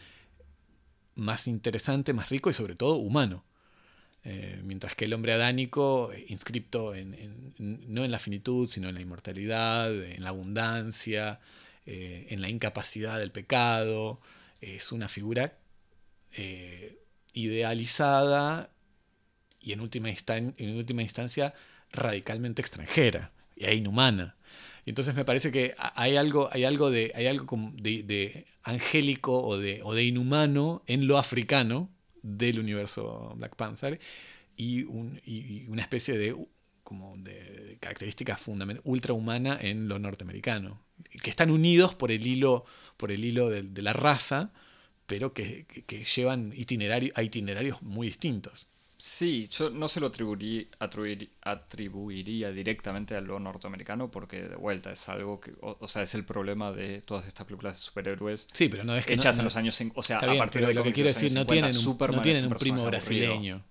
más 1.14 1.46
interesante, 1.48 2.12
más 2.12 2.30
rico 2.30 2.48
y 2.48 2.54
sobre 2.54 2.74
todo 2.74 2.96
humano. 2.96 3.44
Eh, 4.24 4.60
mientras 4.64 4.94
que 4.94 5.06
el 5.06 5.12
hombre 5.14 5.32
adánico, 5.32 6.12
eh, 6.12 6.24
inscripto 6.28 6.94
en, 6.94 7.54
no 7.58 8.04
en 8.04 8.10
la 8.10 8.18
finitud, 8.18 8.68
sino 8.68 8.88
en 8.88 8.94
la 8.94 9.00
inmortalidad, 9.00 9.92
en 9.92 10.22
la 10.22 10.28
abundancia, 10.30 11.40
en 11.84 12.40
la 12.40 12.48
incapacidad 12.48 13.18
del 13.18 13.32
pecado, 13.32 14.20
es 14.60 14.92
una 14.92 15.08
figura 15.08 15.58
idealizada 17.32 18.70
y 19.60 19.72
en 19.72 19.80
última, 19.80 20.08
en 20.08 20.76
última 20.76 21.02
instancia 21.02 21.54
radicalmente 21.90 22.62
extranjera 22.62 23.32
e 23.56 23.74
inhumana. 23.74 24.36
Y 24.84 24.90
entonces 24.90 25.14
me 25.14 25.24
parece 25.24 25.52
que 25.52 25.74
ha- 25.78 25.92
hay 26.00 26.16
algo, 26.16 26.48
hay 26.52 26.64
algo, 26.64 26.90
de, 26.90 27.12
hay 27.14 27.26
algo 27.26 27.46
de, 27.74 28.46
angélico 28.62 29.42
o 29.42 29.58
de, 29.58 29.80
inhumano 30.04 30.82
en 30.86 31.06
lo 31.06 31.18
africano 31.18 31.90
del 32.22 32.58
universo 32.58 33.32
Black 33.36 33.56
Panther 33.56 34.00
y, 34.56 34.84
un- 34.84 35.20
y- 35.24 35.64
y 35.64 35.66
una 35.68 35.82
especie 35.82 36.16
de 36.18 36.36
como 36.84 37.16
de 37.16 37.78
característica 37.80 38.36
ultrahumana 38.84 39.58
en 39.60 39.88
lo 39.88 39.98
norteamericano 39.98 40.82
que 41.22 41.30
están 41.30 41.50
unidos 41.50 41.94
por 41.94 42.10
el 42.10 42.26
hilo 42.26 42.64
por 42.96 43.12
el 43.12 43.24
hilo 43.24 43.48
de, 43.50 43.62
la 43.82 43.92
raza 43.92 44.52
pero 45.06 45.32
que, 45.32 45.64
llevan 46.04 46.52
a 47.14 47.22
itinerarios 47.22 47.82
muy 47.82 48.08
distintos 48.08 48.68
Sí, 49.04 49.48
yo 49.48 49.68
no 49.68 49.88
se 49.88 49.98
lo 49.98 50.06
atribuiría, 50.06 50.62
atribuir- 50.78 51.30
atribuiría 51.42 52.52
directamente 52.52 53.16
a 53.16 53.20
lo 53.20 53.40
norteamericano 53.40 54.12
porque 54.12 54.42
de 54.42 54.54
vuelta 54.54 54.92
es 54.92 55.08
algo 55.08 55.40
que, 55.40 55.52
o, 55.60 55.76
o 55.80 55.88
sea, 55.88 56.02
es 56.02 56.14
el 56.14 56.24
problema 56.24 56.70
de 56.70 57.02
todas 57.02 57.26
estas 57.26 57.44
películas 57.46 57.76
de 57.76 57.80
superhéroes 57.82 58.46
sí 58.52 58.68
pero 58.68 58.84
no 58.84 58.94
es 58.96 59.04
que 59.04 59.14
hechas 59.14 59.34
no- 59.36 59.40
en 59.40 59.44
los 59.46 59.56
años, 59.56 59.76
o 59.96 60.02
sea, 60.04 60.18
a 60.18 60.36
partir 60.38 60.64
de 60.64 60.72
lo 60.72 60.84
que 60.84 60.92
quiero 60.92 61.08
decir 61.08 61.32
no 61.32 61.40
50, 61.40 61.46
tienen 61.46 61.76
un, 61.76 61.82
Superman 61.82 62.16
no 62.18 62.22
es 62.22 62.24
tienen 62.30 62.44
un 62.46 62.52
un 62.52 62.58
primo 62.58 62.82
aburrido. 62.82 62.90
brasileño 62.90 63.64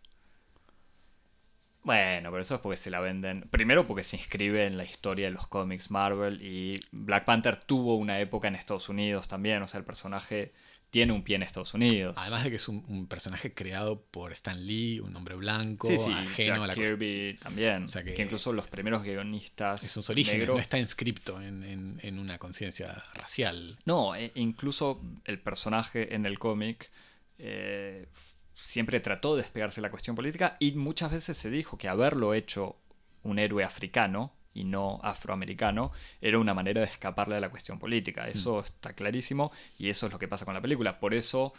Bueno, 1.84 2.30
pero 2.30 2.42
eso 2.42 2.56
es 2.56 2.62
porque 2.62 2.78
se 2.78 2.92
la 2.92 3.00
venden. 3.00 3.48
Primero 3.50 3.88
porque 3.88 4.04
se 4.04 4.16
inscribe 4.16 4.68
en 4.68 4.78
la 4.78 4.84
historia 4.84 5.26
de 5.26 5.32
los 5.32 5.48
cómics 5.48 5.90
Marvel 5.90 6.40
y 6.42 6.80
Black 6.92 7.26
Panther 7.26 7.56
tuvo 7.56 7.96
una 7.96 8.20
época 8.20 8.48
en 8.48 8.56
Estados 8.56 8.88
Unidos 8.90 9.28
también. 9.28 9.64
O 9.64 9.68
sea, 9.68 9.80
el 9.80 9.86
personaje 9.86 10.54
tiene 10.92 11.14
un 11.14 11.24
pie 11.24 11.38
en 11.38 11.44
Estados 11.44 11.74
Unidos. 11.74 12.16
Además 12.20 12.44
de 12.44 12.50
que 12.52 12.58
es 12.58 12.68
un, 12.68 12.84
un 12.88 13.08
personaje 13.08 13.54
creado 13.54 14.02
por 14.12 14.32
Stan 14.34 14.64
Lee, 14.68 15.00
un 15.00 15.16
hombre 15.16 15.36
blanco, 15.36 15.88
sí, 15.88 15.98
sí, 15.98 16.12
ajeno 16.12 16.56
Jack 16.58 16.64
a 16.64 16.68
la 16.68 16.74
Kirby 16.76 17.38
también. 17.42 17.86
O 17.86 17.88
sea 17.88 18.04
que- 18.04 18.14
que, 18.14 18.22
incluso 18.22 18.52
los 18.54 18.68
primeros 18.68 19.02
guionistas 19.02 19.82
en 19.84 19.90
sus 19.90 20.10
orígenes, 20.10 20.42
negros- 20.42 20.56
no 20.58 20.62
está 20.62 20.78
inscripto 20.78 21.42
en, 21.42 21.64
en- 21.64 22.00
en 22.04 22.20
una 22.20 22.38
conciencia 22.38 23.04
racial. 23.16 23.80
No, 23.86 24.16
e- 24.16 24.32
incluso 24.36 25.02
el 25.26 25.40
personaje 25.40 26.14
en 26.14 26.26
el 26.26 26.38
cómic 26.38 26.92
eh, 27.40 28.08
siempre 28.54 29.00
trató 29.00 29.36
de 29.36 29.44
despegarse 29.44 29.78
de 29.78 29.84
la 29.84 29.92
cuestión 29.92 30.16
política 30.16 30.58
y 30.60 30.74
muchas 30.74 31.10
veces 31.12 31.38
se 31.38 31.50
dijo 31.50 31.78
que 31.78 31.88
haberlo 31.88 32.34
hecho 32.34 32.76
un 33.24 33.40
héroe 33.40 33.64
africano 33.64 34.34
y 34.54 34.64
no 34.64 35.00
afroamericano 35.04 35.92
era 36.20 36.40
una 36.40 36.54
manera 36.54 36.82
de 36.82 36.88
escaparle 36.88 37.36
a 37.36 37.40
la 37.40 37.50
cuestión 37.50 37.80
política. 37.80 38.28
Eso 38.28 38.62
está 38.62 38.94
clarísimo 38.94 39.52
y 39.78 39.90
eso 39.90 40.08
es 40.08 40.12
lo 40.12 40.20
que 40.20 40.28
pasa 40.28 40.46
con 40.46 40.54
la 40.54 40.62
película. 40.62 41.00
Por 41.00 41.14
eso 41.14 41.54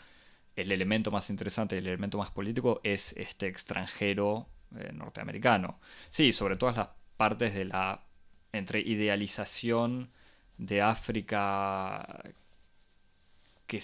el 0.57 0.73
elemento 0.73 1.11
más 1.11 1.31
interesante 1.31 1.75
y 1.75 1.79
el 1.79 1.87
elemento 1.87 2.19
más 2.19 2.31
político 2.31 2.81
es 2.85 3.15
este 3.17 3.47
extranjero 3.47 4.49
eh, 4.77 4.91
norteamericano. 4.93 5.81
Sí, 6.11 6.33
sobre 6.33 6.57
todas 6.57 6.77
las 6.77 6.89
partes 7.17 7.55
de 7.55 7.65
la 7.65 8.05
entre 8.53 8.81
idealización 8.81 10.11
de 10.59 10.83
África 10.83 12.23
que 13.67 13.81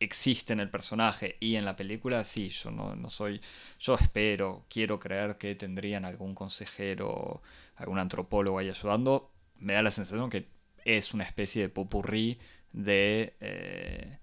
existe 0.00 0.52
en 0.52 0.60
el 0.60 0.70
personaje 0.70 1.36
y 1.40 1.56
en 1.56 1.64
la 1.64 1.76
película, 1.76 2.24
sí, 2.24 2.50
yo 2.50 2.70
no, 2.70 2.94
no 2.94 3.10
soy, 3.10 3.40
yo 3.78 3.94
espero, 3.94 4.64
quiero 4.68 4.98
creer 5.00 5.38
que 5.38 5.54
tendrían 5.54 6.04
algún 6.04 6.34
consejero, 6.34 7.42
algún 7.76 7.98
antropólogo 7.98 8.58
ahí 8.58 8.68
ayudando, 8.68 9.30
me 9.58 9.74
da 9.74 9.82
la 9.82 9.90
sensación 9.90 10.30
que 10.30 10.46
es 10.84 11.14
una 11.14 11.24
especie 11.24 11.62
de 11.62 11.68
popurrí 11.68 12.38
de, 12.72 13.34
eh, 13.40 14.18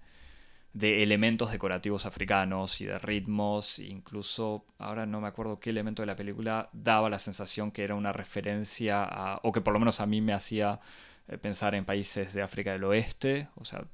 de 0.72 1.02
elementos 1.02 1.50
decorativos 1.50 2.06
africanos 2.06 2.80
y 2.80 2.86
de 2.86 2.98
ritmos, 2.98 3.78
incluso 3.78 4.64
ahora 4.78 5.06
no 5.06 5.20
me 5.20 5.28
acuerdo 5.28 5.60
qué 5.60 5.70
elemento 5.70 6.02
de 6.02 6.06
la 6.06 6.16
película 6.16 6.70
daba 6.72 7.10
la 7.10 7.18
sensación 7.18 7.70
que 7.70 7.84
era 7.84 7.94
una 7.94 8.12
referencia 8.12 9.04
a, 9.04 9.40
o 9.42 9.52
que 9.52 9.60
por 9.60 9.74
lo 9.74 9.78
menos 9.78 10.00
a 10.00 10.06
mí 10.06 10.20
me 10.20 10.32
hacía 10.32 10.80
eh, 11.28 11.38
pensar 11.38 11.74
en 11.74 11.84
países 11.84 12.32
de 12.34 12.42
África 12.42 12.72
del 12.72 12.84
Oeste, 12.84 13.48
o 13.56 13.64
sea, 13.64 13.84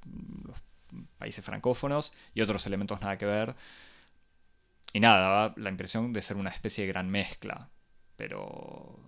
los 0.44 0.60
países 1.18 1.44
francófonos, 1.44 2.12
y 2.34 2.40
otros 2.40 2.66
elementos 2.66 3.00
nada 3.00 3.18
que 3.18 3.26
ver. 3.26 3.54
Y 4.92 5.00
nada, 5.00 5.20
daba 5.20 5.54
la 5.56 5.70
impresión 5.70 6.12
de 6.12 6.22
ser 6.22 6.36
una 6.36 6.50
especie 6.50 6.84
de 6.84 6.92
gran 6.92 7.08
mezcla, 7.10 7.70
pero 8.16 8.98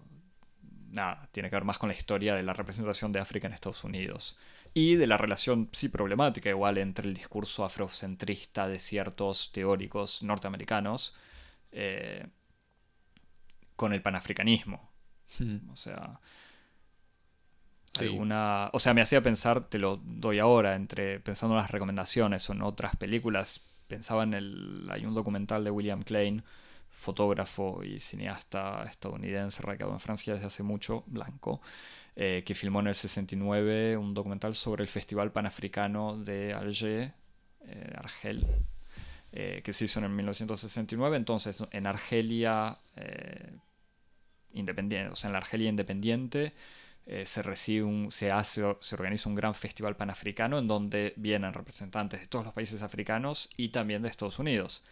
nada, 0.90 1.28
tiene 1.32 1.50
que 1.50 1.56
ver 1.56 1.64
más 1.64 1.78
con 1.78 1.88
la 1.88 1.94
historia 1.94 2.34
de 2.34 2.42
la 2.42 2.54
representación 2.54 3.12
de 3.12 3.20
África 3.20 3.46
en 3.46 3.52
Estados 3.52 3.84
Unidos 3.84 4.38
y 4.72 4.96
de 4.96 5.06
la 5.06 5.16
relación, 5.16 5.68
sí, 5.72 5.88
problemática 5.88 6.50
igual 6.50 6.78
entre 6.78 7.06
el 7.06 7.14
discurso 7.14 7.64
afrocentrista 7.64 8.66
de 8.66 8.80
ciertos 8.80 9.52
teóricos 9.52 10.22
norteamericanos 10.22 11.14
eh, 11.70 12.26
con 13.76 13.92
el 13.92 14.02
panafricanismo. 14.02 14.90
O 15.72 15.76
sea, 15.76 16.20
Alguna, 17.98 18.70
o 18.72 18.80
sea, 18.80 18.92
me 18.92 19.02
hacía 19.02 19.22
pensar, 19.22 19.68
te 19.68 19.78
lo 19.78 20.00
doy 20.04 20.40
ahora, 20.40 20.74
entre 20.74 21.20
pensando 21.20 21.54
en 21.54 21.62
las 21.62 21.70
recomendaciones 21.70 22.48
o 22.50 22.52
en 22.52 22.62
otras 22.62 22.96
películas, 22.96 23.60
pensaba 23.86 24.24
en 24.24 24.34
el, 24.34 24.88
hay 24.90 25.06
un 25.06 25.14
documental 25.14 25.62
de 25.62 25.70
William 25.70 26.02
Klein, 26.02 26.42
fotógrafo 27.04 27.84
y 27.84 28.00
cineasta 28.00 28.84
estadounidense 28.84 29.62
radicado 29.62 29.92
en 29.92 30.00
Francia 30.00 30.32
desde 30.32 30.46
hace 30.46 30.62
mucho, 30.62 31.04
blanco, 31.06 31.60
eh, 32.16 32.42
que 32.46 32.54
filmó 32.54 32.80
en 32.80 32.88
el 32.88 32.94
69 32.94 33.96
un 33.96 34.14
documental 34.14 34.54
sobre 34.54 34.82
el 34.82 34.88
Festival 34.88 35.30
Panafricano 35.30 36.16
de 36.16 36.54
Alger, 36.54 37.12
eh, 37.66 37.92
Argel, 37.96 38.46
eh, 39.32 39.60
que 39.64 39.72
se 39.72 39.84
hizo 39.84 39.98
en 39.98 40.06
el 40.06 40.12
1969. 40.12 41.16
Entonces, 41.16 41.62
en 41.70 41.86
Argelia 41.86 42.78
independiente, 44.52 45.12
o 45.12 45.16
sea, 45.16 45.28
en 45.28 45.32
la 45.32 45.38
Argelia 45.38 45.68
independiente, 45.68 46.54
eh, 47.06 47.26
se 47.26 47.42
recibe 47.42 47.84
un, 47.84 48.10
se 48.10 48.30
hace, 48.30 48.62
se 48.80 48.94
organiza 48.94 49.28
un 49.28 49.34
gran 49.34 49.54
festival 49.54 49.96
panafricano 49.96 50.58
en 50.58 50.66
donde 50.68 51.12
vienen 51.16 51.52
representantes 51.52 52.20
de 52.20 52.26
todos 52.26 52.44
los 52.46 52.54
países 52.54 52.82
africanos 52.82 53.50
y 53.56 53.68
también 53.68 54.02
de 54.02 54.08
Estados 54.08 54.38
Unidos. 54.38 54.82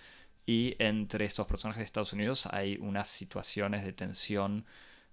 Y 0.45 0.75
entre 0.79 1.25
estos 1.25 1.47
personajes 1.47 1.81
de 1.81 1.85
Estados 1.85 2.13
Unidos 2.13 2.47
hay 2.51 2.77
unas 2.81 3.09
situaciones 3.09 3.85
de 3.85 3.93
tensión 3.93 4.67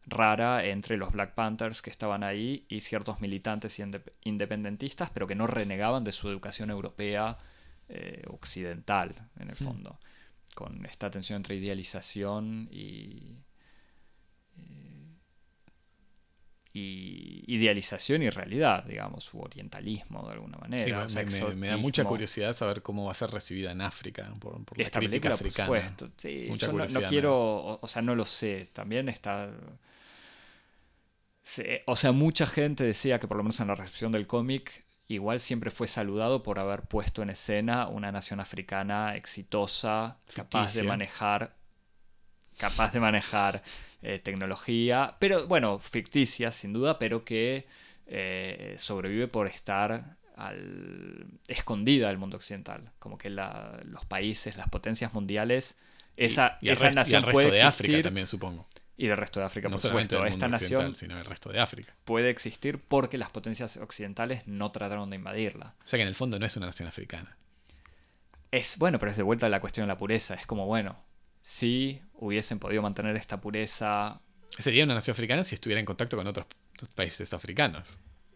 rara 0.06 0.66
entre 0.66 0.98
los 0.98 1.12
Black 1.12 1.36
Panthers 1.36 1.82
que 1.82 1.90
estaban 1.92 2.24
ahí 2.24 2.66
y 2.68 2.80
ciertos 2.82 3.22
militantes 3.22 3.80
independentistas, 4.24 5.10
pero 5.12 5.28
que 5.28 5.36
no 5.36 5.46
renegaban 5.48 6.04
de 6.04 6.12
su 6.12 6.28
educación 6.30 6.70
europea 6.72 7.38
eh, 7.90 8.24
occidental, 8.28 9.16
en 9.40 9.50
el 9.50 9.56
Mm. 9.56 9.64
fondo, 9.66 10.00
con 10.54 10.86
esta 10.86 11.10
tensión 11.10 11.38
entre 11.38 11.56
idealización 11.56 12.68
y, 12.72 13.38
y 16.72 17.44
idealización 17.48 18.22
y 18.22 18.30
realidad, 18.30 18.84
digamos, 18.84 19.34
u 19.34 19.40
orientalismo 19.42 20.26
de 20.28 20.34
alguna 20.34 20.58
manera. 20.60 20.86
Sí, 20.86 20.92
o 21.20 21.24
me, 21.26 21.32
sea, 21.32 21.48
me- 21.50 21.56
me 21.56 21.68
da 21.68 21.78
mucha 21.78 22.04
curiosidad 22.06 22.54
saber 22.54 22.82
cómo 22.84 23.06
va 23.06 23.12
a 23.12 23.16
ser 23.16 23.32
recibida 23.32 23.72
en 23.72 23.82
África 23.82 24.32
por, 24.40 24.64
por 24.64 24.78
la 24.78 24.84
Esta 24.84 25.00
película, 25.00 25.36
por 25.36 25.48
africana. 25.48 25.66
supuesto. 25.68 26.10
Sí, 26.18 26.46
Mucha 26.50 26.68
yo 26.68 26.74
no- 27.02 27.08
quiero, 27.10 27.36
o, 27.40 27.80
o 27.82 27.88
sea, 27.88 28.02
no 28.04 28.14
lo 28.16 28.26
sé. 28.26 28.70
También 28.72 29.10
está... 29.10 29.50
se- 31.44 31.84
o 31.88 31.96
sea, 31.96 32.12
mucha 32.12 32.46
gente 32.46 32.84
decía 32.84 33.20
que 33.20 33.28
por 33.28 33.38
lo 33.38 33.44
menos 33.44 33.60
en 33.60 33.68
la 33.68 33.76
recepción 33.76 34.12
del 34.12 34.28
cómic, 34.28 34.86
igual 35.08 35.40
siempre 35.40 35.72
fue 35.72 35.88
saludado 35.88 36.44
por 36.44 36.60
haber 36.60 36.84
puesto 36.84 37.24
en 37.24 37.32
escena 37.32 37.88
una 37.88 38.12
nación 38.12 38.40
africana 38.40 39.16
exitosa, 39.16 40.18
capaz 40.36 40.74
de 40.76 40.84
manejar, 40.84 41.56
capaz 42.58 42.94
de 42.94 43.00
manejar 43.00 43.64
eh, 44.02 44.20
tecnología, 44.20 45.16
pero 45.20 45.48
bueno, 45.48 45.80
ficticia 45.80 46.52
sin 46.52 46.74
duda, 46.74 47.00
pero 47.00 47.24
que 47.26 47.68
eh, 48.08 48.76
sobrevive 48.78 49.28
por 49.28 49.48
estar 49.48 50.16
al- 50.36 51.28
escondida 51.48 52.08
del 52.08 52.18
mundo 52.18 52.38
occidental. 52.38 52.92
Como 53.00 53.18
que 53.18 53.30
la- 53.30 53.80
los 53.84 54.06
países, 54.06 54.56
las 54.58 54.70
potencias 54.70 55.14
mundiales, 55.14 55.78
esa, 56.18 56.58
y, 56.62 56.68
y 56.68 56.72
esa 56.72 56.88
rest- 56.88 56.92
y 56.92 56.96
nación 56.96 57.22
resto 57.24 57.34
puede 57.34 57.52
de 57.52 57.62
África 57.62 57.92
existir. 57.92 58.04
también, 58.04 58.28
supongo. 58.28 58.68
Y 58.98 59.08
del 59.08 59.16
resto 59.16 59.40
de 59.40 59.46
África, 59.46 59.70
no 59.70 59.76
por 59.76 59.80
supuesto. 59.82 60.26
Esta 60.26 60.48
nación 60.50 60.94
sino 60.96 61.18
el 61.18 61.24
resto 61.26 61.50
de 61.52 61.60
África. 61.62 61.94
puede 62.04 62.30
existir 62.30 62.80
porque 62.80 63.18
las 63.18 63.30
potencias 63.30 63.78
occidentales 63.78 64.46
no 64.46 64.72
trataron 64.72 65.10
de 65.10 65.16
invadirla. 65.16 65.76
O 65.86 65.88
sea 65.88 65.98
que 65.98 66.02
en 66.02 66.10
el 66.10 66.16
fondo 66.16 66.38
no 66.40 66.46
es 66.46 66.58
una 66.58 66.66
nación 66.66 66.88
africana. 66.90 67.38
Es 68.52 68.78
bueno, 68.78 68.98
pero 69.00 69.12
es 69.12 69.18
de 69.18 69.24
vuelta 69.24 69.46
a 69.46 69.50
la 69.50 69.62
cuestión 69.62 69.86
de 69.86 69.94
la 69.94 69.98
pureza. 69.98 70.34
Es 70.34 70.46
como, 70.48 70.66
bueno, 70.66 70.98
si 71.50 72.00
hubiesen 72.14 72.60
podido 72.60 72.84
mantener 72.84 73.16
esta 73.16 73.42
pureza 73.42 74.22
Sería 74.60 74.84
una 74.84 74.94
nación 74.94 75.14
africana 75.14 75.44
si 75.44 75.56
estuviera 75.56 75.80
en 75.80 75.86
contacto 75.86 76.16
con 76.16 76.28
otros 76.28 76.46
países 76.96 77.34
africanos. 77.34 77.88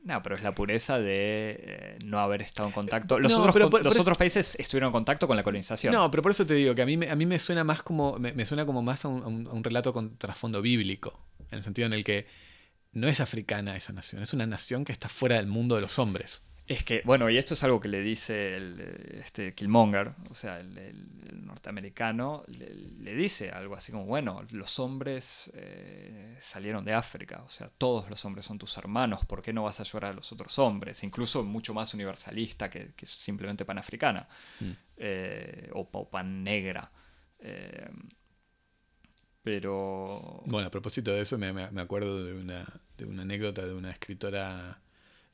No, 0.03 0.21
pero 0.23 0.35
es 0.35 0.41
la 0.43 0.53
pureza 0.55 0.97
de 0.99 1.55
eh, 1.59 1.97
no 2.03 2.19
haber 2.19 2.41
estado 2.41 2.67
en 2.67 2.73
contacto. 2.73 3.19
Los, 3.19 3.31
No, 3.31 3.39
otros, 3.39 3.53
pero 3.53 3.65
con- 3.65 3.71
por- 3.71 3.83
los 3.83 3.93
por 3.93 4.01
otros 4.01 4.17
países 4.17 4.55
estuvieron 4.59 4.87
en 4.87 4.93
contacto 4.93 5.27
con 5.27 5.37
la 5.37 5.43
colonización. 5.43 5.93
No, 5.93 6.09
pero 6.11 6.21
por 6.23 6.31
eso 6.31 6.45
te 6.45 6.55
digo 6.55 6.73
que 6.75 6.81
a 6.81 6.85
mí, 6.87 6.97
me- 6.97 7.09
a 7.09 7.15
mí 7.15 7.25
me 7.25 7.37
suena 7.39 7.63
más 7.63 7.83
como 7.83 8.17
me, 8.19 8.33
me 8.33 8.45
suena 8.45 8.65
como 8.65 8.81
más 8.81 9.05
a 9.05 9.07
un, 9.09 9.23
a 9.23 9.27
un- 9.27 9.47
a 9.47 9.51
un 9.51 9.63
relato 9.63 9.93
con 9.93 10.17
trasfondo 10.17 10.61
bíblico, 10.61 11.19
en 11.51 11.57
el 11.57 11.63
sentido 11.63 11.85
en 11.85 11.93
el 11.93 12.03
que 12.03 12.25
no 12.93 13.07
es 13.07 13.19
africana 13.21 13.75
esa 13.77 13.93
nación, 13.93 14.21
es 14.23 14.33
una 14.33 14.45
nación 14.47 14.85
que 14.85 14.91
está 14.91 15.07
fuera 15.09 15.37
del 15.37 15.47
mundo 15.47 15.75
de 15.75 15.81
los 15.81 15.97
hombres. 15.99 16.43
Es 16.65 16.83
que, 16.85 17.01
bueno, 17.03 17.29
y 17.29 17.37
esto 17.37 17.55
es 17.55 17.63
algo 17.65 17.79
que 17.81 17.89
le 17.89 17.99
dice 18.01 18.55
el, 18.55 18.77
eh, 18.79 19.19
este 19.19 19.53
Killmonger, 19.53 20.13
o 20.29 20.33
sea, 20.33 20.59
el, 20.59 21.45
norteamericano, 21.45 22.43
le, 22.47 22.73
le 22.73 23.13
dice 23.13 23.49
algo 23.51 23.75
así 23.75 23.91
como, 23.91 24.05
bueno, 24.05 24.41
los 24.51 24.79
hombres 24.79 25.51
eh, 25.55 26.37
salieron 26.39 26.85
de 26.85 26.93
África, 26.93 27.43
o 27.45 27.49
sea, 27.49 27.69
todos 27.77 28.09
los 28.09 28.23
hombres 28.23 28.45
son 28.45 28.57
tus 28.57 28.77
hermanos, 28.77 29.25
¿por 29.25 29.41
qué 29.41 29.51
no 29.51 29.63
vas 29.63 29.79
a 29.79 29.83
ayudar 29.83 30.05
a 30.05 30.13
los 30.13 30.31
otros 30.31 30.57
hombres? 30.57 31.03
Incluso 31.03 31.43
mucho 31.43 31.73
más 31.73 31.93
universalista 31.93 32.69
que, 32.69 32.93
que 32.95 33.05
simplemente 33.05 33.65
panafricana, 33.65 34.27
Mm. 34.61 34.71
eh, 34.97 35.69
o, 35.73 35.81
o 35.91 36.09
pan 36.09 36.43
negra. 36.45 36.89
Eh, 37.39 37.89
pero... 39.41 40.41
Bueno, 40.45 40.67
a 40.67 40.71
propósito 40.71 41.11
de 41.11 41.21
eso, 41.21 41.37
me, 41.37 41.51
me- 41.51 41.69
me 41.71 41.81
acuerdo 41.81 42.23
de 42.23 42.33
una, 42.33 42.65
de 42.97 43.05
una 43.05 43.23
anécdota 43.23 43.65
de 43.65 43.73
una 43.73 43.91
escritora 43.91 44.79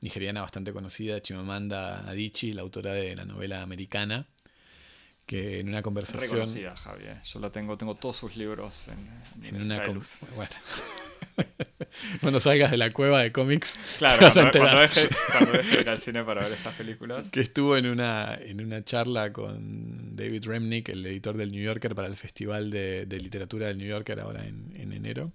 nigeriana 0.02 0.42
bastante 0.42 0.72
conocida, 0.74 1.22
Chimamanda 1.22 2.08
Adichie, 2.10 2.54
la 2.54 2.62
autora 2.62 2.94
de 2.94 3.16
la 3.16 3.26
novela 3.26 3.62
americana, 3.62 4.28
que 5.26 5.60
en 5.60 5.70
una 5.70 5.82
conversación... 5.82 6.24
Reconocida, 6.24 6.76
Javier. 6.76 7.22
Yo 7.22 7.40
la 7.40 7.52
tengo, 7.52 7.78
tengo 7.78 7.96
todos 7.96 8.16
sus 8.18 8.36
libros 8.36 8.88
en, 8.88 9.46
en 9.46 9.56
En 9.56 9.64
una 9.64 9.84
con- 9.84 10.02
bueno. 10.36 10.52
Cuando 12.22 12.40
salgas 12.40 12.72
de 12.72 12.78
la 12.78 12.92
cueva 12.94 13.22
de 13.24 13.32
cómics, 13.32 13.78
Claro, 13.98 14.20
cuando, 14.32 14.52
cuando 14.60 14.80
deje, 14.82 15.10
cuando 15.32 15.52
deje 15.54 15.76
de 15.76 15.82
ir 15.82 15.90
al 15.90 15.98
cine 16.00 16.24
para 16.24 16.44
ver 16.44 16.54
estas 16.54 16.76
películas. 16.76 17.30
que 17.30 17.42
estuvo 17.42 17.78
en 17.78 17.88
una, 17.88 18.36
en 18.36 18.62
una 18.64 18.84
charla 18.84 19.32
con 19.34 20.16
David 20.16 20.46
Remnick, 20.46 20.90
el 20.90 21.06
editor 21.06 21.36
del 21.38 21.52
New 21.52 21.64
Yorker, 21.64 21.96
para 21.96 22.08
el 22.08 22.16
Festival 22.16 22.70
de, 22.72 23.06
de 23.06 23.20
Literatura 23.20 23.68
del 23.68 23.78
New 23.78 23.88
Yorker 23.88 24.20
ahora 24.20 24.46
en, 24.46 24.74
en 24.76 24.94
enero, 24.94 25.32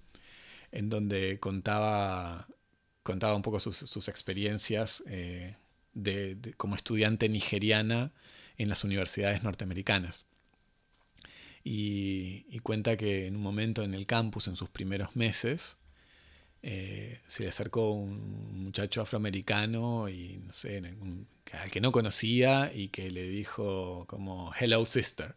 en 0.71 0.89
donde 0.89 1.39
contaba, 1.39 2.47
contaba 3.05 3.35
un 3.35 3.43
poco 3.43 3.59
sus, 3.59 4.07
experiencias 4.09 5.03
eh, 5.05 5.55
de, 5.93 6.55
como 6.57 6.75
estudiante 6.75 7.29
nigeriana 7.29 8.11
en 8.57 8.67
las 8.67 8.83
universidades 8.83 9.43
norteamericanas. 9.43 10.25
Y, 11.63 12.59
cuenta 12.61 12.97
que 12.97 13.27
en 13.27 13.35
un 13.35 13.43
momento 13.43 13.83
en 13.83 13.93
el 13.93 14.07
campus, 14.07 14.47
en 14.47 14.55
sus 14.55 14.69
primeros 14.69 15.15
meses, 15.15 15.77
eh, 16.63 17.21
se 17.27 17.43
le 17.43 17.49
acercó 17.49 17.91
un 17.91 18.63
muchacho 18.63 19.03
afroamericano 19.03 20.09
y 20.09 20.37
no 20.37 20.51
sé, 20.51 20.81
al 21.51 21.69
que 21.69 21.81
no 21.81 21.91
conocía 21.91 22.71
y 22.73 22.89
que 22.89 23.11
le 23.11 23.29
dijo 23.29 24.05
como 24.07 24.51
hello 24.59 24.83
sister 24.87 25.35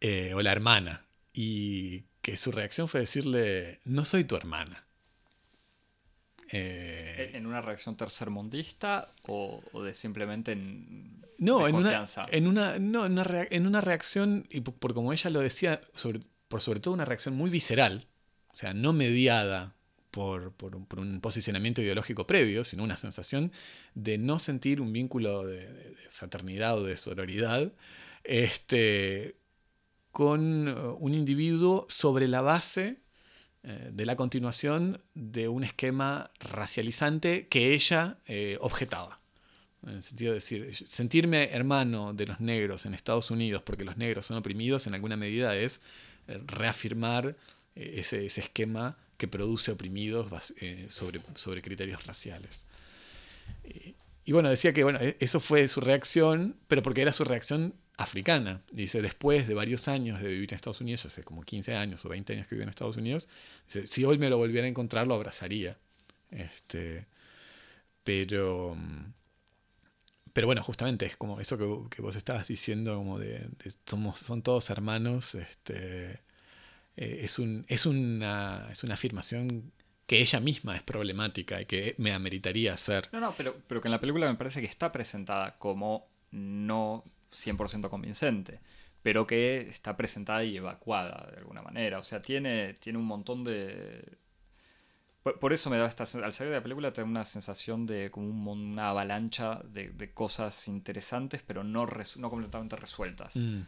eh, 0.00 0.34
o 0.34 0.40
la 0.40 0.52
hermana. 0.52 1.06
Y 1.32 2.04
que 2.22 2.36
su 2.36 2.52
reacción 2.52 2.86
fue 2.86 3.00
decirle 3.00 3.80
no 3.84 4.04
soy 4.04 4.22
tu 4.22 4.36
hermana 4.36 4.87
Eh, 6.50 7.32
¿En 7.34 7.46
una 7.46 7.60
reacción 7.60 7.96
tercermundista 7.96 9.12
o, 9.26 9.62
o 9.72 9.82
de 9.82 9.94
simplemente 9.94 10.52
en 10.52 11.24
no, 11.38 11.68
en 11.68 11.74
una, 11.76 11.90
en 12.32 12.46
una, 12.48 12.78
no, 12.78 13.06
en 13.06 13.12
una, 13.12 13.46
en 13.50 13.66
una 13.66 13.80
reacción, 13.80 14.46
y 14.50 14.60
por, 14.60 14.74
por 14.74 14.94
como 14.94 15.12
ella 15.12 15.30
lo 15.30 15.40
decía, 15.40 15.80
sobre, 15.94 16.20
por 16.48 16.60
sobre 16.60 16.80
todo 16.80 16.94
una 16.94 17.04
reacción 17.04 17.36
muy 17.36 17.48
visceral, 17.50 18.08
o 18.48 18.56
sea, 18.56 18.74
no 18.74 18.92
mediada 18.92 19.74
por, 20.10 20.52
por 20.52 20.74
un- 20.74 20.86
por 20.86 20.98
un 20.98 21.20
posicionamiento 21.20 21.80
ideológico 21.82 22.26
previo, 22.26 22.64
sino 22.64 22.82
una 22.82 22.96
sensación 22.96 23.52
de 23.94 24.18
no 24.18 24.38
sentir 24.40 24.80
un 24.80 24.92
vínculo 24.92 25.44
de, 25.46 25.94
fraternidad 26.10 26.76
o 26.78 26.82
de 26.84 26.96
sororidad 26.96 27.72
este, 28.24 29.36
con 30.10 30.68
eh, 30.68 30.72
un 30.98 31.14
individuo 31.14 31.86
sobre 31.88 32.26
la 32.26 32.40
base 32.40 32.96
eh, 33.64 33.90
de 33.92 34.06
la 34.06 34.16
continuación 34.16 35.00
de 35.14 35.48
un 35.48 35.64
esquema 35.64 36.30
racializante 36.40 37.48
que 37.48 37.74
ella 37.74 38.18
eh, 38.26 38.56
objetaba. 38.60 39.18
En 39.86 39.94
el 39.94 40.02
sentido 40.02 40.30
de 40.32 40.36
decir, 40.36 40.74
sentirme 40.86 41.50
hermano 41.52 42.12
de 42.12 42.26
los 42.26 42.40
negros 42.40 42.86
en 42.86 42.94
Estados 42.94 43.30
Unidos 43.30 43.62
porque 43.62 43.84
los 43.84 43.96
negros 43.96 44.26
son 44.26 44.36
oprimidos 44.36 44.86
en 44.86 44.94
alguna 44.94 45.16
medida 45.16 45.56
es 45.56 45.80
eh, 46.26 46.40
reafirmar 46.46 47.36
ese, 47.74 48.26
ese 48.26 48.40
esquema 48.40 48.96
que 49.16 49.28
produce 49.28 49.70
oprimidos 49.70 50.52
sobre, 50.90 51.20
sobre 51.36 51.62
criterios 51.62 52.06
raciales. 52.06 52.64
Y, 53.64 53.94
y 54.24 54.32
bueno, 54.32 54.50
decía 54.50 54.72
que 54.72 54.84
bueno, 54.84 54.98
e- 55.00 55.16
eso 55.20 55.40
fue 55.40 55.68
su 55.68 55.80
reacción, 55.80 56.56
pero 56.68 56.82
porque 56.82 57.02
era 57.02 57.12
su 57.12 57.24
reacción 57.24 57.74
africana. 57.98 58.62
Dice, 58.72 59.02
después 59.02 59.46
de 59.46 59.54
varios 59.54 59.88
años 59.88 60.20
de 60.20 60.28
vivir 60.28 60.50
en 60.50 60.56
Estados 60.56 60.80
Unidos, 60.80 61.04
hace 61.04 61.22
como 61.24 61.42
15 61.42 61.74
años 61.74 62.04
o 62.04 62.08
20 62.08 62.32
años 62.32 62.46
que 62.46 62.54
vive 62.54 62.62
en 62.62 62.70
Estados 62.70 62.96
Unidos, 62.96 63.28
dice, 63.66 63.86
si 63.86 64.04
hoy 64.04 64.16
me 64.16 64.30
lo 64.30 64.38
volviera 64.38 64.66
a 64.66 64.70
encontrar, 64.70 65.06
lo 65.06 65.14
abrazaría. 65.14 65.76
Este, 66.30 67.06
pero, 68.04 68.74
mm, 68.76 69.12
pero 70.32 70.46
bueno, 70.46 70.62
justamente 70.62 71.06
es 71.06 71.16
como 71.16 71.40
eso 71.40 71.58
que, 71.58 71.94
que 71.94 72.00
vos 72.00 72.14
estabas 72.16 72.46
diciendo, 72.46 72.96
como 72.96 73.18
de, 73.18 73.40
de 73.40 73.74
somos, 73.84 74.20
son 74.20 74.42
todos 74.42 74.70
hermanos, 74.70 75.34
este, 75.34 76.20
eh, 76.96 77.20
es, 77.22 77.38
un, 77.40 77.64
es, 77.68 77.84
una, 77.84 78.68
es 78.70 78.84
una 78.84 78.94
afirmación 78.94 79.72
que 80.06 80.20
ella 80.20 80.38
misma 80.40 80.76
es 80.76 80.82
problemática 80.82 81.60
y 81.60 81.66
que 81.66 81.96
me 81.98 82.12
ameritaría 82.12 82.74
hacer. 82.74 83.08
No, 83.12 83.20
no, 83.20 83.34
pero, 83.36 83.56
pero 83.66 83.80
que 83.80 83.88
en 83.88 83.92
la 83.92 84.00
película 84.00 84.30
me 84.30 84.38
parece 84.38 84.60
que 84.60 84.66
está 84.66 84.92
presentada 84.92 85.58
como 85.58 86.06
no 86.30 87.04
100% 87.30 87.90
convincente, 87.90 88.60
pero 89.02 89.26
que 89.26 89.68
está 89.68 89.96
presentada 89.96 90.44
y 90.44 90.56
evacuada 90.56 91.30
de 91.32 91.38
alguna 91.38 91.62
manera. 91.62 91.98
O 91.98 92.02
sea, 92.02 92.20
tiene, 92.20 92.74
tiene 92.74 92.98
un 92.98 93.06
montón 93.06 93.44
de... 93.44 94.18
Por, 95.22 95.52
eso 95.52 95.68
me 95.68 95.76
da 95.76 95.86
esta... 95.86 96.04
Al 96.04 96.32
salir 96.32 96.50
de 96.50 96.58
la 96.58 96.62
película 96.62 96.92
te 96.92 97.02
da 97.02 97.06
una 97.06 97.24
sensación 97.24 97.86
de 97.86 98.10
como 98.10 98.52
un 98.52 98.72
una 98.72 98.90
avalancha 98.90 99.60
de, 99.64 99.90
de 99.90 100.12
cosas 100.14 100.68
interesantes, 100.68 101.42
pero 101.46 101.64
no, 101.64 101.84
res- 101.86 102.16
no 102.16 102.30
completamente 102.30 102.76
resueltas. 102.76 103.36
Mm. 103.36 103.62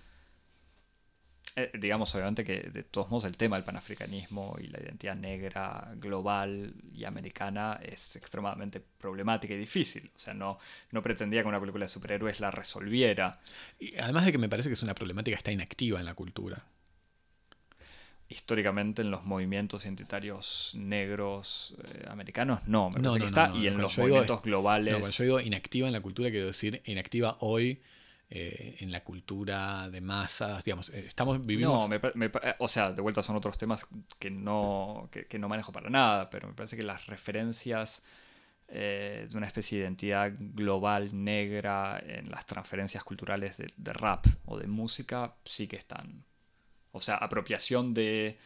Eh, 1.56 1.70
digamos, 1.78 2.14
obviamente 2.14 2.44
que 2.44 2.60
de 2.70 2.84
todos 2.84 3.10
modos 3.10 3.24
el 3.24 3.36
tema 3.36 3.56
del 3.56 3.64
panafricanismo 3.64 4.56
y 4.60 4.68
la 4.68 4.80
identidad 4.80 5.16
negra 5.16 5.92
global 5.96 6.72
y 6.94 7.04
americana 7.04 7.80
es 7.82 8.14
extremadamente 8.14 8.80
problemática 8.80 9.54
y 9.54 9.58
difícil. 9.58 10.10
O 10.14 10.18
sea, 10.18 10.32
no, 10.32 10.58
no 10.92 11.02
pretendía 11.02 11.42
que 11.42 11.48
una 11.48 11.58
película 11.60 11.84
de 11.84 11.88
superhéroes 11.88 12.38
la 12.40 12.50
resolviera. 12.52 13.40
Y 13.80 13.96
además 13.98 14.26
de 14.26 14.32
que 14.32 14.38
me 14.38 14.48
parece 14.48 14.68
que 14.68 14.74
es 14.74 14.82
una 14.82 14.94
problemática 14.94 15.34
que 15.34 15.38
está 15.38 15.50
inactiva 15.52 15.98
en 15.98 16.06
la 16.06 16.14
cultura. 16.14 16.64
Históricamente 18.28 19.02
en 19.02 19.10
los 19.10 19.24
movimientos 19.24 19.84
identitarios 19.84 20.70
negros 20.76 21.74
eh, 21.82 22.04
americanos, 22.08 22.60
no, 22.66 22.88
me 22.90 23.00
No, 23.00 23.10
parece 23.10 23.18
no, 23.18 23.24
que 23.24 23.26
está. 23.28 23.48
no, 23.48 23.56
y 23.60 23.66
en 23.66 23.78
los 23.78 23.90
digo 23.96 24.02
movimientos 24.06 24.36
es- 24.38 24.42
globales... 24.44 25.16
Yo 25.16 25.24
digo 25.24 25.40
inactiva 25.40 25.88
en 25.88 25.92
la 25.92 26.00
cultura, 26.00 26.30
quiero 26.30 26.46
decir 26.46 26.80
inactiva 26.84 27.36
hoy 27.40 27.80
eh, 28.32 28.76
en 28.78 28.92
la 28.92 29.02
cultura 29.02 29.90
de 29.90 30.00
masas. 30.00 30.62
Digamos, 30.64 30.90
eh, 30.90 31.04
estamos 31.04 31.44
vivimos. 31.44 31.80
No, 31.80 31.88
me 31.88 32.00
me 32.14 32.26
eh, 32.26 32.54
o 32.60 32.68
sea, 32.68 32.92
de 32.92 33.02
vuelta 33.02 33.24
son 33.24 33.34
otros 33.34 33.58
temas 33.58 33.84
que 34.20 34.30
no, 34.30 35.08
que, 35.10 35.36
no 35.36 35.48
manejo 35.48 35.72
para 35.72 35.90
nada, 35.90 36.30
pero 36.30 36.46
me 36.46 36.54
parece 36.54 36.76
que 36.76 36.84
las 36.84 37.06
referencias 37.06 38.04
de 38.68 39.28
una 39.34 39.48
especie 39.48 39.78
de 39.78 39.84
identidad 39.84 40.32
global 40.38 41.10
negra 41.12 42.00
en 42.06 42.30
las 42.30 42.46
transferencias 42.46 43.02
culturales 43.02 43.56
de, 43.56 43.92
rap 43.92 44.26
o 44.44 44.56
de 44.56 44.68
música 44.68 45.34
sí 45.44 45.66
que 45.66 45.74
están. 45.74 46.22
O 46.92 47.00
sea, 47.00 47.16
apropiación 47.16 47.94
de 47.94 48.38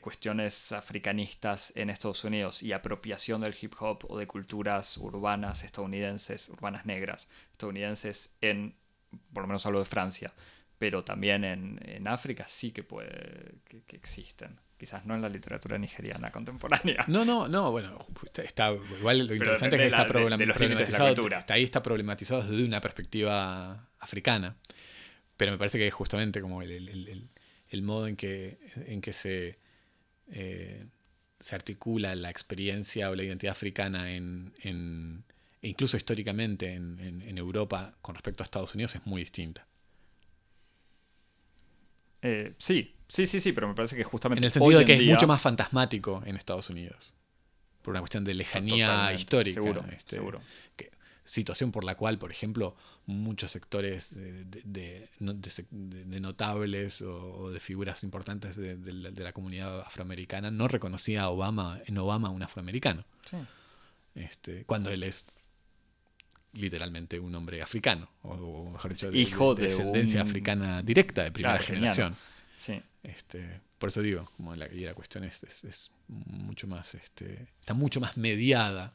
cuestiones 0.00 0.72
africanistas 0.72 1.72
en 1.76 1.88
Estados 1.88 2.24
Unidos 2.24 2.64
y 2.64 2.72
apropiación 2.72 3.42
del 3.42 3.54
hip 3.60 3.74
hop 3.78 4.06
o 4.08 4.18
de 4.18 4.26
culturas 4.26 4.96
urbanas 4.98 5.62
estadounidenses, 5.62 6.48
urbanas 6.48 6.84
negras 6.84 7.28
estadounidenses 7.52 8.34
en, 8.40 8.74
por 9.32 9.42
lo 9.42 9.46
menos 9.48 9.64
hablo 9.66 9.78
de 9.78 9.84
Francia, 9.84 10.32
pero 10.78 11.04
también 11.04 11.44
en, 11.44 11.78
en 11.84 12.08
África 12.08 12.46
sí 12.48 12.72
que 12.72 12.82
puede 12.82 13.56
que, 13.68 13.82
que 13.82 13.96
existen. 13.96 14.58
Quizás 14.78 15.04
no 15.04 15.14
en 15.14 15.20
la 15.20 15.28
literatura 15.28 15.76
nigeriana 15.76 16.30
contemporánea. 16.30 17.04
No, 17.06 17.22
no, 17.24 17.46
no, 17.48 17.70
bueno, 17.70 18.06
está, 18.24 18.42
está- 18.42 18.72
igual 18.98 19.26
lo 19.26 19.34
interesante 19.34 19.76
es 19.76 19.82
que 19.82 19.86
está 19.88 19.98
la- 19.98 20.04
de- 20.04 20.10
problem- 20.10 20.38
de 20.38 20.46
los 20.46 20.58
límites 20.58 20.86
de 20.86 20.92
la 20.92 20.98
problematizado, 20.98 21.38
está 21.40 21.54
ahí 21.54 21.64
está 21.64 21.82
problematizado 21.82 22.42
desde 22.42 22.64
una 22.64 22.80
perspectiva 22.80 23.88
africana, 23.98 24.56
pero 25.36 25.52
me 25.52 25.58
parece 25.58 25.76
que 25.78 25.86
es 25.86 25.92
justamente 25.94 26.40
como 26.40 26.62
el, 26.62 26.70
el- 26.70 26.88
el- 26.88 27.08
el- 27.08 27.28
el 27.68 27.82
modo 27.82 28.08
en 28.08 28.16
que, 28.16 28.58
en 28.86 29.00
que 29.02 29.12
se, 29.12 29.58
eh, 30.32 30.86
se 31.38 31.54
articula 31.54 32.14
la 32.14 32.30
experiencia 32.30 33.10
o 33.10 33.14
la 33.14 33.22
identidad 33.22 33.52
africana 33.52 34.12
en, 34.12 34.54
en- 34.62 35.24
e 35.62 35.68
incluso 35.68 35.96
históricamente 35.96 36.72
en, 36.74 36.98
en- 37.00 37.22
en 37.22 37.38
Europa 37.38 37.94
con 38.02 38.14
respecto 38.14 38.42
a 38.42 38.44
Estados 38.44 38.74
Unidos 38.74 38.94
es 38.94 39.04
muy 39.06 39.20
distinta. 39.22 39.66
Eh, 42.22 42.54
sí, 42.58 42.94
Sí, 43.08 43.26
sí, 43.26 43.40
sí, 43.40 43.50
pero 43.52 43.66
me 43.66 43.74
parece 43.74 43.96
que 43.96 44.04
justamente. 44.04 44.38
En 44.38 44.44
el 44.44 44.50
sentido 44.52 44.78
de 44.78 44.84
que 44.84 44.92
es 44.92 45.00
día- 45.00 45.14
mucho 45.14 45.26
más 45.26 45.42
fantasmático 45.42 46.22
en 46.24 46.36
Estados 46.36 46.70
Unidos. 46.70 47.12
Por 47.82 47.90
una 47.90 48.00
cuestión 48.00 48.22
de 48.24 48.34
lejanía 48.34 48.86
Totalmente, 48.86 49.20
histórica. 49.20 49.54
Seguro, 49.54 49.84
este, 49.90 50.14
seguro. 50.16 50.40
que- 50.76 50.92
situación 51.24 51.72
por 51.72 51.82
la 51.82 51.96
cual, 51.96 52.18
por 52.18 52.30
ejemplo, 52.30 52.76
muchos 53.06 53.50
sectores 53.50 54.14
de, 54.14 54.44
de- 54.44 56.20
notables 56.20 57.02
o, 57.02 57.34
o 57.34 57.50
de 57.50 57.58
figuras 57.58 58.04
importantes 58.04 58.54
de, 58.56 58.76
la, 58.92 59.10
de 59.10 59.24
la 59.24 59.32
comunidad 59.32 59.80
afroamericana 59.80 60.52
no 60.52 60.68
reconocía 60.68 61.22
a 61.22 61.30
Obama, 61.30 61.80
en 61.86 61.98
Obama 61.98 62.30
un 62.30 62.44
afroamericano. 62.44 63.04
Sí. 63.28 63.38
Este, 64.14 64.64
cuando 64.66 64.90
él 64.90 65.02
es 65.02 65.26
literalmente 66.52 67.18
un 67.20 67.34
hombre 67.34 67.62
africano, 67.62 68.10
o, 68.22 68.70
mejor 68.70 68.92
dicho, 68.92 69.12
Hijo 69.12 69.54
de 69.54 69.62
de 69.62 69.68
descendencia 69.68 70.22
un- 70.22 70.28
africana 70.28 70.82
directa, 70.82 71.22
de 71.24 71.32
primera 71.32 71.58
Claro, 71.58 71.66
generación. 71.74 72.16
Sí. 72.58 72.82
Este, 73.02 73.60
por 73.78 73.88
eso 73.88 74.02
digo, 74.02 74.30
como 74.36 74.54
la, 74.56 74.66
y 74.72 74.80
la 74.80 74.94
cuestión 74.94 75.24
es, 75.24 75.42
es- 75.44 75.64
es 75.64 75.90
mucho 76.08 76.66
más, 76.66 76.94
este, 76.94 77.48
está 77.60 77.72
mucho 77.74 78.00
más 78.00 78.16
mediada 78.16 78.94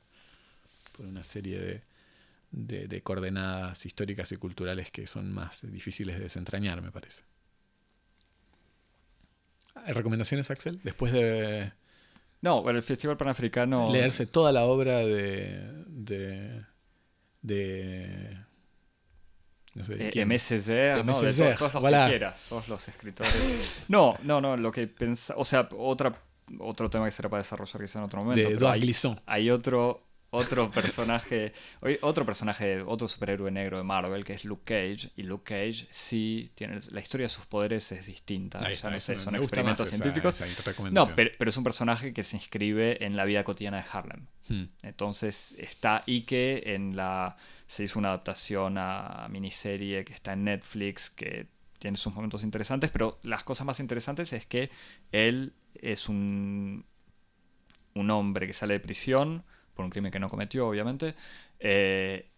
por 0.95 1.05
una 1.05 1.23
serie 1.23 1.59
de, 1.59 1.83
de- 2.51 2.87
de 2.87 3.01
coordenadas 3.01 3.85
históricas 3.85 4.31
y 4.31 4.37
culturales 4.37 4.91
que 4.91 5.07
son 5.07 5.33
más 5.33 5.61
difíciles 5.71 6.17
de 6.17 6.23
desentrañar, 6.23 6.81
me 6.81 6.91
parece. 6.91 7.23
¿Hay 9.75 9.93
¿Recomendaciones, 9.93 10.49
Axel? 10.51 10.79
Después 10.83 11.11
de 11.11 11.71
No, 12.41 12.67
el 12.69 12.81
Festival 12.83 13.17
Panafricano. 13.17 13.91
leerse 13.91 14.25
toda 14.25 14.51
la 14.51 14.63
obra 14.65 14.99
de. 14.99 15.83
de. 15.87 16.61
De 17.45 18.37
no 19.75 19.83
sé, 19.83 19.93
Eh, 20.07 20.11
De 20.95 21.03
¿no? 21.03 21.13
De 21.21 21.33
to- 21.53 21.57
todos 21.57 21.73
los 21.73 21.81
voilà. 21.83 22.05
que 22.05 22.11
quieras, 22.13 22.41
todos 22.47 22.67
los 22.69 22.87
escritores. 22.87 23.33
No, 23.89 24.17
no, 24.23 24.39
no, 24.39 24.55
lo 24.55 24.71
que 24.71 24.87
pensaba, 24.87 25.39
o 25.39 25.45
sea, 25.45 25.67
otra, 25.77 26.13
otro 26.59 26.89
tema 26.89 27.05
que 27.05 27.11
será 27.11 27.27
para 27.29 27.43
desarrollar 27.43 27.81
quizá 27.81 27.99
en 27.99 28.05
otro 28.05 28.23
momento. 28.23 28.47
de 28.49 28.55
pero 28.55 28.69
hay 29.25 29.49
otro, 29.49 30.01
otro 30.35 30.69
personaje, 30.71 31.53
otro 32.01 32.25
personaje, 32.25 32.81
otro 32.81 33.07
superhéroe 33.07 33.51
negro 33.51 33.77
de 33.77 33.83
Marvel 33.83 34.23
que 34.23 34.33
es 34.33 34.45
Luke 34.45 34.63
Cage, 34.65 35.11
y 35.15 35.23
Luke 35.23 35.43
Cage 35.45 35.87
sí 35.89 36.51
tiene, 36.55 36.79
la 36.91 36.99
historia 36.99 37.25
de 37.25 37.29
sus 37.29 37.45
poderes 37.45 37.91
es 37.91 38.05
distinta, 38.05 38.59
Ahí 38.59 38.65
ya 38.65 38.69
está, 38.71 38.89
no 38.89 38.99
sé, 38.99 39.17
son 39.17 39.35
experimentos 39.35 39.87
esa- 39.87 39.97
científicos. 39.97 40.41
esa 40.41 40.89
No, 40.91 41.07
pero 41.15 41.49
es 41.49 41.57
un 41.57 41.63
personaje 41.63 42.13
que 42.13 42.23
se 42.23 42.37
inscribe 42.37 43.03
en 43.05 43.15
la 43.15 43.25
vida 43.25 43.43
cotidiana 43.43 43.77
de 43.77 43.85
Harlem. 43.91 44.27
Hmm. 44.47 44.65
Entonces 44.83 45.55
está 45.57 46.03
y 46.05 46.21
que 46.21 46.63
en 46.67 46.95
la 46.95 47.37
se 47.67 47.83
hizo 47.83 47.97
una 47.97 48.09
adaptación 48.09 48.77
a 48.77 49.27
miniserie 49.29 50.05
que 50.05 50.13
está 50.13 50.33
en 50.33 50.43
Netflix 50.43 51.09
que 51.09 51.47
tiene 51.79 51.97
sus 51.97 52.13
momentos 52.13 52.43
interesantes, 52.43 52.91
pero 52.91 53.19
las 53.23 53.43
cosas 53.43 53.65
más 53.65 53.79
interesantes 53.79 54.33
es 54.33 54.45
que 54.45 54.69
él 55.11 55.53
es 55.73 56.09
un 56.09 56.85
un 57.95 58.11
hombre 58.11 58.45
que 58.45 58.53
sale 58.53 58.73
de 58.73 58.79
prisión 58.81 59.43
por 59.75 59.85
un 59.85 59.91
crimen 59.91 60.11
que 60.11 60.19
no 60.19 60.29
cometió, 60.29 60.67
obviamente, 60.67 61.15
eh, 61.59 62.29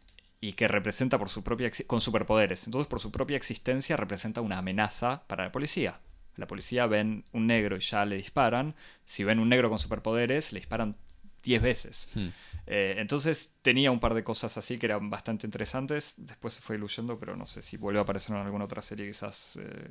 y 0.41 0.53
que 0.53 0.67
representa 0.67 1.17
por 1.17 1.29
su 1.29 1.43
propia 1.43 1.71
con 1.87 2.01
superpoderes. 2.01 2.65
Entonces, 2.65 2.87
por 2.87 2.99
su 2.99 3.11
propia 3.11 3.37
existencia 3.37 3.97
representa 3.97 4.41
una 4.41 4.57
amenaza 4.57 5.23
para 5.27 5.45
la 5.45 5.51
policía. 5.51 5.99
La 6.35 6.47
policía 6.47 6.85
ven 6.85 7.25
un 7.31 7.47
negro 7.47 7.77
y 7.77 7.79
ya 7.79 8.05
le 8.05 8.17
disparan. 8.17 8.75
Si 9.05 9.23
ven 9.23 9.39
un 9.39 9.49
negro 9.49 9.69
con 9.69 9.79
superpoderes, 9.79 10.53
le 10.53 10.59
disparan 10.59 10.95
10 11.43 11.61
veces. 11.61 12.07
Hmm. 12.13 12.27
Eh, 12.67 12.95
entonces 12.97 13.53
tenía 13.61 13.91
un 13.91 13.99
par 13.99 14.13
de 14.13 14.23
cosas 14.23 14.57
así 14.57 14.77
que 14.77 14.85
eran 14.85 15.09
bastante 15.09 15.47
interesantes. 15.47 16.13
Después 16.17 16.53
se 16.53 16.61
fue 16.61 16.75
diluyendo, 16.75 17.17
pero 17.17 17.35
no 17.35 17.45
sé 17.45 17.61
si 17.61 17.77
vuelve 17.77 17.99
a 17.99 18.03
aparecer 18.03 18.35
en 18.35 18.41
alguna 18.41 18.65
otra 18.65 18.81
serie, 18.81 19.07
quizás 19.07 19.57
eh, 19.61 19.89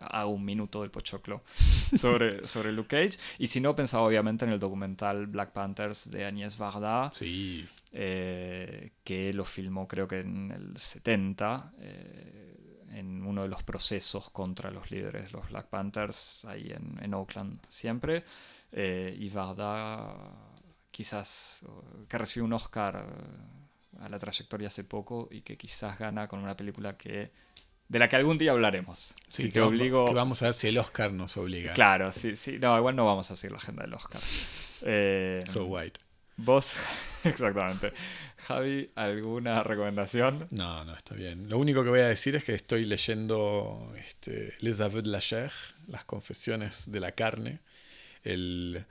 haga 0.00 0.26
un 0.26 0.44
minuto 0.44 0.82
del 0.82 0.90
pochoclo 0.90 1.42
sobre, 1.96 2.46
sobre 2.46 2.72
Luke 2.72 2.88
Cage. 2.88 3.18
Y 3.38 3.46
si 3.48 3.60
no, 3.60 3.74
pensaba 3.76 4.04
obviamente 4.04 4.44
en 4.44 4.52
el 4.52 4.58
documental 4.58 5.26
Black 5.26 5.52
Panthers 5.52 6.10
de 6.10 6.24
Agnès 6.26 6.56
Varda, 6.58 7.12
Sí. 7.14 7.66
eh, 7.92 8.92
que 9.04 9.32
lo 9.32 9.44
filmó 9.44 9.86
creo 9.88 10.06
que 10.08 10.20
en 10.20 10.50
el 10.52 10.76
70, 10.76 11.72
eh, 11.78 12.82
en 12.92 13.22
uno 13.24 13.42
de 13.42 13.48
los 13.48 13.62
procesos 13.62 14.30
contra 14.30 14.70
los 14.70 14.90
líderes 14.90 15.26
de 15.26 15.30
los 15.32 15.48
Black 15.50 15.66
Panthers, 15.68 16.44
ahí 16.46 16.70
en, 16.72 16.98
en 17.02 17.14
Oakland 17.14 17.58
siempre. 17.68 18.24
Eh, 18.72 19.14
y 19.18 19.28
Varda, 19.30 20.14
quizás, 20.90 21.60
que 22.08 22.18
recibió 22.18 22.44
un 22.44 22.52
Oscar 22.52 23.06
a 24.00 24.08
la 24.08 24.18
trayectoria 24.18 24.68
hace 24.68 24.84
poco 24.84 25.28
y 25.30 25.40
que 25.42 25.56
quizás 25.56 25.98
gana 25.98 26.28
con 26.28 26.40
una 26.40 26.56
película 26.56 26.96
que 26.96 27.30
de 27.88 27.98
la 27.98 28.08
que 28.08 28.16
algún 28.16 28.38
día 28.38 28.52
hablaremos. 28.52 29.14
Sí, 29.28 29.42
si 29.42 29.48
te 29.50 29.60
obligo... 29.60 30.06
que 30.06 30.14
vamos 30.14 30.42
a 30.42 30.46
ver 30.46 30.54
si 30.54 30.68
el 30.68 30.78
Oscar 30.78 31.12
nos 31.12 31.36
obliga. 31.36 31.72
Claro, 31.72 32.10
sí, 32.12 32.36
sí. 32.36 32.58
No, 32.58 32.76
igual 32.76 32.96
no 32.96 33.04
vamos 33.06 33.30
a 33.30 33.36
seguir 33.36 33.52
la 33.52 33.58
agenda 33.58 33.84
del 33.84 33.94
Oscar. 33.94 34.20
Eh, 34.82 35.44
So 35.46 35.66
white. 35.66 36.00
Vos, 36.36 36.76
exactamente. 37.24 37.92
Javi, 38.36 38.90
¿alguna 38.94 39.62
recomendación? 39.62 40.46
No, 40.50 40.84
no, 40.84 40.94
está 40.94 41.14
bien. 41.14 41.48
Lo 41.48 41.58
único 41.58 41.82
que 41.82 41.90
voy 41.90 42.00
a 42.00 42.08
decir 42.08 42.36
es 42.36 42.44
que 42.44 42.54
estoy 42.54 42.84
leyendo 42.84 43.92
este, 43.98 44.54
Les 44.60 44.80
Aveux 44.80 45.02
de 45.02 45.10
la 45.10 45.20
Chair, 45.20 45.52
Las 45.88 46.04
Confesiones 46.04 46.90
de 46.90 47.00
la 47.00 47.12
Carne, 47.12 47.60
el 48.22 48.84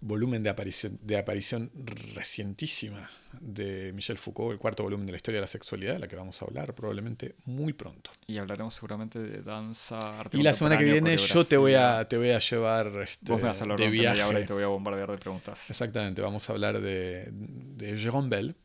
volumen 0.00 0.42
de 0.42 0.50
aparición, 0.50 0.98
de 1.02 1.18
aparición 1.18 1.70
recientísima 2.14 3.10
de 3.38 3.92
Michel 3.92 4.18
Foucault, 4.18 4.52
el 4.52 4.58
cuarto 4.58 4.82
volumen 4.82 5.06
de 5.06 5.12
la 5.12 5.16
historia 5.16 5.38
de 5.38 5.42
la 5.42 5.46
sexualidad, 5.46 5.94
de 5.94 5.98
la 5.98 6.08
que 6.08 6.16
vamos 6.16 6.40
a 6.40 6.44
hablar 6.44 6.74
probablemente 6.74 7.34
muy 7.44 7.72
pronto. 7.72 8.10
Y 8.26 8.38
hablaremos 8.38 8.74
seguramente 8.74 9.18
de 9.18 9.42
danza, 9.42 10.18
arte 10.18 10.38
Y 10.38 10.42
la 10.42 10.52
semana 10.52 10.78
que 10.78 10.84
viene 10.84 11.16
yo 11.16 11.44
te 11.44 11.56
voy 11.56 11.74
a, 11.74 12.06
te 12.08 12.16
voy 12.16 12.30
a 12.30 12.38
llevar 12.38 12.86
este, 13.02 13.30
Vos 13.30 13.42
me 13.42 13.48
vas 13.48 13.62
a 13.62 13.66
de 13.66 13.88
viaje. 13.88 14.40
y 14.40 14.44
te 14.46 14.52
voy 14.52 14.62
a 14.62 14.68
bombardear 14.68 15.10
de 15.10 15.18
preguntas. 15.18 15.68
Exactamente, 15.70 16.22
vamos 16.22 16.48
a 16.48 16.52
hablar 16.52 16.80
de, 16.80 17.28
de 17.30 17.96
Jérôme 17.96 18.28
Bell, 18.28 18.56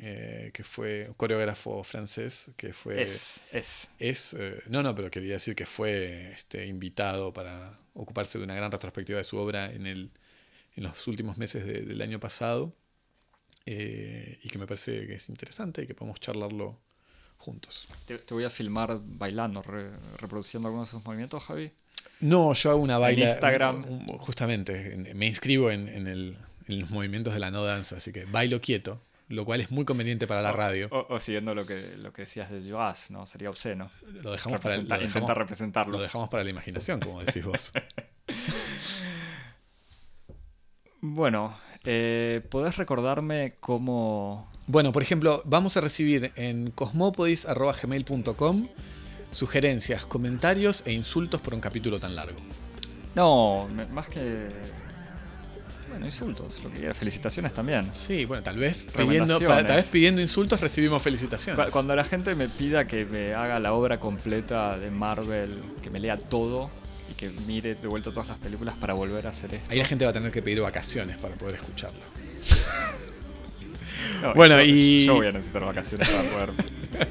eh, 0.00 0.50
que 0.54 0.62
fue 0.62 1.06
un 1.08 1.14
coreógrafo 1.14 1.82
francés, 1.82 2.50
que 2.56 2.72
fue... 2.72 3.02
Es, 3.02 3.42
es. 3.52 3.90
Es, 3.98 4.34
eh, 4.38 4.62
no, 4.68 4.82
no, 4.82 4.94
pero 4.94 5.10
quería 5.10 5.34
decir 5.34 5.54
que 5.54 5.66
fue 5.66 6.32
este, 6.32 6.66
invitado 6.66 7.32
para 7.32 7.78
ocuparse 7.94 8.38
de 8.38 8.44
una 8.44 8.54
gran 8.54 8.70
retrospectiva 8.70 9.18
de 9.18 9.24
su 9.24 9.36
obra 9.36 9.72
en, 9.72 9.86
el, 9.86 10.10
en 10.78 10.84
los 10.84 11.06
últimos 11.06 11.36
meses 11.38 11.64
de- 11.66 11.82
del 11.82 12.00
año 12.00 12.18
pasado 12.20 12.72
eh, 13.66 14.38
y 14.42 14.48
que 14.48 14.58
me 14.58 14.66
parece 14.66 15.06
que 15.06 15.14
es 15.16 15.28
interesante 15.28 15.82
y 15.82 15.86
que 15.86 15.94
podemos 15.94 16.20
charlarlo 16.20 16.78
juntos. 17.36 17.86
Te, 18.06 18.18
te 18.18 18.34
voy 18.34 18.44
a 18.44 18.50
filmar 18.50 18.98
bailando, 19.02 19.62
re- 19.62 19.90
reproduciendo 20.16 20.68
algunos 20.68 20.88
de 20.88 20.96
esos 20.96 21.04
movimientos, 21.06 21.42
Javi. 21.44 21.70
No, 22.20 22.52
yo 22.54 22.70
hago 22.70 22.80
una 22.80 22.98
baila. 22.98 23.28
Instagram. 23.30 23.84
un- 23.84 24.06
un- 24.10 24.18
justamente, 24.18 24.94
en- 24.94 25.16
me 25.16 25.26
inscribo 25.26 25.70
en, 25.70 25.88
en 25.88 26.06
el- 26.06 26.36
en 26.66 26.80
los 26.80 26.90
movimientos 26.90 27.32
de 27.34 27.40
la 27.40 27.50
no 27.50 27.64
danza, 27.64 27.96
así 27.96 28.12
que 28.12 28.24
bailo 28.24 28.60
quieto, 28.60 29.00
lo 29.28 29.44
cual 29.44 29.60
es 29.60 29.70
muy 29.70 29.84
conveniente 29.84 30.26
para 30.26 30.40
la 30.42 30.52
radio. 30.52 30.88
O, 30.90 31.14
o 31.14 31.20
siguiendo 31.20 31.54
lo 31.54 31.64
que, 31.66 31.96
lo 31.96 32.12
que 32.12 32.22
decías 32.22 32.50
de 32.50 32.68
Joas, 32.70 33.10
¿no? 33.10 33.26
Sería 33.26 33.50
obsceno. 33.50 33.90
Lo 34.06 34.32
dejamos 34.32 34.60
para, 34.60 34.76
lo 34.76 34.82
Representa- 34.82 34.94
dejamos- 34.96 35.14
intentar 35.14 35.38
representarlo. 35.38 35.96
lo 35.98 36.02
dejamos 36.02 36.28
para 36.30 36.42
la 36.44 36.50
imaginación, 36.50 37.00
como 37.00 37.22
decís 37.22 37.44
vos. 37.44 37.70
Bueno, 41.00 41.56
eh, 41.84 42.40
¿podés 42.50 42.76
recordarme 42.76 43.54
cómo... 43.60 44.50
Bueno, 44.66 44.92
por 44.92 45.02
ejemplo, 45.02 45.42
vamos 45.44 45.76
a 45.76 45.80
recibir 45.80 46.32
en 46.36 46.70
cosmopodis.gmail.com 46.72 48.68
sugerencias, 49.30 50.04
comentarios 50.06 50.82
e 50.86 50.92
insultos 50.92 51.40
por 51.40 51.54
un 51.54 51.60
capítulo 51.60 51.98
tan 52.00 52.16
largo. 52.16 52.38
No, 53.14 53.68
más 53.92 54.08
que... 54.08 54.48
Bueno, 55.90 56.04
insultos, 56.04 56.62
lo 56.62 56.70
que 56.70 56.78
quiera. 56.80 56.92
Felicitaciones 56.94 57.54
también. 57.54 57.90
Sí, 57.94 58.26
bueno, 58.26 58.42
tal 58.42 58.58
vez 58.58 58.88
pidiendo, 58.94 59.38
Recomendaciones. 59.38 59.48
pa- 59.62 59.66
tal 59.66 59.76
vez 59.76 59.86
pidiendo 59.86 60.20
insultos 60.20 60.60
recibimos 60.60 61.02
felicitaciones. 61.02 61.64
Cu- 61.66 61.72
Cuando 61.72 61.96
la 61.96 62.04
gente 62.04 62.34
me 62.34 62.48
pida 62.48 62.84
que 62.84 63.06
me 63.06 63.32
haga 63.34 63.58
la 63.58 63.72
obra 63.72 63.96
completa 63.98 64.76
de 64.78 64.90
Marvel, 64.90 65.54
que 65.82 65.88
me 65.90 65.98
lea 65.98 66.18
todo 66.18 66.68
que 67.18 67.28
mire 67.46 67.74
de 67.74 67.86
vuelta 67.88 68.10
todas 68.10 68.28
las 68.28 68.38
películas 68.38 68.74
para 68.76 68.94
volver 68.94 69.26
a 69.26 69.30
hacer 69.30 69.52
esto. 69.54 69.70
Ahí 69.70 69.78
la 69.78 69.84
gente 69.84 70.04
va 70.06 70.12
a 70.12 70.14
tener 70.14 70.32
que 70.32 70.40
pedir 70.40 70.60
vacaciones 70.62 71.18
para 71.18 71.34
poder 71.34 71.56
escucharlo. 71.56 72.00
No, 74.22 74.34
Bueno, 74.34 74.56
yo, 74.56 74.62
y- 74.74 75.04
yo 75.06 75.14
voy 75.14 75.26
a 75.26 75.32
necesitar 75.32 75.64
vacaciones 75.64 76.08
para 76.08 76.22
poder 76.30 76.50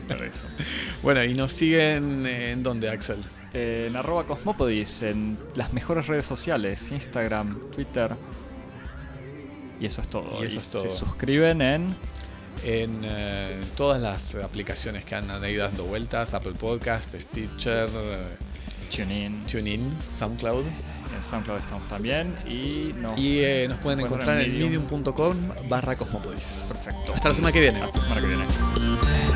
ver 0.08 0.24
eso. 0.30 0.44
Bueno, 1.04 1.24
y 1.24 1.34
nos 1.34 1.54
siguen 1.54 2.26
en 2.26 2.64
dónde, 2.64 2.90
Axel? 2.90 3.18
Eh, 3.54 3.86
en 3.88 3.96
arroba 3.96 4.26
Cosmopodis, 4.26 5.04
en 5.04 5.38
las 5.56 5.72
mejores 5.74 6.08
redes 6.08 6.26
sociales, 6.26 6.92
Instagram, 6.92 7.70
Twitter. 7.72 8.16
Y 9.80 9.86
eso 9.86 10.02
es 10.02 10.08
todo. 10.10 10.44
Y 10.44 10.48
eso 10.48 10.58
es 10.58 10.70
todo. 10.72 10.84
Se 10.84 10.90
suscriben 10.90 11.62
en... 11.62 11.96
En 12.64 13.02
eh, 13.04 13.62
todas 13.78 14.02
las 14.02 14.34
aplicaciones 14.44 15.06
que 15.06 15.14
han 15.14 15.26
ido 15.48 15.64
dando 15.66 15.84
vueltas, 15.84 16.34
Apple 16.34 16.54
Podcast, 16.60 17.14
Stitcher, 17.14 17.88
eh, 17.94 18.18
TuneIn, 18.96 19.46
TuneIn, 19.46 19.82
SoundCloud. 20.14 20.66
en 20.66 21.24
SoundCloud 21.24 21.60
estamos 21.60 21.88
también. 21.88 22.36
Y 22.46 22.92
nos... 22.96 23.18
Y 23.18 23.40
eh, 23.40 23.68
nos 23.70 23.80
pueden 23.80 24.02
encontrar 24.02 24.40
en 24.42 24.52
en 24.52 24.60
Medium. 24.60 24.86
medium.com 24.90 25.36
barra 25.70 25.96
cosmopodis. 25.96 26.66
Perfecto. 26.68 27.14
Hasta 27.14 27.30
la 27.30 27.36
semana 27.36 27.52
que 27.52 27.62
viene. 27.62 27.82
Hasta 27.82 27.98
la 27.98 28.04
semana 28.04 28.22
que 28.22 28.28
viene. 28.28 29.27